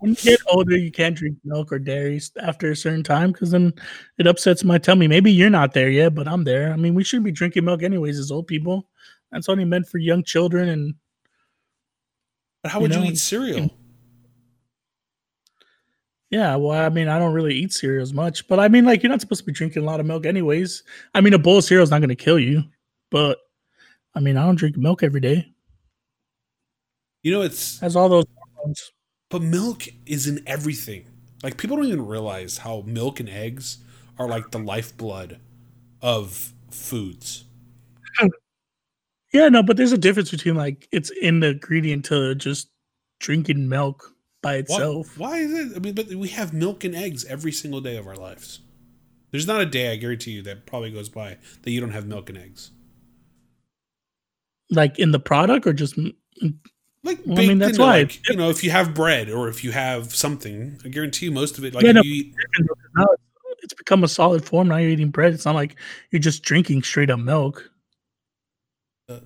when 0.00 0.12
you 0.12 0.16
get 0.16 0.40
older, 0.48 0.76
you 0.76 0.90
can't 0.90 1.14
drink 1.14 1.36
milk 1.44 1.70
or 1.72 1.78
dairy 1.78 2.20
after 2.40 2.70
a 2.70 2.76
certain 2.76 3.02
time 3.02 3.32
because 3.32 3.50
then 3.50 3.72
it 4.18 4.26
upsets 4.26 4.64
my 4.64 4.78
tummy. 4.78 5.06
Maybe 5.06 5.30
you're 5.30 5.50
not 5.50 5.74
there 5.74 5.90
yet, 5.90 6.14
but 6.14 6.26
I'm 6.26 6.44
there. 6.44 6.72
I 6.72 6.76
mean, 6.76 6.94
we 6.94 7.04
should 7.04 7.22
be 7.22 7.32
drinking 7.32 7.66
milk 7.66 7.82
anyways 7.82 8.18
as 8.18 8.30
old 8.30 8.46
people. 8.46 8.88
That's 9.30 9.48
only 9.48 9.66
meant 9.66 9.88
for 9.88 9.98
young 9.98 10.24
children 10.24 10.70
and 10.70 10.94
But 12.62 12.72
how 12.72 12.80
would 12.80 12.92
you, 12.94 13.00
know, 13.00 13.04
eat 13.04 13.18
cereal? 13.18 13.70
yeah. 16.30 16.56
Well, 16.56 16.78
I 16.78 16.88
mean, 16.88 17.08
I 17.08 17.18
don't 17.18 17.34
really 17.34 17.54
eat 17.54 17.72
cereals 17.72 18.14
much, 18.14 18.48
but 18.48 18.58
I 18.58 18.68
mean, 18.68 18.86
like 18.86 19.02
you're 19.02 19.10
not 19.10 19.20
supposed 19.20 19.40
to 19.42 19.46
be 19.46 19.52
drinking 19.52 19.82
a 19.82 19.86
lot 19.86 20.00
of 20.00 20.06
milk 20.06 20.24
anyways. 20.24 20.82
I 21.14 21.20
mean, 21.20 21.34
a 21.34 21.38
bowl 21.38 21.58
of 21.58 21.64
cereal 21.64 21.84
is 21.84 21.90
not 21.90 21.98
going 22.00 22.08
to 22.08 22.16
kill 22.16 22.38
you, 22.38 22.64
but 23.10 23.38
I 24.14 24.20
mean, 24.20 24.38
I 24.38 24.46
don't 24.46 24.56
drink 24.56 24.78
milk 24.78 25.02
every 25.02 25.20
day. 25.20 25.52
You 27.22 27.32
know, 27.32 27.42
it's 27.42 27.78
Has 27.80 27.96
all 27.96 28.08
those 28.08 28.24
hormones. 28.36 28.92
but 29.28 29.42
milk 29.42 29.84
is 30.06 30.26
in 30.26 30.42
everything. 30.46 31.04
Like 31.42 31.56
people 31.56 31.76
don't 31.76 31.86
even 31.86 32.06
realize 32.06 32.58
how 32.58 32.82
milk 32.86 33.20
and 33.20 33.28
eggs 33.28 33.78
are 34.18 34.28
like 34.28 34.50
the 34.50 34.58
lifeblood 34.58 35.38
of 36.02 36.52
foods. 36.70 37.44
Yeah, 39.32 39.48
no, 39.48 39.62
but 39.62 39.76
there's 39.76 39.92
a 39.92 39.96
difference 39.98 40.32
between 40.32 40.56
like 40.56 40.88
it's 40.90 41.10
in 41.22 41.38
the 41.38 41.50
ingredient 41.50 42.04
to 42.06 42.34
just 42.34 42.68
drinking 43.20 43.68
milk 43.68 44.12
by 44.42 44.56
itself. 44.56 45.16
why 45.16 45.36
is 45.38 45.52
it? 45.52 45.76
I 45.76 45.78
mean, 45.78 45.94
but 45.94 46.08
we 46.08 46.26
have 46.30 46.52
milk 46.52 46.82
and 46.82 46.96
eggs 46.96 47.24
every 47.26 47.52
single 47.52 47.80
day 47.80 47.96
of 47.96 48.08
our 48.08 48.16
lives. 48.16 48.58
There's 49.30 49.46
not 49.46 49.60
a 49.60 49.66
day 49.66 49.92
I 49.92 49.96
guarantee 49.96 50.32
you 50.32 50.42
that 50.42 50.66
probably 50.66 50.90
goes 50.90 51.08
by 51.08 51.36
that 51.62 51.70
you 51.70 51.80
don't 51.80 51.92
have 51.92 52.06
milk 52.08 52.28
and 52.28 52.38
eggs. 52.38 52.72
Like 54.68 54.98
in 54.98 55.12
the 55.12 55.20
product 55.20 55.64
or 55.64 55.74
just 55.74 55.96
Like 57.02 57.20
Well, 57.24 57.38
I 57.38 57.46
mean, 57.46 57.58
that's 57.58 57.72
into, 57.72 57.82
why 57.82 57.98
like, 58.00 58.28
you 58.28 58.36
know, 58.36 58.50
if 58.50 58.62
you 58.62 58.70
have 58.70 58.94
bread 58.94 59.30
or 59.30 59.48
if 59.48 59.64
you 59.64 59.72
have 59.72 60.14
something, 60.14 60.78
I 60.84 60.88
guarantee 60.88 61.26
you 61.26 61.32
most 61.32 61.56
of 61.58 61.64
it. 61.64 61.74
Like 61.74 61.84
Yeah, 61.84 61.92
no, 61.92 62.02
you 62.02 62.14
eat, 62.14 62.34
it's- 62.34 63.16
it's 63.62 63.74
become 63.74 64.04
a 64.04 64.08
solid 64.08 64.44
form. 64.44 64.68
Now 64.68 64.76
you're 64.76 64.90
eating 64.90 65.10
bread. 65.10 65.32
It's 65.34 65.44
not 65.44 65.54
like 65.54 65.76
you're 66.10 66.20
just 66.20 66.42
drinking 66.42 66.82
straight 66.82 67.10
up 67.10 67.20
milk. 67.20 67.70
uh, 69.08 69.20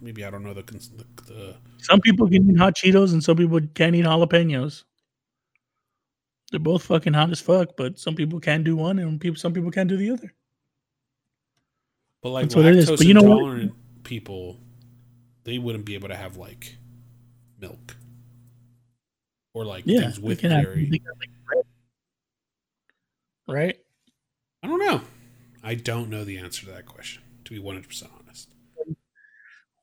maybe 0.00 0.24
I 0.24 0.30
don't 0.30 0.42
know 0.42 0.54
the, 0.54 0.62
the, 0.62 1.04
the 1.26 1.56
Some 1.78 2.00
people 2.00 2.28
can 2.28 2.50
eat 2.50 2.58
hot 2.58 2.74
Cheetos 2.76 3.12
and 3.12 3.22
some 3.22 3.36
people 3.36 3.60
can't 3.74 3.94
eat 3.94 4.04
jalapenos. 4.04 4.84
They're 6.50 6.60
both 6.60 6.84
fucking 6.84 7.12
hot 7.12 7.30
as 7.30 7.40
fuck, 7.40 7.76
but 7.76 7.98
some 7.98 8.14
people 8.14 8.40
can 8.40 8.62
do 8.62 8.76
one 8.76 8.98
and 8.98 9.20
people 9.20 9.38
some 9.38 9.52
people 9.52 9.70
can't 9.70 9.88
do 9.88 9.96
the 9.96 10.10
other. 10.10 10.34
But 12.22 12.30
like 12.30 12.44
That's 12.44 12.56
what 12.56 12.66
it 12.66 12.76
is. 12.76 12.90
lactose 12.90 12.96
But 12.98 13.06
you 13.06 13.14
know 13.14 13.22
what? 13.22 13.38
intolerant 13.38 13.72
people, 14.02 14.58
they 15.44 15.58
wouldn't 15.58 15.84
be 15.84 15.94
able 15.94 16.08
to 16.08 16.16
have 16.16 16.36
like 16.36 16.76
milk 17.60 17.96
or 19.54 19.64
like 19.64 19.84
Yeah, 19.86 20.02
things 20.02 20.20
with 20.20 20.40
dairy. 20.42 20.88
like, 20.90 21.02
right? 23.46 23.76
I 24.62 24.66
don't 24.66 24.78
know. 24.80 25.00
I 25.62 25.74
don't 25.74 26.10
know 26.10 26.24
the 26.24 26.38
answer 26.38 26.66
to 26.66 26.72
that 26.72 26.86
question. 26.86 27.22
To 27.44 27.52
be 27.54 27.58
one 27.58 27.74
hundred 27.76 27.88
percent 27.88 28.10
honest, 28.18 28.48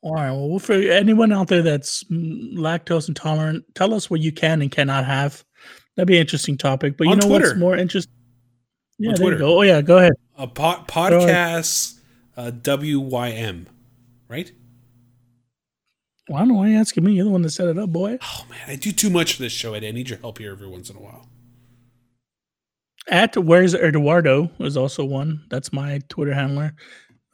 All 0.02 0.14
right. 0.14 0.32
Well, 0.32 0.60
for 0.60 0.74
anyone 0.74 1.32
out 1.32 1.48
there 1.48 1.62
that's 1.64 2.04
lactose 2.06 3.08
intolerant, 3.08 3.66
tell 3.74 3.94
us 3.94 4.10
what 4.10 4.20
you 4.22 4.32
can 4.32 4.62
and 4.62 4.72
cannot 4.72 5.06
have. 5.06 5.44
That'd 5.96 6.08
be 6.08 6.16
an 6.18 6.22
interesting 6.22 6.58
topic. 6.58 6.96
But 6.98 7.06
you 7.06 7.14
On 7.14 7.20
know 7.20 7.28
Twitter. 7.28 7.48
what's 7.48 7.60
more 7.60 7.76
interesting? 7.78 8.14
Yeah, 9.00 9.10
On 9.10 9.16
there 9.16 9.24
Twitter. 9.24 9.36
you 9.38 9.40
go. 9.40 9.58
Oh 9.60 9.62
yeah, 9.64 9.82
go 9.82 9.98
ahead. 9.98 10.14
a 10.38 10.48
po- 10.48 10.84
podcast 10.88 12.00
uh, 12.38 12.52
WYM, 12.52 13.66
right? 14.28 14.52
Well, 16.28 16.38
I 16.38 16.40
don't 16.42 16.50
know 16.50 16.56
why 16.56 16.70
you 16.70 16.78
asking 16.78 17.04
me. 17.04 17.14
You're 17.14 17.26
the 17.26 17.32
one 17.32 17.44
that 17.44 17.52
set 17.52 17.68
it 17.68 17.78
up, 17.78 17.92
boy. 17.92 18.18
Oh 18.22 18.46
man, 18.50 18.62
I 18.68 18.76
do 18.76 18.92
too 18.92 19.10
much 19.10 19.34
for 19.34 19.44
this 19.44 19.54
show. 19.54 19.74
Ed. 19.74 19.84
I 19.84 19.92
need 19.92 20.10
your 20.10 20.20
help 20.20 20.40
here 20.40 20.52
every 20.52 20.68
once 20.68 20.90
in 20.90 20.96
a 20.96 21.02
while. 21.02 21.28
At 23.08 23.38
where's 23.38 23.76
Eduardo 23.76 24.50
is 24.60 24.76
also 24.76 25.06
one. 25.06 25.46
That's 25.50 25.72
my 25.72 26.02
Twitter 26.10 26.34
handler. 26.34 26.74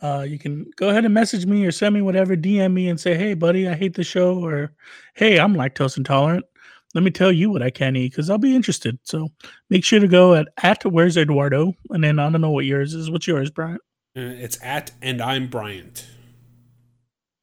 Uh, 0.01 0.25
you 0.27 0.37
can 0.37 0.69
go 0.75 0.89
ahead 0.89 1.05
and 1.05 1.13
message 1.13 1.45
me 1.45 1.65
or 1.65 1.71
send 1.71 1.93
me 1.93 2.01
whatever, 2.01 2.35
DM 2.35 2.73
me 2.73 2.89
and 2.89 2.99
say, 2.99 3.15
"Hey, 3.15 3.33
buddy, 3.33 3.69
I 3.69 3.75
hate 3.75 3.93
the 3.93 4.03
show," 4.03 4.43
or 4.43 4.73
"Hey, 5.13 5.39
I'm 5.39 5.53
lactose 5.53 5.97
intolerant. 5.97 6.45
Let 6.93 7.03
me 7.05 7.11
tell 7.11 7.31
you 7.31 7.49
what 7.49 7.61
I 7.61 7.69
can 7.69 7.95
eat 7.95 8.11
because 8.11 8.29
I'll 8.29 8.37
be 8.37 8.55
interested." 8.55 8.99
So 9.03 9.29
make 9.69 9.85
sure 9.85 9.99
to 9.99 10.07
go 10.07 10.33
at 10.35 10.47
at 10.63 10.83
where's 10.85 11.15
Eduardo, 11.15 11.73
and 11.91 12.03
then 12.03 12.19
I 12.19 12.29
don't 12.29 12.41
know 12.41 12.51
what 12.51 12.65
yours 12.65 12.93
is. 12.93 13.09
What's 13.09 13.27
yours, 13.27 13.51
Brian? 13.51 13.77
Uh, 14.17 14.35
it's 14.35 14.57
at 14.61 14.91
and 15.01 15.21
I'm 15.21 15.47
Bryant. 15.47 16.07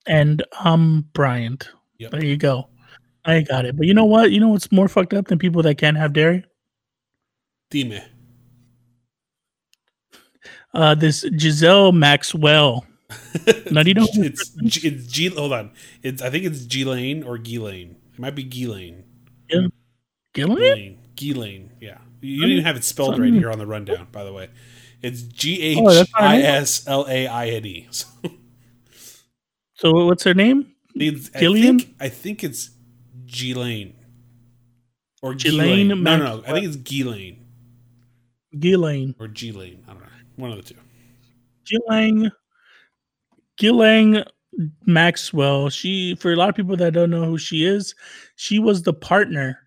And 0.08 0.42
I'm 0.58 1.02
Bryant. 1.12 1.68
Yep. 1.98 2.10
There 2.12 2.24
you 2.24 2.36
go. 2.36 2.68
I 3.24 3.42
got 3.42 3.66
it. 3.66 3.76
But 3.76 3.86
you 3.86 3.94
know 3.94 4.06
what? 4.06 4.30
You 4.32 4.40
know 4.40 4.48
what's 4.48 4.72
more 4.72 4.88
fucked 4.88 5.12
up 5.12 5.28
than 5.28 5.38
people 5.38 5.62
that 5.62 5.76
can't 5.76 5.96
have 5.98 6.12
dairy? 6.14 6.44
Dime. 7.70 8.00
Uh, 10.72 10.94
this 10.94 11.24
Giselle 11.38 11.92
Maxwell. 11.92 12.84
Now, 13.70 13.82
do 13.82 13.88
you 13.90 13.94
know 13.94 14.06
it's 14.12 14.50
G, 14.50 14.88
it's 14.88 15.06
G. 15.06 15.28
Hold 15.28 15.52
on. 15.52 15.70
It's 16.02 16.20
I 16.22 16.28
think 16.30 16.44
it's 16.44 16.64
G 16.64 16.84
Lane 16.84 17.22
or 17.22 17.38
Ghislaine. 17.38 17.96
It 18.14 18.18
might 18.18 18.34
be 18.34 18.42
Ghislaine. 18.42 19.04
Gillian? 19.48 19.72
Ghislaine. 20.34 20.98
Ghislaine. 21.16 21.72
Yeah. 21.80 21.98
You 22.20 22.46
didn't 22.46 22.64
have 22.64 22.76
it 22.76 22.84
spelled 22.84 23.18
right 23.18 23.32
here 23.32 23.50
on 23.50 23.58
the 23.58 23.66
rundown. 23.66 24.08
By 24.12 24.24
the 24.24 24.32
way, 24.32 24.50
it's 25.02 25.22
G 25.22 25.60
H 25.62 25.78
Oh, 25.80 26.04
I? 26.14 26.40
S 26.42 26.86
L 26.86 27.06
A 27.08 27.26
I 27.26 27.48
N 27.48 27.64
E. 27.64 27.88
So 29.78 30.06
what's 30.06 30.24
her 30.24 30.34
name? 30.34 30.72
it's- 30.96 31.30
I 31.34 31.40
Gillian? 31.40 31.78
think 31.80 31.94
I 32.00 32.08
think 32.08 32.44
it's 32.44 32.70
Ghislaine 33.26 33.94
or 35.22 35.34
Ghislaine 35.34 35.88
Ghislaine. 35.88 36.02
No, 36.02 36.16
no, 36.16 36.36
no. 36.38 36.42
I 36.46 36.52
think 36.52 36.66
it's 36.66 36.76
Ghislaine 36.76 37.46
Ghislaine. 38.58 39.14
or 39.18 39.28
Ghislaine. 39.28 39.84
I 39.86 39.92
don't 39.92 40.00
know. 40.02 40.08
One 40.36 40.50
of 40.52 40.56
the 40.56 40.74
two. 40.74 40.80
Gillang. 41.70 42.30
Gillang 43.60 44.24
Maxwell. 44.86 45.68
She, 45.68 46.14
for 46.14 46.32
a 46.32 46.36
lot 46.36 46.48
of 46.48 46.54
people 46.54 46.76
that 46.76 46.92
don't 46.94 47.10
know 47.10 47.24
who 47.24 47.38
she 47.38 47.64
is, 47.64 47.94
she 48.36 48.58
was 48.58 48.82
the 48.82 48.92
partner 48.94 49.58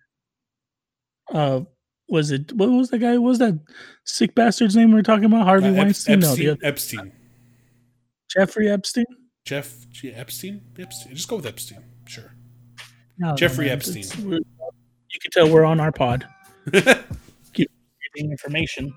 of. 1.28 1.66
Was 2.08 2.30
it 2.30 2.52
what 2.52 2.68
was 2.70 2.90
the 2.90 2.98
guy? 2.98 3.12
What 3.16 3.28
was 3.28 3.38
that 3.38 3.58
sick 4.04 4.34
bastard's 4.34 4.76
name 4.76 4.90
we 4.90 4.96
were 4.96 5.02
talking 5.02 5.24
about? 5.24 5.44
Harvey 5.46 5.68
Uh, 5.68 5.74
Weinstein? 5.74 6.18
no, 6.20 6.28
Epstein. 6.32 6.48
other, 6.50 6.58
Epstein. 6.62 7.12
Jeffrey 8.30 8.68
Epstein. 8.70 9.06
Jeff 9.44 9.88
G- 9.90 10.12
Epstein. 10.12 10.62
Epstein. 10.78 11.14
Just 11.14 11.28
go 11.28 11.36
with 11.36 11.46
Epstein. 11.46 11.82
Sure. 12.06 12.32
No, 13.18 13.34
Jeffrey 13.34 13.66
man, 13.66 13.74
Epstein. 13.74 14.04
You 14.30 15.20
can 15.20 15.30
tell 15.30 15.48
we're 15.50 15.64
on 15.64 15.80
our 15.80 15.92
pod. 15.92 16.26
Getting 16.72 18.30
information. 18.30 18.92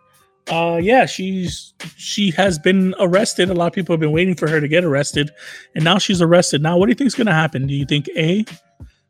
Uh, 0.48 0.80
yeah, 0.82 1.06
she's 1.06 1.74
she 1.96 2.32
has 2.32 2.60
been 2.60 2.94
arrested. 3.00 3.50
A 3.50 3.54
lot 3.54 3.68
of 3.68 3.74
people 3.74 3.94
have 3.94 4.00
been 4.00 4.12
waiting 4.12 4.36
for 4.36 4.50
her 4.50 4.60
to 4.60 4.68
get 4.68 4.84
arrested, 4.84 5.32
and 5.74 5.84
now 5.84 5.98
she's 5.98 6.22
arrested. 6.22 6.62
Now, 6.62 6.78
what 6.78 6.86
do 6.88 6.92
you 6.92 6.96
think 6.96 7.08
is 7.08 7.16
going 7.16 7.28
to 7.28 7.34
happen? 7.34 7.66
Do 7.66 7.74
you 7.74 7.86
think 7.86 8.10
a 8.16 8.46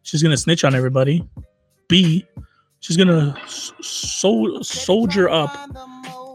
she's 0.04 0.22
going 0.22 0.32
to 0.32 0.38
snitch 0.38 0.64
on 0.64 0.76
everybody? 0.76 1.28
B 1.88 2.26
she's 2.80 2.98
going 2.98 3.08
to 3.08 3.36
so- 3.48 4.62
soldier 4.62 5.28
up 5.30 5.52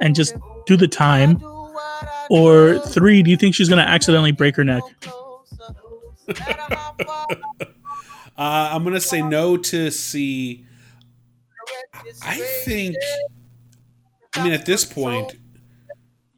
and 0.00 0.14
just 0.14 0.34
do 0.66 0.76
the 0.76 0.88
time? 0.88 1.40
Or 2.30 2.78
three, 2.78 3.22
do 3.22 3.30
you 3.30 3.36
think 3.36 3.54
she's 3.54 3.68
gonna 3.68 3.82
accidentally 3.82 4.32
break 4.32 4.56
her 4.56 4.64
neck? 4.64 4.82
Uh, 8.38 8.70
I'm 8.72 8.84
gonna 8.84 9.02
say 9.02 9.20
no 9.20 9.58
to 9.58 9.90
C. 9.90 10.64
I 12.22 12.36
think. 12.64 12.96
I 14.34 14.42
mean, 14.42 14.54
at 14.54 14.64
this 14.64 14.82
point, 14.82 15.34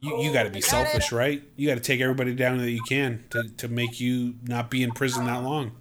you, 0.01 0.21
you 0.21 0.33
got 0.33 0.43
to 0.43 0.49
be 0.49 0.59
selfish, 0.59 1.13
right? 1.13 1.41
You 1.55 1.69
got 1.69 1.75
to 1.75 1.79
take 1.79 2.01
everybody 2.01 2.35
down 2.35 2.57
that 2.57 2.69
you 2.69 2.81
can 2.89 3.23
to, 3.29 3.43
to 3.55 3.69
make 3.69 4.01
you 4.01 4.35
not 4.43 4.69
be 4.69 4.83
in 4.83 4.91
prison 4.91 5.25
that 5.27 5.43
long. 5.43 5.71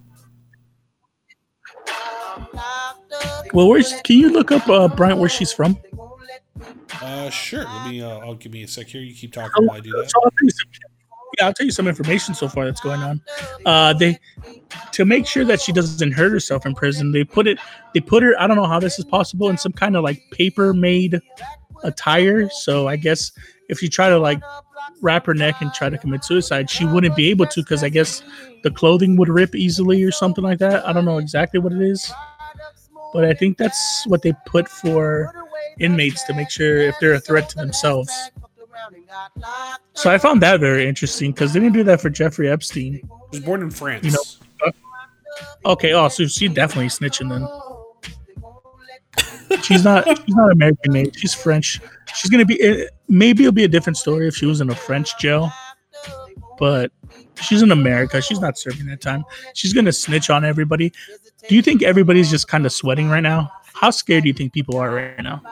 Well, 3.53 3.69
where's 3.69 3.93
can 4.03 4.19
you 4.19 4.31
look 4.31 4.53
up 4.53 4.69
uh, 4.69 4.87
Bryant 4.87 5.19
where 5.19 5.29
she's 5.29 5.53
from? 5.53 5.77
Uh, 7.01 7.31
sure. 7.31 7.65
Let 7.65 7.91
me. 7.91 8.03
Uh, 8.03 8.19
I'll 8.19 8.35
give 8.35 8.53
me 8.53 8.63
a 8.63 8.69
sec 8.69 8.87
here. 8.87 9.01
You 9.01 9.15
keep 9.15 9.33
talking 9.33 9.67
while 9.67 9.77
I 9.77 9.81
do 9.81 9.91
that. 9.93 10.11
So 10.11 10.21
I'll 10.23 10.31
some, 10.49 10.71
yeah, 11.39 11.47
I'll 11.47 11.55
tell 11.55 11.65
you 11.65 11.73
some 11.73 11.89
information 11.89 12.35
so 12.35 12.49
far 12.49 12.67
that's 12.67 12.81
going 12.81 13.01
on. 13.01 13.21
Uh, 13.65 13.95
they 13.95 14.19
to 14.93 15.05
make 15.05 15.27
sure 15.27 15.45
that 15.45 15.61
she 15.61 15.73
doesn't 15.73 16.13
hurt 16.13 16.31
herself 16.31 16.67
in 16.67 16.75
prison. 16.75 17.13
They 17.13 17.25
put 17.25 17.47
it. 17.47 17.59
They 17.95 18.01
put 18.01 18.23
her. 18.23 18.35
I 18.39 18.47
don't 18.47 18.57
know 18.57 18.67
how 18.67 18.81
this 18.81 18.99
is 18.99 19.05
possible 19.05 19.49
in 19.49 19.57
some 19.57 19.73
kind 19.73 19.97
of 19.97 20.05
like 20.05 20.23
paper 20.31 20.75
made 20.75 21.21
attire. 21.83 22.49
So 22.51 22.87
I 22.87 22.97
guess 22.97 23.33
if 23.69 23.83
you 23.83 23.89
try 23.89 24.11
to 24.11 24.19
like 24.19 24.41
wrap 25.01 25.27
her 25.27 25.35
neck 25.35 25.61
and 25.61 25.73
try 25.73 25.89
to 25.89 25.99
commit 25.99 26.25
suicide, 26.25 26.69
she 26.69 26.85
wouldn't 26.85 27.17
be 27.17 27.31
able 27.31 27.47
to 27.47 27.63
because 27.63 27.83
I 27.83 27.89
guess 27.89 28.23
the 28.63 28.71
clothing 28.71 29.17
would 29.17 29.29
rip 29.29 29.55
easily 29.55 30.03
or 30.05 30.13
something 30.13 30.45
like 30.45 30.59
that. 30.59 30.87
I 30.87 30.93
don't 30.93 31.05
know 31.05 31.19
exactly 31.19 31.61
what 31.61 31.73
it 31.73 31.81
is, 31.81 32.13
but 33.13 33.25
I 33.25 33.33
think 33.33 33.57
that's 33.57 34.05
what 34.07 34.23
they 34.23 34.35
put 34.47 34.69
for 34.69 35.42
inmates 35.79 36.25
to 36.25 36.35
make 36.35 36.51
sure 36.51 36.79
if 36.79 36.95
they're 37.01 37.15
a 37.15 37.21
threat 37.21 37.49
to 37.51 37.57
themselves. 37.57 38.13
So 39.95 40.11
I 40.11 40.19
found 40.19 40.43
that 40.43 40.61
very 40.61 40.87
interesting 40.87 41.33
because 41.33 41.53
they 41.53 41.61
didn't 41.61 41.75
do 41.75 41.85
that 41.85 42.01
for 42.01 42.11
Jeffrey 42.11 42.49
Epstein. 42.49 42.95
He 42.95 43.03
was 43.31 43.41
born 43.41 43.63
in 43.63 43.71
France. 43.71 44.05
You 44.05 44.13
know, 44.13 44.23
Okay, 45.65 45.93
oh, 45.93 46.09
so 46.09 46.27
she's 46.27 46.53
definitely 46.53 46.89
snitching 46.89 47.29
then. 47.31 47.47
She's 49.63 49.85
not. 49.85 50.07
She's 50.07 50.35
not 50.35 50.51
American 50.53 50.93
made. 50.93 51.19
She's 51.19 51.35
French. 51.35 51.81
She's 52.15 52.31
gonna 52.31 52.45
be. 52.45 52.89
Maybe 53.09 53.45
it'll 53.45 53.53
be 53.53 53.65
a 53.65 53.69
different 53.69 53.97
story 53.97 54.27
if 54.27 54.35
she 54.35 54.47
was 54.47 54.61
in 54.61 54.71
a 54.71 54.75
French 54.75 55.17
jail, 55.19 55.53
but 56.59 56.91
she's 57.41 57.63
in 57.63 57.71
America. 57.71 58.21
She's 58.21 58.41
not 58.41 58.59
serving 58.59 58.87
that 58.87 59.01
time. 59.01 59.25
She's 59.55 59.73
gonna 59.73 59.93
snitch 59.93 60.31
on 60.31 60.45
everybody. 60.45 60.93
Do 61.49 61.55
you 61.55 61.63
think 61.63 61.83
everybody's 61.83 62.31
just 62.31 62.49
kind 62.49 62.67
of 62.67 62.73
sweating 62.73 63.09
right 63.09 63.21
now? 63.21 63.53
How 63.75 63.91
scared 63.91 64.23
do 64.25 64.29
you 64.29 64.35
think 64.35 64.53
people 64.53 64.77
are 64.77 64.91
right 64.95 65.23
now? 65.23 65.43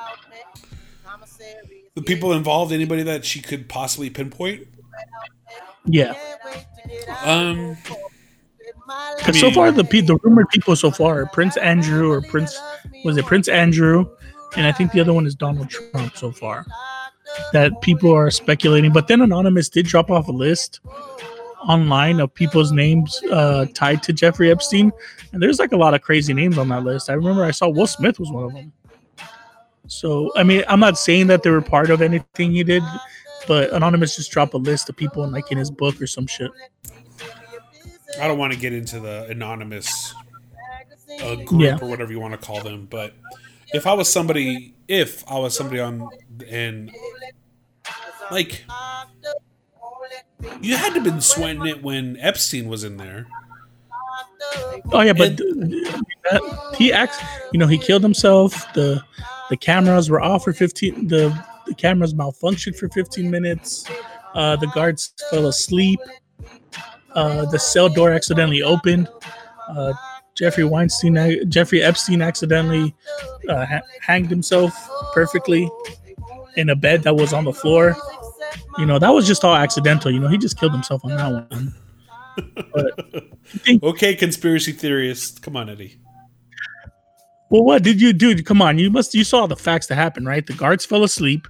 the 1.94 2.02
people 2.02 2.32
involved, 2.32 2.72
anybody 2.72 3.02
that 3.02 3.24
she 3.24 3.40
could 3.40 3.68
possibly 3.68 4.08
pinpoint. 4.10 4.66
Yeah, 5.86 6.14
Um, 7.24 7.76
because 9.18 9.38
so 9.40 9.46
mean- 9.46 9.54
far 9.54 9.72
the 9.72 9.82
the 9.82 10.18
rumored 10.22 10.48
people 10.50 10.76
so 10.76 10.90
far 10.90 11.22
are 11.22 11.26
Prince 11.26 11.56
Andrew 11.56 12.10
or 12.10 12.20
Prince 12.22 12.58
was 13.04 13.16
it 13.16 13.24
Prince 13.26 13.48
Andrew, 13.48 14.06
and 14.56 14.66
I 14.66 14.72
think 14.72 14.92
the 14.92 15.00
other 15.00 15.12
one 15.12 15.26
is 15.26 15.34
Donald 15.34 15.68
Trump 15.70 16.16
so 16.16 16.30
far. 16.30 16.64
That 17.52 17.80
people 17.80 18.12
are 18.12 18.30
speculating, 18.30 18.92
but 18.92 19.06
then 19.08 19.20
Anonymous 19.20 19.68
did 19.68 19.86
drop 19.86 20.10
off 20.10 20.28
a 20.28 20.32
list 20.32 20.80
online 21.66 22.20
of 22.20 22.32
people's 22.34 22.72
names 22.72 23.20
uh, 23.30 23.66
tied 23.74 24.02
to 24.04 24.12
Jeffrey 24.12 24.50
Epstein, 24.50 24.92
and 25.32 25.42
there's 25.42 25.58
like 25.58 25.72
a 25.72 25.76
lot 25.76 25.94
of 25.94 26.02
crazy 26.02 26.32
names 26.32 26.58
on 26.58 26.68
that 26.68 26.84
list. 26.84 27.10
I 27.10 27.14
remember 27.14 27.44
I 27.44 27.50
saw 27.50 27.68
Will 27.68 27.86
Smith 27.86 28.18
was 28.18 28.30
one 28.30 28.44
of 28.44 28.52
them. 28.54 28.72
So 29.86 30.30
I 30.36 30.42
mean, 30.42 30.64
I'm 30.68 30.80
not 30.80 30.98
saying 30.98 31.26
that 31.28 31.42
they 31.42 31.50
were 31.50 31.60
part 31.62 31.90
of 31.90 32.00
anything 32.00 32.52
he 32.52 32.62
did, 32.62 32.82
but 33.48 33.70
Anonymous 33.72 34.16
just 34.16 34.30
dropped 34.30 34.54
a 34.54 34.58
list 34.58 34.88
of 34.88 34.96
people 34.96 35.24
in 35.24 35.32
like 35.32 35.50
in 35.50 35.58
his 35.58 35.70
book 35.70 36.00
or 36.00 36.06
some 36.06 36.26
shit. 36.26 36.50
I 38.20 38.26
don't 38.28 38.38
want 38.38 38.52
to 38.52 38.58
get 38.58 38.72
into 38.72 39.00
the 39.00 39.26
anonymous 39.26 40.14
uh, 41.22 41.36
group 41.36 41.62
Yeah. 41.62 41.78
or 41.80 41.88
whatever 41.88 42.12
you 42.12 42.20
want 42.20 42.32
to 42.32 42.44
call 42.46 42.60
them, 42.60 42.86
but 42.90 43.14
if 43.72 43.86
I 43.86 43.92
was 43.94 44.10
somebody, 44.12 44.74
if 44.88 45.22
I 45.30 45.38
was 45.38 45.56
somebody 45.56 45.80
on 45.80 46.08
and 46.48 46.90
like 48.30 48.64
you 50.60 50.76
had 50.76 50.88
to 50.90 50.94
have 51.00 51.04
been 51.04 51.20
sweating 51.20 51.66
it 51.66 51.82
when 51.82 52.16
Epstein 52.18 52.68
was 52.68 52.84
in 52.84 52.96
there. 52.96 53.26
Oh 54.92 55.00
yeah, 55.00 55.12
but 55.12 55.38
And- 55.40 55.74
he 56.76 56.92
acts. 56.92 57.18
You 57.52 57.58
know, 57.58 57.66
he 57.66 57.78
killed 57.78 58.02
himself. 58.02 58.72
the 58.74 59.02
The 59.50 59.56
cameras 59.56 60.08
were 60.10 60.20
off 60.20 60.44
for 60.44 60.52
fifteen. 60.52 61.08
The 61.08 61.36
the 61.66 61.74
cameras 61.74 62.14
malfunctioned 62.14 62.76
for 62.76 62.88
fifteen 62.88 63.30
minutes. 63.30 63.84
Uh, 64.34 64.56
the 64.56 64.66
guards 64.68 65.12
fell 65.30 65.46
asleep. 65.48 65.98
Uh, 67.14 67.44
the 67.46 67.58
cell 67.58 67.88
door 67.88 68.12
accidentally 68.12 68.62
opened. 68.62 69.08
Uh, 69.68 69.92
Jeffrey 70.36 70.64
Weinstein, 70.64 71.16
Jeffrey 71.50 71.82
Epstein, 71.82 72.22
accidentally 72.22 72.94
uh, 73.48 73.66
ha- 73.66 73.80
hanged 74.00 74.30
himself 74.30 74.72
perfectly 75.12 75.68
in 76.56 76.70
a 76.70 76.76
bed 76.76 77.02
that 77.02 77.14
was 77.14 77.32
on 77.32 77.44
the 77.44 77.52
floor. 77.52 77.96
You 78.78 78.86
know, 78.86 78.98
that 78.98 79.10
was 79.10 79.26
just 79.26 79.44
all 79.44 79.54
accidental. 79.54 80.10
You 80.10 80.20
know, 80.20 80.28
he 80.28 80.38
just 80.38 80.58
killed 80.58 80.72
himself 80.72 81.04
on 81.04 81.10
that 81.10 81.50
one. 81.50 81.74
Okay, 83.82 84.14
conspiracy 84.14 84.72
theorists, 84.72 85.38
come 85.38 85.56
on, 85.56 85.68
Eddie. 85.68 85.98
Well, 87.50 87.64
what 87.64 87.82
did 87.82 88.00
you 88.00 88.12
do? 88.12 88.40
Come 88.42 88.62
on, 88.62 88.78
you 88.78 88.90
must 88.90 89.12
you 89.12 89.24
saw 89.24 89.46
the 89.46 89.56
facts 89.56 89.88
that 89.88 89.96
happened, 89.96 90.26
right? 90.26 90.46
The 90.46 90.52
guards 90.52 90.86
fell 90.86 91.02
asleep. 91.02 91.48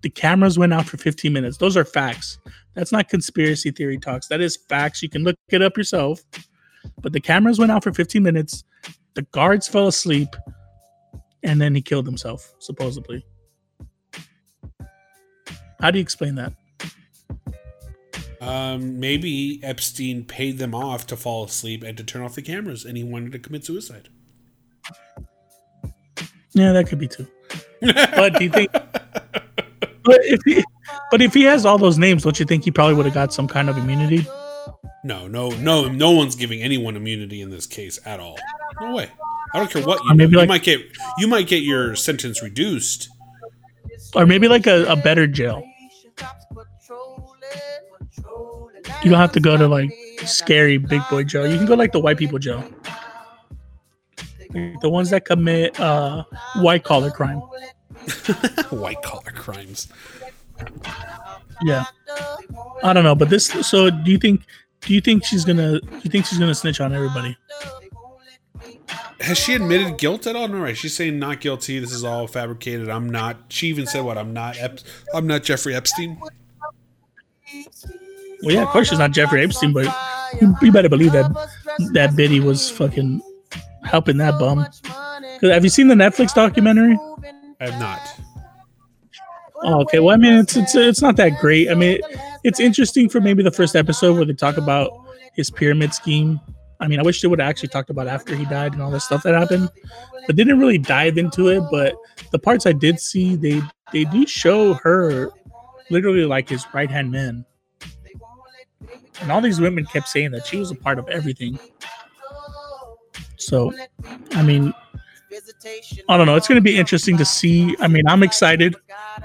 The 0.00 0.08
cameras 0.08 0.58
went 0.58 0.72
out 0.72 0.86
for 0.86 0.96
15 0.96 1.32
minutes. 1.32 1.58
Those 1.58 1.76
are 1.76 1.84
facts. 1.84 2.38
That's 2.74 2.92
not 2.92 3.08
conspiracy 3.08 3.70
theory 3.70 3.98
talks. 3.98 4.26
That 4.28 4.40
is 4.40 4.56
facts. 4.56 5.02
You 5.02 5.10
can 5.10 5.22
look 5.22 5.36
it 5.50 5.62
up 5.62 5.76
yourself. 5.76 6.22
But 7.00 7.12
the 7.12 7.20
cameras 7.20 7.58
went 7.58 7.70
out 7.70 7.84
for 7.84 7.92
15 7.92 8.22
minutes. 8.22 8.64
The 9.14 9.22
guards 9.30 9.68
fell 9.68 9.86
asleep, 9.86 10.34
and 11.42 11.60
then 11.60 11.74
he 11.74 11.82
killed 11.82 12.06
himself, 12.06 12.54
supposedly. 12.58 13.24
How 15.82 15.90
do 15.90 15.98
you 15.98 16.02
explain 16.02 16.36
that? 16.36 16.54
Um, 18.40 18.98
maybe 18.98 19.60
Epstein 19.62 20.24
paid 20.24 20.58
them 20.58 20.74
off 20.74 21.06
to 21.08 21.16
fall 21.16 21.44
asleep 21.44 21.82
and 21.82 21.96
to 21.98 22.02
turn 22.04 22.22
off 22.22 22.34
the 22.34 22.42
cameras, 22.42 22.84
and 22.84 22.96
he 22.96 23.04
wanted 23.04 23.32
to 23.32 23.38
commit 23.38 23.64
suicide. 23.64 24.08
Yeah, 26.52 26.72
that 26.72 26.86
could 26.88 26.98
be 26.98 27.08
too. 27.08 27.26
But 27.80 28.34
do 28.38 28.44
you 28.44 28.50
think? 28.50 28.70
But 30.04 30.18
if 30.24 30.40
he, 30.44 30.64
but 31.12 31.22
if 31.22 31.32
he 31.32 31.44
has 31.44 31.64
all 31.64 31.78
those 31.78 31.96
names, 31.96 32.24
don't 32.24 32.36
you 32.40 32.44
think 32.44 32.64
he 32.64 32.72
probably 32.72 32.94
would 32.96 33.04
have 33.06 33.14
got 33.14 33.32
some 33.32 33.46
kind 33.46 33.70
of 33.70 33.78
immunity? 33.78 34.26
No, 35.04 35.28
no, 35.28 35.50
no, 35.50 35.88
no 35.88 36.10
one's 36.10 36.34
giving 36.34 36.60
anyone 36.60 36.96
immunity 36.96 37.40
in 37.40 37.50
this 37.50 37.68
case 37.68 38.00
at 38.04 38.18
all. 38.18 38.36
No 38.80 38.96
way. 38.96 39.08
I 39.54 39.58
don't 39.60 39.70
care 39.70 39.80
what 39.86 40.02
you 40.04 40.14
maybe 40.16 40.36
You 40.36 40.44
might 40.46 40.64
get 40.64 40.80
you 41.18 41.28
might 41.28 41.46
get 41.46 41.62
your 41.62 41.94
sentence 41.94 42.42
reduced. 42.42 43.10
or 44.16 44.26
maybe 44.26 44.48
like 44.48 44.66
a, 44.66 44.84
a 44.86 44.96
better 44.96 45.28
jail. 45.28 45.62
You 49.02 49.10
don't 49.10 49.20
have 49.20 49.32
to 49.32 49.40
go 49.40 49.56
to 49.56 49.66
like 49.66 49.92
scary 50.24 50.78
big 50.78 51.02
boy 51.10 51.24
Joe. 51.24 51.44
You 51.44 51.56
can 51.56 51.66
go 51.66 51.74
like 51.74 51.92
the 51.92 52.00
white 52.00 52.18
people 52.18 52.38
Joe. 52.38 52.62
Like, 54.54 54.80
the 54.80 54.88
ones 54.88 55.10
that 55.10 55.24
commit 55.24 55.78
uh, 55.80 56.24
white 56.56 56.84
collar 56.84 57.10
crime. 57.10 57.38
White 58.70 59.00
collar 59.02 59.30
crimes. 59.30 59.86
Yeah, 61.62 61.84
I 62.82 62.92
don't 62.92 63.04
know, 63.04 63.14
but 63.14 63.30
this. 63.30 63.46
So 63.46 63.90
do 63.90 64.10
you 64.10 64.18
think? 64.18 64.42
Do 64.80 64.92
you 64.92 65.00
think 65.00 65.24
she's 65.24 65.44
gonna? 65.44 65.80
Do 65.80 66.00
you 66.02 66.10
think 66.10 66.26
she's 66.26 66.38
gonna 66.38 66.54
snitch 66.54 66.80
on 66.80 66.92
everybody? 66.92 67.36
Has 69.20 69.38
she 69.38 69.54
admitted 69.54 69.98
guilt 69.98 70.26
at 70.26 70.34
all? 70.34 70.48
No, 70.48 70.58
right? 70.58 70.76
She's 70.76 70.96
saying 70.96 71.18
not 71.20 71.40
guilty. 71.40 71.78
This 71.78 71.92
is 71.92 72.02
all 72.02 72.26
fabricated. 72.26 72.88
I'm 72.88 73.08
not. 73.08 73.36
She 73.50 73.68
even 73.68 73.86
said 73.86 74.00
what? 74.04 74.18
I'm 74.18 74.32
not. 74.32 74.58
Ep- 74.58 74.80
I'm 75.14 75.28
not 75.28 75.44
Jeffrey 75.44 75.76
Epstein. 75.76 76.20
Well, 78.42 78.54
yeah, 78.54 78.62
of 78.62 78.68
course 78.68 78.88
she's 78.88 78.98
not 78.98 79.12
Jeffrey 79.12 79.42
Epstein, 79.42 79.72
but 79.72 79.86
you, 80.40 80.54
you 80.60 80.72
better 80.72 80.88
believe 80.88 81.12
that 81.12 81.30
that 81.92 82.16
Biddy 82.16 82.40
was 82.40 82.70
fucking 82.70 83.20
helping 83.84 84.16
that 84.18 84.38
bum. 84.38 84.66
Have 85.42 85.64
you 85.64 85.70
seen 85.70 85.88
the 85.88 85.94
Netflix 85.94 86.34
documentary? 86.34 86.98
I 87.60 87.70
have 87.70 87.80
not. 87.80 88.00
Oh, 89.64 89.80
okay. 89.82 90.00
Well, 90.00 90.14
I 90.14 90.18
mean, 90.18 90.34
it's 90.34 90.56
it's 90.56 90.74
it's 90.74 91.02
not 91.02 91.16
that 91.16 91.38
great. 91.40 91.70
I 91.70 91.74
mean, 91.74 92.00
it's 92.42 92.58
interesting 92.58 93.08
for 93.08 93.20
maybe 93.20 93.42
the 93.42 93.50
first 93.52 93.76
episode 93.76 94.16
where 94.16 94.24
they 94.24 94.32
talk 94.32 94.56
about 94.56 94.90
his 95.34 95.50
pyramid 95.50 95.94
scheme. 95.94 96.40
I 96.80 96.88
mean, 96.88 96.98
I 96.98 97.02
wish 97.02 97.22
they 97.22 97.28
would 97.28 97.38
have 97.38 97.48
actually 97.48 97.68
talked 97.68 97.90
about 97.90 98.08
after 98.08 98.34
he 98.34 98.44
died 98.44 98.72
and 98.72 98.82
all 98.82 98.90
that 98.90 99.00
stuff 99.02 99.22
that 99.22 99.34
happened, 99.34 99.70
but 100.26 100.34
they 100.36 100.42
didn't 100.42 100.58
really 100.58 100.78
dive 100.78 101.16
into 101.16 101.48
it. 101.48 101.62
But 101.70 101.94
the 102.32 102.40
parts 102.40 102.66
I 102.66 102.72
did 102.72 102.98
see, 102.98 103.36
they 103.36 103.62
they 103.92 104.04
do 104.04 104.26
show 104.26 104.74
her 104.74 105.30
literally 105.90 106.24
like 106.24 106.48
his 106.48 106.66
right 106.74 106.90
hand 106.90 107.12
man, 107.12 107.44
and 109.22 109.32
all 109.32 109.40
these 109.40 109.60
women 109.60 109.86
kept 109.86 110.08
saying 110.08 110.32
that 110.32 110.46
she 110.46 110.58
was 110.58 110.70
a 110.70 110.74
part 110.74 110.98
of 110.98 111.08
everything. 111.08 111.58
So, 113.36 113.72
I 114.32 114.42
mean, 114.42 114.72
I 116.08 116.16
don't 116.16 116.26
know. 116.26 116.36
It's 116.36 116.46
going 116.46 116.56
to 116.56 116.62
be 116.62 116.76
interesting 116.76 117.16
to 117.16 117.24
see. 117.24 117.74
I 117.80 117.88
mean, 117.88 118.06
I'm 118.06 118.22
excited 118.22 118.76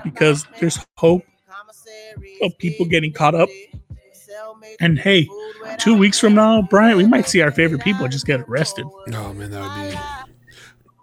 because 0.03 0.45
there's 0.59 0.79
hope 0.95 1.23
of 2.41 2.57
people 2.57 2.85
getting 2.85 3.11
caught 3.11 3.35
up. 3.35 3.49
And 4.79 4.97
hey, 4.99 5.27
two 5.77 5.97
weeks 5.97 6.19
from 6.19 6.35
now, 6.35 6.61
Brian, 6.61 6.97
we 6.97 7.05
might 7.05 7.27
see 7.27 7.41
our 7.41 7.51
favorite 7.51 7.81
people 7.81 8.07
just 8.07 8.25
get 8.25 8.41
arrested. 8.41 8.85
Oh 9.13 9.33
man, 9.33 9.51
that 9.51 9.61
would 9.61 9.91
be. 9.91 10.26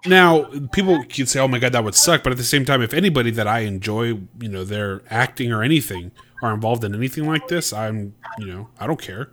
Now, 0.06 0.44
people 0.72 1.02
could 1.05 1.28
say, 1.28 1.40
"Oh 1.40 1.48
my 1.48 1.59
god, 1.59 1.72
that 1.72 1.82
would 1.82 1.94
suck," 1.94 2.22
but 2.22 2.31
at 2.31 2.36
the 2.36 2.44
same 2.44 2.64
time, 2.64 2.82
if 2.82 2.93
anybody 2.93 3.31
that 3.32 3.48
I 3.48 3.60
enjoy, 3.60 4.18
you 4.39 4.48
know, 4.48 4.64
their 4.64 5.02
acting 5.09 5.51
or 5.51 5.62
anything, 5.62 6.10
are 6.43 6.52
involved 6.52 6.85
in 6.85 6.94
anything 6.94 7.26
like 7.26 7.48
this, 7.48 7.72
I'm, 7.72 8.14
you 8.39 8.47
know, 8.47 8.68
I 8.78 8.86
don't 8.86 9.01
care. 9.01 9.31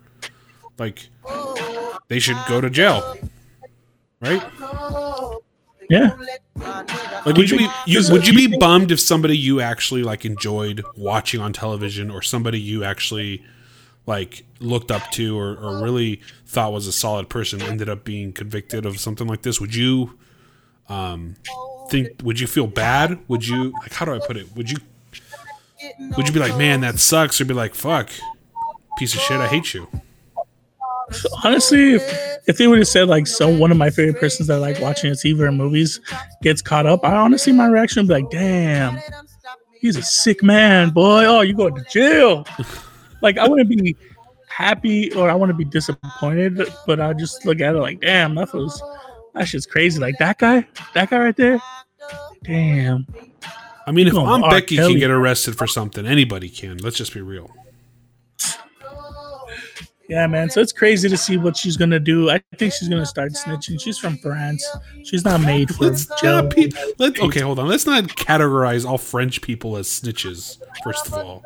Like, 0.78 1.08
they 2.08 2.18
should 2.18 2.38
go 2.48 2.60
to 2.60 2.70
jail, 2.70 3.16
right? 4.20 4.42
Yeah. 5.90 6.16
Like, 6.56 7.36
would 7.36 7.50
you 7.50 7.58
be 7.58 7.68
you, 7.86 8.00
would 8.10 8.26
you 8.26 8.34
be 8.34 8.56
bummed 8.56 8.90
if 8.90 8.98
somebody 8.98 9.36
you 9.36 9.60
actually 9.60 10.02
like 10.02 10.24
enjoyed 10.24 10.82
watching 10.96 11.40
on 11.40 11.52
television, 11.52 12.10
or 12.10 12.22
somebody 12.22 12.58
you 12.58 12.82
actually 12.82 13.44
like 14.06 14.44
looked 14.58 14.90
up 14.90 15.02
to, 15.12 15.38
or, 15.38 15.54
or 15.56 15.82
really 15.82 16.22
thought 16.46 16.72
was 16.72 16.86
a 16.86 16.92
solid 16.92 17.28
person, 17.28 17.60
ended 17.60 17.90
up 17.90 18.04
being 18.04 18.32
convicted 18.32 18.86
of 18.86 18.98
something 18.98 19.26
like 19.26 19.42
this? 19.42 19.60
Would 19.60 19.74
you 19.74 20.18
um 20.88 21.34
think? 21.88 22.22
Would 22.22 22.40
you 22.40 22.46
feel 22.46 22.66
bad? 22.66 23.18
Would 23.28 23.46
you 23.46 23.72
like? 23.80 23.92
How 23.92 24.04
do 24.04 24.14
I 24.14 24.18
put 24.18 24.36
it? 24.36 24.54
Would 24.56 24.70
you 24.70 24.78
would 26.16 26.26
you 26.26 26.32
be 26.32 26.40
like, 26.40 26.56
man, 26.56 26.80
that 26.80 26.98
sucks, 26.98 27.40
or 27.40 27.44
be 27.44 27.54
like, 27.54 27.74
fuck, 27.74 28.10
piece 28.98 29.14
of 29.14 29.20
shit, 29.20 29.40
I 29.40 29.46
hate 29.46 29.74
you? 29.74 29.88
Honestly, 31.44 31.94
if, 31.94 32.38
if 32.46 32.58
they 32.58 32.66
would 32.66 32.78
have 32.78 32.88
said 32.88 33.08
like 33.08 33.26
so 33.26 33.48
one 33.48 33.70
of 33.70 33.76
my 33.76 33.90
favorite 33.90 34.18
persons 34.18 34.48
that 34.48 34.54
I 34.54 34.58
like 34.58 34.80
watching 34.80 35.12
TV 35.12 35.40
or 35.40 35.52
movies 35.52 36.00
gets 36.42 36.62
caught 36.62 36.86
up, 36.86 37.04
I 37.04 37.14
honestly 37.14 37.52
my 37.52 37.66
reaction 37.66 38.02
would 38.02 38.08
be 38.08 38.22
like, 38.22 38.30
damn, 38.30 38.98
he's 39.78 39.96
a 39.96 40.02
sick 40.02 40.42
man, 40.42 40.90
boy. 40.90 41.24
Oh, 41.26 41.42
you 41.42 41.54
going 41.54 41.74
to 41.74 41.84
jail. 41.90 42.46
like 43.20 43.36
I 43.36 43.46
wouldn't 43.46 43.68
be 43.68 43.96
happy 44.48 45.12
or 45.12 45.28
I 45.28 45.34
want 45.34 45.50
to 45.50 45.54
be 45.54 45.64
disappointed, 45.64 46.62
but 46.86 47.00
I 47.00 47.12
just 47.12 47.44
look 47.44 47.60
at 47.60 47.74
it 47.74 47.78
like, 47.78 48.00
damn, 48.00 48.34
that 48.36 48.52
was 48.54 48.82
that 49.34 49.48
shit's 49.48 49.66
crazy. 49.66 50.00
Like 50.00 50.16
that 50.18 50.38
guy, 50.38 50.66
that 50.94 51.10
guy 51.10 51.18
right 51.18 51.36
there. 51.36 51.60
Damn. 52.44 53.06
I 53.86 53.92
mean, 53.92 54.06
if 54.06 54.14
Aunt 54.14 54.48
Becky 54.50 54.76
can 54.76 54.98
get 54.98 55.10
arrested 55.10 55.56
for 55.56 55.66
something, 55.66 56.06
anybody 56.06 56.48
can. 56.48 56.78
Let's 56.78 56.96
just 56.96 57.14
be 57.14 57.20
real. 57.20 57.50
Yeah, 60.08 60.26
man. 60.26 60.50
So 60.50 60.60
it's 60.60 60.72
crazy 60.72 61.08
to 61.08 61.16
see 61.16 61.38
what 61.38 61.56
she's 61.56 61.78
gonna 61.78 61.98
do. 61.98 62.28
I 62.28 62.42
think 62.58 62.74
she's 62.74 62.88
gonna 62.88 63.06
start 63.06 63.32
snitching. 63.32 63.80
She's 63.80 63.96
from 63.96 64.18
France. 64.18 64.62
She's 65.04 65.24
not 65.24 65.40
made 65.40 65.74
for 65.74 65.84
let's 65.84 66.04
jail. 66.20 66.46
Pe- 66.46 66.68
let, 66.98 67.18
okay, 67.18 67.40
hold 67.40 67.58
on. 67.58 67.66
Let's 67.66 67.86
not 67.86 68.04
categorize 68.04 68.84
all 68.84 68.98
French 68.98 69.40
people 69.40 69.76
as 69.78 69.88
snitches. 69.88 70.58
First 70.84 71.06
of 71.06 71.14
all, 71.14 71.42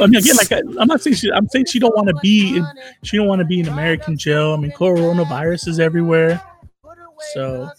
I 0.00 0.06
mean, 0.06 0.16
again, 0.16 0.36
like 0.36 0.52
I, 0.52 0.58
am 0.58 0.86
not 0.86 1.00
saying 1.00 1.16
she. 1.16 1.32
I'm 1.32 1.48
saying 1.48 1.64
she 1.64 1.80
don't 1.80 1.96
want 1.96 2.06
to 2.06 2.14
be. 2.22 2.58
In, 2.58 2.66
she 3.02 3.16
don't 3.16 3.26
want 3.26 3.40
to 3.40 3.44
be 3.44 3.58
in 3.58 3.66
American 3.66 4.16
jail. 4.16 4.52
I 4.52 4.58
mean, 4.58 4.70
coronavirus 4.70 5.66
is 5.66 5.80
everywhere. 5.80 6.40
So 7.34 7.70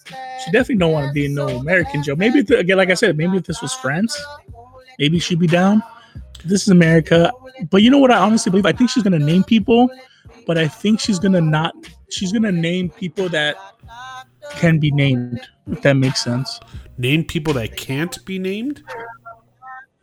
she 0.44 0.52
definitely 0.52 0.78
don't 0.78 0.92
want 0.92 1.08
to 1.08 1.14
be 1.14 1.26
in 1.26 1.34
no 1.34 1.48
American 1.48 2.04
Joe. 2.04 2.16
Maybe 2.16 2.40
if, 2.40 2.50
again, 2.50 2.78
like 2.78 2.90
I 2.90 2.94
said, 2.94 3.18
maybe 3.18 3.38
if 3.38 3.44
this 3.46 3.62
was 3.62 3.74
France, 3.74 4.20
maybe 4.98 5.20
she'd 5.20 5.40
be 5.40 5.48
down. 5.48 5.82
This 6.46 6.64
is 6.64 6.70
America. 6.70 7.32
But 7.70 7.82
you 7.82 7.90
know 7.90 7.98
what 7.98 8.12
I 8.12 8.18
honestly 8.18 8.50
believe? 8.50 8.66
I 8.66 8.72
think 8.72 8.90
she's 8.90 9.04
gonna 9.04 9.20
name 9.20 9.44
people, 9.44 9.90
but 10.48 10.58
I 10.58 10.68
think 10.68 11.00
she's 11.00 11.20
gonna 11.20 11.42
not 11.42 11.74
she's 12.10 12.32
gonna 12.32 12.52
name 12.52 12.90
people 12.90 13.30
that 13.30 13.58
can 14.52 14.80
be 14.80 14.92
named, 14.92 15.42
if 15.68 15.82
that 15.82 15.94
makes 15.94 16.24
sense. 16.24 16.60
Name 16.98 17.24
people 17.24 17.54
that 17.54 17.76
can't 17.76 18.24
be 18.26 18.40
named? 18.40 18.84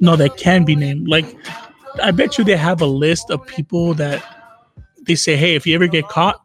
No, 0.01 0.17
that 0.17 0.37
can 0.37 0.65
be 0.65 0.77
named. 0.77 1.09
Like 1.09 1.37
I 2.03 2.11
bet 2.11 2.37
you 2.37 2.45
they 2.45 2.57
have 2.57 2.81
a 2.83 2.87
list 2.87 3.31
of 3.31 3.47
people 3.47 3.95
that 3.95 4.23
they 5.07 5.15
say, 5.15 5.37
hey, 5.37 5.55
if 5.55 5.67
you 5.67 5.75
ever 5.75 5.87
get 5.87 6.09
caught, 6.09 6.41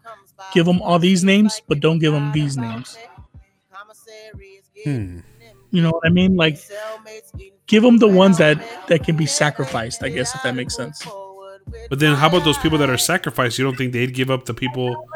give 0.54 0.66
them 0.66 0.82
all 0.82 1.00
these 1.00 1.24
names, 1.24 1.62
but 1.68 1.80
don't 1.80 2.00
give 2.00 2.14
them 2.14 2.32
these 2.32 2.58
names. 2.58 2.98
Hmm. 4.84 5.20
You 5.72 5.82
know 5.82 5.92
what 5.92 6.06
I 6.06 6.10
mean? 6.10 6.36
Like, 6.36 6.60
give 7.68 7.84
them 7.84 7.98
the 7.98 8.08
ones 8.08 8.38
that 8.38 8.62
that 8.88 9.04
can 9.06 9.16
be 9.16 9.26
sacrificed. 9.26 10.04
I 10.04 10.10
guess 10.10 10.36
if 10.36 10.44
that 10.44 10.56
makes 10.56 10.76
sense. 10.76 11.06
But 11.90 12.00
then, 12.00 12.16
how 12.16 12.28
about 12.28 12.44
those 12.44 12.58
people 12.58 12.78
that 12.80 12.90
are 12.90 12.98
sacrificed? 12.98 13.58
You 13.58 13.66
don't 13.66 13.78
think 13.78 13.94
they'd 13.94 14.14
give 14.14 14.30
up 14.30 14.46
the 14.46 14.54
people? 14.54 15.08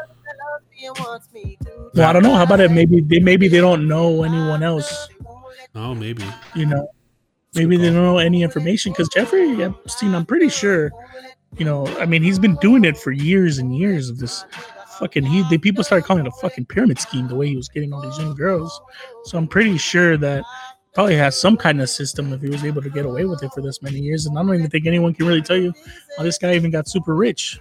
Well, 1.94 2.08
I 2.08 2.12
don't 2.12 2.22
know. 2.22 2.34
How 2.34 2.44
about 2.44 2.60
it? 2.60 2.70
Maybe 2.70 3.00
they 3.00 3.18
maybe 3.18 3.48
they 3.48 3.60
don't 3.60 3.86
know 3.86 4.22
anyone 4.22 4.62
else. 4.62 5.08
Oh, 5.74 5.94
maybe. 5.94 6.24
You 6.54 6.66
know, 6.66 6.88
maybe 7.54 7.76
they 7.76 7.90
don't 7.90 7.96
know 8.02 8.18
any 8.18 8.42
information 8.42 8.92
because 8.92 9.08
Jeffrey 9.08 9.62
Epstein. 9.62 10.14
I'm 10.14 10.24
pretty 10.24 10.48
sure. 10.48 10.90
You 11.58 11.64
know, 11.64 11.86
I 11.98 12.06
mean, 12.06 12.22
he's 12.22 12.38
been 12.38 12.56
doing 12.56 12.84
it 12.84 12.96
for 12.96 13.12
years 13.12 13.58
and 13.58 13.76
years 13.76 14.08
of 14.08 14.18
this 14.18 14.44
fucking 14.98 15.24
he 15.24 15.42
the 15.50 15.58
people 15.58 15.84
started 15.84 16.04
calling 16.04 16.24
it 16.24 16.28
a 16.28 16.32
fucking 16.32 16.66
pyramid 16.66 16.98
scheme 16.98 17.28
the 17.28 17.34
way 17.34 17.48
he 17.48 17.56
was 17.56 17.68
getting 17.68 17.92
all 17.92 18.00
these 18.00 18.18
young 18.18 18.34
girls. 18.34 18.80
So 19.24 19.38
I'm 19.38 19.48
pretty 19.48 19.78
sure 19.78 20.16
that 20.16 20.44
probably 20.94 21.16
has 21.16 21.38
some 21.38 21.56
kind 21.56 21.80
of 21.80 21.90
system 21.90 22.32
if 22.32 22.40
he 22.40 22.48
was 22.48 22.64
able 22.64 22.80
to 22.80 22.88
get 22.88 23.04
away 23.04 23.26
with 23.26 23.42
it 23.42 23.52
for 23.52 23.60
this 23.60 23.82
many 23.82 23.98
years. 23.98 24.26
And 24.26 24.38
I 24.38 24.42
don't 24.42 24.54
even 24.54 24.70
think 24.70 24.86
anyone 24.86 25.12
can 25.12 25.26
really 25.26 25.42
tell 25.42 25.56
you 25.56 25.72
how 26.16 26.22
this 26.22 26.38
guy 26.38 26.54
even 26.54 26.70
got 26.70 26.88
super 26.88 27.14
rich. 27.14 27.60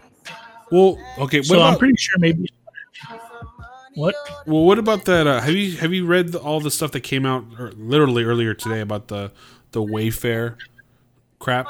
Well, 0.71 0.97
okay, 1.17 1.41
so 1.43 1.55
about, 1.55 1.73
I'm 1.73 1.79
pretty 1.79 1.97
sure 1.97 2.17
maybe. 2.17 2.47
What? 3.95 4.15
Well, 4.45 4.63
what 4.63 4.79
about 4.79 5.05
that? 5.05 5.27
Uh, 5.27 5.41
have 5.41 5.53
you 5.53 5.77
have 5.77 5.93
you 5.93 6.05
read 6.05 6.33
the, 6.33 6.39
all 6.39 6.59
the 6.59 6.71
stuff 6.71 6.91
that 6.91 7.01
came 7.01 7.25
out 7.25 7.45
or 7.59 7.71
literally 7.73 8.23
earlier 8.23 8.53
today 8.53 8.81
about 8.81 9.07
the 9.09 9.31
the 9.71 9.81
Wayfair 9.81 10.57
crap? 11.39 11.67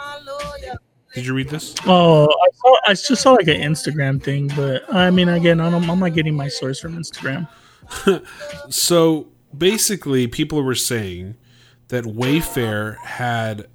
Did 1.16 1.26
you 1.26 1.34
read 1.34 1.48
this? 1.48 1.74
Oh, 1.86 2.26
I 2.26 2.50
saw. 2.56 2.78
I 2.88 2.94
just 2.94 3.22
saw 3.22 3.32
like 3.32 3.48
an 3.48 3.62
Instagram 3.62 4.22
thing, 4.22 4.50
but 4.50 4.94
I 4.94 5.10
mean, 5.12 5.30
again, 5.30 5.62
I'm, 5.62 5.90
I'm 5.90 6.00
not 6.00 6.14
getting 6.14 6.36
my 6.36 6.50
source 6.50 6.78
from 6.78 6.98
Instagram. 6.98 7.48
so 8.70 9.28
basically, 9.58 10.28
people 10.28 10.62
were 10.62 10.76
saying 10.76 11.38
that 11.88 12.04
Wayfair 12.04 12.98
had, 12.98 13.68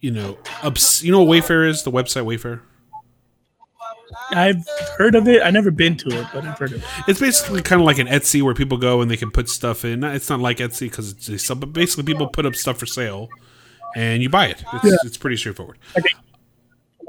you 0.00 0.10
know, 0.10 0.38
obs- 0.62 1.04
you 1.04 1.12
know 1.12 1.22
what 1.22 1.36
Wayfair 1.36 1.68
is? 1.68 1.82
The 1.82 1.92
website 1.92 2.24
Wayfair. 2.24 2.62
I've 4.30 4.66
heard 4.96 5.14
of 5.14 5.28
it. 5.28 5.42
I've 5.42 5.52
never 5.52 5.70
been 5.70 5.96
to 5.98 6.20
it, 6.20 6.26
but 6.32 6.44
I've 6.44 6.58
heard 6.58 6.72
of 6.72 6.78
it. 6.82 6.88
It's 7.06 7.20
basically 7.20 7.60
kind 7.60 7.82
of 7.82 7.86
like 7.86 7.98
an 7.98 8.06
Etsy 8.06 8.42
where 8.42 8.54
people 8.54 8.78
go 8.78 9.02
and 9.02 9.10
they 9.10 9.16
can 9.18 9.30
put 9.30 9.50
stuff 9.50 9.84
in. 9.84 10.04
It's 10.04 10.30
not 10.30 10.40
like 10.40 10.56
Etsy 10.56 10.90
because 10.90 11.28
it's 11.28 11.48
but 11.48 11.72
basically 11.74 12.04
people 12.04 12.28
put 12.28 12.46
up 12.46 12.54
stuff 12.54 12.78
for 12.78 12.86
sale, 12.86 13.28
and 13.94 14.22
you 14.22 14.30
buy 14.30 14.46
it. 14.46 14.64
It's, 14.72 14.84
yeah. 14.84 14.96
it's 15.04 15.18
pretty 15.18 15.36
straightforward. 15.36 15.78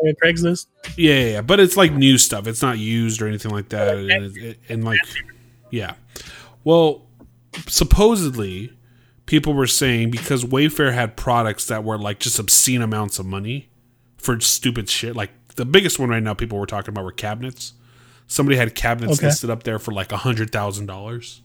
Okay. 0.04 0.14
Craigslist. 0.22 0.68
Yeah, 0.98 1.14
yeah, 1.14 1.26
yeah, 1.26 1.42
but 1.42 1.60
it's 1.60 1.78
like 1.78 1.94
new 1.94 2.18
stuff. 2.18 2.48
It's 2.48 2.62
not 2.62 2.78
used 2.78 3.22
or 3.22 3.28
anything 3.28 3.52
like 3.52 3.70
that. 3.70 3.98
And, 3.98 4.12
and, 4.12 4.56
and 4.70 4.84
like, 4.84 5.00
yeah. 5.72 5.96
Well, 6.64 7.06
supposedly, 7.68 8.74
people 9.26 9.54
were 9.54 9.68
saying 9.68 10.12
because 10.12 10.44
Wayfair 10.44 10.94
had 10.94 11.16
products 11.16 11.68
that 11.68 11.84
were 11.84 11.98
like 11.98 12.20
just 12.20 12.40
obscene 12.40 12.82
amounts 12.82 13.20
of 13.20 13.26
money 13.26 13.70
for 14.18 14.40
stupid 14.40 14.90
shit. 14.90 15.16
Like 15.16 15.32
the 15.56 15.66
biggest 15.66 16.00
one 16.00 16.10
right 16.10 16.24
now, 16.24 16.34
people 16.34 16.58
were 16.58 16.66
talking 16.66 16.90
about 16.90 17.04
were 17.04 17.12
cabinets. 17.12 17.74
Somebody 18.28 18.58
had 18.58 18.74
cabinets 18.76 19.20
okay. 19.20 19.28
listed 19.28 19.50
up 19.50 19.64
there 19.64 19.80
for 19.80 19.92
like 19.92 20.12
a 20.12 20.18
hundred 20.18 20.52
thousand 20.52 20.88
dollars, 20.88 21.42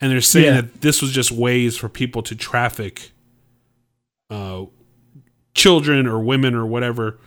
and 0.00 0.10
they're 0.10 0.20
saying 0.20 0.46
yeah. 0.46 0.60
that 0.60 0.80
this 0.82 1.02
was 1.02 1.10
just 1.10 1.32
ways 1.32 1.76
for 1.76 1.88
people 1.88 2.22
to 2.22 2.36
traffic 2.36 3.10
uh, 4.30 4.64
children 5.54 6.06
or 6.06 6.20
women 6.20 6.54
or 6.54 6.66
whatever 6.66 7.18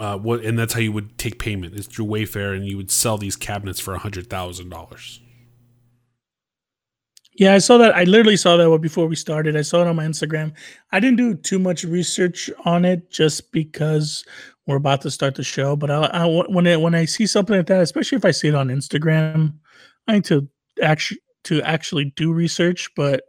uh, 0.00 0.16
what, 0.16 0.42
and 0.42 0.58
that's 0.58 0.72
how 0.72 0.80
you 0.80 0.92
would 0.92 1.18
take 1.18 1.38
payment 1.38 1.74
is 1.74 1.86
through 1.86 2.06
Wayfair, 2.06 2.56
and 2.56 2.66
you 2.66 2.78
would 2.78 2.90
sell 2.90 3.18
these 3.18 3.36
cabinets 3.36 3.78
for 3.78 3.94
a 3.94 3.98
hundred 3.98 4.30
thousand 4.30 4.70
dollars. 4.70 5.20
Yeah, 7.34 7.54
I 7.54 7.58
saw 7.58 7.76
that. 7.78 7.94
I 7.94 8.04
literally 8.04 8.36
saw 8.36 8.56
that 8.56 8.78
before 8.80 9.06
we 9.06 9.14
started. 9.14 9.56
I 9.56 9.62
saw 9.62 9.82
it 9.82 9.86
on 9.86 9.96
my 9.96 10.06
Instagram. 10.06 10.52
I 10.90 11.00
didn't 11.00 11.18
do 11.18 11.34
too 11.34 11.58
much 11.58 11.84
research 11.84 12.50
on 12.64 12.84
it 12.84 13.10
just 13.10 13.52
because 13.52 14.24
we're 14.66 14.76
about 14.76 15.02
to 15.02 15.10
start 15.10 15.34
the 15.34 15.42
show. 15.42 15.76
But 15.76 15.90
I, 15.90 16.04
I 16.06 16.26
when 16.48 16.66
it, 16.66 16.80
when 16.80 16.94
I 16.94 17.04
see 17.04 17.26
something 17.26 17.56
like 17.56 17.66
that, 17.66 17.82
especially 17.82 18.16
if 18.16 18.24
I 18.24 18.30
see 18.30 18.48
it 18.48 18.54
on 18.54 18.68
Instagram, 18.68 19.54
I 20.08 20.14
need 20.14 20.24
to 20.26 20.48
actually 20.82 21.20
to 21.44 21.60
actually 21.62 22.06
do 22.16 22.32
research. 22.32 22.88
But 22.96 23.22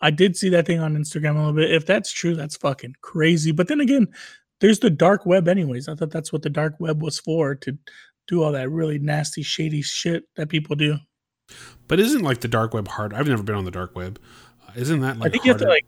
I 0.00 0.10
did 0.10 0.36
see 0.36 0.48
that 0.50 0.66
thing 0.66 0.80
on 0.80 0.96
Instagram 0.96 1.36
a 1.36 1.38
little 1.38 1.52
bit. 1.52 1.70
If 1.70 1.86
that's 1.86 2.12
true, 2.12 2.34
that's 2.34 2.56
fucking 2.56 2.96
crazy. 3.02 3.52
But 3.52 3.68
then 3.68 3.80
again, 3.80 4.08
there's 4.60 4.80
the 4.80 4.90
dark 4.90 5.26
web 5.26 5.48
anyways. 5.48 5.88
I 5.88 5.94
thought 5.94 6.10
that's 6.10 6.32
what 6.32 6.42
the 6.42 6.50
dark 6.50 6.74
web 6.78 7.02
was 7.02 7.18
for 7.18 7.54
to 7.56 7.78
do 8.26 8.42
all 8.42 8.52
that 8.52 8.70
really 8.70 8.98
nasty, 8.98 9.42
shady 9.42 9.82
shit 9.82 10.24
that 10.36 10.48
people 10.48 10.76
do. 10.76 10.98
But 11.86 12.00
isn't 12.00 12.22
like 12.22 12.40
the 12.40 12.48
dark 12.48 12.74
web 12.74 12.88
hard? 12.88 13.14
I've 13.14 13.28
never 13.28 13.42
been 13.42 13.54
on 13.54 13.64
the 13.64 13.70
dark 13.70 13.96
web. 13.96 14.20
Uh, 14.66 14.72
isn't 14.76 15.00
that 15.00 15.18
like? 15.18 15.28
I 15.28 15.32
think 15.32 15.44
harder? 15.44 15.46
you 15.46 15.52
have 15.52 15.60
to 15.60 15.68
like. 15.68 15.86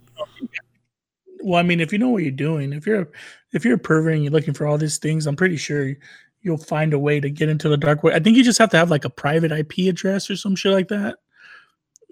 Well, 1.42 1.58
I 1.58 1.62
mean, 1.62 1.80
if 1.80 1.92
you 1.92 1.98
know 1.98 2.08
what 2.08 2.22
you're 2.22 2.32
doing, 2.32 2.72
if 2.72 2.86
you're 2.86 3.08
if 3.52 3.64
you're 3.64 3.74
a 3.74 3.78
pervert 3.78 4.14
and 4.14 4.22
you're 4.22 4.32
looking 4.32 4.54
for 4.54 4.66
all 4.66 4.78
these 4.78 4.98
things, 4.98 5.26
I'm 5.26 5.36
pretty 5.36 5.56
sure 5.56 5.94
you'll 6.42 6.58
find 6.58 6.94
a 6.94 6.98
way 6.98 7.20
to 7.20 7.30
get 7.30 7.48
into 7.48 7.68
the 7.68 7.76
dark 7.76 8.02
web. 8.02 8.14
I 8.14 8.20
think 8.20 8.36
you 8.36 8.44
just 8.44 8.58
have 8.58 8.70
to 8.70 8.78
have 8.78 8.90
like 8.90 9.04
a 9.04 9.10
private 9.10 9.52
IP 9.52 9.88
address 9.88 10.30
or 10.30 10.36
some 10.36 10.56
shit 10.56 10.72
like 10.72 10.88
that. 10.88 11.18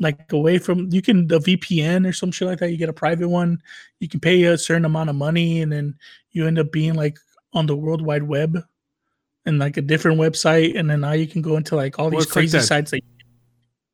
Like 0.00 0.32
away 0.32 0.58
from 0.58 0.88
you 0.92 1.02
can 1.02 1.26
the 1.26 1.38
VPN 1.40 2.08
or 2.08 2.12
some 2.12 2.30
shit 2.30 2.48
like 2.48 2.58
that. 2.60 2.70
You 2.70 2.76
get 2.76 2.88
a 2.88 2.94
private 2.94 3.28
one. 3.28 3.60
You 4.00 4.08
can 4.08 4.20
pay 4.20 4.44
a 4.44 4.58
certain 4.58 4.84
amount 4.84 5.10
of 5.10 5.16
money, 5.16 5.60
and 5.62 5.72
then 5.72 5.96
you 6.32 6.46
end 6.46 6.58
up 6.58 6.72
being 6.72 6.94
like 6.94 7.18
on 7.52 7.66
the 7.66 7.76
World 7.76 8.02
Wide 8.02 8.22
Web 8.22 8.62
and 9.46 9.58
like 9.58 9.76
a 9.76 9.82
different 9.82 10.20
website, 10.20 10.78
and 10.78 10.88
then 10.88 11.00
now 11.00 11.12
you 11.12 11.26
can 11.26 11.42
go 11.42 11.56
into 11.56 11.74
like 11.76 11.98
all 11.98 12.06
Well, 12.06 12.20
these 12.20 12.26
like 12.26 12.32
crazy 12.32 12.58
that- 12.58 12.64
sites. 12.64 12.92
Like, 12.92 13.04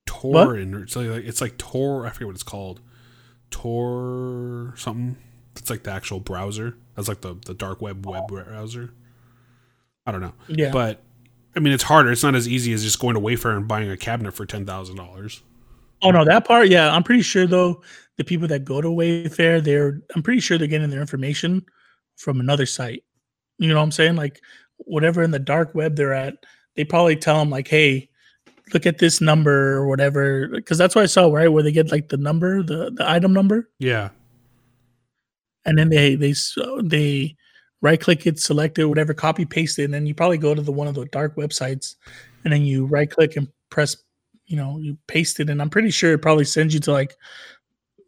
Tor 0.07 0.55
and 0.55 0.75
it's 0.77 0.97
like 0.97 1.07
it's 1.07 1.41
like 1.41 1.59
Tor. 1.59 2.07
I 2.07 2.11
forget 2.11 2.27
what 2.27 2.35
it's 2.35 2.43
called. 2.43 2.81
Tor 3.51 4.75
something. 4.77 5.17
It's 5.57 5.71
like 5.71 5.85
the 5.85 5.93
actual 5.93 6.21
browser. 6.21 6.77
That's 6.95 7.09
like 7.09 7.21
the 7.21 7.37
the 7.47 7.55
dark 7.55 7.81
web 7.81 8.07
web 8.07 8.25
oh. 8.25 8.27
browser. 8.27 8.91
I 10.07 10.13
don't 10.13 10.21
know, 10.21 10.35
yeah, 10.49 10.71
but 10.71 11.03
I 11.57 11.61
mean 11.61 11.73
it's 11.73 11.85
harder. 11.85 12.13
It's 12.13 12.23
not 12.23 12.35
as 12.35 12.49
easy 12.49 12.73
as 12.73 12.83
just 12.83 12.99
going 12.99 13.15
to 13.15 13.21
Wayfair 13.21 13.57
and 13.57 13.67
buying 13.67 13.91
a 13.91 13.97
cabinet 13.97 14.33
for 14.33 14.45
ten 14.45 14.67
thousand 14.67 14.97
dollars. 14.97 15.43
Oh 16.05 16.11
no, 16.11 16.25
that 16.25 16.45
part, 16.47 16.69
yeah. 16.69 16.95
I'm 16.95 17.03
pretty 17.03 17.23
sure 17.23 17.47
though, 17.47 17.83
the 18.17 18.25
people 18.25 18.47
that 18.49 18.65
go 18.65 18.81
to 18.81 18.89
Wayfair, 18.89 19.65
they're 19.65 20.01
I'm 20.15 20.23
pretty 20.23 20.41
sure 20.41 20.59
they're 20.59 20.69
getting 20.69 20.91
their 20.91 21.01
information 21.01 21.65
from 22.17 22.39
another 22.41 22.67
site. 22.67 23.03
You 23.59 23.69
know 23.69 23.77
what 23.77 23.83
I'm 23.83 23.91
saying? 23.93 24.17
Like 24.17 24.41
whatever 24.79 25.23
in 25.23 25.31
the 25.31 25.39
dark 25.39 25.75
web 25.75 25.97
they're 25.97 26.13
at, 26.13 26.35
they 26.77 26.85
probably 26.85 27.17
tell 27.17 27.39
them 27.39 27.51
like, 27.51 27.69
hey, 27.69 28.09
look 28.73 28.87
at 28.87 28.99
this 28.99 29.21
number 29.21 29.75
or 29.75 29.89
whatever. 29.89 30.49
Because 30.49 30.79
that's 30.79 30.95
what 30.95 31.03
I 31.03 31.07
saw, 31.07 31.33
right? 31.33 31.49
Where 31.49 31.63
they 31.63 31.73
get 31.73 31.91
like 31.91 32.09
the 32.09 32.17
number, 32.19 32.63
the 32.63 32.91
the 32.95 33.09
item 33.09 33.33
number, 33.33 33.71
Yeah, 33.79 34.11
and 35.65 35.79
then 35.79 35.89
they 35.89 36.15
they 36.17 36.35
they 36.83 37.37
right 37.81 38.01
click 38.01 38.27
it, 38.27 38.39
select 38.39 38.79
it, 38.79 38.87
whatever, 38.87 39.15
copy 39.15 39.45
paste 39.45 39.79
it, 39.79 39.85
and 39.85 39.95
then 39.95 40.07
you 40.07 40.15
probably 40.15 40.39
go 40.39 40.55
to 40.55 40.63
the 40.63 40.73
one 40.73 40.89
of 40.89 40.95
the 40.95 41.07
dark 41.07 41.37
websites, 41.37 41.97
and 42.45 42.53
then 42.53 42.63
you 42.63 42.87
right 42.87 43.11
click 43.11 43.37
and 43.37 43.49
press, 43.71 43.97
you 44.47 44.57
know, 44.57 44.79
you 44.79 44.97
paste 45.07 45.41
it, 45.41 45.51
and 45.51 45.61
I'm 45.63 45.71
pretty 45.71 45.91
sure 45.91 46.13
it 46.13 46.23
probably 46.23 46.45
sends 46.45 46.75
you 46.75 46.81
to 46.81 46.93
like, 46.93 47.17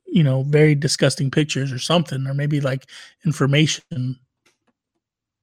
you 0.06 0.22
know, 0.22 0.42
very 0.44 0.74
disgusting 0.74 1.30
pictures 1.30 1.72
or 1.72 1.78
something, 1.78 2.26
or 2.26 2.34
maybe 2.34 2.60
like 2.60 2.86
information. 3.24 4.18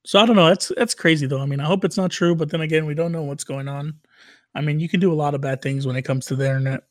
So 0.06 0.20
I 0.20 0.26
don't 0.26 0.36
know. 0.36 0.48
That's 0.48 0.72
that's 0.78 0.94
crazy 0.94 1.28
though. 1.28 1.42
I 1.42 1.46
mean, 1.46 1.60
I 1.60 1.66
hope 1.66 1.86
it's 1.86 1.98
not 1.98 2.12
true, 2.12 2.36
but 2.36 2.50
then 2.50 2.62
again, 2.62 2.86
we 2.86 2.94
don't 2.94 3.12
know 3.12 3.24
what's 3.24 3.44
going 3.44 3.68
on. 3.68 3.94
I 4.56 4.62
mean, 4.62 4.80
you 4.80 4.88
can 4.90 5.00
do 5.00 5.12
a 5.12 5.16
lot 5.16 5.34
of 5.34 5.42
bad 5.42 5.62
things 5.62 5.88
when 5.88 5.96
it 5.96 6.04
comes 6.04 6.26
to 6.28 6.36
the 6.36 6.46
internet. 6.46 6.84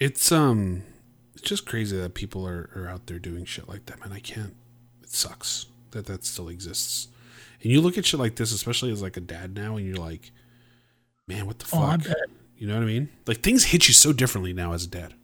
it's 0.00 0.30
um, 0.32 0.82
it's 1.34 1.42
just 1.42 1.66
crazy 1.66 1.96
that 1.98 2.14
people 2.14 2.46
are, 2.46 2.70
are 2.74 2.88
out 2.88 3.06
there 3.06 3.18
doing 3.18 3.44
shit 3.44 3.68
like 3.68 3.86
that, 3.86 4.00
man. 4.00 4.12
I 4.12 4.20
can't. 4.20 4.54
It 5.02 5.10
sucks 5.10 5.66
that 5.90 6.06
that 6.06 6.24
still 6.24 6.48
exists. 6.48 7.08
And 7.62 7.72
you 7.72 7.80
look 7.80 7.98
at 7.98 8.06
shit 8.06 8.20
like 8.20 8.36
this, 8.36 8.52
especially 8.52 8.92
as 8.92 9.02
like 9.02 9.16
a 9.16 9.20
dad 9.20 9.54
now, 9.54 9.76
and 9.76 9.86
you're 9.86 9.96
like, 9.96 10.30
man, 11.26 11.46
what 11.46 11.58
the 11.58 11.66
Oh, 11.72 11.90
fuck? 11.90 12.06
You 12.56 12.66
know 12.66 12.74
what 12.74 12.82
I 12.82 12.86
mean? 12.86 13.10
Like 13.26 13.38
things 13.38 13.64
hit 13.64 13.88
you 13.88 13.94
so 13.94 14.12
differently 14.12 14.52
now 14.52 14.72
as 14.72 14.84
a 14.84 14.88
dad. 14.88 15.14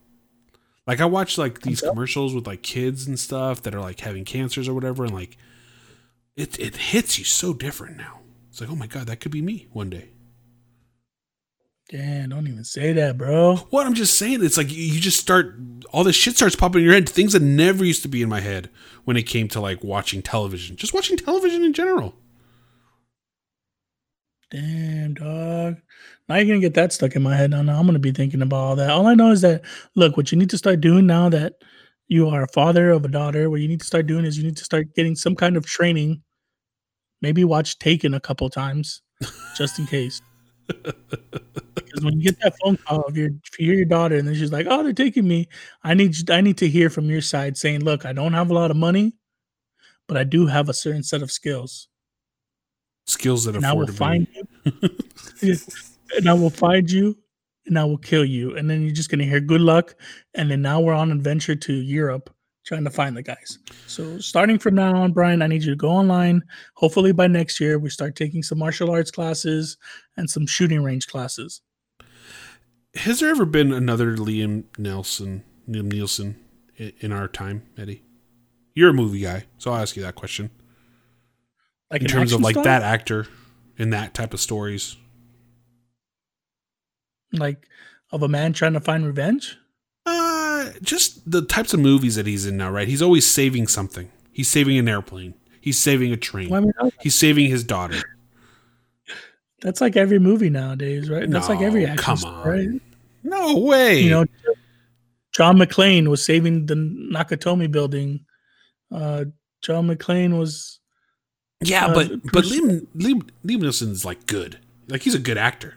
Like 0.87 1.01
I 1.01 1.07
watch 1.07 1.39
like 1.39 1.61
these 1.61 1.81
commercials 1.81 2.35
with 2.35 2.47
like 2.47 2.63
kids 2.63 3.07
and 3.07 3.19
stuff 3.19 3.63
that 3.63 3.75
are 3.75 3.81
like 3.81 4.01
having 4.01 4.25
cancers 4.25 4.69
or 4.69 4.75
whatever, 4.75 5.05
and 5.05 5.15
like 5.15 5.37
it 6.37 6.59
it 6.59 6.77
hits 6.77 7.19
you 7.19 7.25
so 7.25 7.55
different 7.55 7.97
now. 7.97 8.21
It's 8.51 8.61
like, 8.61 8.71
oh 8.71 8.77
my 8.77 8.87
god, 8.87 9.07
that 9.07 9.21
could 9.21 9.33
be 9.33 9.43
me 9.43 9.69
one 9.73 9.91
day. 9.91 10.11
Damn, 11.89 12.31
don't 12.31 12.49
even 12.49 12.65
say 12.65 12.93
that, 12.95 13.19
bro. 13.19 13.57
What 13.71 13.87
I'm 13.87 13.95
just 13.95 14.17
saying, 14.19 14.43
it's 14.43 14.57
like 14.57 14.73
you 14.73 14.99
just 14.99 15.21
start 15.21 15.57
all 15.93 16.05
this 16.05 16.17
shit 16.17 16.37
starts 16.37 16.57
popping 16.57 16.81
in 16.81 16.85
your 16.85 16.95
head. 16.95 17.09
Things 17.09 17.35
that 17.35 17.43
never 17.43 17.85
used 17.85 18.03
to 18.03 18.09
be 18.09 18.23
in 18.23 18.29
my 18.29 18.41
head 18.41 18.71
when 19.05 19.17
it 19.17 19.25
came 19.25 19.47
to 19.49 19.61
like 19.61 19.85
watching 19.85 20.23
television, 20.23 20.77
just 20.77 20.95
watching 20.95 21.17
television 21.17 21.65
in 21.65 21.73
general. 21.73 22.15
Damn, 24.53 25.15
dog. 25.15 25.79
Now 26.29 26.37
you're 26.37 26.45
gonna 26.47 26.61
get 26.61 26.75
that 26.75 26.93
stuck 26.93 27.17
in 27.17 27.23
my 27.23 27.35
head. 27.37 27.51
Now, 27.51 27.63
now 27.63 27.79
I'm 27.81 27.87
gonna 27.87 27.99
be 27.99 28.13
thinking 28.13 28.43
about 28.43 28.57
all 28.59 28.77
that. 28.77 28.91
All 28.91 29.07
I 29.07 29.15
know 29.15 29.31
is 29.31 29.41
that 29.41 29.63
look, 29.97 30.17
what 30.19 30.31
you 30.31 30.39
need 30.39 30.51
to 30.51 30.59
start 30.59 30.81
doing 30.83 31.07
now 31.07 31.31
that 31.31 31.55
you 32.09 32.29
are 32.29 32.43
a 32.43 32.49
father 32.49 32.91
of 32.91 33.05
a 33.05 33.09
daughter, 33.09 33.49
what 33.49 33.61
you 33.63 33.69
need 33.69 33.81
to 33.81 33.87
start 33.87 34.07
doing 34.07 34.27
is 34.27 34.37
you 34.37 34.45
need 34.45 34.59
to 34.59 34.65
start 34.65 34.95
getting 34.95 35.17
some 35.17 35.35
kind 35.37 35.57
of 35.57 35.65
training. 35.67 36.23
Maybe 37.23 37.45
watch 37.45 37.79
Taken 37.79 38.15
a 38.15 38.21
couple 38.21 38.51
times, 38.51 39.03
just 39.57 39.79
in 39.79 39.87
case. 39.87 40.21
because 40.69 42.05
when 42.05 42.19
you 42.21 42.25
get 42.25 42.41
that 42.43 42.55
phone 42.63 42.77
call 42.79 43.03
of 43.03 43.17
your 43.17 43.29
if 43.29 43.59
you 43.61 43.67
hear 43.67 43.77
your 43.77 43.87
daughter 43.87 44.17
and 44.17 44.29
then 44.29 44.35
she's 44.37 44.53
like, 44.53 44.67
"Oh, 44.71 44.83
they're 44.85 44.93
taking 44.95 45.29
me," 45.29 45.49
I 45.85 45.95
need 45.95 46.31
I 46.31 46.41
need 46.43 46.59
to 46.59 46.69
hear 46.69 46.91
from 46.91 47.07
your 47.11 47.23
side 47.23 47.57
saying, 47.59 47.85
"Look, 47.85 48.07
I 48.07 48.13
don't 48.13 48.35
have 48.35 48.51
a 48.51 48.55
lot 48.55 48.71
of 48.73 48.79
money, 48.79 49.15
but 50.09 50.17
I 50.19 50.25
do 50.25 50.47
have 50.49 50.69
a 50.71 50.75
certain 50.75 51.05
set 51.05 51.23
of 51.23 51.33
skills." 51.33 51.89
Skills 53.07 53.45
that 53.45 53.57
and 53.57 53.65
afford 53.65 53.89
to 53.89 53.93
find 53.93 54.27
you. 54.35 54.83
and 56.17 56.29
I 56.29 56.35
will 56.35 56.51
find 56.51 56.91
you 56.91 57.17
and 57.67 57.79
I 57.79 57.85
will 57.85 57.99
kill 57.99 58.25
you. 58.25 58.57
And 58.57 58.69
then 58.69 58.83
you're 58.83 58.93
just 58.95 59.11
gonna 59.11 59.25
hear 59.25 59.41
good 59.41 59.61
luck. 59.61 59.95
And 60.35 60.51
then 60.51 60.63
now 60.63 60.81
we're 60.81 60.95
on 60.95 61.11
adventure 61.11 61.57
to 61.57 61.73
Europe 61.73 62.31
trying 62.65 62.85
to 62.85 62.91
find 62.91 63.17
the 63.17 63.23
guys. 63.23 63.59
So 63.87 64.19
starting 64.19 64.59
from 64.59 64.77
now 64.77 64.95
on, 64.95 65.13
Brian, 65.13 65.43
I 65.43 65.47
need 65.47 65.65
you 65.65 65.71
to 65.73 65.77
go 65.77 65.91
online. 65.91 66.43
Hopefully 66.75 67.13
by 67.13 67.27
next 67.27 67.61
year 67.61 67.79
we 67.79 67.91
start 67.91 68.15
taking 68.15 68.43
some 68.43 68.59
martial 68.59 68.91
arts 68.91 69.11
classes 69.11 69.77
and 70.17 70.29
some 70.31 70.47
shooting 70.47 70.83
range 70.83 71.09
classes. 71.09 71.63
Has 72.95 73.21
there 73.21 73.31
ever 73.31 73.47
been 73.47 73.73
another 73.73 74.17
Liam 74.17 74.65
Nelson, 74.79 75.45
Liam 75.69 75.91
Nielsen 75.91 76.37
in 76.77 77.11
our 77.11 77.27
time, 77.27 77.67
Eddie? 77.77 78.05
You're 78.75 78.91
a 78.91 78.95
movie 78.95 79.21
guy, 79.21 79.47
so 79.59 79.73
I'll 79.73 79.83
ask 79.83 79.97
you 79.97 80.03
that 80.03 80.15
question. 80.15 80.51
Like 81.93 82.03
in 82.03 82.09
terms 82.09 82.33
of 82.33 82.41
like 82.41 82.57
that 82.63 82.83
actor 82.83 83.27
in 83.77 83.91
that 83.91 84.15
type 84.15 84.33
of 84.35 84.41
stories. 84.41 84.97
like 87.33 87.67
of 88.11 88.23
a 88.23 88.29
man 88.29 88.53
trying 88.53 88.73
to 88.75 88.81
find 88.81 89.07
revenge. 89.07 89.57
Uh, 90.05 90.71
just 90.83 91.31
the 91.31 91.43
types 91.43 91.73
of 91.73 91.81
movies 91.81 92.17
that 92.17 92.27
he's 92.27 92.47
in 92.47 92.57
now, 92.57 92.71
right? 92.71 92.89
He's 92.89 93.03
always 93.03 93.27
saving 93.31 93.69
something. 93.69 94.11
He's 94.33 94.49
saving 94.51 94.77
an 94.79 94.89
airplane. 94.89 95.35
He's 95.61 95.79
saving 95.79 96.13
a 96.13 96.17
train. 96.17 96.49
Well, 96.51 96.63
I 96.79 96.83
mean, 96.83 96.93
He's 97.01 97.15
saving 97.15 97.49
his 97.49 97.63
daughter. 97.65 98.03
that's 99.61 99.81
like 99.81 99.97
every 99.97 100.19
movie 100.19 100.51
nowadays, 100.51 101.09
right? 101.09 101.29
That's 101.31 101.49
like 101.49 101.61
every 101.61 101.87
action 101.87 101.99
come 102.17 102.25
on. 102.25 102.49
right? 102.49 102.69
No 103.23 103.59
way. 103.59 104.01
you 104.01 104.11
know 104.11 104.25
john 105.33 105.57
mcclane 105.57 106.09
was 106.09 106.23
saving 106.23 106.67
the 106.67 106.75
nakatomi 106.75 107.71
building 107.71 108.23
uh 108.95 109.25
john 109.63 109.87
mcclane 109.89 110.37
was 110.39 110.79
yeah, 111.63 111.87
uh, 111.87 111.95
but 111.95 112.09
but 112.33 112.45
Liam, 112.45 112.87
Liam 112.97 113.29
Liam 113.45 113.61
Nielsen's 113.61 114.05
like 114.05 114.27
good. 114.27 114.59
Like 114.89 115.03
he's 115.03 115.15
a 115.15 115.19
good 115.19 115.39
actor. 115.39 115.77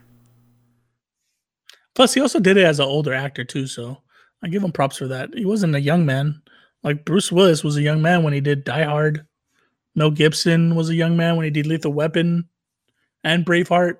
plus 1.95 2.13
he 2.13 2.21
also 2.21 2.39
did 2.39 2.57
it 2.57 2.65
as 2.65 2.79
an 2.79 2.85
older 2.85 3.13
actor 3.13 3.43
too 3.45 3.65
so 3.67 3.97
i 4.43 4.47
give 4.49 4.63
him 4.63 4.71
props 4.71 4.97
for 4.97 5.07
that 5.07 5.29
he 5.33 5.45
wasn't 5.45 5.73
a 5.73 5.79
young 5.79 6.05
man 6.05 6.41
like 6.83 7.05
bruce 7.05 7.31
willis 7.31 7.63
was 7.63 7.77
a 7.77 7.81
young 7.81 8.01
man 8.01 8.21
when 8.23 8.33
he 8.33 8.41
did 8.41 8.63
die 8.65 8.83
hard 8.83 9.25
mel 9.95 10.11
gibson 10.11 10.75
was 10.75 10.89
a 10.89 10.95
young 10.95 11.15
man 11.15 11.37
when 11.37 11.45
he 11.45 11.49
did 11.49 11.65
lethal 11.65 11.93
weapon 11.93 12.43
and 13.23 13.45
braveheart 13.45 13.97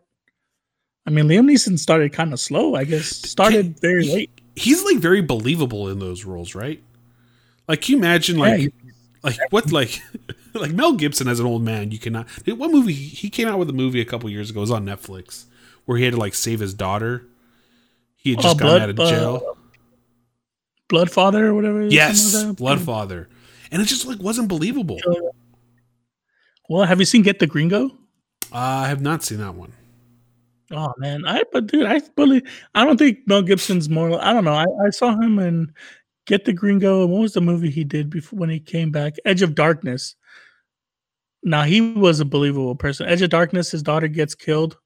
i 1.08 1.10
mean 1.10 1.26
liam 1.28 1.50
neeson 1.50 1.80
started 1.80 2.12
kind 2.12 2.34
of 2.34 2.40
slow 2.40 2.76
i 2.76 2.84
guess 2.84 3.08
started 3.08 3.80
very 3.80 4.06
late 4.08 4.32
He's 4.58 4.84
like 4.86 5.00
very 5.00 5.20
believable 5.22 5.90
in 5.90 6.00
those 6.00 6.24
roles, 6.24 6.56
right? 6.56 6.82
Like, 7.68 7.82
can 7.82 7.92
you 7.94 7.98
imagine 7.98 8.38
like 8.38 8.62
Yeah, 8.62 8.92
like 9.22 9.38
what 9.50 9.70
like 9.70 10.02
like 10.62 10.72
Mel 10.74 10.94
Gibson 10.94 11.28
as 11.28 11.40
an 11.40 11.46
old 11.46 11.64
man? 11.64 11.92
You 11.92 12.00
cannot. 12.00 12.28
What 12.48 12.72
movie 12.72 12.94
he 12.94 13.30
came 13.30 13.48
out 13.48 13.60
with 13.60 13.70
a 13.70 13.74
movie 13.74 14.02
a 14.02 14.06
couple 14.06 14.30
years 14.30 14.50
ago? 14.50 14.60
It 14.60 14.62
was 14.62 14.72
on 14.72 14.86
Netflix 14.86 15.46
where 15.86 15.98
he 15.98 16.04
had 16.04 16.14
to 16.14 16.20
like 16.20 16.34
save 16.34 16.60
his 16.60 16.74
daughter. 16.74 17.26
He 18.16 18.32
had 18.32 18.40
Oh, 18.40 18.42
just 18.44 18.60
gotten 18.60 18.82
out 18.82 18.90
of 18.90 18.96
Blood- 18.96 19.10
jail. 19.10 19.44
uh, 19.50 19.54
bloodfather 20.90 21.42
or 21.42 21.54
whatever 21.54 21.82
it 21.82 21.88
is, 21.88 21.94
yes, 21.94 22.36
like. 22.44 22.56
Bloodfather, 22.58 23.28
and 23.72 23.82
it 23.82 23.86
just 23.86 24.06
like 24.06 24.20
wasn't 24.20 24.48
believable. 24.48 25.00
well 26.70 26.86
have 26.86 27.00
you 27.00 27.06
seen 27.06 27.22
get 27.22 27.40
the 27.40 27.48
gringo 27.48 27.86
Uh, 28.52 28.58
I 28.58 28.88
have 28.88 29.02
not 29.02 29.24
seen 29.24 29.40
that 29.40 29.56
one. 29.56 29.74
Oh 30.72 30.94
man, 30.98 31.26
I 31.26 31.44
but 31.52 31.68
dude, 31.68 31.86
I 31.86 32.00
believe 32.16 32.42
I 32.74 32.86
don't 32.86 32.98
think 32.98 33.20
Mel 33.28 33.42
Gibson's 33.44 33.90
more. 33.90 34.20
I 34.24 34.34
don't 34.34 34.44
know. 34.46 34.54
I, 34.54 34.66
I 34.86 34.90
saw 34.90 35.12
him 35.20 35.38
in 35.40 35.72
Get 36.26 36.46
the 36.46 36.54
Gringo. 36.54 37.04
And 37.04 37.12
What 37.12 37.22
was 37.22 37.34
the 37.34 37.42
movie 37.42 37.70
he 37.70 37.84
did 37.84 38.10
before 38.10 38.40
when 38.40 38.50
he 38.50 38.60
came 38.60 38.90
back? 38.90 39.14
Edge 39.26 39.44
of 39.44 39.54
Darkness. 39.54 40.16
Now 41.46 41.62
he 41.62 41.80
was 41.80 42.20
a 42.20 42.26
believable 42.26 42.76
person. 42.76 43.08
Edge 43.08 43.22
of 43.22 43.30
Darkness. 43.30 43.70
His 43.70 43.84
daughter 43.84 44.08
gets 44.08 44.34
killed, 44.34 44.78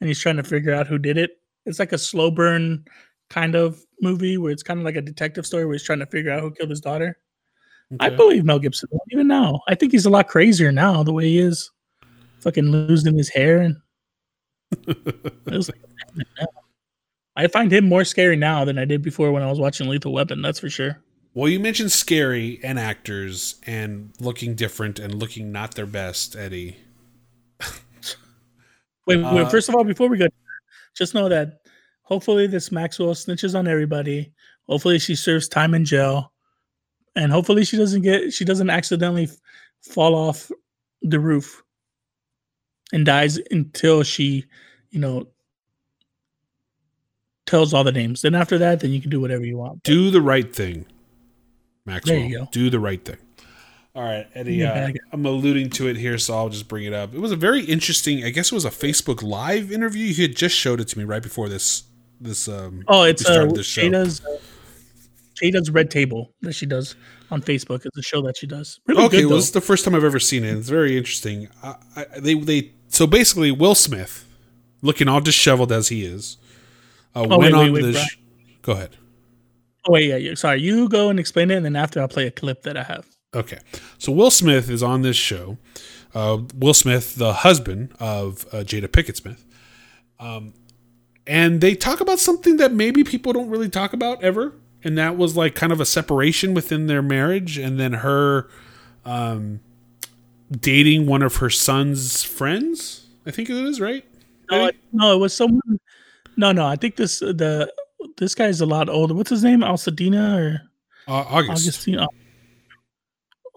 and 0.00 0.06
he's 0.06 0.20
trying 0.20 0.36
to 0.36 0.44
figure 0.44 0.72
out 0.72 0.86
who 0.86 0.96
did 0.96 1.18
it. 1.18 1.32
It's 1.66 1.80
like 1.80 1.92
a 1.92 1.98
slow 1.98 2.30
burn 2.30 2.84
kind 3.28 3.56
of 3.56 3.84
movie 4.00 4.38
where 4.38 4.52
it's 4.52 4.62
kind 4.62 4.78
of 4.78 4.86
like 4.86 4.94
a 4.94 5.02
detective 5.02 5.44
story 5.44 5.66
where 5.66 5.74
he's 5.74 5.82
trying 5.82 5.98
to 5.98 6.06
figure 6.06 6.30
out 6.30 6.40
who 6.40 6.52
killed 6.52 6.70
his 6.70 6.80
daughter. 6.80 7.18
I 8.00 8.10
believe 8.10 8.44
Mel 8.44 8.58
Gibson 8.58 8.88
even 9.10 9.26
now. 9.26 9.60
I 9.66 9.74
think 9.74 9.92
he's 9.92 10.06
a 10.06 10.10
lot 10.10 10.28
crazier 10.28 10.70
now 10.70 11.02
the 11.02 11.12
way 11.12 11.24
he 11.24 11.38
is, 11.38 11.70
fucking 12.40 12.70
losing 12.70 13.16
his 13.16 13.28
hair 13.28 13.58
and. 13.58 13.76
It 14.86 15.54
was 15.54 15.70
like, 15.70 15.80
I 17.34 17.46
find 17.46 17.72
him 17.72 17.88
more 17.88 18.04
scary 18.04 18.36
now 18.36 18.64
than 18.66 18.78
I 18.78 18.84
did 18.84 19.00
before 19.00 19.32
when 19.32 19.42
I 19.42 19.48
was 19.48 19.58
watching 19.58 19.88
Lethal 19.88 20.12
Weapon. 20.12 20.42
That's 20.42 20.60
for 20.60 20.68
sure. 20.68 21.02
Well, 21.34 21.48
you 21.48 21.60
mentioned 21.60 21.92
scary 21.92 22.58
and 22.62 22.78
actors 22.78 23.60
and 23.66 24.12
looking 24.18 24.54
different 24.54 24.98
and 24.98 25.14
looking 25.14 25.52
not 25.52 25.74
their 25.74 25.86
best, 25.86 26.34
Eddie. 26.34 26.76
Wait, 29.06 29.22
Uh, 29.22 29.34
wait 29.34 29.50
first 29.50 29.68
of 29.68 29.74
all, 29.74 29.84
before 29.84 30.08
we 30.08 30.18
go, 30.18 30.26
just 30.94 31.14
know 31.14 31.28
that 31.28 31.60
hopefully 32.02 32.46
this 32.46 32.72
Maxwell 32.72 33.14
snitches 33.14 33.58
on 33.58 33.66
everybody. 33.68 34.32
Hopefully 34.68 34.98
she 34.98 35.14
serves 35.14 35.48
time 35.48 35.74
in 35.74 35.84
jail, 35.84 36.32
and 37.16 37.32
hopefully 37.32 37.64
she 37.64 37.76
doesn't 37.78 38.02
get 38.02 38.32
she 38.34 38.44
doesn't 38.44 38.68
accidentally 38.68 39.28
fall 39.80 40.14
off 40.14 40.50
the 41.00 41.18
roof 41.18 41.62
and 42.92 43.06
dies 43.06 43.38
until 43.50 44.02
she, 44.02 44.44
you 44.90 45.00
know, 45.00 45.26
tells 47.46 47.72
all 47.72 47.84
the 47.84 47.92
names. 47.92 48.22
Then 48.22 48.34
after 48.34 48.58
that, 48.58 48.80
then 48.80 48.90
you 48.90 49.00
can 49.00 49.10
do 49.10 49.20
whatever 49.20 49.44
you 49.44 49.56
want. 49.56 49.82
Do 49.84 50.10
the 50.10 50.20
right 50.20 50.54
thing, 50.54 50.84
Maxwell. 51.88 52.16
There 52.18 52.26
you 52.28 52.38
go. 52.38 52.48
Do 52.52 52.70
the 52.70 52.78
right 52.78 53.04
thing. 53.04 53.16
All 53.94 54.04
right, 54.04 54.28
Eddie. 54.34 54.64
Uh, 54.64 54.92
I'm 55.12 55.26
alluding 55.26 55.70
to 55.70 55.88
it 55.88 55.96
here, 55.96 56.18
so 56.18 56.36
I'll 56.36 56.48
just 56.50 56.68
bring 56.68 56.84
it 56.84 56.92
up. 56.92 57.14
It 57.14 57.20
was 57.20 57.32
a 57.32 57.36
very 57.36 57.64
interesting. 57.64 58.22
I 58.22 58.30
guess 58.30 58.52
it 58.52 58.54
was 58.54 58.64
a 58.64 58.70
Facebook 58.70 59.22
Live 59.22 59.72
interview. 59.72 60.06
You 60.06 60.22
had 60.22 60.36
just 60.36 60.54
showed 60.54 60.80
it 60.80 60.86
to 60.88 60.98
me 60.98 61.04
right 61.04 61.22
before 61.22 61.48
this. 61.48 61.82
This. 62.20 62.48
Um, 62.48 62.84
Oh, 62.86 63.02
it's 63.02 63.24
uh, 63.26 63.32
started 63.32 63.56
this 63.56 63.66
show. 63.66 63.82
Jada's 63.82 64.24
uh, 64.24 64.38
Jada's 65.34 65.70
Red 65.70 65.90
Table 65.90 66.32
that 66.42 66.52
she 66.52 66.66
does 66.66 66.94
on 67.30 67.42
Facebook. 67.42 67.84
It's 67.86 67.96
a 67.96 68.02
show 68.02 68.22
that 68.22 68.36
she 68.36 68.46
does. 68.46 68.78
Really 68.86 69.04
okay, 69.04 69.16
good, 69.16 69.24
well, 69.24 69.30
though. 69.30 69.36
this 69.36 69.46
is 69.46 69.52
the 69.52 69.60
first 69.60 69.84
time 69.84 69.94
I've 69.96 70.04
ever 70.04 70.20
seen 70.20 70.44
it. 70.44 70.56
It's 70.56 70.68
very 70.68 70.96
interesting. 70.96 71.48
I, 71.62 71.74
I, 71.96 72.04
they 72.20 72.34
they 72.34 72.72
so 72.88 73.06
basically 73.06 73.50
Will 73.50 73.74
Smith, 73.74 74.26
looking 74.82 75.08
all 75.08 75.20
disheveled 75.20 75.72
as 75.72 75.88
he 75.88 76.04
is, 76.04 76.36
uh, 77.16 77.20
Oh, 77.28 77.38
went 77.38 77.54
wait, 77.54 77.72
wait, 77.72 77.84
on 77.84 77.92
wait. 77.92 77.96
Sh- 77.96 78.18
go 78.62 78.72
ahead. 78.72 78.96
Oh 79.86 79.92
wait, 79.92 80.08
yeah, 80.08 80.16
yeah. 80.16 80.34
Sorry, 80.34 80.60
you 80.60 80.88
go 80.88 81.08
and 81.08 81.18
explain 81.18 81.50
it, 81.50 81.56
and 81.56 81.64
then 81.64 81.76
after 81.76 82.00
I'll 82.00 82.08
play 82.08 82.26
a 82.26 82.30
clip 82.30 82.62
that 82.62 82.76
I 82.76 82.82
have. 82.82 83.06
Okay, 83.34 83.58
so 83.98 84.10
Will 84.12 84.30
Smith 84.30 84.70
is 84.70 84.82
on 84.82 85.02
this 85.02 85.16
show. 85.16 85.58
Uh, 86.14 86.38
Will 86.54 86.74
Smith, 86.74 87.16
the 87.16 87.32
husband 87.32 87.92
of 88.00 88.46
uh, 88.52 88.58
Jada 88.58 88.88
Pinkett 88.88 89.16
Smith, 89.16 89.44
um, 90.18 90.54
and 91.26 91.60
they 91.60 91.74
talk 91.74 92.00
about 92.00 92.18
something 92.18 92.56
that 92.56 92.72
maybe 92.72 93.04
people 93.04 93.32
don't 93.32 93.50
really 93.50 93.68
talk 93.68 93.92
about 93.92 94.22
ever, 94.22 94.54
and 94.82 94.96
that 94.98 95.16
was 95.16 95.36
like 95.36 95.54
kind 95.54 95.72
of 95.72 95.80
a 95.80 95.86
separation 95.86 96.54
within 96.54 96.86
their 96.86 97.02
marriage, 97.02 97.58
and 97.58 97.78
then 97.78 97.92
her 97.94 98.48
um, 99.04 99.60
dating 100.50 101.06
one 101.06 101.22
of 101.22 101.36
her 101.36 101.50
son's 101.50 102.22
friends. 102.24 103.06
I 103.26 103.30
think 103.30 103.50
it 103.50 103.56
is 103.56 103.80
right. 103.80 104.04
No, 104.50 104.66
it, 104.66 104.76
no, 104.92 105.14
it 105.14 105.18
was 105.18 105.34
someone. 105.34 105.78
No, 106.36 106.52
no, 106.52 106.66
I 106.66 106.76
think 106.76 106.96
this 106.96 107.18
the 107.18 107.70
this 108.18 108.34
guy's 108.34 108.60
a 108.60 108.66
lot 108.66 108.88
older. 108.88 109.14
What's 109.14 109.30
his 109.30 109.42
name? 109.44 109.60
Alcedina 109.60 110.36
or 110.38 110.60
Uh, 111.06 111.24
August. 111.28 111.62
Augustine? 111.64 112.00
Au- 112.00 112.08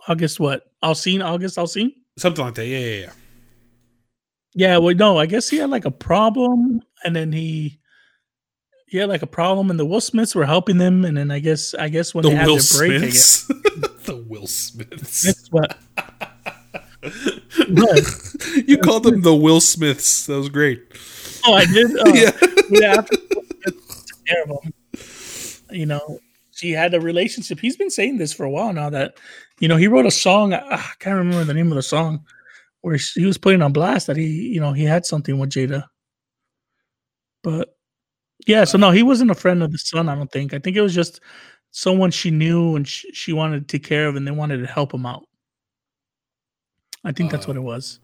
August 0.07 0.39
what? 0.39 0.63
Alcine? 0.83 1.23
August 1.23 1.57
Alcine? 1.57 1.91
something 2.17 2.43
like 2.45 2.55
that. 2.55 2.65
Yeah, 2.65 2.79
yeah, 2.79 2.99
yeah. 3.01 3.11
Yeah, 4.53 4.77
well, 4.79 4.93
no, 4.95 5.17
I 5.17 5.25
guess 5.27 5.47
he 5.49 5.57
had 5.57 5.69
like 5.69 5.85
a 5.85 5.91
problem, 5.91 6.81
and 7.05 7.15
then 7.15 7.31
he 7.31 7.79
he 8.87 8.97
had 8.97 9.07
like 9.09 9.21
a 9.21 9.27
problem, 9.27 9.69
and 9.69 9.79
the 9.79 9.85
Will 9.85 10.01
Smiths 10.01 10.35
were 10.35 10.45
helping 10.45 10.77
them, 10.77 11.05
and 11.05 11.15
then 11.17 11.31
I 11.31 11.39
guess 11.39 11.73
I 11.73 11.87
guess 11.89 12.13
when 12.13 12.23
The 12.23 12.29
they 12.31 12.35
had 12.35 12.47
Will 12.47 12.57
their 12.57 12.77
break, 12.89 13.01
I 13.01 13.05
guess 13.05 13.23
Smiths. 13.45 14.05
the 14.05 14.17
Will 14.27 14.47
Smiths. 14.47 15.21
that's 15.23 15.47
what. 15.51 15.77
you 18.67 18.77
called 18.79 19.03
them 19.03 19.21
the 19.21 19.33
Will 19.35 19.61
Smiths. 19.61 20.25
That 20.27 20.37
was 20.37 20.49
great. 20.49 20.81
Oh, 21.45 21.53
I 21.53 21.65
did. 21.65 21.91
Oh, 21.99 22.13
Yeah. 22.13 22.31
yeah. 22.69 22.93
After 22.99 23.17
Will 24.47 24.59
Smith 24.61 24.73
took 24.93 24.97
care 24.97 25.63
of 25.63 25.69
him, 25.69 25.77
you 25.79 25.85
know, 25.85 26.19
she 26.51 26.71
had 26.71 26.93
a 26.93 26.99
relationship. 27.01 27.59
He's 27.59 27.77
been 27.77 27.89
saying 27.89 28.17
this 28.17 28.33
for 28.33 28.43
a 28.45 28.49
while 28.49 28.73
now. 28.73 28.89
That 28.89 29.17
you 29.59 29.67
know, 29.67 29.77
he 29.77 29.87
wrote 29.87 30.05
a 30.05 30.11
song. 30.11 30.53
ah, 30.53 30.59
I 30.69 30.93
can't 30.99 31.17
remember 31.17 31.43
the 31.43 31.53
name 31.53 31.71
of 31.71 31.75
the 31.75 31.81
song, 31.81 32.25
where 32.81 32.97
he 33.15 33.25
was 33.25 33.37
putting 33.37 33.61
on 33.61 33.73
blast 33.73 34.07
that 34.07 34.17
he, 34.17 34.27
you 34.27 34.59
know, 34.59 34.73
he 34.73 34.83
had 34.83 35.05
something 35.05 35.39
with 35.39 35.49
Jada. 35.51 35.85
But 37.43 37.75
yeah, 38.45 38.65
so 38.65 38.77
no, 38.77 38.91
he 38.91 39.03
wasn't 39.03 39.31
a 39.31 39.35
friend 39.35 39.63
of 39.63 39.71
the 39.71 39.77
son. 39.77 40.09
I 40.09 40.15
don't 40.15 40.31
think. 40.31 40.53
I 40.53 40.59
think 40.59 40.77
it 40.77 40.81
was 40.81 40.93
just 40.93 41.21
someone 41.71 42.11
she 42.11 42.31
knew 42.31 42.75
and 42.75 42.87
she, 42.87 43.11
she 43.13 43.33
wanted 43.33 43.67
to 43.67 43.77
take 43.77 43.87
care 43.87 44.07
of, 44.07 44.15
and 44.15 44.27
they 44.27 44.31
wanted 44.31 44.57
to 44.57 44.67
help 44.67 44.93
him 44.93 45.05
out. 45.05 45.25
I 47.03 47.11
think 47.11 47.31
that's 47.31 47.45
Uh, 47.45 47.49
what 47.49 47.57
it 47.57 47.61
was. 47.61 47.99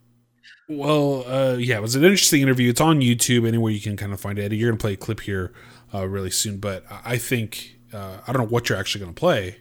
Well, 0.70 1.24
uh, 1.28 1.56
yeah, 1.58 1.78
it 1.78 1.82
was 1.82 1.96
an 1.96 2.04
interesting 2.04 2.42
interview. 2.42 2.70
It's 2.70 2.82
on 2.82 3.00
YouTube, 3.00 3.48
anywhere 3.48 3.72
you 3.72 3.80
can 3.80 3.96
kind 3.96 4.12
of 4.14 4.20
find 4.20 4.38
it. 4.38 4.44
Eddie, 4.44 4.58
you're 4.58 4.70
going 4.70 4.78
to 4.78 4.82
play 4.82 4.94
a 4.94 4.98
clip 4.98 5.22
here 5.22 5.54
uh, 5.94 6.06
really 6.08 6.30
soon, 6.30 6.58
but 6.60 6.84
I 6.92 7.14
I 7.14 7.18
think, 7.18 7.78
uh, 7.94 8.18
I 8.28 8.34
don't 8.34 8.42
know 8.44 8.48
what 8.50 8.68
you're 8.68 8.78
actually 8.78 9.02
going 9.04 9.14
to 9.14 9.20
play, 9.20 9.58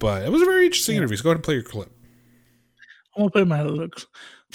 but 0.00 0.22
it 0.24 0.32
was 0.32 0.42
a 0.42 0.44
very 0.44 0.64
interesting 0.66 0.94
Yeah. 0.96 1.02
interview. 1.02 1.16
So 1.18 1.22
go 1.22 1.30
ahead 1.30 1.36
and 1.36 1.44
play 1.44 1.54
your 1.54 1.62
clip. 1.62 1.90
I'm 3.16 3.20
gonna 3.22 3.30
play 3.30 3.44
my 3.44 3.62
look. 3.62 3.94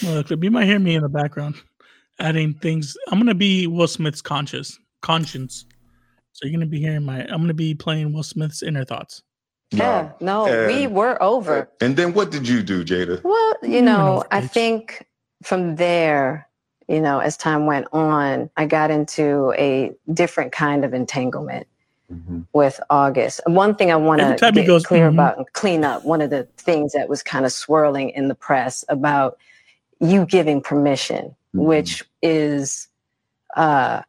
My 0.04 0.10
little 0.10 0.24
clip. 0.26 0.44
You 0.44 0.52
might 0.52 0.66
hear 0.66 0.80
me 0.80 0.96
in 0.96 1.02
the 1.02 1.08
background 1.08 1.56
adding 2.20 2.56
things. 2.56 2.98
I'm 3.10 3.18
gonna 3.18 3.34
be 3.34 3.68
Will 3.68 3.88
Smith's 3.88 4.22
conscious 4.22 4.78
conscience. 5.02 5.64
So 6.34 6.46
you're 6.46 6.52
gonna 6.52 6.66
be 6.66 6.82
hearing 6.82 7.06
my. 7.06 7.22
I'm 7.24 7.40
gonna 7.40 7.54
be 7.54 7.74
playing 7.74 8.12
Will 8.12 8.22
Smith's 8.24 8.62
inner 8.62 8.84
thoughts. 8.84 9.24
Yeah, 9.72 10.12
no, 10.20 10.44
we 10.68 10.84
And- 10.84 10.94
were 10.94 11.22
over. 11.24 11.70
And 11.80 11.96
then 11.96 12.14
what 12.14 12.32
did 12.32 12.46
you 12.50 12.62
do, 12.62 12.84
Jada? 12.84 13.24
Well, 13.24 13.54
You 13.64 13.76
you 13.76 13.82
know, 13.82 14.18
over, 14.18 14.28
I 14.32 14.42
bitch. 14.42 14.52
think 14.52 15.06
from 15.44 15.76
there, 15.76 16.48
you 16.88 17.00
know, 17.02 17.20
as 17.20 17.38
time 17.38 17.66
went 17.66 17.88
on, 17.94 18.50
I 18.58 18.66
got 18.66 18.92
into 18.92 19.54
a 19.58 19.92
different 20.14 20.52
kind 20.52 20.84
of 20.84 20.94
entanglement 20.94 21.68
with 22.54 22.80
August. 22.90 23.40
One 23.46 23.76
thing 23.76 23.92
I 23.92 23.96
want 23.96 24.20
to 24.22 24.36
time 24.36 24.56
he 24.56 24.62
get 24.62 24.68
goes, 24.68 24.86
clear 24.86 25.06
"Mhm." 25.12 25.14
about 25.14 25.38
and 25.38 25.54
clean 25.54 25.84
up, 25.84 26.04
one 26.04 26.22
of 26.22 26.32
the 26.32 26.48
things 26.58 26.94
that 26.94 27.08
was 27.08 27.22
kind 27.22 27.46
of 27.46 27.52
swirling 27.52 28.10
in 28.10 28.30
the 28.30 28.34
press 28.36 28.84
about 28.90 29.38
you 30.00 30.26
giving 30.26 30.60
permission, 30.60 31.36
Mhm. 31.56 31.64
which 31.66 32.04
is 32.24 32.88
uh 33.56 34.02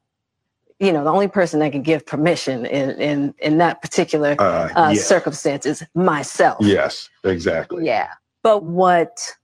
you 0.78 0.90
know, 0.94 1.04
the 1.04 1.10
only 1.10 1.28
person 1.28 1.60
that 1.60 1.72
can 1.72 1.82
give 1.82 2.06
permission 2.06 2.64
in 2.64 2.90
in, 2.92 3.34
in 3.38 3.58
that 3.58 3.82
particular 3.82 4.34
Uh, 4.38 4.70
uh, 4.74 4.90
yes. 4.94 5.06
circumstance 5.06 5.66
is 5.66 5.84
myself. 5.94 6.56
yes, 6.62 7.10
exactly. 7.24 7.84
Yeah. 7.84 8.08
But 8.42 8.62
what 8.62 9.36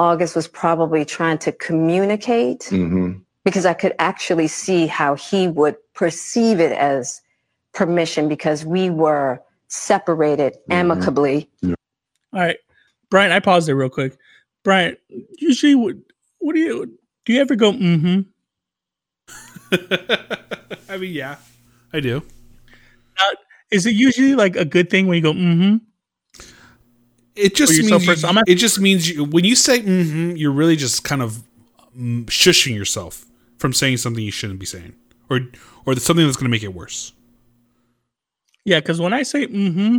August 0.00 0.34
was 0.34 0.48
probably 0.48 1.04
trying 1.04 1.36
to 1.38 1.52
communicate, 1.52 2.64
hmm 2.64 3.12
because 3.42 3.64
I 3.64 3.72
could 3.72 3.94
actually 3.98 4.48
see 4.48 4.86
how 4.86 5.14
he 5.14 5.48
would 5.48 5.74
perceive 5.94 6.60
it 6.60 6.72
as 6.72 7.22
permission 7.72 8.28
because 8.28 8.66
we 8.66 8.90
were 8.90 9.40
separated 9.68 10.52
Mhm. 10.68 10.74
amicably. 10.74 11.48
All 11.64 11.74
right, 12.32 12.58
Brian. 13.10 13.32
I 13.32 13.40
paused 13.40 13.66
there 13.66 13.76
real 13.76 13.88
quick. 13.88 14.18
Brian, 14.62 14.96
usually, 15.38 15.74
what, 15.74 15.96
what 16.38 16.54
do 16.54 16.60
you 16.60 16.98
do? 17.24 17.32
You 17.32 17.40
ever 17.40 17.56
go? 17.56 17.72
Mm-hmm. 17.72 18.20
I 20.90 20.98
mean, 20.98 21.12
yeah, 21.14 21.36
I 21.94 22.00
do. 22.00 22.22
Is 23.70 23.86
it 23.86 23.94
usually 23.94 24.34
like 24.34 24.54
a 24.56 24.66
good 24.66 24.90
thing 24.90 25.06
when 25.06 25.16
you 25.16 25.22
go? 25.22 25.32
Mm-hmm. 25.32 25.76
It 27.36 27.54
just 27.54 27.72
you're 27.74 27.84
so 27.84 27.90
means 27.90 28.06
you, 28.06 28.12
first- 28.12 28.24
I'm 28.24 28.38
at- 28.38 28.48
it 28.48 28.56
just 28.56 28.80
means 28.80 29.08
you, 29.08 29.24
when 29.24 29.44
you 29.44 29.54
say 29.54 29.80
mm-hmm, 29.80 30.36
you're 30.36 30.50
really 30.52 30.76
just 30.76 31.04
kind 31.04 31.22
of 31.22 31.42
mm, 31.96 32.24
shushing 32.26 32.74
yourself 32.74 33.24
from 33.58 33.72
saying 33.72 33.98
something 33.98 34.22
you 34.24 34.32
shouldn't 34.32 34.58
be 34.58 34.66
saying, 34.66 34.94
or 35.28 35.40
or 35.86 35.94
something 35.96 36.24
that's 36.24 36.36
going 36.36 36.46
to 36.46 36.50
make 36.50 36.62
it 36.62 36.74
worse. 36.74 37.12
Yeah, 38.64 38.80
because 38.80 39.00
when 39.00 39.12
I 39.12 39.22
say 39.22 39.46
mm-hmm, 39.46 39.98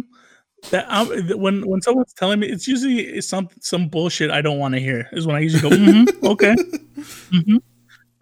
that 0.69 0.85
I'm, 0.89 1.07
when 1.39 1.65
when 1.67 1.81
someone's 1.81 2.13
telling 2.13 2.39
me, 2.39 2.47
it's 2.47 2.67
usually 2.67 2.99
it's 2.99 3.27
some 3.27 3.49
some 3.59 3.87
bullshit 3.87 4.29
I 4.29 4.41
don't 4.41 4.59
want 4.59 4.73
to 4.75 4.79
hear. 4.79 5.07
Is 5.13 5.25
when 5.25 5.35
I 5.35 5.39
usually 5.39 5.61
go, 5.69 5.75
mm-hmm, 5.75 6.25
okay, 6.27 6.53
mm-hmm. 6.55 7.57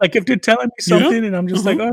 Like 0.00 0.16
if 0.16 0.24
they're 0.24 0.36
telling 0.36 0.68
me 0.68 0.72
Yeah, 0.78 0.84
something 1.00 1.24
and 1.26 1.36
I'm 1.36 1.46
just 1.48 1.64
like, 1.66 1.78
uh-huh. 1.78 1.92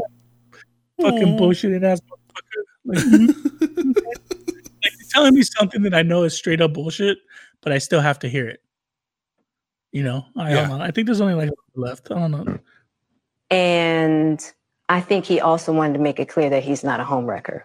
oh, 1.00 1.12
fucking 1.12 1.36
bullshit 1.38 1.84
ass 1.84 2.00
motherfucker. 2.02 2.64
Like, 2.86 2.98
mhm, 3.00 4.06
okay. 5.08 5.14
telling 5.14 5.34
me 5.36 5.42
something 5.44 5.82
that 5.84 5.94
I 5.94 6.02
know 6.04 6.24
is 6.24 6.36
straight 6.36 6.62
up 6.62 6.74
bullshit, 6.74 7.18
but 7.62 7.72
I 7.72 7.78
still 7.78 8.02
have 8.02 8.20
to 8.20 8.30
hear 8.30 8.48
it. 8.48 8.62
You 9.92 10.04
know, 10.04 10.26
I 10.36 10.54
Yeah. 10.54 10.66
hold 10.66 10.82
on. 10.82 10.88
I 10.88 10.92
think 10.92 11.06
there's 11.08 11.22
only 11.22 11.34
like 11.34 11.50
left. 11.76 12.12
I 12.12 12.16
don't 12.16 12.32
know. 12.32 12.60
And 13.50 14.54
I 14.90 15.02
think 15.02 15.26
he 15.26 15.40
also 15.40 15.74
wanted 15.74 15.94
to 15.94 16.00
make 16.00 16.20
it 16.20 16.28
clear 16.30 16.50
that 16.50 16.64
he's 16.64 16.84
not 16.84 17.00
a 17.00 17.04
homewrecker, 17.04 17.64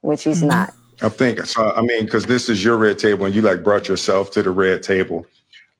which 0.00 0.24
he's 0.24 0.42
Mhm. 0.42 0.48
not. 0.48 0.74
I 1.00 1.08
think 1.08 1.44
so. 1.46 1.72
I 1.74 1.80
mean, 1.82 2.04
because 2.04 2.26
this 2.26 2.48
is 2.48 2.62
your 2.62 2.76
red 2.76 2.98
table, 2.98 3.24
and 3.26 3.34
you 3.34 3.42
like 3.42 3.64
brought 3.64 3.88
yourself 3.88 4.30
to 4.32 4.42
the 4.42 4.50
red 4.50 4.82
table. 4.82 5.26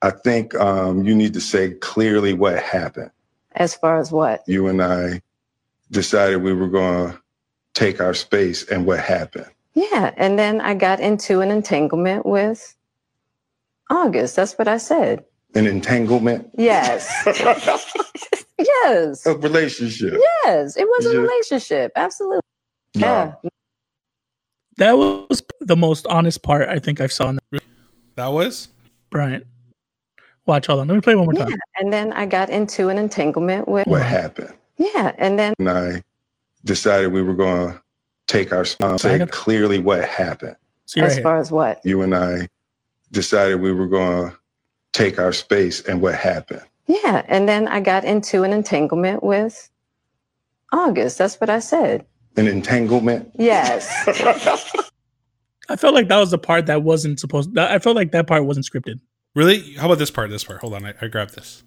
I 0.00 0.10
think 0.10 0.54
um, 0.56 1.04
you 1.04 1.14
need 1.14 1.32
to 1.34 1.40
say 1.40 1.72
clearly 1.74 2.32
what 2.32 2.58
happened. 2.60 3.10
As 3.54 3.74
far 3.74 3.98
as 4.00 4.10
what? 4.10 4.42
You 4.48 4.66
and 4.66 4.82
I 4.82 5.22
decided 5.90 6.42
we 6.42 6.54
were 6.54 6.68
going 6.68 7.12
to 7.12 7.18
take 7.74 8.00
our 8.00 8.14
space, 8.14 8.64
and 8.68 8.84
what 8.86 8.98
happened. 8.98 9.46
Yeah. 9.74 10.12
And 10.16 10.38
then 10.38 10.60
I 10.60 10.74
got 10.74 11.00
into 11.00 11.40
an 11.40 11.50
entanglement 11.50 12.26
with 12.26 12.74
August. 13.90 14.36
That's 14.36 14.54
what 14.58 14.68
I 14.68 14.76
said. 14.78 15.24
An 15.54 15.66
entanglement, 15.66 16.48
Yes. 16.56 17.10
yes. 18.58 19.26
a 19.26 19.34
relationship. 19.36 20.14
Yes. 20.44 20.76
It 20.78 20.86
was 20.86 21.04
a 21.06 21.20
relationship. 21.20 21.92
Absolutely. 21.94 22.40
Yeah. 22.94 23.34
That 24.78 24.92
was 24.96 25.42
the 25.60 25.76
most 25.76 26.06
honest 26.06 26.42
part 26.42 26.68
I 26.68 26.78
think 26.78 27.00
I've 27.02 27.12
saw 27.12 27.28
in 27.28 27.38
that. 27.50 27.62
That 28.16 28.28
was 28.28 28.68
Bryant. 29.10 29.46
Watch, 30.46 30.66
hold 30.66 30.80
on. 30.80 30.88
Let 30.88 30.94
me 30.94 31.00
play 31.02 31.14
one 31.14 31.26
more 31.26 31.34
Yeah. 31.34 31.44
time. 31.44 31.58
And 31.78 31.92
then 31.92 32.12
I 32.14 32.24
got 32.24 32.48
into 32.48 32.88
an 32.88 32.96
entanglement 32.98 33.68
with 33.68 33.86
What 33.86 34.02
happened? 34.02 34.54
Yeah. 34.78 35.12
And 35.18 35.38
then 35.38 35.52
And 35.58 35.68
I 35.68 36.02
decided 36.64 37.12
we 37.12 37.22
were 37.22 37.34
going 37.34 37.72
to 37.72 37.81
take 38.28 38.52
our 38.52 38.64
spot, 38.64 39.00
say 39.00 39.24
clearly 39.26 39.78
what 39.78 40.04
happened. 40.04 40.56
as 40.96 41.18
far 41.20 41.38
as 41.38 41.50
what? 41.50 41.80
You 41.84 42.02
and 42.02 42.14
I 42.14 42.48
decided 43.10 43.60
we 43.60 43.72
were 43.72 43.88
going 43.88 44.30
to 44.30 44.36
take 44.92 45.18
our 45.18 45.32
space 45.32 45.80
and 45.86 46.00
what 46.00 46.14
happened. 46.14 46.62
Yeah. 46.86 47.24
And 47.28 47.48
then 47.48 47.68
I 47.68 47.80
got 47.80 48.04
into 48.04 48.42
an 48.42 48.52
entanglement 48.52 49.22
with 49.22 49.70
August. 50.72 51.18
That's 51.18 51.40
what 51.40 51.50
I 51.50 51.58
said. 51.58 52.06
An 52.36 52.46
entanglement? 52.48 53.30
Yes. 53.38 53.90
I 55.68 55.76
felt 55.76 55.94
like 55.94 56.08
that 56.08 56.18
was 56.18 56.30
the 56.30 56.38
part 56.38 56.66
that 56.66 56.82
wasn't 56.82 57.20
supposed. 57.20 57.56
I 57.56 57.78
felt 57.78 57.96
like 57.96 58.12
that 58.12 58.26
part 58.26 58.44
wasn't 58.46 58.66
scripted. 58.66 59.00
Really? 59.34 59.74
How 59.74 59.86
about 59.86 59.98
this 59.98 60.10
part? 60.10 60.30
This 60.30 60.44
part. 60.44 60.60
Hold 60.60 60.74
on. 60.74 60.84
I, 60.84 60.94
I 61.00 61.06
grabbed 61.08 61.34
this. 61.34 61.62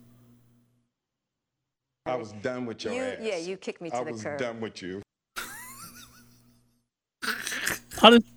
I 2.05 2.15
was 2.15 2.33
done 2.33 2.65
with 2.65 2.83
your 2.83 2.93
You- 2.93 3.01
ass. 3.01 3.17
yeah, 3.21 3.37
you 3.37 3.57
kicked 3.57 3.81
me 3.81 3.89
to 3.89 3.95
I 3.97 4.03
the 4.03 4.11
was 4.11 4.23
curb. 4.23 4.37
done 4.39 4.59
with 4.61 4.81
you. 4.81 5.01
Honestly, 8.05 8.29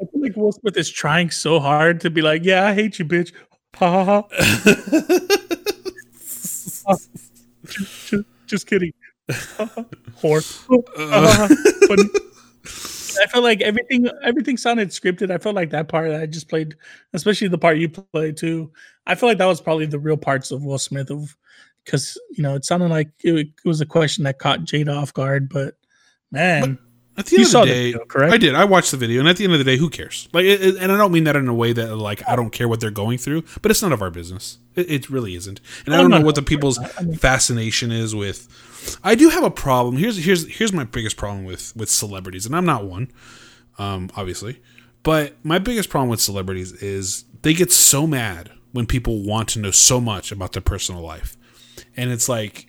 I 0.00 0.04
feel 0.04 0.22
like 0.22 0.36
Will 0.36 0.52
Smith 0.52 0.76
is 0.76 0.88
trying 0.88 1.30
so 1.30 1.58
hard 1.58 2.00
to 2.02 2.10
be 2.10 2.22
like, 2.22 2.44
"Yeah, 2.44 2.64
I 2.66 2.74
hate 2.74 2.98
you, 3.00 3.04
bitch." 3.04 3.32
Ha 3.74 3.90
ha 3.90 4.04
ha. 4.04 4.22
just, 7.66 8.08
just- 8.08 8.24
just 8.46 8.66
kidding. 8.68 8.92
Whore. 10.22 10.44
Uh. 10.96 11.48
but 11.88 11.98
I 13.20 13.26
felt 13.26 13.42
like 13.42 13.60
everything 13.62 14.08
everything 14.22 14.56
sounded 14.56 14.90
scripted. 14.90 15.32
I 15.32 15.38
felt 15.38 15.56
like 15.56 15.70
that 15.70 15.88
part 15.88 16.12
I 16.12 16.26
just 16.26 16.48
played, 16.48 16.76
especially 17.12 17.48
the 17.48 17.58
part 17.58 17.78
you 17.78 17.88
played 17.88 18.36
too. 18.36 18.70
I 19.08 19.16
feel 19.16 19.28
like 19.28 19.38
that 19.38 19.46
was 19.46 19.60
probably 19.60 19.86
the 19.86 19.98
real 19.98 20.16
parts 20.16 20.52
of 20.52 20.62
Will 20.62 20.78
Smith 20.78 21.10
of 21.10 21.36
because 21.84 22.16
you 22.30 22.44
know 22.44 22.54
it 22.54 22.64
sounded 22.64 22.90
like 22.90 23.08
it, 23.24 23.34
it 23.34 23.48
was 23.64 23.80
a 23.80 23.86
question 23.86 24.22
that 24.24 24.38
caught 24.38 24.60
Jada 24.60 24.96
off 24.96 25.12
guard. 25.12 25.48
But 25.48 25.74
man, 26.30 26.78
At 27.18 27.26
the 27.26 27.32
You 27.32 27.38
end 27.38 27.46
of 27.46 27.50
saw 27.50 27.60
the 27.64 27.66
the 27.70 27.72
day, 27.74 27.92
video, 27.92 28.04
correct? 28.06 28.34
I 28.34 28.36
did. 28.36 28.54
I 28.54 28.64
watched 28.64 28.90
the 28.90 28.96
video, 28.98 29.20
and 29.20 29.28
at 29.28 29.36
the 29.38 29.44
end 29.44 29.52
of 29.54 29.58
the 29.58 29.64
day, 29.64 29.76
who 29.78 29.88
cares? 29.88 30.28
Like, 30.34 30.44
it, 30.44 30.60
it- 30.62 30.76
and 30.76 30.92
I 30.92 30.96
don't 30.98 31.12
mean 31.12 31.24
that 31.24 31.34
in 31.36 31.48
a 31.48 31.54
way 31.54 31.72
that 31.72 31.96
like 31.96 32.22
I 32.28 32.36
don't 32.36 32.50
care 32.50 32.68
what 32.68 32.80
they're 32.80 32.90
going 32.90 33.16
through, 33.18 33.44
but 33.62 33.70
it's 33.70 33.80
none 33.82 33.92
of 33.92 34.02
our 34.02 34.10
business. 34.10 34.58
It, 34.74 34.90
it 34.90 35.10
really 35.10 35.34
isn't. 35.34 35.60
And 35.86 35.94
I 35.94 35.98
don't 35.98 36.10
know 36.10 36.20
what 36.20 36.34
the 36.34 36.42
people's 36.42 36.78
I 36.78 37.02
mean- 37.02 37.16
fascination 37.16 37.90
is 37.90 38.14
with. 38.14 38.48
I 39.02 39.14
do 39.14 39.30
have 39.30 39.42
a 39.44 39.50
problem. 39.50 39.96
Here's 39.96 40.16
here's 40.24 40.46
here's 40.58 40.72
my 40.72 40.84
biggest 40.84 41.16
problem 41.16 41.44
with 41.44 41.74
with 41.74 41.88
celebrities, 41.90 42.44
and 42.46 42.54
I'm 42.54 42.66
not 42.66 42.84
one, 42.84 43.10
um, 43.78 44.10
obviously, 44.16 44.60
but 45.02 45.34
my 45.42 45.58
biggest 45.58 45.88
problem 45.88 46.10
with 46.10 46.20
celebrities 46.20 46.72
is 46.82 47.24
they 47.42 47.54
get 47.54 47.72
so 47.72 48.06
mad 48.06 48.52
when 48.72 48.84
people 48.86 49.22
want 49.22 49.48
to 49.50 49.58
know 49.58 49.70
so 49.70 50.00
much 50.00 50.30
about 50.30 50.52
their 50.52 50.62
personal 50.62 51.00
life, 51.00 51.36
and 51.96 52.12
it's 52.12 52.28
like 52.28 52.66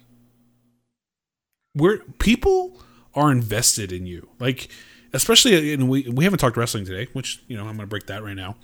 we're 1.75 1.99
people 2.19 2.81
are 3.17 3.31
invested 3.31 3.91
in 3.91 4.05
you. 4.05 4.29
Like 4.39 4.69
especially 5.13 5.73
in 5.73 5.87
we 5.87 6.07
we 6.07 6.23
haven't 6.23 6.39
talked 6.39 6.57
wrestling 6.57 6.85
today 6.85 7.07
which 7.13 7.41
you 7.47 7.55
know 7.55 7.63
i'm 7.63 7.75
gonna 7.75 7.87
break 7.87 8.05
that 8.07 8.23
right 8.23 8.35
now. 8.35 8.55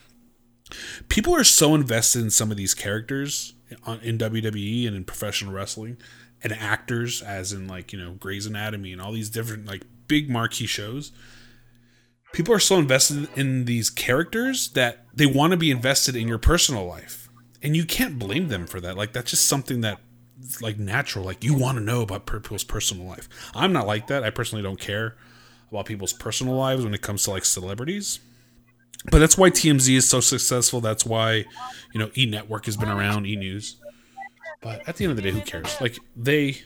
People 1.08 1.36
are 1.36 1.44
so 1.44 1.76
invested 1.76 2.22
in 2.22 2.32
some 2.32 2.50
of 2.50 2.58
these 2.58 2.74
characters 2.74 3.54
on, 3.86 4.00
in 4.00 4.18
wwe 4.18 4.88
and 4.88 4.96
in 4.96 5.04
professional 5.04 5.54
wrestling 5.54 5.98
and 6.44 6.54
actors 6.54 7.22
as 7.22 7.54
in 7.54 7.68
like 7.68 7.94
you 7.94 8.00
know 8.00 8.14
Grey's 8.14 8.46
Anatomy 8.46 8.92
and 8.92 9.02
all 9.02 9.12
these 9.12 9.30
different 9.30 9.66
like 9.66 9.84
big 10.08 10.30
marquee 10.30 10.68
shows. 10.68 11.12
People 12.34 12.54
are 12.54 12.60
so 12.60 12.78
invested 12.78 13.30
in 13.36 13.66
these 13.66 13.90
characters 13.90 14.70
that 14.70 15.06
they 15.14 15.26
want 15.26 15.52
to 15.52 15.58
be 15.58 15.72
invested 15.72 16.16
in 16.16 16.28
your 16.28 16.40
personal 16.40 16.86
life. 16.86 17.30
And 17.62 17.78
you 17.78 17.86
can't 17.86 18.20
blame 18.20 18.48
them 18.48 18.66
for 18.66 18.82
that. 18.82 18.98
Like 18.98 19.14
that's 19.14 19.32
just 19.32 19.48
something 19.48 19.82
that 19.82 20.00
like 20.61 20.78
natural 20.78 21.26
like 21.26 21.44
you 21.44 21.53
want 21.53 21.78
to 21.78 21.84
know 21.84 22.02
about 22.02 22.26
people's 22.26 22.64
personal 22.64 23.06
life. 23.06 23.30
I'm 23.53 23.74
not 23.74 23.88
like 23.88 24.07
that. 24.07 24.24
I 24.24 24.30
personally 24.30 24.64
don't 24.64 24.80
care 24.80 25.15
about 25.72 25.86
people's 25.86 26.14
personal 26.14 26.56
lives 26.56 26.84
when 26.84 26.94
it 26.94 27.02
comes 27.02 27.24
to 27.24 27.32
like 27.32 27.45
celebrities. 27.45 28.20
But 29.11 29.20
that's 29.20 29.38
why 29.38 29.49
tmz 29.49 29.90
is 29.90 30.10
so 30.10 30.20
successful. 30.20 30.82
That's 30.82 31.06
why 31.06 31.45
you 31.94 31.99
know 31.99 32.10
e 32.18 32.26
network 32.26 32.65
has 32.65 32.78
been 32.78 32.90
around 32.90 33.26
e 33.26 33.36
news. 33.36 33.78
But 34.61 34.88
at 34.88 34.95
the 34.95 35.06
end 35.06 35.11
of 35.11 35.18
the 35.18 35.24
day 35.24 35.32
who 35.32 35.41
cares? 35.41 35.80
Like 35.82 35.98
they 36.15 36.61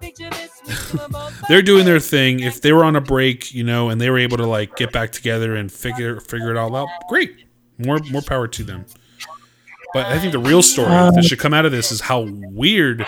they're 1.48 1.62
doing 1.62 1.84
their 1.84 2.00
thing. 2.00 2.40
If 2.40 2.60
they 2.60 2.72
were 2.72 2.84
on 2.84 2.94
a 2.96 3.00
break 3.00 3.52
you 3.52 3.64
know 3.64 3.88
and 3.88 4.00
they 4.00 4.10
were 4.10 4.18
able 4.18 4.36
to 4.36 4.46
like 4.46 4.76
get 4.76 4.92
back 4.92 5.10
together 5.12 5.56
and 5.56 5.72
figure 5.72 6.20
figure 6.20 6.50
it 6.50 6.56
all 6.56 6.74
out 6.76 6.88
great. 7.08 7.44
More 7.78 7.98
more 8.10 8.22
power 8.22 8.48
to 8.48 8.64
them 8.64 8.86
but 9.98 10.06
i 10.06 10.18
think 10.18 10.32
the 10.32 10.38
real 10.38 10.62
story 10.62 10.88
that 10.88 11.24
should 11.24 11.38
come 11.38 11.52
out 11.52 11.66
of 11.66 11.72
this 11.72 11.90
is 11.90 12.00
how 12.00 12.26
weird 12.52 13.04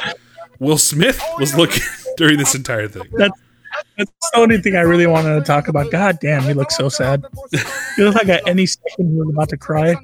will 0.58 0.78
smith 0.78 1.22
was 1.38 1.54
looking 1.54 1.82
during 2.16 2.36
this 2.36 2.54
entire 2.54 2.88
thing 2.88 3.04
that's 3.12 3.38
that's 3.96 4.30
the 4.32 4.40
only 4.40 4.58
thing 4.58 4.76
I 4.76 4.80
really 4.80 5.06
wanted 5.06 5.34
to 5.34 5.44
talk 5.44 5.68
about. 5.68 5.90
God 5.90 6.18
damn, 6.20 6.42
he 6.42 6.54
looks 6.54 6.76
so 6.76 6.88
sad. 6.88 7.24
he 7.96 8.02
looked 8.02 8.16
like 8.16 8.28
at 8.28 8.46
any 8.48 8.66
second 8.66 9.12
he 9.12 9.18
was 9.18 9.28
about 9.28 9.48
to 9.50 9.56
cry. 9.56 9.94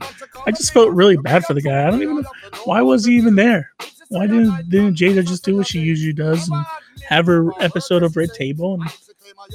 I 0.47 0.51
just 0.51 0.73
felt 0.73 0.93
really 0.93 1.17
bad 1.17 1.45
for 1.45 1.55
the 1.55 1.63
guy. 1.63 1.87
I 1.87 1.91
don't 1.91 2.03
even 2.03 2.21
know 2.21 2.31
why 2.65 2.83
was 2.83 3.05
he 3.05 3.17
even 3.17 3.35
there. 3.35 3.73
Why 4.09 4.27
didn't 4.27 4.71
didn't 4.71 4.95
Jada 4.95 5.27
just 5.27 5.45
do 5.45 5.57
what 5.57 5.67
she 5.67 5.81
usually 5.81 6.13
does 6.13 6.49
and 6.49 6.65
have 7.09 7.27
her 7.27 7.51
episode 7.61 8.03
of 8.03 8.17
Red 8.17 8.33
Table 8.35 8.75
and 8.75 8.91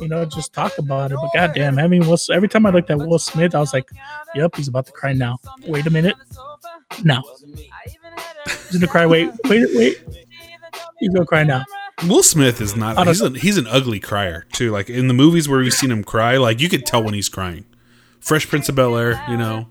you 0.02 0.08
know 0.08 0.26
just 0.26 0.54
talk 0.54 0.78
about 0.78 1.12
it? 1.12 1.16
But 1.16 1.32
goddamn, 1.34 1.80
I 1.80 1.88
mean, 1.88 2.06
Will, 2.06 2.18
every 2.32 2.50
time 2.50 2.66
I 2.66 2.72
looked 2.72 2.90
at 2.90 2.98
Will 2.98 3.20
Smith, 3.20 3.56
I 3.56 3.60
was 3.60 3.74
like, 3.74 3.90
"Yep, 4.36 4.56
he's 4.58 4.68
about 4.68 4.88
to 4.88 4.92
cry 4.92 5.14
now." 5.14 5.38
Wait 5.68 5.86
a 5.88 5.90
minute, 5.90 6.16
now 7.04 7.24
he's 8.72 8.80
gonna 8.80 8.92
cry. 8.92 9.06
Wait, 9.06 9.32
wait, 9.46 9.68
wait. 9.76 10.02
He's 11.00 11.10
gonna 11.10 11.26
cry 11.26 11.44
now. 11.44 11.66
Will 12.08 12.24
Smith 12.24 12.62
is 12.62 12.76
not. 12.76 13.08
He's, 13.08 13.22
a, 13.22 13.30
he's 13.32 13.58
an 13.58 13.68
ugly 13.68 14.00
crier 14.00 14.46
too. 14.52 14.72
Like 14.72 14.90
in 14.90 15.08
the 15.08 15.14
movies 15.14 15.48
where 15.48 15.60
we've 15.60 15.74
seen 15.74 15.92
him 15.92 16.04
cry, 16.04 16.38
like 16.38 16.60
you 16.60 16.70
could 16.70 16.86
tell 16.86 17.04
when 17.04 17.14
he's 17.14 17.30
crying. 17.30 17.66
Fresh 18.20 18.48
Prince 18.48 18.70
of 18.70 18.76
Bel 18.76 18.96
Air, 18.98 19.24
you 19.28 19.38
know, 19.38 19.68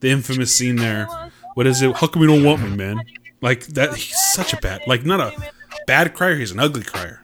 the 0.00 0.10
infamous 0.10 0.54
scene 0.54 0.76
there. 0.76 1.08
What 1.54 1.66
is 1.66 1.82
it? 1.82 1.96
How 1.96 2.06
come 2.06 2.20
we 2.20 2.28
don't 2.28 2.44
want 2.44 2.62
me, 2.62 2.74
man? 2.76 3.00
Like 3.40 3.66
that. 3.68 3.94
He's 3.94 4.16
such 4.32 4.52
a 4.52 4.56
bad, 4.58 4.82
like 4.86 5.04
not 5.04 5.20
a 5.20 5.52
bad 5.86 6.14
crier. 6.14 6.36
He's 6.36 6.52
an 6.52 6.60
ugly 6.60 6.82
crier. 6.82 7.20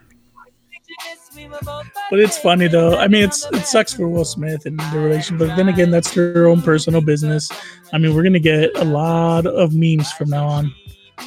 But 2.09 2.19
it's 2.19 2.37
funny 2.37 2.67
though. 2.67 2.97
I 2.97 3.07
mean, 3.07 3.23
it's 3.23 3.45
it 3.51 3.65
sucks 3.65 3.93
for 3.93 4.07
Will 4.07 4.25
Smith 4.25 4.65
and 4.65 4.79
the 4.79 4.99
relation, 4.99 5.37
but 5.37 5.55
then 5.55 5.69
again, 5.69 5.91
that's 5.91 6.13
their 6.13 6.47
own 6.47 6.61
personal 6.61 7.01
business. 7.01 7.51
I 7.93 7.97
mean, 7.97 8.15
we're 8.15 8.23
gonna 8.23 8.39
get 8.39 8.75
a 8.77 8.85
lot 8.85 9.45
of 9.45 9.73
memes 9.73 10.11
from 10.13 10.29
now 10.29 10.47
on. 10.47 10.73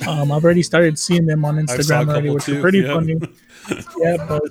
Um, 0.07 0.31
I've 0.31 0.45
already 0.45 0.63
started 0.63 0.99
seeing 0.99 1.27
them 1.27 1.45
on 1.45 1.59
I 1.59 1.65
saw 1.65 1.75
a 1.75 1.79
Instagram 1.79 2.09
already, 2.09 2.31
which 2.31 2.45
too, 2.45 2.59
are 2.59 2.61
pretty 2.61 2.81
yeah. 2.81 2.95
funny. 2.95 3.21
Yeah, 3.99 4.25
but 4.27 4.43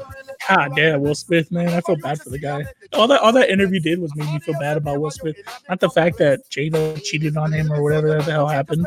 God 0.47 0.75
damn, 0.75 1.01
Will 1.01 1.15
Smith, 1.15 1.51
man, 1.51 1.69
I 1.69 1.81
feel 1.81 1.95
bad 1.95 2.21
for 2.21 2.29
the 2.29 2.37
guy. 2.37 2.65
All 2.93 3.07
that 3.07 3.19
all 3.21 3.31
that 3.31 3.49
interview 3.49 3.79
did 3.79 3.99
was 3.99 4.15
make 4.15 4.31
me 4.31 4.37
feel 4.39 4.59
bad 4.59 4.77
about 4.77 5.01
Will 5.01 5.09
Smith. 5.09 5.37
Not 5.67 5.79
the 5.79 5.89
fact 5.89 6.19
that 6.19 6.47
Jada 6.51 7.01
cheated 7.03 7.35
on 7.35 7.51
him 7.51 7.71
or 7.71 7.81
whatever 7.81 8.21
the 8.21 8.31
hell 8.31 8.47
happened. 8.47 8.85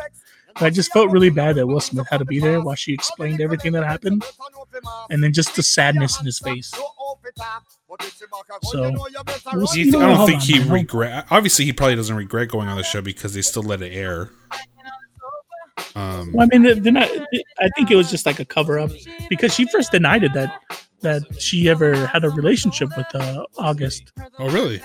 But 0.54 0.62
I 0.62 0.70
just 0.70 0.92
felt 0.92 1.10
really 1.10 1.30
bad 1.30 1.56
that 1.56 1.66
Will 1.66 1.80
Smith 1.80 2.08
had 2.08 2.18
to 2.18 2.24
be 2.24 2.38
there 2.38 2.60
while 2.60 2.74
she 2.74 2.92
explained 2.92 3.40
everything 3.40 3.72
that 3.72 3.84
happened, 3.84 4.24
and 5.10 5.22
then 5.22 5.32
just 5.32 5.56
the 5.56 5.62
sadness 5.62 6.18
in 6.18 6.26
his 6.26 6.38
face. 6.38 6.70
So 8.62 8.94
we'll 9.54 9.66
see. 9.66 9.82
you 9.82 9.98
I 9.98 10.14
don't 10.14 10.26
think 10.26 10.40
on, 10.40 10.46
he 10.46 10.58
man. 10.60 10.70
Regret. 10.70 11.26
Obviously, 11.30 11.64
he 11.64 11.72
probably 11.72 11.96
doesn't 11.96 12.16
regret 12.16 12.48
going 12.48 12.68
on 12.68 12.76
the 12.76 12.82
show 12.82 13.00
because 13.00 13.34
they 13.34 13.42
still 13.42 13.62
let 13.62 13.82
it 13.82 13.92
air. 13.92 14.30
Um, 15.94 16.32
Well, 16.32 16.48
I 16.52 16.58
mean, 16.58 16.82
then 16.82 16.96
I, 16.96 17.26
I 17.58 17.68
think 17.76 17.90
it 17.90 17.96
was 17.96 18.10
just 18.10 18.26
like 18.26 18.38
a 18.38 18.44
cover 18.44 18.78
up 18.78 18.90
because 19.28 19.52
she 19.54 19.66
first 19.66 19.92
denied 19.92 20.24
it 20.24 20.32
that 20.34 20.60
that 21.02 21.22
she 21.40 21.68
ever 21.68 22.06
had 22.06 22.24
a 22.24 22.30
relationship 22.30 22.90
with 22.96 23.06
uh, 23.14 23.44
August. 23.58 24.12
oh, 24.38 24.50
really? 24.50 24.82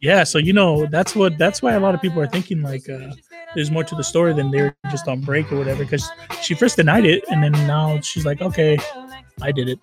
Yeah, 0.00 0.24
so 0.24 0.38
you 0.38 0.52
know 0.52 0.86
that's 0.86 1.14
what 1.16 1.38
that's 1.38 1.62
why 1.62 1.72
a 1.72 1.80
lot 1.80 1.94
of 1.94 2.02
people 2.02 2.20
are 2.20 2.26
thinking 2.26 2.60
like 2.62 2.88
uh, 2.88 3.12
there's 3.54 3.70
more 3.70 3.82
to 3.84 3.94
the 3.94 4.04
story 4.04 4.34
than 4.34 4.50
they're 4.50 4.76
just 4.90 5.08
on 5.08 5.20
break 5.22 5.50
or 5.50 5.56
whatever. 5.56 5.84
Because 5.84 6.06
she 6.42 6.54
first 6.54 6.76
denied 6.76 7.06
it 7.06 7.24
and 7.30 7.42
then 7.42 7.52
now 7.66 7.98
she's 8.00 8.26
like, 8.26 8.42
okay, 8.42 8.78
I 9.40 9.52
did 9.52 9.68
it. 9.70 9.78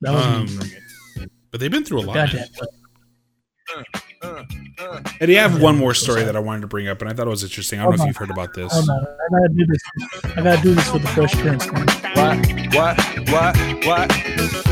That 0.00 0.12
was 0.14 0.24
Um, 0.24 0.46
me. 0.58 1.26
but 1.50 1.60
they've 1.60 1.70
been 1.70 1.84
through 1.84 2.00
a 2.00 2.06
lot. 2.06 2.14
Goddamn. 2.14 2.46
Eddie, 5.20 5.38
I 5.38 5.42
have 5.42 5.60
one 5.60 5.76
more 5.78 5.94
story 5.94 6.22
that 6.24 6.36
I 6.36 6.38
wanted 6.40 6.60
to 6.62 6.66
bring 6.66 6.88
up, 6.88 7.00
and 7.02 7.10
I 7.10 7.14
thought 7.14 7.26
it 7.26 7.30
was 7.30 7.42
interesting. 7.42 7.78
I 7.80 7.84
don't 7.84 7.96
know 7.96 8.02
if 8.04 8.06
you've 8.08 8.16
heard 8.16 8.30
about 8.30 8.54
this. 8.54 8.72
Hold 8.72 8.88
on, 8.90 9.06
I 9.06 9.28
gotta 9.30 9.48
do 9.54 9.66
this. 9.66 9.82
I 10.36 10.42
gotta 10.42 10.62
do 10.62 10.74
this 10.74 10.92
with 10.92 11.02
the 11.02 11.08
Fresh 11.08 11.34
Prince. 11.34 11.66
What? 12.16 12.38
What? 12.74 12.96
What? 13.30 13.86
What? 13.86 14.71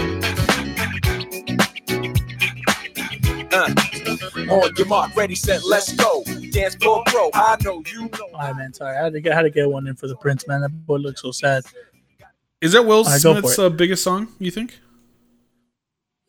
Uh, 3.52 3.74
on 4.50 4.74
your 4.76 4.86
mark, 4.86 5.14
ready, 5.16 5.34
set, 5.34 5.64
let's 5.64 5.92
go. 5.92 6.22
Dance 6.50 6.76
floor 6.76 7.02
pro. 7.06 7.30
I 7.34 7.56
know 7.64 7.82
you 7.86 8.02
know. 8.02 8.28
All 8.34 8.40
right, 8.40 8.56
man. 8.56 8.72
Sorry, 8.72 8.96
I 8.96 9.04
had 9.04 9.12
to 9.12 9.20
get, 9.20 9.32
I 9.32 9.36
had 9.36 9.42
to 9.42 9.50
get 9.50 9.68
one 9.68 9.86
in 9.86 9.96
for 9.96 10.06
the 10.06 10.16
Prince, 10.16 10.46
man. 10.46 10.60
That 10.60 10.70
boy 10.86 10.96
looks 10.96 11.22
so 11.22 11.32
sad. 11.32 11.64
Is 12.60 12.72
that 12.72 12.82
Will 12.82 12.98
All 12.98 13.04
right, 13.04 13.22
go 13.22 13.34
for 13.34 13.40
Smith's 13.40 13.58
uh, 13.58 13.70
biggest 13.70 14.04
song? 14.04 14.28
You 14.38 14.50
think? 14.50 14.78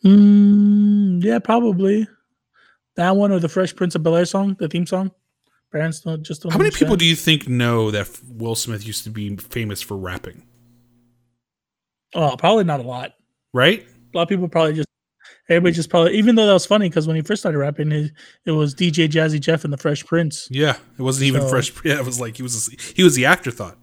Mm, 0.04 1.24
yeah, 1.24 1.40
probably 1.40 2.08
that 2.96 3.16
one 3.16 3.32
or 3.32 3.40
the 3.40 3.50
Fresh 3.50 3.76
Prince 3.76 3.96
of 3.96 4.04
Bel 4.04 4.16
Air 4.16 4.26
song, 4.26 4.56
the 4.60 4.68
theme 4.68 4.86
song. 4.86 5.12
Parents 5.72 6.02
don't 6.02 6.24
just 6.24 6.42
don't. 6.42 6.52
How 6.52 6.58
many 6.58 6.72
people 6.72 6.96
do 6.96 7.06
you 7.06 7.16
think 7.16 7.48
know 7.48 7.92
that 7.92 8.10
Will 8.28 8.56
Smith 8.56 8.86
used 8.86 9.04
to 9.06 9.10
be 9.10 9.36
famous 9.38 9.82
for 9.82 9.96
rapping? 9.96 10.44
Oh, 12.14 12.36
probably 12.36 12.66
not 12.66 12.80
a 12.82 12.84
lot. 12.84 13.14
right? 13.54 13.86
A 14.14 14.18
lot 14.18 14.24
of 14.24 14.30
people 14.30 14.50
probably 14.50 14.74
just 14.74 14.88
everybody 15.50 15.74
just 15.74 15.90
probably 15.90 16.18
even 16.18 16.36
though 16.36 16.46
that 16.48 16.54
was 16.54 16.66
funny 16.66 16.88
because 16.90 17.08
when 17.08 17.16
he 17.16 17.22
first 17.22 17.42
started 17.42 17.58
rapping, 17.58 17.92
it, 17.92 18.12
it 18.46 18.52
was 18.52 18.74
DJ 18.76 19.08
Jazzy 19.10 19.40
Jeff 19.40 19.64
and 19.64 19.72
the 19.74 19.78
Fresh 19.78 20.06
Prince. 20.06 20.48
Yeah, 20.52 20.78
it 20.98 21.02
wasn't 21.02 21.26
even 21.26 21.42
So- 21.42 21.50
fresh. 21.50 21.72
Yeah, 21.86 22.00
it 22.00 22.06
was 22.06 22.20
like 22.20 22.38
he 22.38 22.44
was 22.44 22.68
he 22.96 23.04
was 23.04 23.16
the 23.16 23.26
afterthought. 23.26 23.78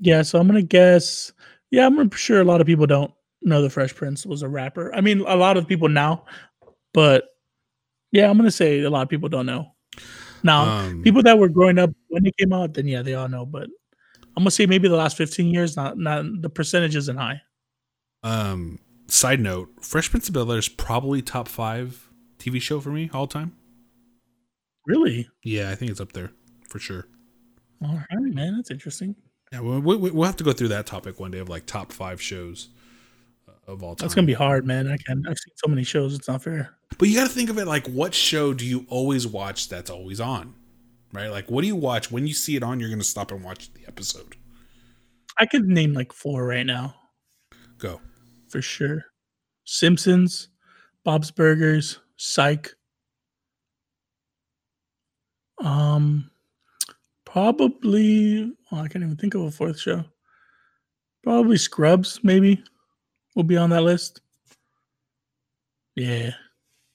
Yeah, 0.00 0.22
so 0.22 0.38
I'm 0.38 0.46
gonna 0.46 0.62
guess. 0.62 1.32
Yeah, 1.70 1.86
I'm 1.86 2.10
sure 2.10 2.40
a 2.40 2.44
lot 2.44 2.60
of 2.60 2.66
people 2.66 2.86
don't 2.86 3.12
know 3.42 3.62
the 3.62 3.70
Fresh 3.70 3.94
Prince 3.94 4.26
was 4.26 4.42
a 4.42 4.48
rapper. 4.48 4.94
I 4.94 5.00
mean, 5.00 5.20
a 5.26 5.36
lot 5.36 5.56
of 5.56 5.66
people 5.66 5.88
now, 5.88 6.24
but 6.92 7.24
yeah, 8.10 8.28
I'm 8.28 8.36
gonna 8.36 8.50
say 8.50 8.80
a 8.80 8.90
lot 8.90 9.02
of 9.02 9.08
people 9.08 9.28
don't 9.28 9.46
know. 9.46 9.72
Now, 10.42 10.64
Um, 10.64 11.02
people 11.02 11.22
that 11.22 11.38
were 11.38 11.48
growing 11.48 11.78
up 11.78 11.90
when 12.08 12.26
it 12.26 12.36
came 12.36 12.52
out, 12.52 12.74
then 12.74 12.88
yeah, 12.88 13.02
they 13.02 13.14
all 13.14 13.28
know. 13.28 13.46
But 13.46 13.64
I'm 14.36 14.42
gonna 14.42 14.50
say 14.50 14.66
maybe 14.66 14.88
the 14.88 14.96
last 14.96 15.16
15 15.16 15.46
years, 15.52 15.76
not 15.76 15.96
not 15.98 16.24
the 16.40 16.50
percentage 16.50 16.96
isn't 16.96 17.16
high. 17.16 17.40
Um, 18.22 18.78
side 19.12 19.40
note: 19.40 19.70
Fresh 19.80 20.10
Prince 20.10 20.28
of 20.28 20.34
Bel 20.34 20.50
Air 20.52 20.58
is 20.58 20.68
probably 20.68 21.22
top 21.22 21.48
five 21.48 22.08
TV 22.38 22.60
show 22.60 22.80
for 22.80 22.90
me 22.90 23.10
all 23.12 23.26
time. 23.26 23.56
Really? 24.86 25.28
Yeah, 25.44 25.70
I 25.70 25.74
think 25.74 25.90
it's 25.90 26.00
up 26.00 26.12
there 26.12 26.32
for 26.68 26.78
sure. 26.78 27.06
All 27.84 27.94
right, 27.94 28.34
man, 28.34 28.56
that's 28.56 28.70
interesting. 28.70 29.14
Yeah, 29.52 29.60
we'll, 29.60 29.80
we- 29.80 30.10
we'll 30.10 30.24
have 30.26 30.36
to 30.36 30.44
go 30.44 30.52
through 30.52 30.68
that 30.68 30.86
topic 30.86 31.20
one 31.20 31.30
day 31.30 31.38
of 31.38 31.48
like 31.48 31.66
top 31.66 31.92
five 31.92 32.20
shows 32.20 32.68
uh, 33.48 33.52
of 33.72 33.82
all 33.82 33.94
time. 33.94 34.04
That's 34.06 34.14
gonna 34.14 34.26
be 34.26 34.32
hard, 34.32 34.66
man. 34.66 34.86
I 34.88 34.96
can 34.96 35.24
I've 35.28 35.38
seen 35.38 35.54
so 35.56 35.68
many 35.68 35.84
shows, 35.84 36.14
it's 36.14 36.28
not 36.28 36.42
fair. 36.42 36.74
But 36.98 37.08
you 37.08 37.16
got 37.16 37.24
to 37.28 37.32
think 37.34 37.48
of 37.50 37.58
it 37.58 37.66
like, 37.66 37.86
what 37.88 38.12
show 38.14 38.52
do 38.52 38.66
you 38.66 38.84
always 38.88 39.26
watch 39.26 39.68
that's 39.68 39.88
always 39.90 40.20
on? 40.20 40.54
Right? 41.12 41.28
Like, 41.28 41.50
what 41.50 41.62
do 41.62 41.66
you 41.66 41.76
watch 41.76 42.10
when 42.10 42.26
you 42.26 42.34
see 42.34 42.54
it 42.56 42.62
on? 42.62 42.80
You're 42.80 42.90
going 42.90 42.98
to 42.98 43.04
stop 43.04 43.30
and 43.32 43.42
watch 43.42 43.72
the 43.72 43.80
episode. 43.86 44.36
I 45.38 45.46
could 45.46 45.66
name 45.66 45.94
like 45.94 46.12
four 46.12 46.44
right 46.46 46.66
now 46.66 46.94
Go. 47.78 48.00
For 48.52 48.62
sure. 48.62 49.04
Simpsons, 49.64 50.48
Bob's 51.04 51.30
Burgers, 51.30 51.98
Psych. 52.16 52.70
Um, 55.62 56.30
probably. 57.24 58.52
Oh, 58.70 58.76
I 58.78 58.88
can't 58.88 59.04
even 59.04 59.16
think 59.16 59.34
of 59.34 59.42
a 59.42 59.50
fourth 59.50 59.80
show. 59.80 60.04
Probably 61.24 61.56
Scrubs, 61.56 62.20
maybe, 62.22 62.62
will 63.36 63.44
be 63.44 63.56
on 63.56 63.70
that 63.70 63.82
list. 63.82 64.20
Yeah, 65.94 66.32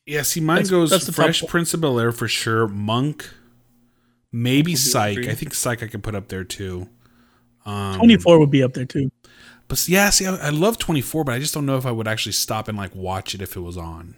Yeah, 0.06 0.22
see, 0.24 0.40
mine 0.40 0.58
That's- 0.64 0.70
goes 0.72 0.90
that's 0.90 1.10
Fresh. 1.14 1.44
Prince 1.48 1.74
of 1.74 1.82
Bel 1.82 2.00
Air 2.00 2.12
for 2.12 2.28
sure. 2.28 2.68
Monk, 2.68 3.30
maybe 4.32 4.50
Monk 4.52 4.56
would 4.58 4.66
be 4.66 4.76
Psych. 4.76 5.18
I 5.28 5.36
think 5.36 5.54
Psych 5.54 5.84
I 5.84 5.88
can 5.88 6.02
put 6.02 6.16
up 6.16 6.30
there 6.30 6.44
too. 6.44 6.90
Um, 7.66 7.96
twenty 7.98 8.18
four 8.18 8.40
would 8.40 8.50
be 8.50 8.64
up 8.64 8.74
there 8.74 8.86
too. 8.86 9.12
But 9.68 9.88
yeah, 9.89 10.10
see, 10.11 10.26
I, 10.26 10.35
I 10.35 10.49
love 10.49 10.77
24, 10.77 11.23
but 11.26 11.34
I 11.35 11.39
just 11.39 11.53
don't 11.53 11.65
know 11.65 11.77
if 11.77 11.85
I 11.85 11.91
would 11.91 12.07
actually 12.07 12.31
stop 12.31 12.68
and 12.68 12.77
like 12.77 12.95
watch 12.95 13.35
it 13.35 13.41
if 13.41 13.56
it 13.57 13.60
was 13.61 13.77
on. 13.77 14.15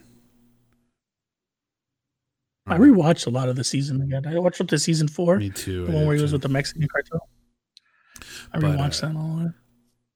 I 2.66 2.76
rewatched 2.78 3.26
a 3.26 3.30
lot 3.30 3.48
of 3.48 3.56
the 3.56 3.64
season 3.64 4.00
again. 4.02 4.26
I 4.26 4.38
watched 4.38 4.60
up 4.60 4.68
to 4.68 4.78
season 4.78 5.08
four, 5.08 5.38
Me 5.38 5.50
too. 5.50 5.86
the 5.86 5.92
I 5.92 5.94
one 5.96 6.06
where 6.06 6.14
he 6.16 6.22
was 6.22 6.30
too. 6.30 6.36
with 6.36 6.42
the 6.42 6.48
Mexican 6.48 6.86
cartel. 6.86 7.28
I 8.52 8.58
But, 8.60 8.76
rewatched 8.78 9.02
uh, 9.02 9.08
that 9.08 9.16
all. 9.16 9.52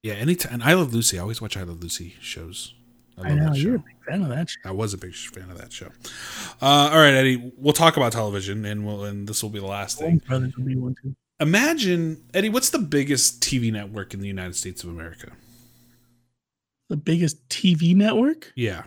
Yeah, 0.03 0.13
anytime. 0.13 0.53
And 0.53 0.63
I 0.63 0.73
love 0.73 0.93
Lucy. 0.93 1.17
I 1.17 1.21
always 1.21 1.41
watch 1.41 1.57
I 1.57 1.63
Love 1.63 1.81
Lucy 1.81 2.15
shows. 2.21 2.73
I 3.17 3.29
I 3.31 3.33
know 3.33 3.53
you're 3.53 3.75
a 3.75 3.79
big 3.79 3.95
fan 4.07 4.21
of 4.21 4.29
that. 4.29 4.49
Shit. 4.49 4.59
I 4.65 4.71
was 4.71 4.93
a 4.93 4.97
big 4.97 5.15
fan 5.15 5.49
of 5.49 5.57
that 5.57 5.73
show. 5.73 5.87
Uh, 6.61 6.89
all 6.91 6.97
right, 6.97 7.13
Eddie. 7.13 7.51
We'll 7.57 7.73
talk 7.73 7.97
about 7.97 8.11
television, 8.11 8.63
and 8.65 8.85
we'll 8.85 9.03
and 9.05 9.27
this 9.27 9.41
will 9.41 9.49
be 9.49 9.59
the 9.59 9.65
last 9.65 9.97
thing. 9.97 10.19
Brothers 10.27 10.53
would 10.57 10.65
be 10.67 10.75
one 10.75 10.95
too. 11.01 11.15
Imagine, 11.39 12.23
Eddie. 12.33 12.49
What's 12.49 12.69
the 12.69 12.79
biggest 12.79 13.41
TV 13.41 13.71
network 13.71 14.13
in 14.13 14.21
the 14.21 14.27
United 14.27 14.55
States 14.55 14.83
of 14.83 14.89
America? 14.89 15.31
The 16.89 16.95
biggest 16.97 17.47
TV 17.49 17.95
network? 17.95 18.53
Yeah, 18.55 18.83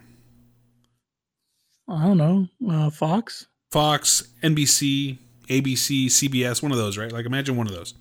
I 1.89 2.05
don't 2.07 2.17
know. 2.17 2.49
Uh, 2.67 2.91
Fox. 2.91 3.47
Fox, 3.71 4.29
NBC, 4.43 5.19
ABC, 5.49 6.07
CBS. 6.07 6.63
One 6.63 6.73
of 6.73 6.79
those, 6.79 6.97
right? 6.97 7.13
Like, 7.13 7.27
imagine 7.27 7.57
one 7.57 7.67
of 7.67 7.75
those. 7.75 7.93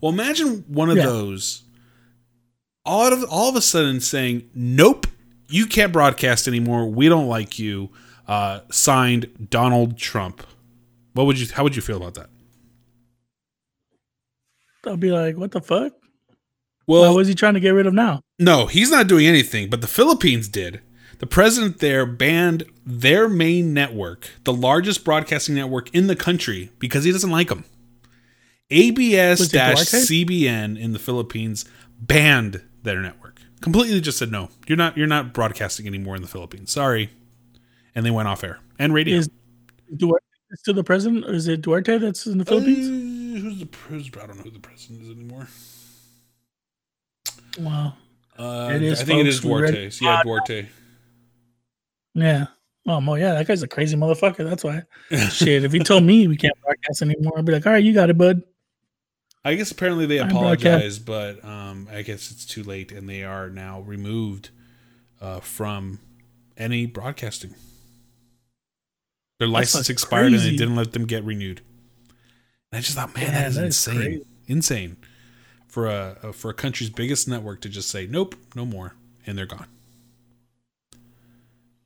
Well, 0.00 0.12
imagine 0.12 0.64
one 0.68 0.88
of 0.88 0.96
Yeah. 0.96 1.04
those. 1.06 1.62
All 2.86 3.12
of 3.12 3.22
all 3.28 3.50
of 3.50 3.56
a 3.56 3.60
sudden 3.60 4.00
saying, 4.00 4.48
"Nope, 4.54 5.06
you 5.48 5.66
can't 5.66 5.92
broadcast 5.92 6.48
anymore. 6.48 6.88
We 6.88 7.08
don't 7.08 7.28
like 7.28 7.58
you." 7.58 7.90
Uh, 8.26 8.60
signed 8.70 9.48
Donald 9.50 9.98
Trump. 9.98 10.46
What 11.12 11.26
would 11.26 11.38
you? 11.38 11.48
How 11.52 11.64
would 11.64 11.76
you 11.76 11.82
feel 11.82 11.98
about 11.98 12.14
that? 12.14 12.30
I'll 14.86 14.96
be 14.96 15.12
like, 15.12 15.36
what 15.36 15.50
the 15.52 15.60
fuck? 15.60 15.92
Well, 16.86 17.02
what 17.02 17.16
was 17.16 17.28
he 17.28 17.34
trying 17.34 17.54
to 17.54 17.60
get 17.60 17.70
rid 17.70 17.86
of 17.86 17.94
now? 17.94 18.20
No, 18.38 18.66
he's 18.66 18.90
not 18.90 19.06
doing 19.06 19.26
anything, 19.26 19.70
but 19.70 19.80
the 19.80 19.86
Philippines 19.86 20.48
did. 20.48 20.80
The 21.18 21.26
president 21.26 21.78
there 21.78 22.06
banned 22.06 22.64
their 22.84 23.28
main 23.28 23.74
network, 23.74 24.30
the 24.44 24.54
largest 24.54 25.04
broadcasting 25.04 25.54
network 25.54 25.94
in 25.94 26.06
the 26.06 26.16
country, 26.16 26.70
because 26.78 27.04
he 27.04 27.12
doesn't 27.12 27.30
like 27.30 27.48
them. 27.48 27.64
ABS 28.70 29.40
Was 29.40 29.48
it 29.48 29.58
Duarte? 29.58 29.98
CBN 29.98 30.80
in 30.80 30.92
the 30.92 30.98
Philippines 30.98 31.64
banned 32.00 32.62
their 32.82 33.00
network. 33.00 33.40
Completely 33.60 34.00
just 34.00 34.18
said 34.18 34.32
no. 34.32 34.48
You're 34.66 34.78
not 34.78 34.96
you're 34.96 35.06
not 35.06 35.34
broadcasting 35.34 35.86
anymore 35.86 36.16
in 36.16 36.22
the 36.22 36.28
Philippines. 36.28 36.72
Sorry. 36.72 37.10
And 37.94 38.06
they 38.06 38.10
went 38.10 38.28
off 38.28 38.42
air. 38.42 38.60
And 38.78 38.94
radio. 38.94 39.18
Is 39.18 39.28
Duarte 39.94 40.24
still 40.56 40.74
the 40.74 40.84
president, 40.84 41.26
or 41.26 41.34
is 41.34 41.48
it 41.48 41.60
Duarte 41.60 41.98
that's 41.98 42.26
in 42.26 42.38
the 42.38 42.44
Philippines? 42.44 42.88
Uh, 42.88 43.09
who's 43.40 43.58
the 43.58 43.68
who's, 43.88 44.08
I 44.20 44.26
don't 44.26 44.36
know 44.36 44.42
who 44.44 44.50
the 44.50 44.58
president 44.58 45.02
is 45.02 45.10
anymore. 45.10 45.48
wow. 47.58 47.94
Uh, 48.38 48.70
It 48.74 48.82
is, 48.82 49.00
I 49.00 49.04
think 49.04 49.20
it 49.20 49.26
is 49.26 49.40
folks. 49.40 49.46
We 49.46 49.62
read- 49.62 49.70
Duarte. 49.72 49.90
Yeah, 50.00 50.22
Duarte. 50.22 50.68
Yeah. 52.14 52.46
Oh, 52.86 52.98
well, 53.06 53.18
yeah, 53.18 53.34
that 53.34 53.46
guy's 53.46 53.62
a 53.62 53.68
crazy 53.68 53.96
motherfucker. 53.96 54.48
That's 54.48 54.64
why. 54.64 54.82
Shit, 55.30 55.64
if 55.64 55.72
he 55.72 55.80
told 55.80 56.02
me 56.04 56.26
we 56.26 56.36
can't 56.36 56.54
broadcast 56.62 57.02
anymore, 57.02 57.38
I'd 57.38 57.44
be 57.44 57.52
like, 57.52 57.66
all 57.66 57.72
right, 57.72 57.84
you 57.84 57.92
got 57.92 58.10
it, 58.10 58.16
bud. 58.18 58.42
I 59.44 59.54
guess 59.54 59.70
apparently 59.70 60.06
they 60.06 60.18
apologized, 60.18 61.06
but 61.06 61.42
um, 61.44 61.88
I 61.90 62.02
guess 62.02 62.30
it's 62.30 62.44
too 62.44 62.62
late, 62.62 62.92
and 62.92 63.08
they 63.08 63.22
are 63.24 63.48
now 63.48 63.80
removed 63.80 64.50
uh, 65.20 65.40
from 65.40 65.98
any 66.58 66.84
broadcasting. 66.86 67.54
Their 69.38 69.48
license 69.48 69.88
expired, 69.88 70.32
and 70.32 70.42
they 70.42 70.50
didn't 70.56 70.76
let 70.76 70.92
them 70.92 71.06
get 71.06 71.24
renewed. 71.24 71.62
And 72.72 72.78
I 72.78 72.80
just 72.82 72.96
thought, 72.96 73.14
man, 73.14 73.26
Yeah, 73.26 73.32
that 73.32 73.48
is 73.48 73.54
that 73.56 73.60
is 73.66 73.86
insane, 73.86 73.96
crazy. 73.96 74.24
insane 74.48 74.96
for 75.68 75.86
a, 75.86 76.16
a 76.22 76.32
for 76.32 76.50
a 76.50 76.54
country's 76.54 76.90
biggest 76.90 77.28
network 77.28 77.60
to 77.62 77.68
just 77.68 77.90
say 77.90 78.06
nope, 78.06 78.34
no 78.54 78.64
more, 78.64 78.94
and 79.26 79.36
they're 79.36 79.46
gone. 79.46 79.66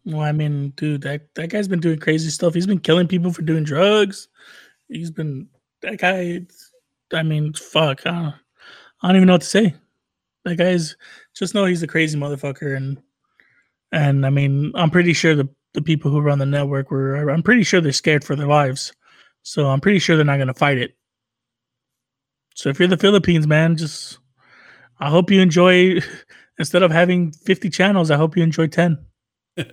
Well, 0.06 0.20
I 0.20 0.32
mean, 0.32 0.70
dude, 0.77 1.01
that, 1.02 1.35
that 1.35 1.48
guy's 1.48 1.66
been 1.69 1.81
doing 1.81 1.98
crazy 1.98 2.28
stuff. 2.28 2.52
He's 2.52 2.66
been 2.66 2.78
killing 2.78 3.09
people 3.09 3.32
for 3.32 3.40
doing 3.40 3.65
drugs. 3.65 4.28
He's 4.89 5.11
been, 5.11 5.48
that 5.81 5.98
guy, 5.98 6.43
I 7.16 7.23
mean, 7.23 7.55
fuck. 7.55 8.06
I 8.06 8.11
don't, 8.11 8.35
I 9.01 9.09
don't 9.09 9.16
even 9.16 9.27
know 9.28 9.35
what 9.35 9.40
to 9.40 9.47
say. 9.47 9.74
That 10.44 10.56
guy's, 10.56 10.94
just 11.35 11.55
know 11.55 11.65
he's 11.65 11.82
a 11.82 11.86
crazy 11.86 12.19
motherfucker. 12.19 12.77
And, 12.77 13.01
and 13.93 14.27
I 14.27 14.31
mean, 14.31 14.73
I'm 14.74 14.90
pretty 14.90 15.15
sure 15.15 15.35
the, 15.35 15.48
the 15.73 15.81
people 15.81 16.11
who 16.11 16.20
run 16.20 16.39
the 16.39 16.44
network 16.44 16.90
were, 16.90 17.31
I'm 17.31 17.43
pretty 17.43 17.62
sure 17.62 17.81
they're 17.81 17.93
scared 17.93 18.24
for 18.24 18.36
their 18.36 18.47
lives. 18.47 18.93
So 19.45 19.69
I'm 19.69 19.81
pretty 19.81 19.99
sure 19.99 20.16
they're 20.16 20.25
not 20.25 20.39
going 20.39 20.49
to 20.49 20.55
fight 20.55 20.79
it. 20.79 20.97
So 22.55 22.71
if 22.71 22.79
you're 22.79 22.89
the 22.89 22.97
Philippines, 22.97 23.47
man, 23.47 23.77
just, 23.77 24.19
I 24.99 25.11
hope 25.11 25.31
you 25.31 25.41
enjoy, 25.41 26.01
instead 26.59 26.83
of 26.83 26.91
having 26.91 27.31
50 27.31 27.69
channels, 27.71 28.11
I 28.11 28.16
hope 28.16 28.37
you 28.37 28.43
enjoy 28.43 28.69
10. 28.69 28.99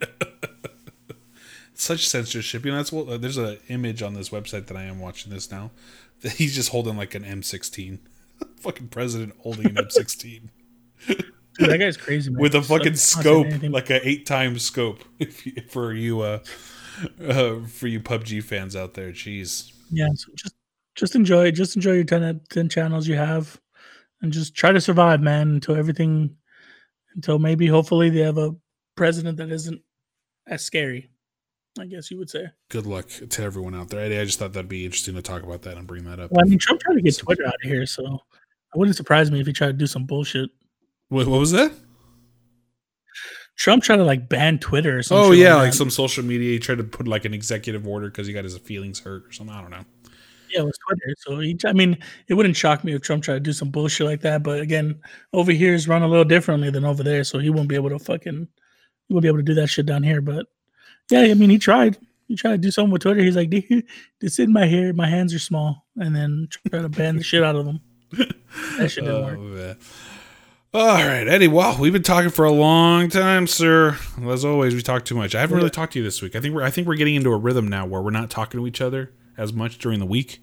Such 1.74 2.08
censorship, 2.08 2.66
you 2.66 2.72
know. 2.72 2.78
That's 2.78 2.92
what 2.92 3.08
uh, 3.08 3.18
there's 3.18 3.38
an 3.38 3.58
image 3.70 4.04
on 4.04 4.14
this 4.14 4.30
website 4.30 4.68
that 4.68 4.78
I 4.78 4.84
am 4.84 5.00
watching 5.00 5.32
this 5.32 5.50
now. 5.50 5.72
That 6.20 6.34
he's 6.34 6.54
just 6.54 6.70
holding 6.70 6.98
like 6.98 7.16
an 7.16 7.24
M16, 7.24 7.98
fucking 8.58 8.90
president 8.90 9.34
holding 9.40 9.66
an 9.66 9.76
M16. 9.76 10.50
Dude, 11.08 11.26
that 11.58 11.80
guy's 11.80 11.98
crazy, 11.98 12.30
man. 12.30 12.40
with 12.40 12.54
a 12.54 12.62
fucking 12.62 12.96
scope, 12.96 13.48
like 13.64 13.90
a 13.90 14.08
eight 14.08 14.28
times 14.28 14.62
scope, 14.62 15.04
if 15.18 15.46
you, 15.46 15.54
for 15.70 15.94
you, 15.94 16.22
uh, 16.22 16.40
uh, 17.28 17.66
for 17.68 17.88
you 17.88 18.00
PUBG 18.00 18.44
fans 18.44 18.76
out 18.76 18.94
there. 18.94 19.12
Jeez, 19.12 19.72
yeah, 19.90 20.10
so 20.16 20.32
just 20.36 20.56
just 20.96 21.16
enjoy, 21.16 21.52
just 21.52 21.76
enjoy 21.76 21.94
your 21.94 22.04
10, 22.04 22.42
10 22.50 22.70
channels 22.70 23.08
you 23.08 23.16
have, 23.16 23.60
and 24.22 24.32
just 24.32 24.56
try 24.56 24.72
to 24.72 24.82
survive, 24.82 25.22
man, 25.22 25.50
until 25.50 25.76
everything, 25.76 26.36
until 27.16 27.40
maybe 27.40 27.68
hopefully 27.68 28.10
they 28.10 28.20
have 28.20 28.38
a 28.38 28.56
president 28.96 29.38
that 29.38 29.52
isn't 29.52 29.82
as 30.48 30.64
scary. 30.64 31.10
I 31.80 31.86
guess 31.86 32.12
you 32.12 32.18
would 32.18 32.30
say. 32.30 32.48
good 32.68 32.86
luck 32.86 33.08
to 33.08 33.44
everyone 33.44 33.74
out 33.74 33.90
there. 33.90 34.02
I, 34.02 34.22
I 34.22 34.26
just 34.26 34.40
thought 34.40 34.52
that'd 34.52 34.68
be 34.68 34.84
interesting 34.84 35.16
to 35.16 35.22
talk 35.22 35.44
about 35.44 35.62
that 35.62 35.78
and 35.78 35.88
bring 35.88 36.04
that 36.04 36.20
up. 36.20 36.30
Well, 36.30 36.44
I 36.46 36.50
mean, 36.50 36.60
Trump 36.60 36.82
tried 36.82 36.96
to 36.96 37.02
get 37.02 37.18
Twitter 37.18 37.48
out 37.48 37.54
of 37.54 37.62
here, 37.70 37.86
so 37.86 38.04
it 38.04 38.78
wouldn't 38.78 38.98
surprise 38.98 39.32
me 39.32 39.40
if 39.40 39.48
he 39.48 39.54
tried 39.54 39.68
to 39.68 39.74
do 39.74 39.88
some 39.88 40.06
bullshit. 40.06 40.50
What, 41.08 41.28
what 41.28 41.40
was 41.40 41.52
that? 41.52 41.72
Trump 43.62 43.84
tried 43.84 43.98
to 43.98 44.04
like 44.04 44.28
ban 44.28 44.58
Twitter 44.58 44.98
or 44.98 45.04
something. 45.04 45.24
Oh 45.24 45.32
yeah, 45.34 45.54
like 45.56 45.72
some 45.76 45.92
social 45.92 46.26
media. 46.26 46.54
He 46.54 46.58
tried 46.58 46.80
to 46.80 46.84
put 46.84 47.08
like 47.08 47.26
an 47.26 47.34
executive 47.36 47.86
order 47.88 48.10
because 48.10 48.26
he 48.26 48.34
got 48.34 48.44
his 48.44 48.58
feelings 48.58 49.00
hurt 49.00 49.28
or 49.28 49.32
something. 49.32 49.56
I 49.56 49.62
don't 49.62 49.70
know. 49.70 49.86
Yeah, 50.52 50.62
it 50.62 50.66
was 50.66 50.80
Twitter. 50.88 51.14
So 51.20 51.40
he, 51.40 51.56
I 51.64 51.74
mean, 51.74 51.96
it 52.28 52.34
wouldn't 52.34 52.56
shock 52.56 52.84
me 52.84 52.94
if 52.94 53.04
Trump 53.04 53.24
tried 53.24 53.36
to 53.36 53.40
do 53.40 53.54
some 53.54 53.70
bullshit 53.70 54.08
like 54.08 54.22
that. 54.22 54.42
But 54.42 54.62
again, 54.62 55.00
over 55.32 55.52
here 55.52 55.76
is 55.76 55.88
run 55.88 56.02
a 56.02 56.08
little 56.08 56.26
differently 56.26 56.72
than 56.72 56.86
over 56.86 57.04
there, 57.04 57.24
so 57.24 57.38
he 57.38 57.52
won't 57.52 57.68
be 57.70 57.76
able 57.76 57.92
to 57.92 58.00
fucking, 58.00 58.48
he 59.08 59.14
won't 59.14 59.22
be 59.22 59.28
able 59.28 59.38
to 59.38 59.44
do 59.44 59.54
that 59.54 59.68
shit 59.68 59.86
down 59.86 60.02
here. 60.02 60.22
But 60.22 60.48
yeah, 61.12 61.20
I 61.22 61.36
mean, 61.36 61.52
he 61.52 61.60
tried. 61.60 62.00
He 62.28 62.36
tried 62.36 62.54
to 62.54 62.58
do 62.58 62.72
something 62.72 62.92
with 62.92 63.04
Twitter. 63.04 63.22
He's 63.22 63.36
like, 63.36 63.50
"It's 64.22 64.40
in 64.40 64.52
my 64.52 64.66
hair. 64.66 64.92
My 64.92 65.08
hands 65.08 65.36
are 65.36 65.40
small," 65.40 65.86
and 65.98 66.16
then 66.16 66.48
try 66.68 66.82
to 66.82 66.90
ban 66.90 67.18
the 67.18 67.24
shit 67.24 67.44
out 67.44 67.56
of 67.56 67.66
them. 67.68 67.80
That 68.80 68.90
shit 68.90 69.04
didn't 69.06 69.10
Oh, 69.22 69.24
work. 69.24 69.40
man. 69.40 69.78
All 70.74 71.06
right, 71.06 71.28
Eddie. 71.28 71.50
Wow, 71.50 71.78
we've 71.78 71.92
been 71.92 72.02
talking 72.02 72.30
for 72.30 72.46
a 72.46 72.52
long 72.52 73.10
time, 73.10 73.46
sir. 73.46 73.98
As 74.26 74.46
always, 74.46 74.74
we 74.74 74.82
talk 74.82 75.04
too 75.04 75.16
much. 75.16 75.36
I 75.36 75.42
haven't 75.42 75.58
really 75.58 75.70
talked 75.70 75.92
to 75.94 76.00
you 76.00 76.06
this 76.06 76.22
week. 76.22 76.34
I 76.34 76.40
think 76.40 76.56
we're 76.56 76.64
I 76.64 76.70
think 76.70 76.88
we're 76.88 76.96
getting 76.96 77.16
into 77.16 77.30
a 77.34 77.38
rhythm 77.38 77.68
now 77.68 77.86
where 77.86 78.02
we're 78.02 78.10
not 78.10 78.30
talking 78.30 78.58
to 78.58 78.66
each 78.66 78.80
other 78.80 79.12
as 79.38 79.52
much 79.52 79.80
during 79.80 80.00
the 80.00 80.06
week, 80.06 80.40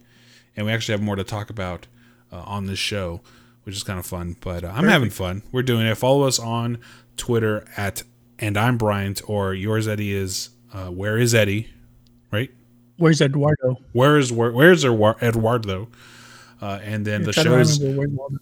and 0.55 0.67
we 0.67 0.73
actually 0.73 0.93
have 0.93 1.01
more 1.01 1.17
to 1.17 1.25
talk 1.25 1.49
about 1.49 1.87
uh, 2.31 2.43
on 2.43 2.67
this 2.67 2.79
show, 2.79 3.23
which 3.63 3.75
is 3.75 3.83
kind 3.83 3.99
of 3.99 4.05
fun. 4.05 4.37
But 4.43 4.65
uh, 4.65 4.73
I'm 4.75 4.87
having 4.87 5.09
fun. 5.09 5.45
We're 5.51 5.63
doing 5.63 5.87
it. 5.87 5.95
Follow 5.95 6.27
us 6.27 6.39
on 6.39 6.77
Twitter 7.17 7.67
at 7.79 8.03
and 8.39 8.59
I'm 8.59 8.77
Bryant 8.77 9.23
or 9.27 9.55
yours 9.55 9.89
Eddie 9.89 10.15
is 10.15 10.51
uh, 10.75 10.89
where 10.89 11.17
is 11.17 11.35
Eddie, 11.35 11.71
right? 12.31 12.51
Where's 12.99 13.23
Eduardo? 13.23 13.79
Where 13.93 14.19
is 14.19 14.31
where, 14.31 14.53
where's 14.53 14.85
Eduardo? 14.85 15.89
Uh, 16.61 16.81
and 16.83 17.07
then 17.07 17.23
the 17.23 17.33
Try 17.33 17.45
to 17.45 17.49
shows 17.49 17.81
remember 17.81 18.01
where's 18.01 18.13
Eduardo. 18.13 18.37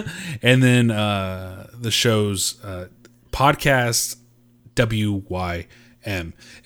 and 0.42 0.62
then 0.62 0.90
uh, 0.90 1.68
the 1.74 1.90
show's 1.90 2.62
uh, 2.64 2.88
podcast 3.30 4.16
WYM. 4.74 5.66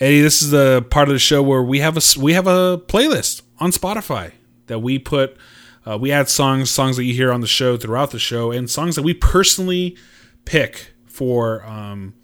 Eddie, 0.00 0.20
this 0.20 0.42
is 0.42 0.50
the 0.50 0.86
part 0.90 1.08
of 1.08 1.14
the 1.14 1.18
show 1.18 1.42
where 1.42 1.62
we 1.62 1.80
have 1.80 1.96
a 1.96 2.20
we 2.20 2.32
have 2.32 2.46
a 2.46 2.78
playlist 2.86 3.42
on 3.58 3.70
Spotify 3.70 4.32
that 4.66 4.80
we 4.80 4.98
put. 4.98 5.36
Uh, 5.84 5.96
we 5.96 6.10
add 6.10 6.28
songs, 6.28 6.68
songs 6.68 6.96
that 6.96 7.04
you 7.04 7.14
hear 7.14 7.32
on 7.32 7.40
the 7.40 7.46
show 7.46 7.76
throughout 7.76 8.10
the 8.10 8.18
show, 8.18 8.50
and 8.50 8.68
songs 8.68 8.96
that 8.96 9.02
we 9.02 9.14
personally 9.14 9.96
pick 10.44 10.92
for 11.06 11.64
um, 11.64 12.14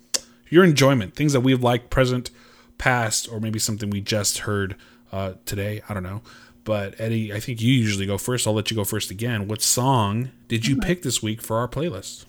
your 0.48 0.64
enjoyment. 0.64 1.14
Things 1.14 1.32
that 1.32 1.40
we've 1.40 1.62
liked, 1.62 1.88
present, 1.88 2.30
past, 2.76 3.30
or 3.30 3.38
maybe 3.38 3.60
something 3.60 3.88
we 3.88 4.00
just 4.00 4.38
heard 4.38 4.74
uh, 5.12 5.34
today. 5.46 5.80
I 5.88 5.94
don't 5.94 6.02
know. 6.02 6.22
But 6.64 7.00
Eddie, 7.00 7.32
I 7.32 7.40
think 7.40 7.60
you 7.60 7.72
usually 7.72 8.06
go 8.06 8.18
first. 8.18 8.46
I'll 8.46 8.52
let 8.52 8.70
you 8.70 8.76
go 8.76 8.84
first 8.84 9.10
again. 9.10 9.48
What 9.48 9.62
song 9.62 10.30
did 10.48 10.66
you 10.66 10.76
pick 10.76 11.02
this 11.02 11.22
week 11.22 11.40
for 11.42 11.58
our 11.58 11.68
playlist? 11.68 12.24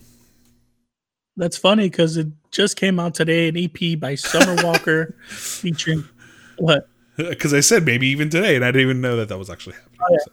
That's 1.36 1.56
funny 1.56 1.88
because 1.88 2.16
it 2.16 2.28
just 2.50 2.76
came 2.76 3.00
out 3.00 3.14
today, 3.14 3.48
an 3.48 3.56
EP 3.56 3.98
by 3.98 4.14
Summer 4.14 4.62
Walker 4.62 5.16
featuring 5.28 6.04
what? 6.58 6.88
Because 7.16 7.54
I 7.54 7.60
said 7.60 7.84
maybe 7.84 8.08
even 8.08 8.28
today, 8.28 8.56
and 8.56 8.64
I 8.64 8.72
didn't 8.72 8.82
even 8.82 9.00
know 9.00 9.14
that 9.14 9.28
that 9.28 9.38
was 9.38 9.48
actually 9.48 9.74
happening. 9.74 10.18
so. 10.24 10.32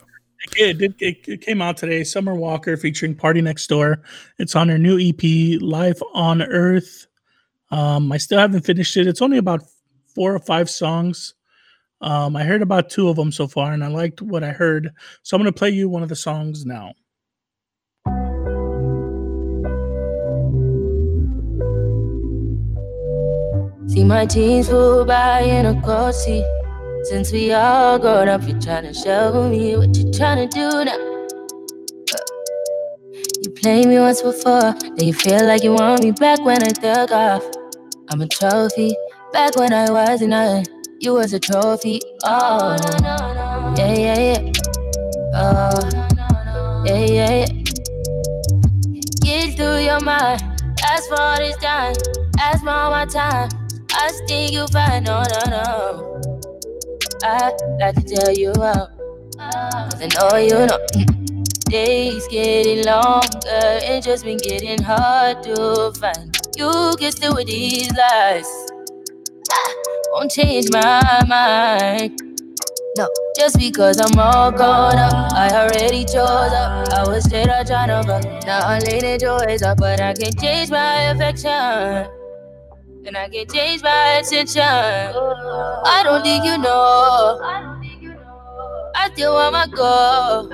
It, 0.58 0.78
did, 0.80 0.96
it, 1.00 1.28
it 1.28 1.42
came 1.42 1.62
out 1.62 1.78
today. 1.78 2.04
Summer 2.04 2.34
Walker 2.34 2.76
featuring 2.76 3.14
PartyNextDoor. 3.14 4.02
It's 4.40 4.56
on 4.56 4.68
her 4.70 4.80
new 4.80 4.98
EP, 5.00 5.62
Life 5.62 6.00
on 6.16 6.42
Earth. 6.42 7.06
Um, 7.70 8.12
I 8.12 8.18
still 8.18 8.40
haven't 8.40 8.66
finished 8.66 8.98
it. 8.98 9.06
It's 9.06 9.22
only 9.22 9.38
about 9.38 9.62
four 10.16 10.34
or 10.34 10.40
five 10.40 10.72
songs. 10.72 11.36
Um, 12.02 12.36
I 12.36 12.44
heard 12.44 12.62
about 12.62 12.90
two 12.90 13.10
of 13.10 13.16
them 13.16 13.32
so 13.32 13.48
far, 13.48 13.74
and 13.74 13.84
I 13.84 13.88
liked 13.88 14.22
what 14.22 14.44
I 14.44 14.52
heard. 14.52 14.92
So 15.22 15.36
I'm 15.36 15.42
going 15.42 15.52
to 15.52 15.58
play 15.58 15.70
you 15.70 15.88
one 15.88 16.04
of 16.04 16.10
the 16.10 16.16
songs 16.16 16.66
now. 16.66 16.94
See 23.88 24.04
my 24.06 24.26
jeans 24.26 24.70
pull 24.70 25.06
by 25.06 25.42
in 25.42 25.66
a 25.66 25.82
car 25.82 26.14
seat. 26.14 26.46
Since 27.04 27.32
we 27.32 27.52
all 27.52 28.00
grown 28.00 28.30
up, 28.30 28.42
you 28.48 28.54
tryna 28.56 28.96
show 28.96 29.50
me 29.50 29.76
what 29.76 29.96
you 29.98 30.06
tryna 30.06 30.50
do 30.50 30.86
now. 30.86 31.12
You 33.44 33.50
played 33.52 33.88
me 33.88 34.00
once 34.00 34.22
before, 34.22 34.74
then 34.96 35.08
you 35.08 35.14
feel 35.14 35.46
like 35.46 35.64
you 35.64 35.74
want 35.74 36.04
me 36.04 36.12
back 36.12 36.40
when 36.46 36.64
I 36.64 36.70
took 36.70 37.12
off. 37.12 37.44
I'm 38.10 38.22
a 38.22 38.28
trophy, 38.28 38.96
back 39.34 39.56
when 39.56 39.74
I 39.74 39.92
was 39.92 40.22
nothing. 40.22 40.81
You 41.02 41.16
was 41.16 41.34
a 41.34 41.40
trophy. 41.40 42.00
Oh, 42.24 42.78
yeah, 43.76 43.92
yeah, 43.92 44.20
yeah. 44.20 44.52
Oh, 45.34 46.84
yeah, 46.86 47.06
yeah, 47.06 47.30
yeah. 47.40 47.46
Get 49.24 49.58
through 49.58 49.80
your 49.80 50.00
mind. 50.02 50.44
Ask 50.84 51.10
for 51.10 51.20
all 51.20 51.38
this 51.38 51.58
time. 51.58 51.96
Ask 52.38 52.60
for 52.60 52.66
my 52.66 53.08
time. 53.08 53.50
I 53.92 54.12
think 54.28 54.52
you 54.52 54.68
fine. 54.68 55.06
No, 55.06 55.24
no, 55.24 55.50
no. 55.50 56.22
I 57.24 57.52
like 57.80 57.96
to 57.96 58.04
tell 58.04 58.32
you 58.32 58.54
out. 58.62 58.92
Cause 59.40 60.04
I 60.04 60.08
know 60.14 60.38
you 60.38 60.68
know. 60.68 60.78
Days 61.66 62.28
getting 62.28 62.86
longer. 62.86 63.26
It 63.48 64.04
just 64.04 64.24
been 64.24 64.38
getting 64.38 64.84
hard 64.84 65.42
to 65.46 65.94
find. 66.00 66.38
You 66.56 66.94
can 67.00 67.12
still 67.12 67.34
with 67.34 67.48
these 67.48 67.92
lies. 67.98 68.46
Won't 70.12 70.32
change 70.32 70.70
my 70.72 71.24
mind. 71.28 72.20
No, 72.98 73.08
just 73.38 73.58
because 73.58 74.00
I'm 74.02 74.20
all 74.20 74.52
grown 74.52 74.96
up, 75.00 75.34
I 75.34 75.50
already 75.54 76.04
chose 76.04 76.18
up. 76.18 76.90
I 76.94 77.04
was 77.08 77.24
straight 77.24 77.48
up 77.48 77.66
trying 77.66 77.88
to 77.88 78.04
fuck. 78.06 78.46
Now 78.46 78.60
I'm 78.68 78.82
leaning 78.84 79.20
towards 79.20 79.64
up, 79.64 79.78
but 79.78 80.02
I 80.02 80.14
can't 80.14 80.38
change 80.38 80.70
my 80.70 81.12
affection. 81.12 81.50
And 83.06 83.18
I 83.18 83.30
can't 83.30 83.50
change 83.50 83.84
my 83.84 84.22
attention. 84.22 84.62
I 84.62 86.02
don't 86.04 86.24
think 86.24 86.44
you 86.44 86.58
know. 86.58 87.40
I 88.96 89.10
still 89.14 89.34
want 89.34 89.54
my 89.54 89.68
girl. 89.68 90.50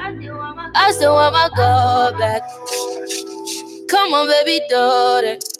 I 0.75 0.91
still 0.91 1.15
want 1.15 1.34
my 1.34 1.49
girl 1.55 2.17
back. 2.19 2.43
Come 3.89 4.13
on, 4.13 4.27
baby, 4.27 4.61
it. 4.69 5.56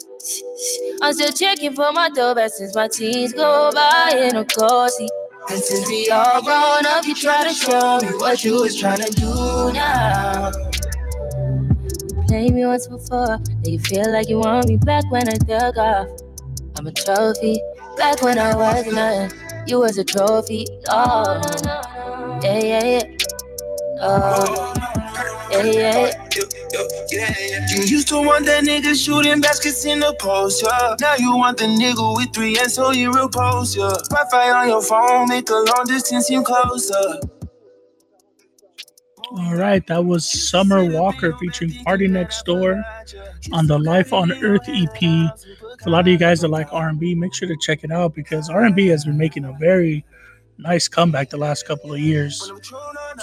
I'm 1.00 1.12
still 1.12 1.32
checking 1.32 1.74
for 1.74 1.92
my 1.92 2.08
dough 2.08 2.34
back 2.34 2.50
since 2.50 2.74
my 2.74 2.88
teens 2.88 3.32
go 3.32 3.70
by 3.72 4.12
in 4.16 4.36
a 4.36 4.44
seat. 4.90 5.10
And 5.48 5.58
since 5.62 5.88
we 5.88 6.10
all 6.10 6.42
grown 6.42 6.86
up, 6.86 7.06
you 7.06 7.14
try 7.14 7.44
to 7.44 7.54
show 7.54 7.98
me 8.02 8.08
what 8.18 8.44
you 8.44 8.60
was 8.60 8.78
trying 8.78 9.00
to 9.00 9.10
do 9.12 9.72
now. 9.72 10.50
Played 12.26 12.52
me 12.52 12.66
once 12.66 12.86
before, 12.88 13.38
then 13.38 13.72
you 13.72 13.78
feel 13.78 14.12
like 14.12 14.28
you 14.28 14.38
want 14.38 14.68
me 14.68 14.76
back 14.76 15.04
when 15.10 15.28
I 15.28 15.34
took 15.34 15.76
off. 15.78 16.08
I'm 16.76 16.86
a 16.86 16.92
trophy, 16.92 17.60
back 17.96 18.20
when 18.20 18.38
I 18.38 18.54
was 18.54 18.86
nothing. 18.92 19.38
You 19.66 19.78
was 19.80 19.98
a 19.98 20.04
trophy, 20.04 20.66
oh, 20.88 21.40
yeah, 22.42 22.58
yeah, 22.58 22.84
yeah. 22.84 23.27
Oh, 24.00 24.72
yeah, 25.50 26.12
yeah, 27.10 27.34
yeah. 27.40 27.66
You 27.70 27.82
used 27.82 28.08
to 28.08 28.22
want 28.22 28.46
that 28.46 28.64
nigga 28.64 28.94
shooting 28.94 29.40
baskets 29.40 29.84
in 29.84 30.00
the 30.00 30.14
post, 30.20 30.62
yeah. 30.62 30.94
Now 31.00 31.14
you 31.16 31.36
want 31.36 31.58
the 31.58 31.64
nigga 31.64 32.16
with 32.16 32.32
three 32.32 32.58
and 32.58 32.70
so 32.70 32.92
you 32.92 33.12
repose, 33.12 33.76
yeah. 33.76 33.92
Wi-Fi 34.10 34.50
on 34.50 34.68
your 34.68 34.82
phone 34.82 35.28
make 35.28 35.46
the 35.46 35.54
long 35.54 35.86
distance 35.86 36.26
seem 36.26 36.44
closer. 36.44 37.20
All 39.30 39.54
right, 39.56 39.86
that 39.88 40.04
was 40.04 40.24
Summer 40.24 40.84
Walker 40.84 41.34
featuring 41.36 41.70
PartyNextDoor 41.84 42.82
on 43.52 43.66
the 43.66 43.78
Life 43.78 44.12
on 44.12 44.32
Earth 44.42 44.66
EP. 44.68 44.98
For 44.98 45.88
a 45.88 45.90
lot 45.90 46.00
of 46.00 46.08
you 46.08 46.16
guys 46.16 46.40
that 46.40 46.48
like 46.48 46.68
R&B, 46.72 47.14
make 47.14 47.34
sure 47.34 47.46
to 47.46 47.56
check 47.60 47.84
it 47.84 47.90
out 47.90 48.14
because 48.14 48.48
R&B 48.48 48.86
has 48.86 49.04
been 49.04 49.18
making 49.18 49.44
a 49.44 49.52
very 49.60 50.04
nice 50.58 50.88
comeback 50.88 51.30
the 51.30 51.36
last 51.36 51.66
couple 51.66 51.92
of 51.92 52.00
years. 52.00 52.52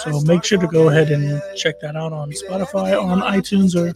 So 0.02 0.20
make 0.22 0.44
sure 0.44 0.58
to 0.58 0.66
go 0.66 0.88
ahead 0.88 1.10
and 1.10 1.40
check 1.56 1.80
that 1.80 1.96
out 1.96 2.12
on 2.12 2.32
Spotify, 2.32 3.00
on 3.00 3.20
iTunes, 3.20 3.74
or 3.76 3.92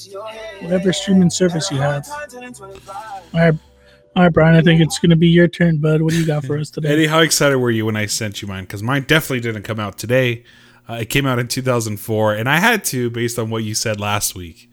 whatever 0.62 0.92
streaming 0.92 1.30
service 1.30 1.70
you 1.70 1.78
have. 1.78 2.06
All 2.08 3.40
right, 3.40 3.54
all 4.16 4.22
right, 4.24 4.32
Brian. 4.32 4.56
I 4.56 4.62
think 4.62 4.80
it's 4.80 4.98
going 4.98 5.10
to 5.10 5.16
be 5.16 5.28
your 5.28 5.48
turn, 5.48 5.78
bud. 5.78 6.02
What 6.02 6.12
do 6.12 6.20
you 6.20 6.26
got 6.26 6.44
for 6.44 6.58
us 6.58 6.70
today? 6.70 6.90
Eddie, 6.90 7.06
how 7.06 7.20
excited 7.20 7.58
were 7.58 7.70
you 7.70 7.86
when 7.86 7.96
I 7.96 8.06
sent 8.06 8.42
you 8.42 8.48
mine? 8.48 8.64
Because 8.64 8.82
mine 8.82 9.02
definitely 9.02 9.40
didn't 9.40 9.62
come 9.62 9.80
out 9.80 9.98
today. 9.98 10.44
Uh, 10.88 10.94
it 10.94 11.06
came 11.06 11.26
out 11.26 11.38
in 11.38 11.46
2004, 11.46 12.34
and 12.34 12.48
I 12.48 12.58
had 12.58 12.84
to 12.86 13.10
based 13.10 13.38
on 13.38 13.50
what 13.50 13.64
you 13.64 13.74
said 13.74 14.00
last 14.00 14.34
week. 14.34 14.70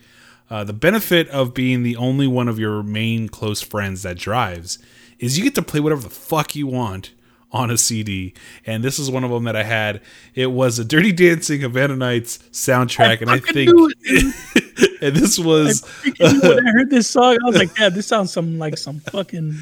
Uh, 0.49 0.63
the 0.63 0.73
benefit 0.73 1.27
of 1.29 1.53
being 1.53 1.83
the 1.83 1.95
only 1.97 2.25
one 2.25 2.47
of 2.47 2.57
your 2.57 2.81
main 2.81 3.27
close 3.27 3.61
friends 3.61 4.01
that 4.03 4.17
drives 4.17 4.79
is 5.19 5.37
you 5.37 5.43
get 5.43 5.55
to 5.55 5.61
play 5.61 5.79
whatever 5.79 6.01
the 6.01 6.09
fuck 6.09 6.55
you 6.55 6.65
want 6.65 7.11
on 7.51 7.71
a 7.71 7.77
CD. 7.77 8.33
And 8.65 8.83
this 8.83 8.99
is 8.99 9.09
one 9.09 9.23
of 9.23 9.31
them 9.31 9.45
that 9.45 9.55
I 9.55 9.63
had. 9.63 10.01
It 10.35 10.47
was 10.47 10.79
a 10.79 10.85
Dirty 10.85 11.11
Dancing 11.11 11.61
Havana 11.61 11.95
Nights 11.95 12.39
soundtrack, 12.51 13.21
and 13.21 13.29
I 13.29 13.39
think, 13.39 13.71
it, 14.01 14.97
and 15.01 15.15
this 15.15 15.39
was 15.39 15.83
knew 16.05 16.39
when 16.41 16.67
I 16.67 16.71
heard 16.71 16.89
this 16.89 17.09
song, 17.09 17.37
I 17.41 17.45
was 17.47 17.55
like, 17.57 17.77
"Yeah, 17.79 17.89
this 17.89 18.07
sounds 18.07 18.31
some 18.33 18.59
like 18.59 18.77
some 18.77 18.99
fucking 18.99 19.55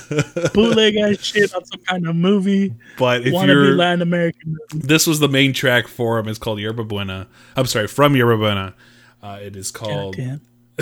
bootleg 0.54 0.96
ass 0.96 1.22
shit 1.22 1.54
on 1.54 1.64
some 1.64 1.80
kind 1.80 2.06
of 2.06 2.16
movie, 2.16 2.74
but 2.98 3.26
if 3.26 3.32
you're 3.32 3.74
Latin 3.74 4.02
American 4.02 4.56
movie." 4.72 4.86
this 4.86 5.06
was 5.06 5.20
the 5.20 5.28
main 5.28 5.52
track 5.52 5.88
for 5.88 6.18
him. 6.18 6.28
It's 6.28 6.38
called 6.38 6.58
Yerba 6.60 6.84
Buena. 6.84 7.28
I'm 7.54 7.66
sorry, 7.66 7.86
from 7.88 8.16
Yerba 8.16 8.36
Buena. 8.38 8.74
Uh, 9.22 9.38
it 9.42 9.56
is 9.56 9.70
called. 9.70 10.16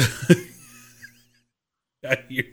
I 2.06 2.18
hear- 2.28 2.44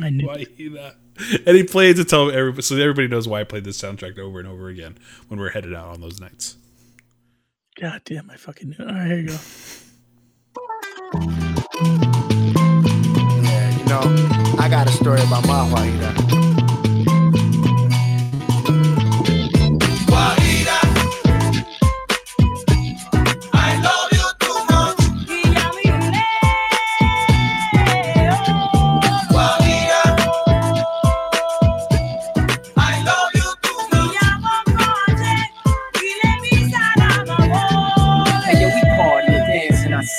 I 0.00 0.10
knew. 0.10 0.26
why 0.26 0.34
I 0.34 0.46
hear 0.56 0.70
that. 0.70 0.96
And 1.46 1.56
he 1.56 1.62
played 1.64 1.96
to 1.96 2.04
tell 2.04 2.30
everybody, 2.30 2.62
so 2.62 2.76
everybody 2.76 3.08
knows 3.08 3.26
why 3.28 3.40
I 3.40 3.44
played 3.44 3.64
this 3.64 3.80
soundtrack 3.80 4.18
over 4.18 4.38
and 4.38 4.48
over 4.48 4.68
again 4.68 4.98
when 5.28 5.40
we're 5.40 5.50
headed 5.50 5.74
out 5.74 5.88
on 5.88 6.00
those 6.00 6.20
nights. 6.20 6.56
God 7.80 8.02
damn, 8.04 8.30
I 8.30 8.36
fucking 8.36 8.70
knew. 8.70 8.86
All 8.86 8.94
right, 8.94 9.06
here 9.06 9.18
you 9.18 9.28
go. 9.28 9.38
Yeah, 13.42 13.78
you 13.78 13.84
know, 13.84 14.56
I 14.58 14.68
got 14.68 14.88
a 14.88 14.92
story 14.92 15.22
about 15.22 15.46
my 15.46 15.70
Juanita. 15.70 16.35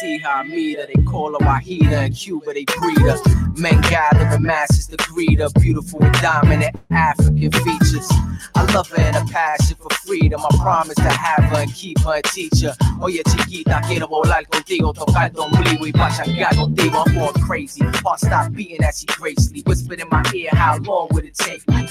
See 0.01 0.19
how 0.19 0.41
I 0.41 0.43
meet 0.43 0.77
her. 0.77 0.85
They 0.85 1.01
call 1.03 1.31
her 1.31 1.39
Guajira. 1.39 2.05
In 2.05 2.13
Cuba, 2.13 2.53
they 2.53 2.65
breed 2.65 2.99
her. 2.99 3.46
Men 3.57 3.81
gather 3.81 4.35
in 4.35 4.43
masses 4.43 4.85
to 4.87 4.97
greet 4.97 5.39
her. 5.39 5.49
Beautiful 5.59 6.03
and 6.03 6.13
dominant 6.21 6.75
African 6.91 7.51
features. 7.51 8.07
I 8.53 8.71
love 8.73 8.87
her 8.89 9.01
and 9.01 9.15
a 9.15 9.33
passion 9.33 9.75
for 9.77 9.89
freedom. 10.05 10.41
I 10.41 10.57
promise 10.61 10.95
to 10.95 11.09
have 11.09 11.43
her 11.45 11.61
and 11.61 11.73
keep 11.73 11.99
her 12.01 12.15
and 12.15 12.23
teach 12.25 12.61
her. 12.61 12.75
Oh, 13.01 13.05
Oye, 13.05 13.21
chiquita, 13.27 13.81
quiero 13.87 14.07
volar 14.07 14.45
contigo. 14.47 14.93
Tocar 14.93 15.31
tu 15.33 15.41
ombligo 15.41 15.85
y 15.85 15.91
pachangar 15.91 16.53
contigo. 16.55 17.03
I'm 17.05 17.15
going 17.15 17.33
crazy. 17.45 17.83
Heart 17.83 18.19
stop 18.19 18.51
beating 18.53 18.83
as 18.83 18.99
she 18.99 19.07
gracefully 19.07 19.63
whispered 19.65 20.01
in 20.01 20.09
my 20.09 20.23
ear. 20.35 20.49
How 20.51 20.77
long 20.77 21.07
would 21.13 21.25
it 21.25 21.35
take 21.35 21.67
me 21.67 21.87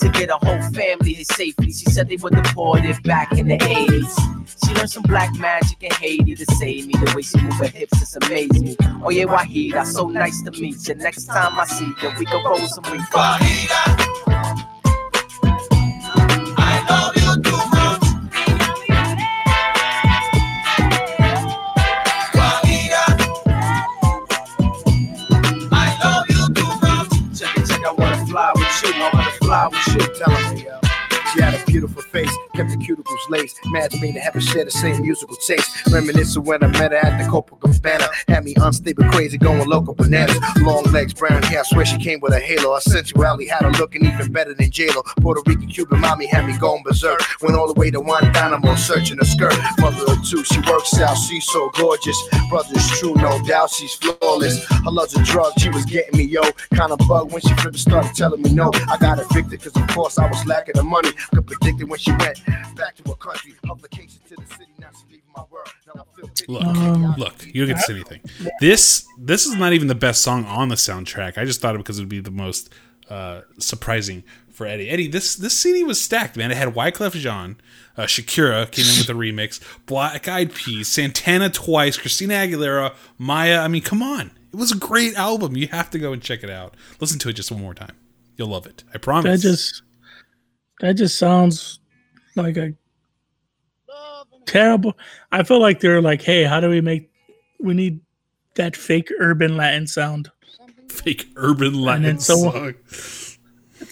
to 0.00 0.08
get 0.10 0.28
a 0.28 0.36
whole 0.36 0.60
family 0.72 1.14
here 1.14 1.24
safely? 1.24 1.72
She 1.72 1.86
said 1.86 2.10
they 2.10 2.16
were 2.16 2.30
deported 2.30 3.02
back 3.04 3.32
in 3.32 3.48
the 3.48 3.56
80s. 3.56 4.36
She 4.66 4.74
learned 4.74 4.90
some 4.90 5.02
black 5.04 5.34
magic 5.36 5.82
in 5.82 5.92
Haiti 5.92 6.34
to 6.34 6.44
save 6.56 6.86
me. 6.86 6.92
The 6.92 7.12
way 7.16 7.22
she 7.22 7.40
move 7.40 7.54
her 7.54 7.68
hips 7.68 8.02
is 8.02 8.16
amazing 8.16 8.66
me. 8.66 8.76
Oh 8.80 9.08
Guajira, 9.08 9.84
so 9.86 10.08
nice 10.08 10.42
to 10.42 10.50
meet 10.52 10.88
you. 10.88 10.94
Next 11.06 11.26
time 11.26 11.56
I 11.56 11.64
see 11.66 11.84
you, 12.02 12.10
we 12.18 12.24
can 12.26 12.44
roll 12.44 12.58
some 12.66 12.82
reef. 12.92 13.08
I 13.14 13.38
love 16.90 17.14
you 17.14 17.42
too 17.44 17.62
much. 17.70 18.02
Juanita. 22.34 23.04
I 25.70 25.96
love 26.02 26.26
you 26.28 26.42
too 26.52 26.72
much. 26.82 27.38
Check 27.38 27.56
it, 27.56 27.66
check, 27.68 27.84
I 27.84 27.92
wanna 27.92 28.26
fly 28.26 28.50
with 28.56 28.82
you. 28.82 28.90
I 28.92 29.10
wanna 29.14 29.30
fly 29.40 29.68
with 29.68 29.88
you. 29.94 30.02
Tell 30.18 30.54
me, 30.54 30.64
yo. 30.64 30.85
She 31.36 31.42
had 31.42 31.54
a 31.54 31.64
beautiful 31.66 32.00
face, 32.00 32.34
kept 32.54 32.70
the 32.70 32.76
cuticles 32.76 33.28
laced. 33.28 33.60
Mad 33.66 33.92
me 34.00 34.10
to 34.14 34.20
have 34.20 34.34
a 34.36 34.40
share 34.40 34.64
the 34.64 34.70
same 34.70 35.02
musical 35.02 35.36
taste. 35.36 35.70
Reminiscing 35.92 36.42
when 36.44 36.64
I 36.64 36.68
met 36.68 36.92
her 36.92 36.96
at 36.96 37.22
the 37.22 37.28
Copacabana. 37.28 38.08
Had 38.26 38.44
me 38.44 38.54
unstable, 38.56 39.04
crazy, 39.10 39.36
going 39.36 39.68
local 39.68 39.94
bananas. 39.94 40.38
Long 40.62 40.84
legs, 40.84 41.12
brown 41.12 41.42
hair, 41.42 41.60
I 41.60 41.62
swear 41.64 41.84
she 41.84 41.98
came 41.98 42.20
with 42.20 42.32
a 42.32 42.40
halo. 42.40 42.72
Her 42.72 42.80
sensuality 42.80 43.46
had 43.46 43.62
her 43.64 43.70
looking 43.72 44.06
even 44.06 44.32
better 44.32 44.54
than 44.54 44.70
J-Lo. 44.70 45.02
Puerto 45.20 45.42
Rican, 45.44 45.68
Cuban 45.68 46.00
mommy 46.00 46.24
had 46.24 46.46
me 46.46 46.56
going 46.56 46.82
berserk. 46.82 47.20
Went 47.42 47.54
all 47.54 47.70
the 47.70 47.78
way 47.78 47.90
to 47.90 48.00
Guantanamo, 48.00 48.74
searching 48.76 49.18
her 49.18 49.24
skirt. 49.24 49.54
Mother 49.78 50.10
of 50.10 50.26
two, 50.26 50.42
she 50.42 50.60
works 50.60 50.98
out, 50.98 51.16
she's 51.16 51.44
so 51.44 51.68
gorgeous. 51.74 52.16
Brother's 52.48 52.88
true, 52.98 53.14
no 53.16 53.44
doubt, 53.44 53.68
she's 53.68 53.92
flawless. 53.92 54.64
Her 54.64 54.90
love's 54.90 55.14
a 55.14 55.22
drug, 55.22 55.52
she 55.58 55.68
was 55.68 55.84
getting 55.84 56.16
me, 56.16 56.24
yo. 56.24 56.40
Kinda 56.70 56.96
bug 57.06 57.30
when 57.30 57.42
she 57.42 57.52
flipped 57.56 57.78
started 57.78 58.14
telling 58.14 58.40
me 58.40 58.54
no. 58.54 58.70
I 58.88 58.96
got 58.96 59.18
evicted, 59.18 59.60
cause 59.60 59.76
of 59.76 59.86
course 59.88 60.18
I 60.18 60.26
was 60.28 60.46
lacking 60.46 60.76
the 60.76 60.82
money. 60.82 61.10
Could 61.34 61.46
predict 61.46 61.80
it 61.80 61.84
when 61.84 61.98
she 61.98 62.10
went 62.12 62.44
back 62.76 62.96
to 62.96 63.02
her 63.10 63.14
country. 63.16 63.54
Her 63.68 63.74
vacation 63.74 64.20
to 64.28 64.36
the 64.36 64.46
city, 64.54 64.70
now 64.78 64.88
she's 64.92 65.04
leaving 65.10 65.22
my 65.36 65.42
world. 65.50 65.68
Now 65.94 66.04
I 66.04 66.16
feel. 66.20 66.30
Look, 66.48 66.64
Um, 66.64 67.14
look, 67.18 67.44
you 67.46 67.64
don't 67.66 67.74
get 67.74 67.76
to 67.76 67.82
say 67.82 67.94
anything. 67.94 68.20
This 68.60 69.06
this 69.18 69.46
is 69.46 69.54
not 69.56 69.72
even 69.72 69.88
the 69.88 69.94
best 69.94 70.22
song 70.22 70.44
on 70.44 70.68
the 70.68 70.74
soundtrack. 70.76 71.38
I 71.38 71.44
just 71.44 71.60
thought 71.60 71.74
it 71.74 71.78
because 71.78 71.98
it 71.98 72.02
would 72.02 72.08
be 72.08 72.20
the 72.20 72.30
most 72.30 72.72
uh, 73.10 73.42
surprising 73.58 74.22
for 74.50 74.66
Eddie. 74.66 74.88
Eddie, 74.88 75.08
this 75.08 75.36
this 75.36 75.56
CD 75.58 75.84
was 75.84 76.00
stacked, 76.00 76.36
man. 76.36 76.50
It 76.50 76.56
had 76.56 76.74
Wyclef 76.74 77.12
Jean, 77.12 77.56
uh, 77.96 78.04
Shakira 78.04 78.70
came 78.70 78.84
in 78.86 78.98
with 78.98 79.08
a 79.10 79.12
remix, 79.12 79.60
Black 79.86 80.28
Eyed 80.28 80.54
Peas, 80.54 80.88
Santana 80.88 81.50
twice, 81.50 81.96
Christina 81.98 82.34
Aguilera, 82.34 82.94
Mya. 83.18 83.58
I 83.60 83.68
mean, 83.68 83.82
come 83.82 84.02
on, 84.02 84.30
it 84.52 84.56
was 84.56 84.72
a 84.72 84.76
great 84.76 85.14
album. 85.14 85.56
You 85.56 85.68
have 85.68 85.90
to 85.90 85.98
go 85.98 86.12
and 86.12 86.22
check 86.22 86.42
it 86.42 86.50
out. 86.50 86.74
Listen 87.00 87.18
to 87.20 87.28
it 87.28 87.34
just 87.34 87.50
one 87.50 87.60
more 87.60 87.74
time. 87.74 87.96
You'll 88.36 88.48
love 88.48 88.66
it. 88.66 88.84
I 88.94 88.98
promise. 88.98 89.42
That 89.42 89.48
just 89.48 89.82
that 90.80 90.94
just 90.94 91.18
sounds 91.18 91.80
like 92.34 92.56
a 92.56 92.72
terrible. 94.46 94.96
I 95.32 95.42
feel 95.42 95.60
like 95.60 95.80
they're 95.80 96.02
like, 96.02 96.22
hey, 96.22 96.44
how 96.44 96.60
do 96.60 96.68
we 96.68 96.80
make? 96.80 97.10
We 97.60 97.74
need 97.74 98.00
that 98.54 98.76
fake 98.76 99.10
urban 99.18 99.56
Latin 99.56 99.86
sound. 99.86 100.30
fake 100.88 101.28
urban 101.36 101.74
Latin 101.74 102.02
then 102.02 102.18
someone- 102.18 102.74
song. 102.88 103.32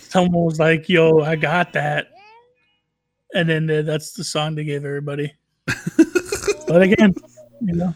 Someone 0.09 0.45
was 0.45 0.59
like, 0.61 0.89
"Yo, 0.89 1.21
I 1.21 1.35
got 1.37 1.73
that," 1.73 2.07
and 3.35 3.49
then 3.49 3.69
uh, 3.69 3.83
that's 3.83 4.13
the 4.13 4.23
song 4.25 4.55
they 4.55 4.63
gave 4.65 4.85
everybody. 4.85 5.35
but 6.69 6.83
again, 6.83 7.15
you 7.61 7.75
know, 7.75 7.95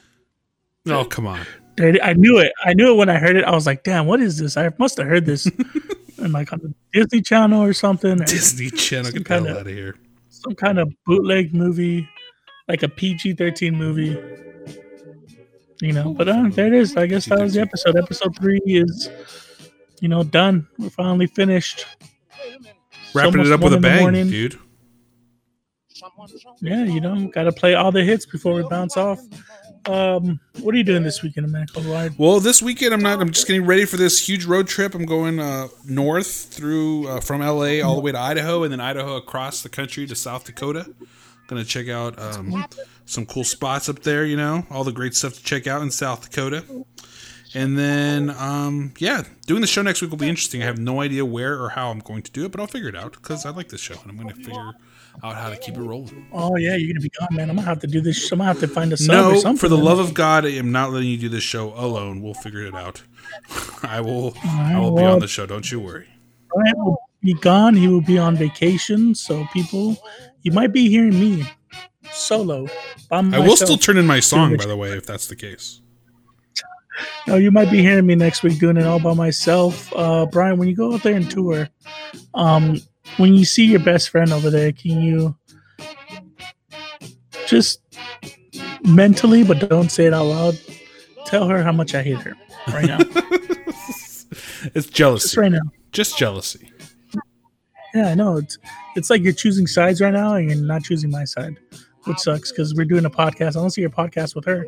Oh 0.86 1.05
come 1.05 1.27
on. 1.28 1.47
I 1.81 2.12
knew 2.15 2.39
it. 2.39 2.52
I 2.65 2.74
knew 2.74 2.93
it 2.93 2.97
when 2.97 3.09
I 3.09 3.19
heard 3.19 3.36
it. 3.36 3.44
I 3.44 3.52
was 3.52 3.66
like, 3.66 3.85
"Damn, 3.85 4.06
what 4.06 4.20
is 4.20 4.36
this?" 4.36 4.56
I 4.56 4.69
must 4.78 4.98
have 4.98 5.06
heard 5.06 5.27
this, 5.27 5.48
and 6.19 6.32
like 6.32 6.53
on 6.53 6.61
the 6.61 6.74
Disney 6.93 7.23
Channel 7.23 7.62
or 7.62 7.73
something. 7.73 8.19
Disney 8.19 8.70
Channel, 8.77 9.12
get 9.12 9.27
the 9.27 9.35
hell 9.35 9.49
out 9.49 9.66
of 9.66 9.66
here. 9.69 9.97
some 10.28 10.55
kind 10.55 10.78
of 10.78 10.93
bootleg 11.07 11.55
movie, 11.55 12.09
like 12.69 12.82
a 12.82 12.89
PG 12.89 13.35
thirteen 13.35 13.74
movie. 13.77 14.16
You 15.81 15.93
know, 15.93 16.12
but 16.12 16.28
uh, 16.28 16.49
there 16.51 16.66
it 16.66 16.73
is. 16.73 16.97
I 16.97 17.07
guess 17.07 17.27
that 17.27 17.39
was 17.39 17.55
the 17.55 17.61
episode. 17.61 17.97
Episode 17.97 18.36
three 18.36 18.61
is, 18.66 19.09
you 20.01 20.09
know, 20.09 20.24
done. 20.24 20.66
We're 20.77 20.90
finally 20.90 21.28
finished. 21.28 21.86
Wrapping 23.15 23.40
it 23.47 23.53
up 23.53 23.61
with 23.61 23.74
a 23.74 23.81
bang, 23.81 24.01
morning. 24.01 24.28
dude. 24.28 24.59
Yeah, 26.61 26.85
you 26.85 27.01
know, 27.01 27.28
got 27.28 27.45
to 27.45 27.53
play 27.53 27.74
all 27.74 27.93
the 27.93 28.03
hits 28.03 28.27
before 28.27 28.55
we 28.55 28.62
bounce 28.69 28.97
off. 28.97 29.20
Um, 29.89 30.39
what 30.60 30.74
are 30.74 30.78
you 30.78 30.85
doing 30.85 31.02
this 31.02 31.23
weekend? 31.23 31.55
Cold 31.73 32.12
Well, 32.19 32.40
this 32.40 32.60
weekend 32.60 32.93
I'm 32.93 33.01
not. 33.01 33.20
I'm 33.20 33.31
just 33.31 33.47
getting 33.47 33.65
ready 33.65 33.86
for 33.86 33.97
this 33.97 34.28
huge 34.28 34.44
road 34.44 34.69
trip. 34.69 34.94
I'm 34.94 35.06
going 35.06 35.40
uh, 35.40 35.69
north 35.86 36.52
through 36.52 37.09
uh, 37.09 37.20
from 37.20 37.40
LA 37.40 37.81
all 37.81 37.94
the 37.94 38.02
way 38.02 38.12
to 38.12 38.19
Idaho, 38.19 38.65
and 38.65 38.73
then 38.73 38.81
Idaho 38.81 39.16
across 39.16 39.62
the 39.62 39.70
country 39.70 40.06
to 40.06 40.15
South 40.15 40.44
Dakota. 40.44 40.85
I'm 40.86 41.06
Gonna 41.47 41.65
check 41.65 41.89
out 41.89 42.19
um, 42.19 42.66
some 43.06 43.24
cool 43.24 43.44
spots 43.44 43.89
up 43.89 44.01
there. 44.01 44.27
You 44.27 44.36
know, 44.36 44.66
all 44.70 44.85
the 44.85 44.93
great 44.93 45.15
stuff 45.15 45.35
to 45.35 45.43
check 45.43 45.66
out 45.66 45.81
in 45.81 45.90
South 45.90 46.28
Dakota. 46.28 46.65
And 47.55 47.78
then, 47.78 48.28
um, 48.28 48.93
yeah, 48.98 49.23
doing 49.47 49.62
the 49.62 49.66
show 49.66 49.81
next 49.81 50.02
week 50.02 50.10
will 50.10 50.19
be 50.19 50.28
interesting. 50.28 50.62
I 50.62 50.66
have 50.66 50.78
no 50.78 51.01
idea 51.01 51.24
where 51.24 51.59
or 51.59 51.70
how 51.70 51.90
I'm 51.90 52.01
going 52.01 52.20
to 52.23 52.31
do 52.31 52.44
it, 52.44 52.52
but 52.52 52.60
I'll 52.60 52.66
figure 52.66 52.90
it 52.90 52.94
out 52.94 53.12
because 53.12 53.47
I 53.47 53.51
like 53.51 53.70
this 53.70 53.81
show, 53.81 53.94
and 54.02 54.10
I'm 54.10 54.19
going 54.19 54.28
to 54.28 54.35
figure 54.35 54.73
out 55.23 55.35
how 55.36 55.51
to 55.51 55.57
keep 55.57 55.77
it 55.77 55.82
rolling. 55.82 56.27
Oh 56.32 56.57
yeah, 56.57 56.77
you're 56.77 56.93
gonna 56.93 57.01
be 57.03 57.11
gone, 57.19 57.28
man. 57.32 57.51
I'm 57.51 57.57
gonna 57.57 57.69
have 57.69 57.81
to 57.81 57.86
do 57.86 58.01
this. 58.01 58.31
I'm 58.31 58.39
gonna 58.39 58.49
have 58.49 58.61
to 58.61 58.69
find 58.69 58.93
a 58.93 58.97
sub 58.97 59.11
or 59.11 59.32
No, 59.35 59.39
something. 59.40 59.59
for 59.59 59.69
the 59.69 59.77
love 59.78 59.99
of 59.99 60.15
God, 60.15 60.47
I 60.47 60.51
am 60.51 60.73
not 60.73 60.93
letting 60.93 61.09
you 61.09 61.16
do 61.19 61.28
this 61.28 61.43
show 61.43 61.73
alone. 61.74 62.23
We'll 62.23 62.35
figure 62.35 62.62
it 62.65 62.74
out. 62.74 63.03
I 63.82 64.01
will. 64.01 64.35
I 64.45 64.78
will 64.78 64.95
be 64.95 65.03
on 65.05 65.19
the 65.20 65.28
show. 65.28 65.47
Don't 65.47 65.70
you 65.70 65.81
worry. 65.81 66.07
Brian 66.55 66.74
will 66.78 66.99
be 67.23 67.35
gone. 67.35 67.74
He 67.74 67.89
will 67.89 68.01
be 68.01 68.19
on 68.19 68.36
vacation. 68.36 69.15
So 69.15 69.47
people, 69.53 69.97
you 70.43 70.53
might 70.53 70.73
be 70.73 70.89
hearing 70.89 71.19
me 71.19 71.45
solo. 72.11 72.66
By 73.09 73.19
I 73.19 73.39
will 73.40 73.57
still 73.57 73.77
turn 73.77 73.99
in 73.99 74.07
my 74.07 74.20
song, 74.20 74.57
by 74.57 74.62
the 74.65 74.69
the 74.69 74.77
way, 74.77 74.90
if 74.97 75.07
that's 75.07 75.27
the 75.27 75.36
case. 75.36 75.81
No, 77.27 77.36
you 77.36 77.51
might 77.51 77.70
be 77.70 77.81
hearing 77.81 78.07
me 78.07 78.15
next 78.15 78.43
week 78.43 78.59
doing 78.59 78.77
it 78.77 78.85
all 78.86 78.99
by 78.99 79.15
myself. 79.15 79.93
Uh, 79.95 80.27
Brian, 80.27 80.59
when 80.59 80.66
you 80.69 80.74
go 80.74 80.95
out 80.95 81.03
there 81.03 81.15
and 81.15 81.31
tour, 81.31 81.69
um, 82.35 82.81
when 83.16 83.35
you 83.35 83.44
see 83.44 83.64
your 83.64 83.80
best 83.80 84.10
friend 84.10 84.32
over 84.32 84.51
there, 84.51 84.72
can 84.72 85.01
you 85.01 85.35
just 87.47 87.80
mentally, 88.85 89.43
but 89.44 89.68
don't 89.68 89.90
say 89.90 90.06
it 90.06 90.14
out 90.14 90.26
loud, 90.26 90.59
tell 91.26 91.48
her 91.48 91.62
how 91.62 91.72
much 91.72 91.94
I 91.94 92.02
hate 92.02 92.18
her 92.18 92.35
right 92.68 92.86
now? 92.86 92.98
It's 94.74 94.89
jealousy. 94.89 95.22
just 95.26 95.36
right 95.36 95.52
now. 95.52 95.60
Just 95.93 96.18
jealousy. 96.18 96.70
Yeah, 97.94 98.09
I 98.09 98.14
know. 98.14 98.39
It's 98.39 98.59
it's 98.97 99.09
like 99.09 99.22
you're 99.22 99.32
choosing 99.32 99.68
sides 99.68 100.01
right 100.01 100.12
now, 100.12 100.35
and 100.35 100.51
you're 100.51 100.59
not 100.59 100.82
choosing 100.82 101.10
my 101.10 101.22
side, 101.24 101.56
which 102.05 102.18
sucks 102.18 102.51
because 102.51 102.74
we're 102.74 102.85
doing 102.85 103.05
a 103.05 103.10
podcast. 103.10 103.51
I 103.51 103.60
don't 103.60 103.70
see 103.70 103.80
your 103.82 103.90
podcast 103.90 104.35
with 104.35 104.44
her, 104.47 104.66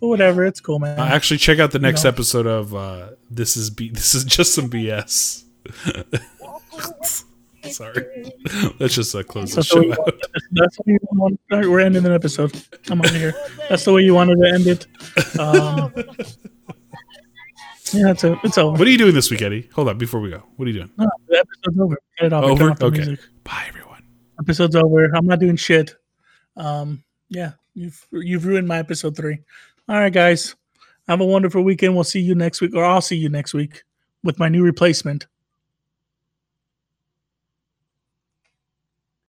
but 0.00 0.06
whatever. 0.06 0.44
It's 0.46 0.60
cool, 0.60 0.78
man. 0.78 0.98
Uh, 0.98 1.04
actually, 1.06 1.38
check 1.38 1.58
out 1.58 1.72
the 1.72 1.78
You 1.78 1.82
next 1.82 2.04
know. 2.04 2.10
episode 2.10 2.46
of 2.46 2.72
uh, 2.74 3.08
this 3.30 3.56
is 3.56 3.68
B- 3.68 3.88
this 3.92 4.14
is 4.14 4.22
just 4.24 4.54
some 4.54 4.70
BS. 4.70 5.42
Sorry, 7.70 8.32
let's 8.80 8.94
just 8.94 9.14
uh, 9.14 9.22
close 9.22 9.50
the 9.50 9.56
That's 9.56 9.68
the, 9.72 9.82
show 9.84 9.92
out. 9.92 10.20
that's 10.52 10.76
the 10.76 10.82
way 10.86 10.92
you 10.94 10.98
want. 11.12 11.40
all 11.52 11.58
right, 11.58 11.68
We're 11.68 11.80
ending 11.80 12.02
the 12.02 12.12
episode. 12.12 12.52
I'm 12.90 13.00
out 13.00 13.06
of 13.10 13.14
here. 13.16 13.34
That's 13.68 13.84
the 13.84 13.92
way 13.92 14.02
you 14.02 14.14
wanted 14.14 14.36
to 14.42 14.48
end 14.52 14.66
it. 14.66 14.86
Um, 15.38 15.92
yeah, 17.92 18.10
it's, 18.10 18.24
a, 18.24 18.38
it's 18.42 18.58
over. 18.58 18.76
What 18.78 18.86
are 18.86 18.90
you 18.90 18.98
doing 18.98 19.14
this 19.14 19.30
week, 19.30 19.42
Eddie? 19.42 19.68
Hold 19.74 19.88
on, 19.90 19.98
before 19.98 20.20
we 20.20 20.30
go. 20.30 20.42
What 20.56 20.66
are 20.66 20.70
you 20.70 20.78
doing? 20.78 20.90
No, 20.98 21.08
the 21.28 21.38
episode's 21.38 21.78
over. 21.80 21.98
Get 22.18 22.26
it 22.26 22.32
off. 22.32 22.44
Over. 22.44 22.70
off 22.70 22.82
Okay. 22.82 22.96
music. 22.98 23.20
Bye, 23.44 23.64
everyone. 23.68 24.02
Episode's 24.40 24.76
over. 24.76 25.04
I'm 25.14 25.26
not 25.26 25.38
doing 25.40 25.56
shit. 25.56 25.94
Um, 26.56 27.04
yeah. 27.28 27.52
You've 27.74 28.06
you've 28.12 28.44
ruined 28.46 28.66
my 28.68 28.78
episode 28.78 29.16
three. 29.16 29.38
All 29.88 29.96
right, 29.96 30.12
guys. 30.12 30.54
Have 31.08 31.20
a 31.20 31.26
wonderful 31.26 31.62
weekend. 31.62 31.94
We'll 31.94 32.04
see 32.04 32.20
you 32.20 32.34
next 32.34 32.60
week, 32.60 32.74
or 32.74 32.84
I'll 32.84 33.00
see 33.00 33.16
you 33.16 33.28
next 33.28 33.54
week 33.54 33.82
with 34.24 34.38
my 34.38 34.48
new 34.48 34.62
replacement. 34.64 35.26